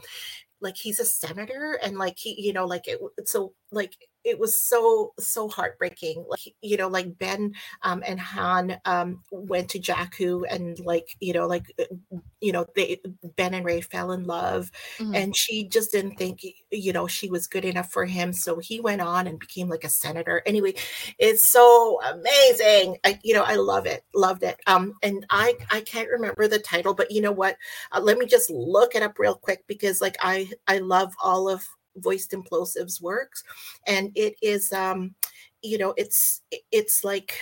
like 0.64 0.76
he's 0.76 1.00
a 1.00 1.04
senator 1.04 1.78
and 1.84 1.98
like 1.98 2.16
he 2.18 2.40
you 2.40 2.52
know 2.52 2.66
like 2.66 2.88
it 2.88 3.00
so 3.26 3.52
like 3.74 3.96
it 4.24 4.38
was 4.38 4.60
so 4.60 5.12
so 5.18 5.48
heartbreaking 5.48 6.24
like 6.28 6.54
you 6.62 6.76
know 6.76 6.88
like 6.88 7.18
ben 7.18 7.52
um, 7.82 8.02
and 8.06 8.18
han 8.18 8.80
um, 8.86 9.22
went 9.30 9.68
to 9.68 9.78
jakku 9.78 10.42
and 10.50 10.78
like 10.80 11.14
you 11.20 11.32
know 11.32 11.46
like 11.46 11.70
uh, 11.78 12.16
you 12.40 12.50
know 12.50 12.66
they 12.74 13.00
ben 13.36 13.54
and 13.54 13.64
rey 13.64 13.80
fell 13.80 14.12
in 14.12 14.24
love 14.24 14.70
mm-hmm. 14.98 15.14
and 15.14 15.36
she 15.36 15.68
just 15.68 15.92
didn't 15.92 16.16
think 16.16 16.40
you 16.70 16.92
know 16.92 17.06
she 17.06 17.28
was 17.28 17.46
good 17.46 17.64
enough 17.64 17.92
for 17.92 18.06
him 18.06 18.32
so 18.32 18.58
he 18.58 18.80
went 18.80 19.02
on 19.02 19.26
and 19.26 19.38
became 19.38 19.68
like 19.68 19.84
a 19.84 19.88
senator 19.88 20.42
anyway 20.46 20.72
it's 21.18 21.50
so 21.50 22.00
amazing 22.10 22.96
I, 23.04 23.18
you 23.22 23.34
know 23.34 23.44
i 23.44 23.56
love 23.56 23.86
it 23.86 24.04
loved 24.14 24.42
it 24.42 24.58
um 24.66 24.94
and 25.02 25.26
i 25.30 25.54
i 25.70 25.82
can't 25.82 26.08
remember 26.08 26.48
the 26.48 26.58
title 26.58 26.94
but 26.94 27.10
you 27.10 27.20
know 27.20 27.32
what 27.32 27.56
uh, 27.92 28.00
let 28.00 28.18
me 28.18 28.26
just 28.26 28.50
look 28.50 28.94
it 28.94 29.02
up 29.02 29.18
real 29.18 29.34
quick 29.34 29.64
because 29.66 30.00
like 30.00 30.16
i 30.20 30.50
i 30.66 30.78
love 30.78 31.12
all 31.22 31.48
of 31.48 31.62
voiced 31.96 32.32
implosives 32.32 33.00
works 33.00 33.42
and 33.86 34.10
it 34.14 34.34
is 34.42 34.72
um 34.72 35.14
you 35.62 35.78
know 35.78 35.94
it's 35.96 36.42
it's 36.72 37.04
like 37.04 37.38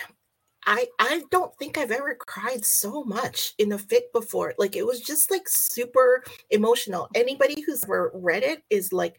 I 0.65 0.87
I 0.99 1.23
don't 1.29 1.53
think 1.57 1.77
I've 1.77 1.91
ever 1.91 2.15
cried 2.15 2.63
so 2.63 3.03
much 3.03 3.53
in 3.57 3.71
a 3.73 3.77
fic 3.77 4.03
before. 4.13 4.53
Like 4.57 4.75
it 4.75 4.85
was 4.85 5.01
just 5.01 5.29
like 5.29 5.43
super 5.47 6.23
emotional. 6.51 7.09
Anybody 7.15 7.61
who's 7.61 7.83
ever 7.83 8.11
read 8.13 8.43
it 8.43 8.63
is 8.69 8.93
like 8.93 9.17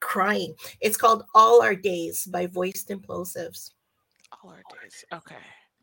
crying. 0.00 0.54
It's 0.80 0.96
called 0.96 1.24
All 1.34 1.62
Our 1.62 1.76
Days 1.76 2.24
by 2.26 2.46
Voiced 2.46 2.88
Implosives. 2.88 3.72
All 4.42 4.50
Our 4.50 4.62
Days. 4.80 5.04
Okay. 5.12 5.36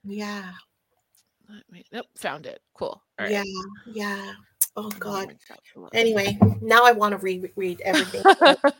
Yeah. 0.03 0.51
Let 1.49 1.71
me 1.71 1.83
nope, 1.91 2.05
found 2.17 2.45
it. 2.45 2.61
Cool. 2.73 3.01
Yeah, 3.19 3.43
yeah. 3.91 4.33
Oh 4.75 4.89
God. 4.99 5.35
Anyway, 5.93 6.37
now 6.61 6.85
I 6.85 6.91
want 6.91 7.11
to 7.13 7.17
reread 7.17 7.81
everything. 7.81 8.23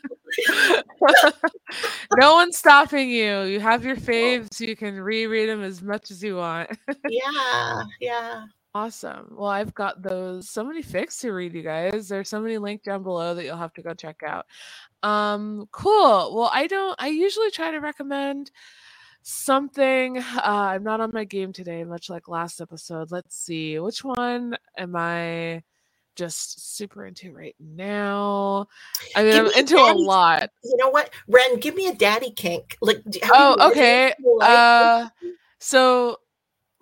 no 2.16 2.34
one's 2.34 2.56
stopping 2.56 3.10
you. 3.10 3.42
You 3.42 3.60
have 3.60 3.84
your 3.84 3.96
faves. 4.10 4.60
You 4.60 4.76
can 4.76 5.00
reread 5.00 5.48
them 5.48 5.62
as 5.62 5.82
much 5.82 6.10
as 6.10 6.22
you 6.22 6.36
want. 6.36 6.70
yeah, 7.08 7.82
yeah. 8.00 8.44
Awesome. 8.72 9.34
Well, 9.36 9.50
I've 9.50 9.74
got 9.74 10.00
those 10.00 10.48
so 10.48 10.62
many 10.62 10.82
fics 10.82 11.20
to 11.20 11.32
read, 11.32 11.54
you 11.54 11.62
guys. 11.62 12.08
There's 12.08 12.28
so 12.28 12.40
many 12.40 12.56
linked 12.56 12.84
down 12.84 13.02
below 13.02 13.34
that 13.34 13.44
you'll 13.44 13.56
have 13.56 13.74
to 13.74 13.82
go 13.82 13.94
check 13.94 14.22
out. 14.24 14.46
Um, 15.02 15.66
cool. 15.72 16.36
Well, 16.36 16.50
I 16.52 16.68
don't. 16.68 16.94
I 17.00 17.08
usually 17.08 17.50
try 17.50 17.72
to 17.72 17.80
recommend 17.80 18.52
something. 19.22 20.18
Uh, 20.18 20.40
I'm 20.44 20.84
not 20.84 21.00
on 21.00 21.10
my 21.12 21.24
game 21.24 21.52
today, 21.52 21.82
much 21.82 22.08
like 22.08 22.28
last 22.28 22.60
episode. 22.60 23.10
Let's 23.10 23.36
see. 23.36 23.78
Which 23.80 24.04
one 24.04 24.56
am 24.78 24.94
I? 24.94 25.62
Just 26.20 26.76
super 26.76 27.06
into 27.06 27.32
right 27.32 27.56
now. 27.58 28.66
I 29.16 29.22
mean, 29.22 29.32
give 29.32 29.46
I'm 29.46 29.52
into 29.58 29.76
a, 29.78 29.90
a 29.90 29.94
lot. 29.94 30.50
You 30.62 30.76
know 30.76 30.90
what, 30.90 31.08
Ren? 31.26 31.58
Give 31.60 31.74
me 31.74 31.88
a 31.88 31.94
daddy 31.94 32.30
kink. 32.30 32.76
Like, 32.82 33.02
oh, 33.24 33.70
okay. 33.70 34.12
Uh, 34.42 35.08
so 35.58 36.18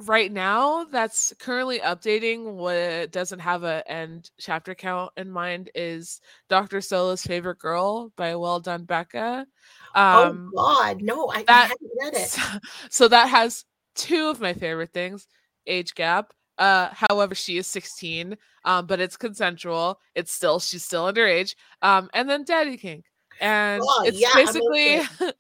right 0.00 0.32
now, 0.32 0.86
that's 0.90 1.32
currently 1.38 1.78
updating. 1.78 2.54
What 2.54 3.12
doesn't 3.12 3.38
have 3.38 3.62
a 3.62 3.88
end 3.88 4.28
chapter 4.40 4.74
count 4.74 5.12
in 5.16 5.30
mind 5.30 5.70
is 5.76 6.20
Doctor 6.48 6.80
Solo's 6.80 7.22
favorite 7.22 7.60
girl 7.60 8.12
by 8.16 8.34
Well 8.34 8.58
Done 8.58 8.86
Becca. 8.86 9.46
Oh, 9.94 10.24
um, 10.24 10.50
oh 10.56 10.74
God, 10.74 11.00
no, 11.00 11.28
I, 11.28 11.44
that, 11.44 11.48
I 11.48 11.62
haven't 11.62 11.90
read 12.00 12.14
it. 12.14 12.28
So, 12.28 12.42
so 12.90 13.08
that 13.08 13.28
has 13.28 13.64
two 13.94 14.30
of 14.30 14.40
my 14.40 14.52
favorite 14.52 14.92
things: 14.92 15.28
age 15.64 15.94
gap 15.94 16.32
uh, 16.58 16.88
however, 16.92 17.34
she 17.34 17.58
is 17.58 17.66
16, 17.66 18.36
um, 18.64 18.86
but 18.86 19.00
it's 19.00 19.16
consensual. 19.16 20.00
It's 20.14 20.32
still 20.32 20.58
she's 20.58 20.84
still 20.84 21.10
underage. 21.10 21.54
Um, 21.82 22.10
and 22.14 22.28
then 22.28 22.44
daddy 22.44 22.76
kink, 22.76 23.04
and 23.40 23.82
oh, 23.84 24.04
it's 24.04 24.20
yeah, 24.20 24.30
basically 24.34 25.00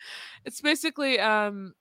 it's 0.44 0.60
basically 0.60 1.18
um, 1.18 1.74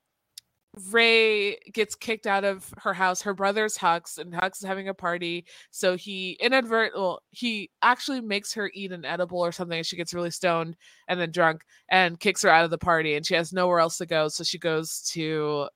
Rey 0.92 1.58
gets 1.74 1.96
kicked 1.96 2.28
out 2.28 2.44
of 2.44 2.74
her 2.78 2.94
house. 2.94 3.22
Her 3.22 3.34
brother's 3.34 3.78
Hux, 3.78 4.18
and 4.18 4.34
Hux 4.34 4.58
is 4.62 4.68
having 4.68 4.90
a 4.90 4.94
party. 4.94 5.46
So 5.72 5.98
he 5.98 6.38
inadvert 6.40 6.94
well, 6.96 7.22
he 7.32 7.72
actually 7.82 8.22
makes 8.22 8.54
her 8.54 8.72
eat 8.74 8.92
an 8.92 9.06
edible 9.06 9.40
or 9.40 9.52
something. 9.52 9.78
And 9.78 9.86
she 9.86 9.98
gets 9.98 10.14
really 10.14 10.32
stoned 10.32 10.76
and 11.08 11.20
then 11.20 11.32
drunk 11.32 11.62
and 11.90 12.20
kicks 12.20 12.44
her 12.44 12.50
out 12.50 12.66
of 12.66 12.72
the 12.72 12.78
party. 12.78 13.16
And 13.16 13.26
she 13.26 13.36
has 13.36 13.54
nowhere 13.54 13.80
else 13.80 13.98
to 13.98 14.06
go. 14.06 14.28
So 14.28 14.44
she 14.44 14.60
goes 14.60 15.02
to 15.14 15.68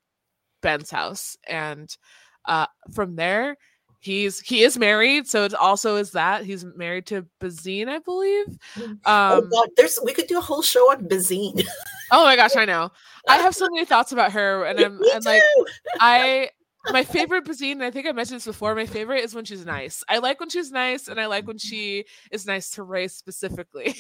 Ben's 0.61 0.91
house. 0.91 1.37
And 1.47 1.95
uh, 2.45 2.67
from 2.93 3.15
there, 3.15 3.57
he's 3.99 4.39
he 4.39 4.63
is 4.63 4.77
married, 4.77 5.27
so 5.27 5.43
it 5.45 5.53
also 5.53 5.95
is 5.95 6.11
that 6.11 6.43
he's 6.43 6.65
married 6.65 7.05
to 7.07 7.25
Bazine, 7.39 7.87
I 7.87 7.99
believe. 7.99 8.47
Mm. 8.75 8.99
Oh 9.05 9.37
um, 9.37 9.43
oh 9.43 9.47
God, 9.49 9.69
there's 9.77 9.99
we 10.03 10.13
could 10.13 10.27
do 10.27 10.37
a 10.37 10.41
whole 10.41 10.61
show 10.61 10.91
on 10.91 11.07
Bazine. 11.07 11.65
oh 12.11 12.23
my 12.23 12.35
gosh, 12.35 12.55
I 12.55 12.65
know. 12.65 12.91
I 13.27 13.37
have 13.37 13.55
so 13.55 13.67
many 13.71 13.85
thoughts 13.85 14.11
about 14.11 14.33
her, 14.33 14.65
and 14.65 14.79
I'm 14.79 14.99
and 15.13 15.25
like 15.25 15.43
I 15.99 16.49
my 16.89 17.03
favorite 17.03 17.45
Bazine, 17.45 17.81
I 17.81 17.91
think 17.91 18.07
I 18.07 18.11
mentioned 18.11 18.37
this 18.37 18.45
before. 18.45 18.73
My 18.73 18.87
favorite 18.87 19.23
is 19.23 19.35
when 19.35 19.45
she's 19.45 19.65
nice. 19.65 20.03
I 20.09 20.17
like 20.17 20.39
when 20.39 20.49
she's 20.49 20.71
nice, 20.71 21.07
and 21.07 21.19
I 21.19 21.27
like 21.27 21.45
when 21.45 21.59
she 21.59 22.05
is 22.31 22.47
nice 22.47 22.71
to 22.71 22.83
Rey 22.83 23.07
specifically. 23.07 23.95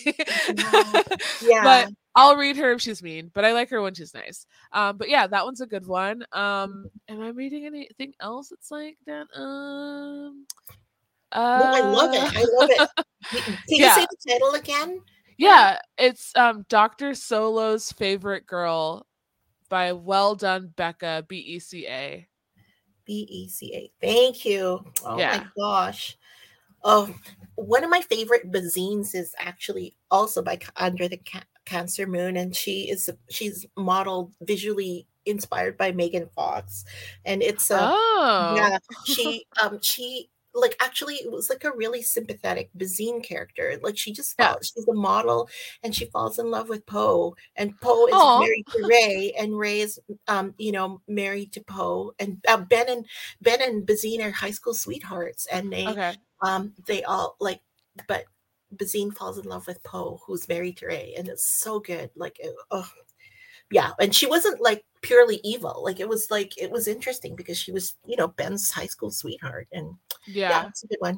yeah. 1.41 1.63
But 1.63 1.89
I'll 2.15 2.35
read 2.35 2.57
her 2.57 2.73
if 2.73 2.81
she's 2.81 3.01
mean, 3.01 3.31
but 3.33 3.45
I 3.45 3.53
like 3.53 3.69
her 3.69 3.81
when 3.81 3.93
she's 3.93 4.13
nice. 4.13 4.45
Um, 4.73 4.97
but 4.97 5.09
yeah, 5.09 5.27
that 5.27 5.45
one's 5.45 5.61
a 5.61 5.67
good 5.67 5.87
one. 5.87 6.25
Um, 6.33 6.89
am 7.07 7.21
I 7.21 7.29
reading 7.29 7.65
anything 7.65 8.13
else 8.19 8.49
that's 8.49 8.69
like 8.69 8.97
that? 9.05 9.27
Um, 9.35 10.45
uh, 11.31 11.57
no, 11.59 11.65
I 11.73 11.81
love 11.81 12.13
it. 12.13 12.19
I 12.35 12.45
love 12.59 12.69
it. 12.69 12.89
Can 13.31 13.59
you 13.67 13.67
yeah. 13.85 13.95
say 13.95 14.07
the 14.09 14.31
title 14.31 14.53
again? 14.55 15.01
Yeah, 15.37 15.79
it's 15.97 16.35
um 16.35 16.65
Dr. 16.69 17.15
Solo's 17.15 17.91
favorite 17.91 18.45
girl 18.45 19.07
by 19.69 19.93
Well 19.93 20.35
Done 20.35 20.73
Becca 20.75 21.25
B 21.27 21.37
E 21.37 21.59
C 21.59 21.87
A. 21.87 22.27
B 23.05 23.25
E 23.29 23.47
C 23.47 23.73
A. 23.73 23.91
Thank 24.05 24.45
you. 24.45 24.85
Oh 25.05 25.17
yeah. 25.17 25.37
my 25.37 25.45
gosh. 25.57 26.17
Oh, 26.83 27.13
one 27.55 27.83
of 27.83 27.89
my 27.89 28.01
favorite 28.01 28.51
bazines 28.51 29.15
is 29.15 29.33
actually 29.39 29.95
also 30.09 30.41
by 30.41 30.59
Under 30.75 31.07
the 31.07 31.17
Ca- 31.17 31.43
Cancer 31.65 32.07
Moon, 32.07 32.37
and 32.37 32.55
she 32.55 32.89
is 32.89 33.09
she's 33.29 33.65
modeled 33.77 34.33
visually 34.41 35.07
inspired 35.25 35.77
by 35.77 35.91
Megan 35.91 36.29
Fox, 36.35 36.85
and 37.25 37.41
it's 37.41 37.71
a 37.71 37.79
oh. 37.81 38.53
yeah 38.55 38.77
she 39.05 39.45
um 39.61 39.79
she 39.81 40.29
like 40.53 40.75
actually 40.79 41.15
it 41.15 41.31
was 41.31 41.49
like 41.49 41.63
a 41.63 41.71
really 41.75 42.01
sympathetic 42.01 42.69
Bazine 42.77 43.23
character. 43.23 43.79
Like 43.81 43.97
she 43.97 44.11
just 44.11 44.35
yeah. 44.37 44.53
falls, 44.53 44.71
she's 44.73 44.87
a 44.87 44.93
model 44.93 45.49
and 45.83 45.95
she 45.95 46.05
falls 46.05 46.39
in 46.39 46.51
love 46.51 46.69
with 46.69 46.85
Poe. 46.85 47.35
And 47.55 47.79
Poe 47.79 48.07
is 48.07 48.13
Aww. 48.13 48.39
married 48.39 48.65
to 48.71 48.87
Rey, 48.87 49.33
and 49.37 49.57
Rey 49.57 49.81
is 49.81 49.99
um, 50.27 50.53
you 50.57 50.71
know, 50.71 51.01
married 51.07 51.53
to 51.53 51.61
Poe. 51.61 52.13
And 52.19 52.43
uh, 52.47 52.57
Ben 52.57 52.89
and 52.89 53.05
Ben 53.41 53.61
and 53.61 53.85
Bazine 53.85 54.23
are 54.23 54.31
high 54.31 54.51
school 54.51 54.73
sweethearts, 54.73 55.47
and 55.51 55.71
they 55.71 55.87
okay. 55.87 56.15
um 56.41 56.73
they 56.85 57.03
all 57.03 57.35
like 57.39 57.61
but 58.07 58.25
Bazine 58.75 59.15
falls 59.15 59.37
in 59.37 59.45
love 59.45 59.67
with 59.67 59.83
Poe, 59.83 60.21
who's 60.25 60.47
married 60.47 60.77
to 60.77 60.87
Rey, 60.87 61.13
and 61.17 61.27
it's 61.27 61.45
so 61.45 61.79
good. 61.79 62.09
Like, 62.15 62.39
oh, 62.71 62.89
yeah. 63.69 63.91
And 63.99 64.13
she 64.13 64.27
wasn't 64.27 64.61
like 64.61 64.83
purely 65.01 65.39
evil. 65.43 65.81
Like, 65.83 65.99
it 65.99 66.07
was 66.07 66.31
like 66.31 66.57
it 66.61 66.71
was 66.71 66.87
interesting 66.87 67.35
because 67.35 67.57
she 67.57 67.71
was, 67.71 67.95
you 68.05 68.17
know, 68.17 68.27
Ben's 68.27 68.71
high 68.71 68.87
school 68.87 69.11
sweetheart, 69.11 69.67
and 69.71 69.95
yeah, 70.25 70.49
yeah 70.49 70.67
it's 70.67 70.83
a 70.83 70.87
good 70.87 70.99
one. 70.99 71.17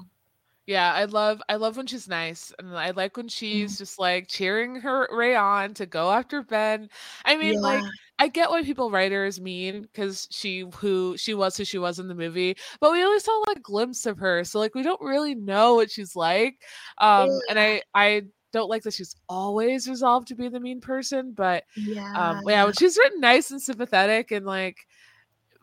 Yeah, 0.65 0.93
I 0.93 1.05
love 1.05 1.41
I 1.49 1.55
love 1.55 1.75
when 1.75 1.87
she's 1.87 2.07
nice, 2.07 2.53
and 2.57 2.77
I 2.77 2.91
like 2.91 3.17
when 3.17 3.27
she's 3.27 3.75
mm. 3.75 3.77
just 3.79 3.99
like 3.99 4.27
cheering 4.29 4.75
her 4.77 5.07
Rey 5.11 5.35
on 5.35 5.73
to 5.75 5.85
go 5.85 6.09
after 6.09 6.41
Ben. 6.41 6.89
I 7.25 7.35
mean, 7.35 7.55
yeah. 7.55 7.59
like 7.59 7.83
I 8.23 8.29
get 8.29 8.49
what 8.49 8.63
people 8.63 8.89
writers 8.89 9.41
mean 9.41 9.81
because 9.81 10.29
she 10.31 10.63
who 10.77 11.17
she 11.17 11.33
was 11.33 11.57
who 11.57 11.65
she 11.65 11.77
was 11.77 11.99
in 11.99 12.07
the 12.07 12.15
movie, 12.15 12.55
but 12.79 12.93
we 12.93 13.03
only 13.03 13.19
saw 13.19 13.43
like 13.49 13.57
a 13.57 13.59
glimpse 13.59 14.05
of 14.05 14.17
her, 14.19 14.45
so 14.45 14.59
like 14.59 14.73
we 14.73 14.81
don't 14.81 15.01
really 15.01 15.35
know 15.35 15.75
what 15.75 15.91
she's 15.91 16.15
like. 16.15 16.55
Um, 16.99 17.27
yeah. 17.29 17.39
and 17.49 17.59
I 17.59 17.81
I 17.93 18.21
don't 18.53 18.69
like 18.69 18.83
that 18.83 18.93
she's 18.93 19.13
always 19.27 19.89
resolved 19.89 20.29
to 20.29 20.35
be 20.35 20.47
the 20.47 20.61
mean 20.61 20.79
person, 20.79 21.33
but 21.33 21.65
yeah, 21.75 22.13
um, 22.15 22.39
yeah, 22.47 22.63
when 22.63 22.71
she's 22.71 22.97
written 22.97 23.19
nice 23.19 23.51
and 23.51 23.61
sympathetic 23.61 24.31
and 24.31 24.45
like 24.45 24.77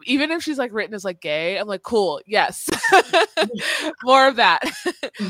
even 0.05 0.31
if 0.31 0.43
she's 0.43 0.59
like 0.59 0.73
written 0.73 0.95
as 0.95 1.05
like 1.05 1.21
gay, 1.21 1.57
I'm 1.57 1.69
like, 1.69 1.83
cool, 1.83 2.21
yes, 2.27 2.69
more 4.05 4.29
of 4.29 4.37
that. 4.37 4.61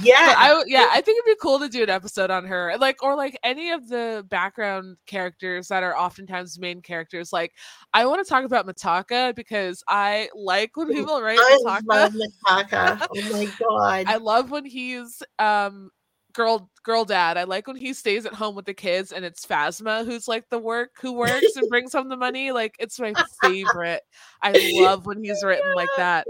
Yeah, 0.03 0.35
I 0.37 0.65
yeah, 0.67 0.89
I 0.91 1.01
think 1.01 1.19
it'd 1.19 1.37
be 1.37 1.41
cool 1.41 1.59
to 1.61 1.69
do 1.69 1.83
an 1.83 1.91
episode 1.91 2.31
on 2.31 2.45
her, 2.47 2.75
like 2.79 3.03
or 3.03 3.17
like 3.17 3.39
any 3.43 3.71
of 3.71 3.89
the 3.89 4.25
background 4.29 4.97
characters 5.07 5.69
that 5.69 5.83
are 5.83 5.97
oftentimes 5.97 6.59
main 6.59 6.83
characters. 6.83 7.33
Like, 7.33 7.53
I 7.93 8.07
want 8.07 8.25
to 8.25 8.29
talk 8.29 8.45
about 8.45 8.67
Mitaka 8.67 9.35
because 9.35 9.83
I 9.89 10.29
like 10.35 10.77
when 10.77 10.89
people 10.89 11.21
write 11.21 11.39
I 11.39 11.59
Mitaka. 11.65 11.87
Love 11.87 12.13
Mitaka. 12.13 13.07
oh 13.11 13.33
my 13.33 13.45
god, 13.61 14.07
I 14.07 14.17
love 14.17 14.51
when 14.51 14.65
he's 14.65 15.23
um 15.39 15.91
girl 16.33 16.71
girl 16.83 17.05
dad. 17.05 17.37
I 17.37 17.45
like 17.45 17.67
when 17.67 17.77
he 17.77 17.93
stays 17.93 18.27
at 18.27 18.35
home 18.35 18.55
with 18.55 18.67
the 18.67 18.75
kids 18.75 19.13
and 19.13 19.25
it's 19.25 19.47
Phasma 19.47 20.05
who's 20.05 20.29
like 20.29 20.49
the 20.49 20.59
work 20.59 20.91
who 21.01 21.13
works 21.13 21.57
and 21.57 21.69
brings 21.69 21.93
home 21.93 22.09
the 22.09 22.17
money. 22.19 22.53
Like 22.53 22.77
it's 22.79 22.99
my 22.99 23.15
favorite. 23.43 24.03
I 24.43 24.73
love 24.81 25.07
when 25.07 25.23
he's 25.23 25.43
written 25.45 25.75
like 25.75 25.89
that. 25.97 26.27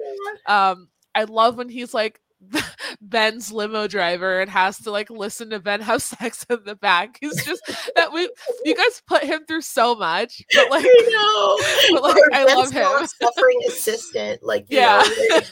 Um 0.46 0.88
I 1.14 1.24
love 1.24 1.56
when 1.56 1.68
he's 1.68 1.94
like 1.94 2.20
Ben's 3.02 3.52
limo 3.52 3.86
driver 3.86 4.40
and 4.40 4.50
has 4.50 4.78
to 4.78 4.90
like 4.90 5.10
listen 5.10 5.50
to 5.50 5.60
Ben 5.60 5.80
have 5.80 6.02
sex 6.02 6.46
in 6.48 6.60
the 6.64 6.74
back. 6.74 7.18
He's 7.20 7.44
just 7.44 7.62
that 7.96 8.12
we 8.12 8.30
you 8.64 8.74
guys 8.74 9.02
put 9.06 9.22
him 9.24 9.44
through 9.46 9.62
so 9.62 9.94
much. 9.94 10.42
But 10.54 10.70
like 10.70 10.86
I 10.86 11.88
know. 11.90 12.00
But 12.00 12.02
like 12.02 12.32
I 12.32 12.44
Ben's 12.44 12.74
love 12.74 13.00
him. 13.00 13.06
Suffering 13.06 13.60
assistant. 13.68 14.42
Like 14.42 14.66
yeah. 14.68 15.02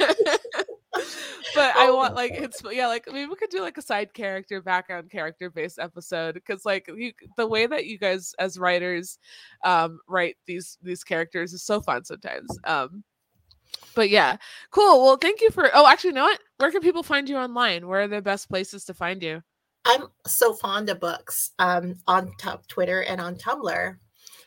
Know, 0.00 0.08
but 1.54 1.76
I 1.76 1.90
want 1.90 2.14
like 2.14 2.32
it's 2.34 2.62
yeah, 2.70 2.86
like 2.86 3.06
maybe 3.06 3.28
we 3.28 3.36
could 3.36 3.50
do 3.50 3.60
like 3.60 3.78
a 3.78 3.82
side 3.82 4.14
character, 4.14 4.60
background 4.60 5.10
character 5.10 5.50
based 5.50 5.78
episode 5.78 6.34
because 6.34 6.64
like 6.64 6.88
you, 6.94 7.12
the 7.36 7.46
way 7.46 7.66
that 7.66 7.86
you 7.86 7.98
guys 7.98 8.34
as 8.38 8.58
writers 8.58 9.18
um 9.64 9.98
write 10.08 10.36
these 10.46 10.78
these 10.82 11.04
characters 11.04 11.52
is 11.52 11.62
so 11.62 11.80
fun 11.80 12.04
sometimes. 12.04 12.48
Um 12.64 13.04
but 13.94 14.10
yeah, 14.10 14.36
cool. 14.70 15.02
Well, 15.02 15.16
thank 15.16 15.40
you 15.40 15.50
for. 15.50 15.70
Oh, 15.74 15.86
actually, 15.86 16.10
you 16.10 16.14
know 16.14 16.24
what? 16.24 16.40
Where 16.58 16.70
can 16.70 16.80
people 16.80 17.02
find 17.02 17.28
you 17.28 17.36
online? 17.36 17.86
Where 17.86 18.02
are 18.02 18.08
the 18.08 18.22
best 18.22 18.48
places 18.48 18.84
to 18.86 18.94
find 18.94 19.22
you? 19.22 19.42
I'm 19.84 20.04
so 20.26 20.52
fond 20.52 20.88
of 20.88 21.00
books 21.00 21.52
um, 21.58 21.96
on 22.06 22.30
top 22.38 22.66
Twitter 22.68 23.02
and 23.02 23.20
on 23.20 23.36
Tumblr. 23.36 23.96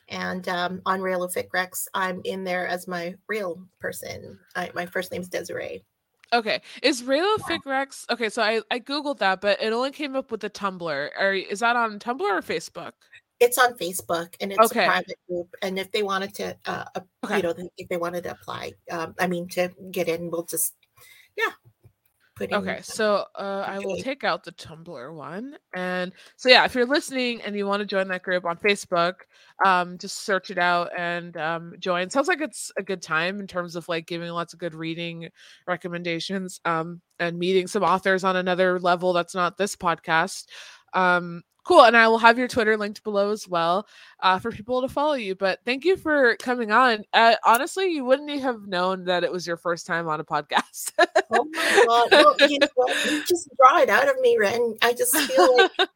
And 0.09 0.47
um, 0.49 0.81
on 0.85 1.01
Rail 1.01 1.23
of 1.23 1.35
Rex, 1.53 1.87
I'm 1.93 2.21
in 2.25 2.43
there 2.43 2.67
as 2.67 2.87
my 2.87 3.15
real 3.27 3.65
person. 3.79 4.37
I, 4.55 4.69
my 4.75 4.85
first 4.85 5.11
name 5.11 5.21
is 5.21 5.29
Desiree. 5.29 5.85
Okay. 6.33 6.61
Is 6.81 7.03
Reylo 7.03 7.37
Recs? 7.65 8.09
Okay, 8.09 8.29
so 8.29 8.41
I, 8.41 8.61
I 8.71 8.79
Googled 8.79 9.17
that, 9.19 9.41
but 9.41 9.61
it 9.61 9.73
only 9.73 9.91
came 9.91 10.15
up 10.15 10.31
with 10.31 10.39
the 10.39 10.49
Tumblr. 10.49 11.09
Or 11.19 11.33
is 11.33 11.59
that 11.59 11.75
on 11.75 11.99
Tumblr 11.99 12.21
or 12.21 12.41
Facebook? 12.41 12.93
It's 13.39 13.57
on 13.57 13.73
Facebook 13.73 14.35
and 14.39 14.51
it's 14.51 14.71
okay. 14.71 14.85
a 14.85 14.87
private 14.87 15.19
group. 15.27 15.49
And 15.61 15.79
if 15.79 15.91
they 15.91 16.03
wanted 16.03 16.33
to, 16.35 16.55
uh, 16.65 16.85
okay. 17.25 17.37
you 17.37 17.43
know, 17.43 17.53
if 17.77 17.89
they 17.89 17.97
wanted 17.97 18.23
to 18.23 18.31
apply, 18.31 18.73
um, 18.91 19.15
I 19.19 19.27
mean, 19.27 19.47
to 19.49 19.69
get 19.91 20.07
in, 20.07 20.29
we'll 20.29 20.43
just, 20.45 20.75
yeah, 21.35 21.51
putting. 22.47 22.69
Okay, 22.69 22.81
so 22.81 23.25
uh, 23.35 23.65
I 23.67 23.79
will 23.79 23.97
take 23.97 24.23
out 24.23 24.43
the 24.43 24.51
Tumblr 24.53 25.13
one, 25.13 25.57
and 25.75 26.11
so 26.35 26.49
yeah, 26.49 26.65
if 26.65 26.75
you're 26.75 26.85
listening 26.85 27.41
and 27.41 27.55
you 27.55 27.65
want 27.65 27.81
to 27.81 27.85
join 27.85 28.07
that 28.09 28.23
group 28.23 28.45
on 28.45 28.57
Facebook, 28.57 29.13
um, 29.65 29.97
just 29.97 30.25
search 30.25 30.51
it 30.51 30.57
out 30.57 30.89
and 30.97 31.37
um, 31.37 31.73
join. 31.79 32.09
Sounds 32.09 32.27
like 32.27 32.41
it's 32.41 32.71
a 32.77 32.83
good 32.83 33.01
time 33.01 33.39
in 33.39 33.47
terms 33.47 33.75
of 33.75 33.87
like 33.89 34.07
giving 34.07 34.29
lots 34.29 34.53
of 34.53 34.59
good 34.59 34.75
reading 34.75 35.29
recommendations, 35.67 36.61
um, 36.65 37.01
and 37.19 37.37
meeting 37.37 37.67
some 37.67 37.83
authors 37.83 38.23
on 38.23 38.35
another 38.35 38.79
level 38.79 39.13
that's 39.13 39.35
not 39.35 39.57
this 39.57 39.75
podcast. 39.75 40.45
Um, 40.93 41.43
cool, 41.63 41.83
and 41.83 41.95
I 41.95 42.07
will 42.07 42.17
have 42.17 42.37
your 42.37 42.47
Twitter 42.47 42.77
linked 42.77 43.03
below 43.03 43.31
as 43.31 43.47
well 43.47 43.87
uh, 44.19 44.39
for 44.39 44.51
people 44.51 44.81
to 44.81 44.87
follow 44.89 45.13
you. 45.13 45.35
But 45.35 45.59
thank 45.65 45.85
you 45.85 45.97
for 45.97 46.35
coming 46.37 46.71
on. 46.71 47.03
Uh, 47.13 47.35
honestly, 47.45 47.91
you 47.91 48.05
wouldn't 48.05 48.41
have 48.41 48.67
known 48.67 49.05
that 49.05 49.23
it 49.23 49.31
was 49.31 49.45
your 49.45 49.57
first 49.57 49.85
time 49.85 50.07
on 50.07 50.19
a 50.19 50.23
podcast. 50.23 50.91
Oh 51.33 51.47
my 51.53 51.83
god! 51.87 52.11
Well, 52.11 52.49
you 52.49 52.59
know? 52.59 52.67
You 53.09 53.23
just 53.27 53.49
draw 53.55 53.79
it 53.79 53.89
out 53.89 54.09
of 54.09 54.19
me, 54.19 54.37
Ren. 54.37 54.75
I 54.81 54.93
just 54.93 55.15
feel 55.15 55.57
like 55.57 55.89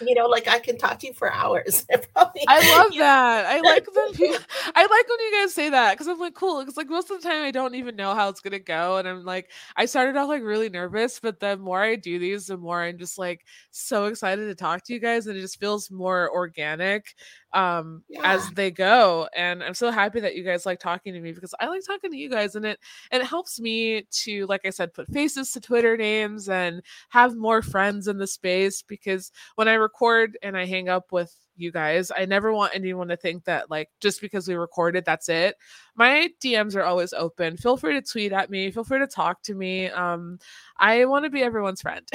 you 0.00 0.14
know, 0.14 0.26
like 0.26 0.48
I 0.48 0.58
can 0.58 0.78
talk 0.78 0.98
to 1.00 1.06
you 1.08 1.12
for 1.12 1.32
hours. 1.32 1.86
I 1.92 1.96
probably. 1.96 2.42
I 2.48 2.78
love 2.78 2.92
that. 2.96 3.46
I 3.46 3.60
like 3.60 3.86
when 3.94 4.08
I 4.74 4.82
like 4.82 5.08
when 5.08 5.20
you 5.20 5.32
guys 5.40 5.54
say 5.54 5.70
that 5.70 5.92
because 5.92 6.08
I'm 6.08 6.18
like, 6.18 6.34
cool. 6.34 6.60
Because 6.60 6.76
like 6.76 6.88
most 6.88 7.10
of 7.10 7.20
the 7.20 7.28
time, 7.28 7.42
I 7.42 7.50
don't 7.50 7.74
even 7.74 7.96
know 7.96 8.14
how 8.14 8.28
it's 8.28 8.40
gonna 8.40 8.58
go, 8.58 8.98
and 8.98 9.08
I'm 9.08 9.24
like, 9.24 9.50
I 9.76 9.86
started 9.86 10.16
off 10.16 10.28
like 10.28 10.42
really 10.42 10.68
nervous, 10.68 11.20
but 11.20 11.40
the 11.40 11.56
more 11.56 11.82
I 11.82 11.96
do 11.96 12.18
these, 12.18 12.46
the 12.46 12.56
more 12.56 12.82
I'm 12.82 12.98
just 12.98 13.18
like 13.18 13.44
so 13.70 14.06
excited 14.06 14.46
to 14.46 14.54
talk 14.54 14.84
to 14.84 14.92
you 14.92 15.00
guys, 15.00 15.26
and 15.26 15.36
it 15.36 15.40
just 15.40 15.60
feels 15.60 15.90
more 15.90 16.30
organic 16.32 17.14
um 17.52 18.02
as 18.22 18.48
they 18.50 18.70
go 18.70 19.28
and 19.34 19.62
i'm 19.62 19.74
so 19.74 19.90
happy 19.90 20.20
that 20.20 20.36
you 20.36 20.44
guys 20.44 20.66
like 20.66 20.78
talking 20.78 21.12
to 21.12 21.20
me 21.20 21.32
because 21.32 21.54
i 21.60 21.66
like 21.66 21.84
talking 21.84 22.10
to 22.10 22.16
you 22.16 22.30
guys 22.30 22.54
and 22.54 22.64
it 22.64 22.78
and 23.10 23.22
it 23.22 23.26
helps 23.26 23.58
me 23.58 24.06
to 24.10 24.46
like 24.46 24.64
i 24.64 24.70
said 24.70 24.92
put 24.94 25.08
faces 25.08 25.50
to 25.50 25.60
twitter 25.60 25.96
names 25.96 26.48
and 26.48 26.82
have 27.08 27.36
more 27.36 27.62
friends 27.62 28.08
in 28.08 28.18
the 28.18 28.26
space 28.26 28.82
because 28.82 29.32
when 29.56 29.68
I 29.68 29.74
record 29.74 30.38
and 30.42 30.56
I 30.56 30.66
hang 30.66 30.88
up 30.88 31.12
with 31.12 31.34
you 31.60 31.72
guys, 31.72 32.10
I 32.16 32.24
never 32.24 32.52
want 32.52 32.74
anyone 32.74 33.08
to 33.08 33.16
think 33.16 33.44
that 33.44 33.70
like 33.70 33.88
just 34.00 34.20
because 34.20 34.48
we 34.48 34.54
recorded, 34.54 35.04
that's 35.04 35.28
it. 35.28 35.56
My 35.94 36.30
DMs 36.42 36.76
are 36.76 36.82
always 36.82 37.12
open. 37.12 37.56
Feel 37.56 37.76
free 37.76 37.94
to 37.94 38.02
tweet 38.02 38.32
at 38.32 38.50
me. 38.50 38.70
Feel 38.70 38.84
free 38.84 38.98
to 38.98 39.06
talk 39.06 39.42
to 39.42 39.54
me. 39.54 39.88
Um, 39.88 40.38
I 40.76 41.04
want 41.04 41.24
to 41.24 41.30
be 41.30 41.42
everyone's 41.42 41.82
friend. 41.82 42.06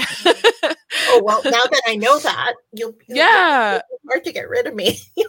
Oh 1.08 1.22
well, 1.24 1.42
now 1.46 1.52
that 1.52 1.82
I 1.88 1.96
know 1.96 2.20
that, 2.20 2.54
you'll. 2.74 2.96
you'll 3.08 3.18
yeah. 3.18 3.82
hard 4.08 4.24
to 4.24 4.32
get 4.32 4.50
rid 4.50 4.68
of 4.68 4.76
me. 4.76 4.98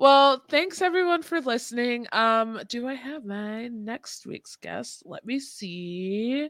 Well, 0.00 0.44
thanks 0.48 0.80
everyone 0.80 1.22
for 1.22 1.40
listening. 1.40 2.06
Um, 2.12 2.60
do 2.68 2.86
I 2.86 2.94
have 2.94 3.24
my 3.24 3.66
next 3.66 4.26
week's 4.26 4.54
guest? 4.54 5.02
Let 5.04 5.26
me 5.26 5.40
see. 5.40 6.48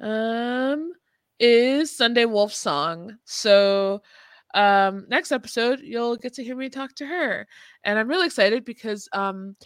Um, 0.00 0.92
is 1.38 1.96
Sunday 1.96 2.24
Wolf 2.24 2.52
Song. 2.52 3.18
So 3.24 4.02
um 4.54 5.06
next 5.08 5.32
episode 5.32 5.80
you'll 5.80 6.16
get 6.16 6.34
to 6.34 6.44
hear 6.44 6.56
me 6.56 6.68
talk 6.68 6.94
to 6.96 7.06
her. 7.06 7.46
And 7.84 7.98
I'm 7.98 8.08
really 8.08 8.26
excited 8.26 8.64
because 8.64 9.08
um 9.12 9.56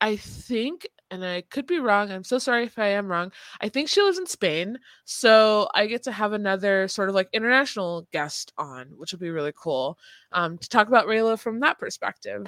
I 0.00 0.16
think, 0.16 0.86
and 1.10 1.24
I 1.24 1.42
could 1.42 1.66
be 1.66 1.78
wrong. 1.78 2.10
I'm 2.10 2.24
so 2.24 2.38
sorry 2.38 2.64
if 2.64 2.78
I 2.78 2.88
am 2.88 3.08
wrong. 3.08 3.32
I 3.60 3.68
think 3.68 3.88
she 3.88 4.02
lives 4.02 4.18
in 4.18 4.26
Spain, 4.26 4.78
so 5.04 5.68
I 5.74 5.86
get 5.86 6.02
to 6.04 6.12
have 6.12 6.32
another 6.32 6.88
sort 6.88 7.08
of 7.08 7.14
like 7.14 7.28
international 7.32 8.06
guest 8.12 8.52
on, 8.58 8.88
which 8.96 9.12
will 9.12 9.18
be 9.18 9.30
really 9.30 9.52
cool 9.56 9.98
um, 10.32 10.58
to 10.58 10.68
talk 10.68 10.88
about 10.88 11.06
Reylo 11.06 11.38
from 11.38 11.60
that 11.60 11.78
perspective. 11.78 12.46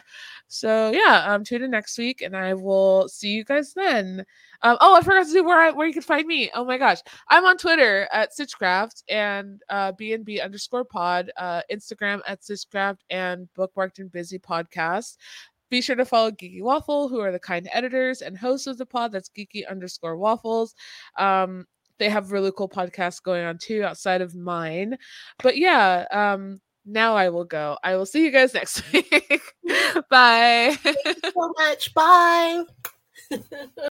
So 0.48 0.90
yeah, 0.90 1.24
um, 1.26 1.44
tune 1.44 1.62
in 1.62 1.70
next 1.70 1.96
week, 1.98 2.22
and 2.22 2.36
I 2.36 2.54
will 2.54 3.08
see 3.08 3.28
you 3.28 3.44
guys 3.44 3.72
then. 3.74 4.24
Um, 4.62 4.76
oh, 4.80 4.96
I 4.96 5.02
forgot 5.02 5.26
to 5.26 5.32
do 5.32 5.44
where 5.44 5.60
I, 5.60 5.70
where 5.70 5.86
you 5.86 5.92
can 5.92 6.02
find 6.02 6.26
me. 6.26 6.50
Oh 6.54 6.64
my 6.64 6.78
gosh, 6.78 6.98
I'm 7.28 7.44
on 7.44 7.58
Twitter 7.58 8.08
at 8.12 8.32
Stitchcraft 8.32 9.04
and 9.08 9.62
uh, 9.68 9.92
BNB 9.92 10.42
underscore 10.42 10.84
Pod, 10.84 11.30
uh, 11.36 11.62
Instagram 11.70 12.20
at 12.26 12.42
Stitchcraft, 12.42 13.04
and 13.10 13.48
Bookmarked 13.56 13.98
and 13.98 14.10
Busy 14.10 14.38
Podcast. 14.38 15.16
Be 15.70 15.80
sure 15.80 15.96
to 15.96 16.04
follow 16.04 16.30
Geeky 16.30 16.62
Waffle, 16.62 17.08
who 17.08 17.20
are 17.20 17.32
the 17.32 17.38
kind 17.38 17.68
editors 17.72 18.22
and 18.22 18.36
hosts 18.36 18.66
of 18.66 18.78
the 18.78 18.86
pod. 18.86 19.12
That's 19.12 19.28
geeky 19.28 19.68
underscore 19.68 20.16
waffles. 20.16 20.74
Um, 21.18 21.66
they 21.98 22.08
have 22.08 22.32
really 22.32 22.52
cool 22.56 22.68
podcasts 22.68 23.22
going 23.22 23.44
on 23.44 23.58
too 23.58 23.82
outside 23.84 24.20
of 24.20 24.34
mine. 24.34 24.96
But 25.42 25.56
yeah, 25.56 26.06
um, 26.10 26.60
now 26.86 27.16
I 27.16 27.28
will 27.28 27.44
go. 27.44 27.76
I 27.82 27.96
will 27.96 28.06
see 28.06 28.24
you 28.24 28.30
guys 28.30 28.54
next 28.54 28.82
week. 28.92 29.42
Bye. 30.10 30.76
Thank 30.80 30.96
you 31.04 31.14
so 31.32 31.52
much. 31.58 31.94
Bye. 31.94 32.64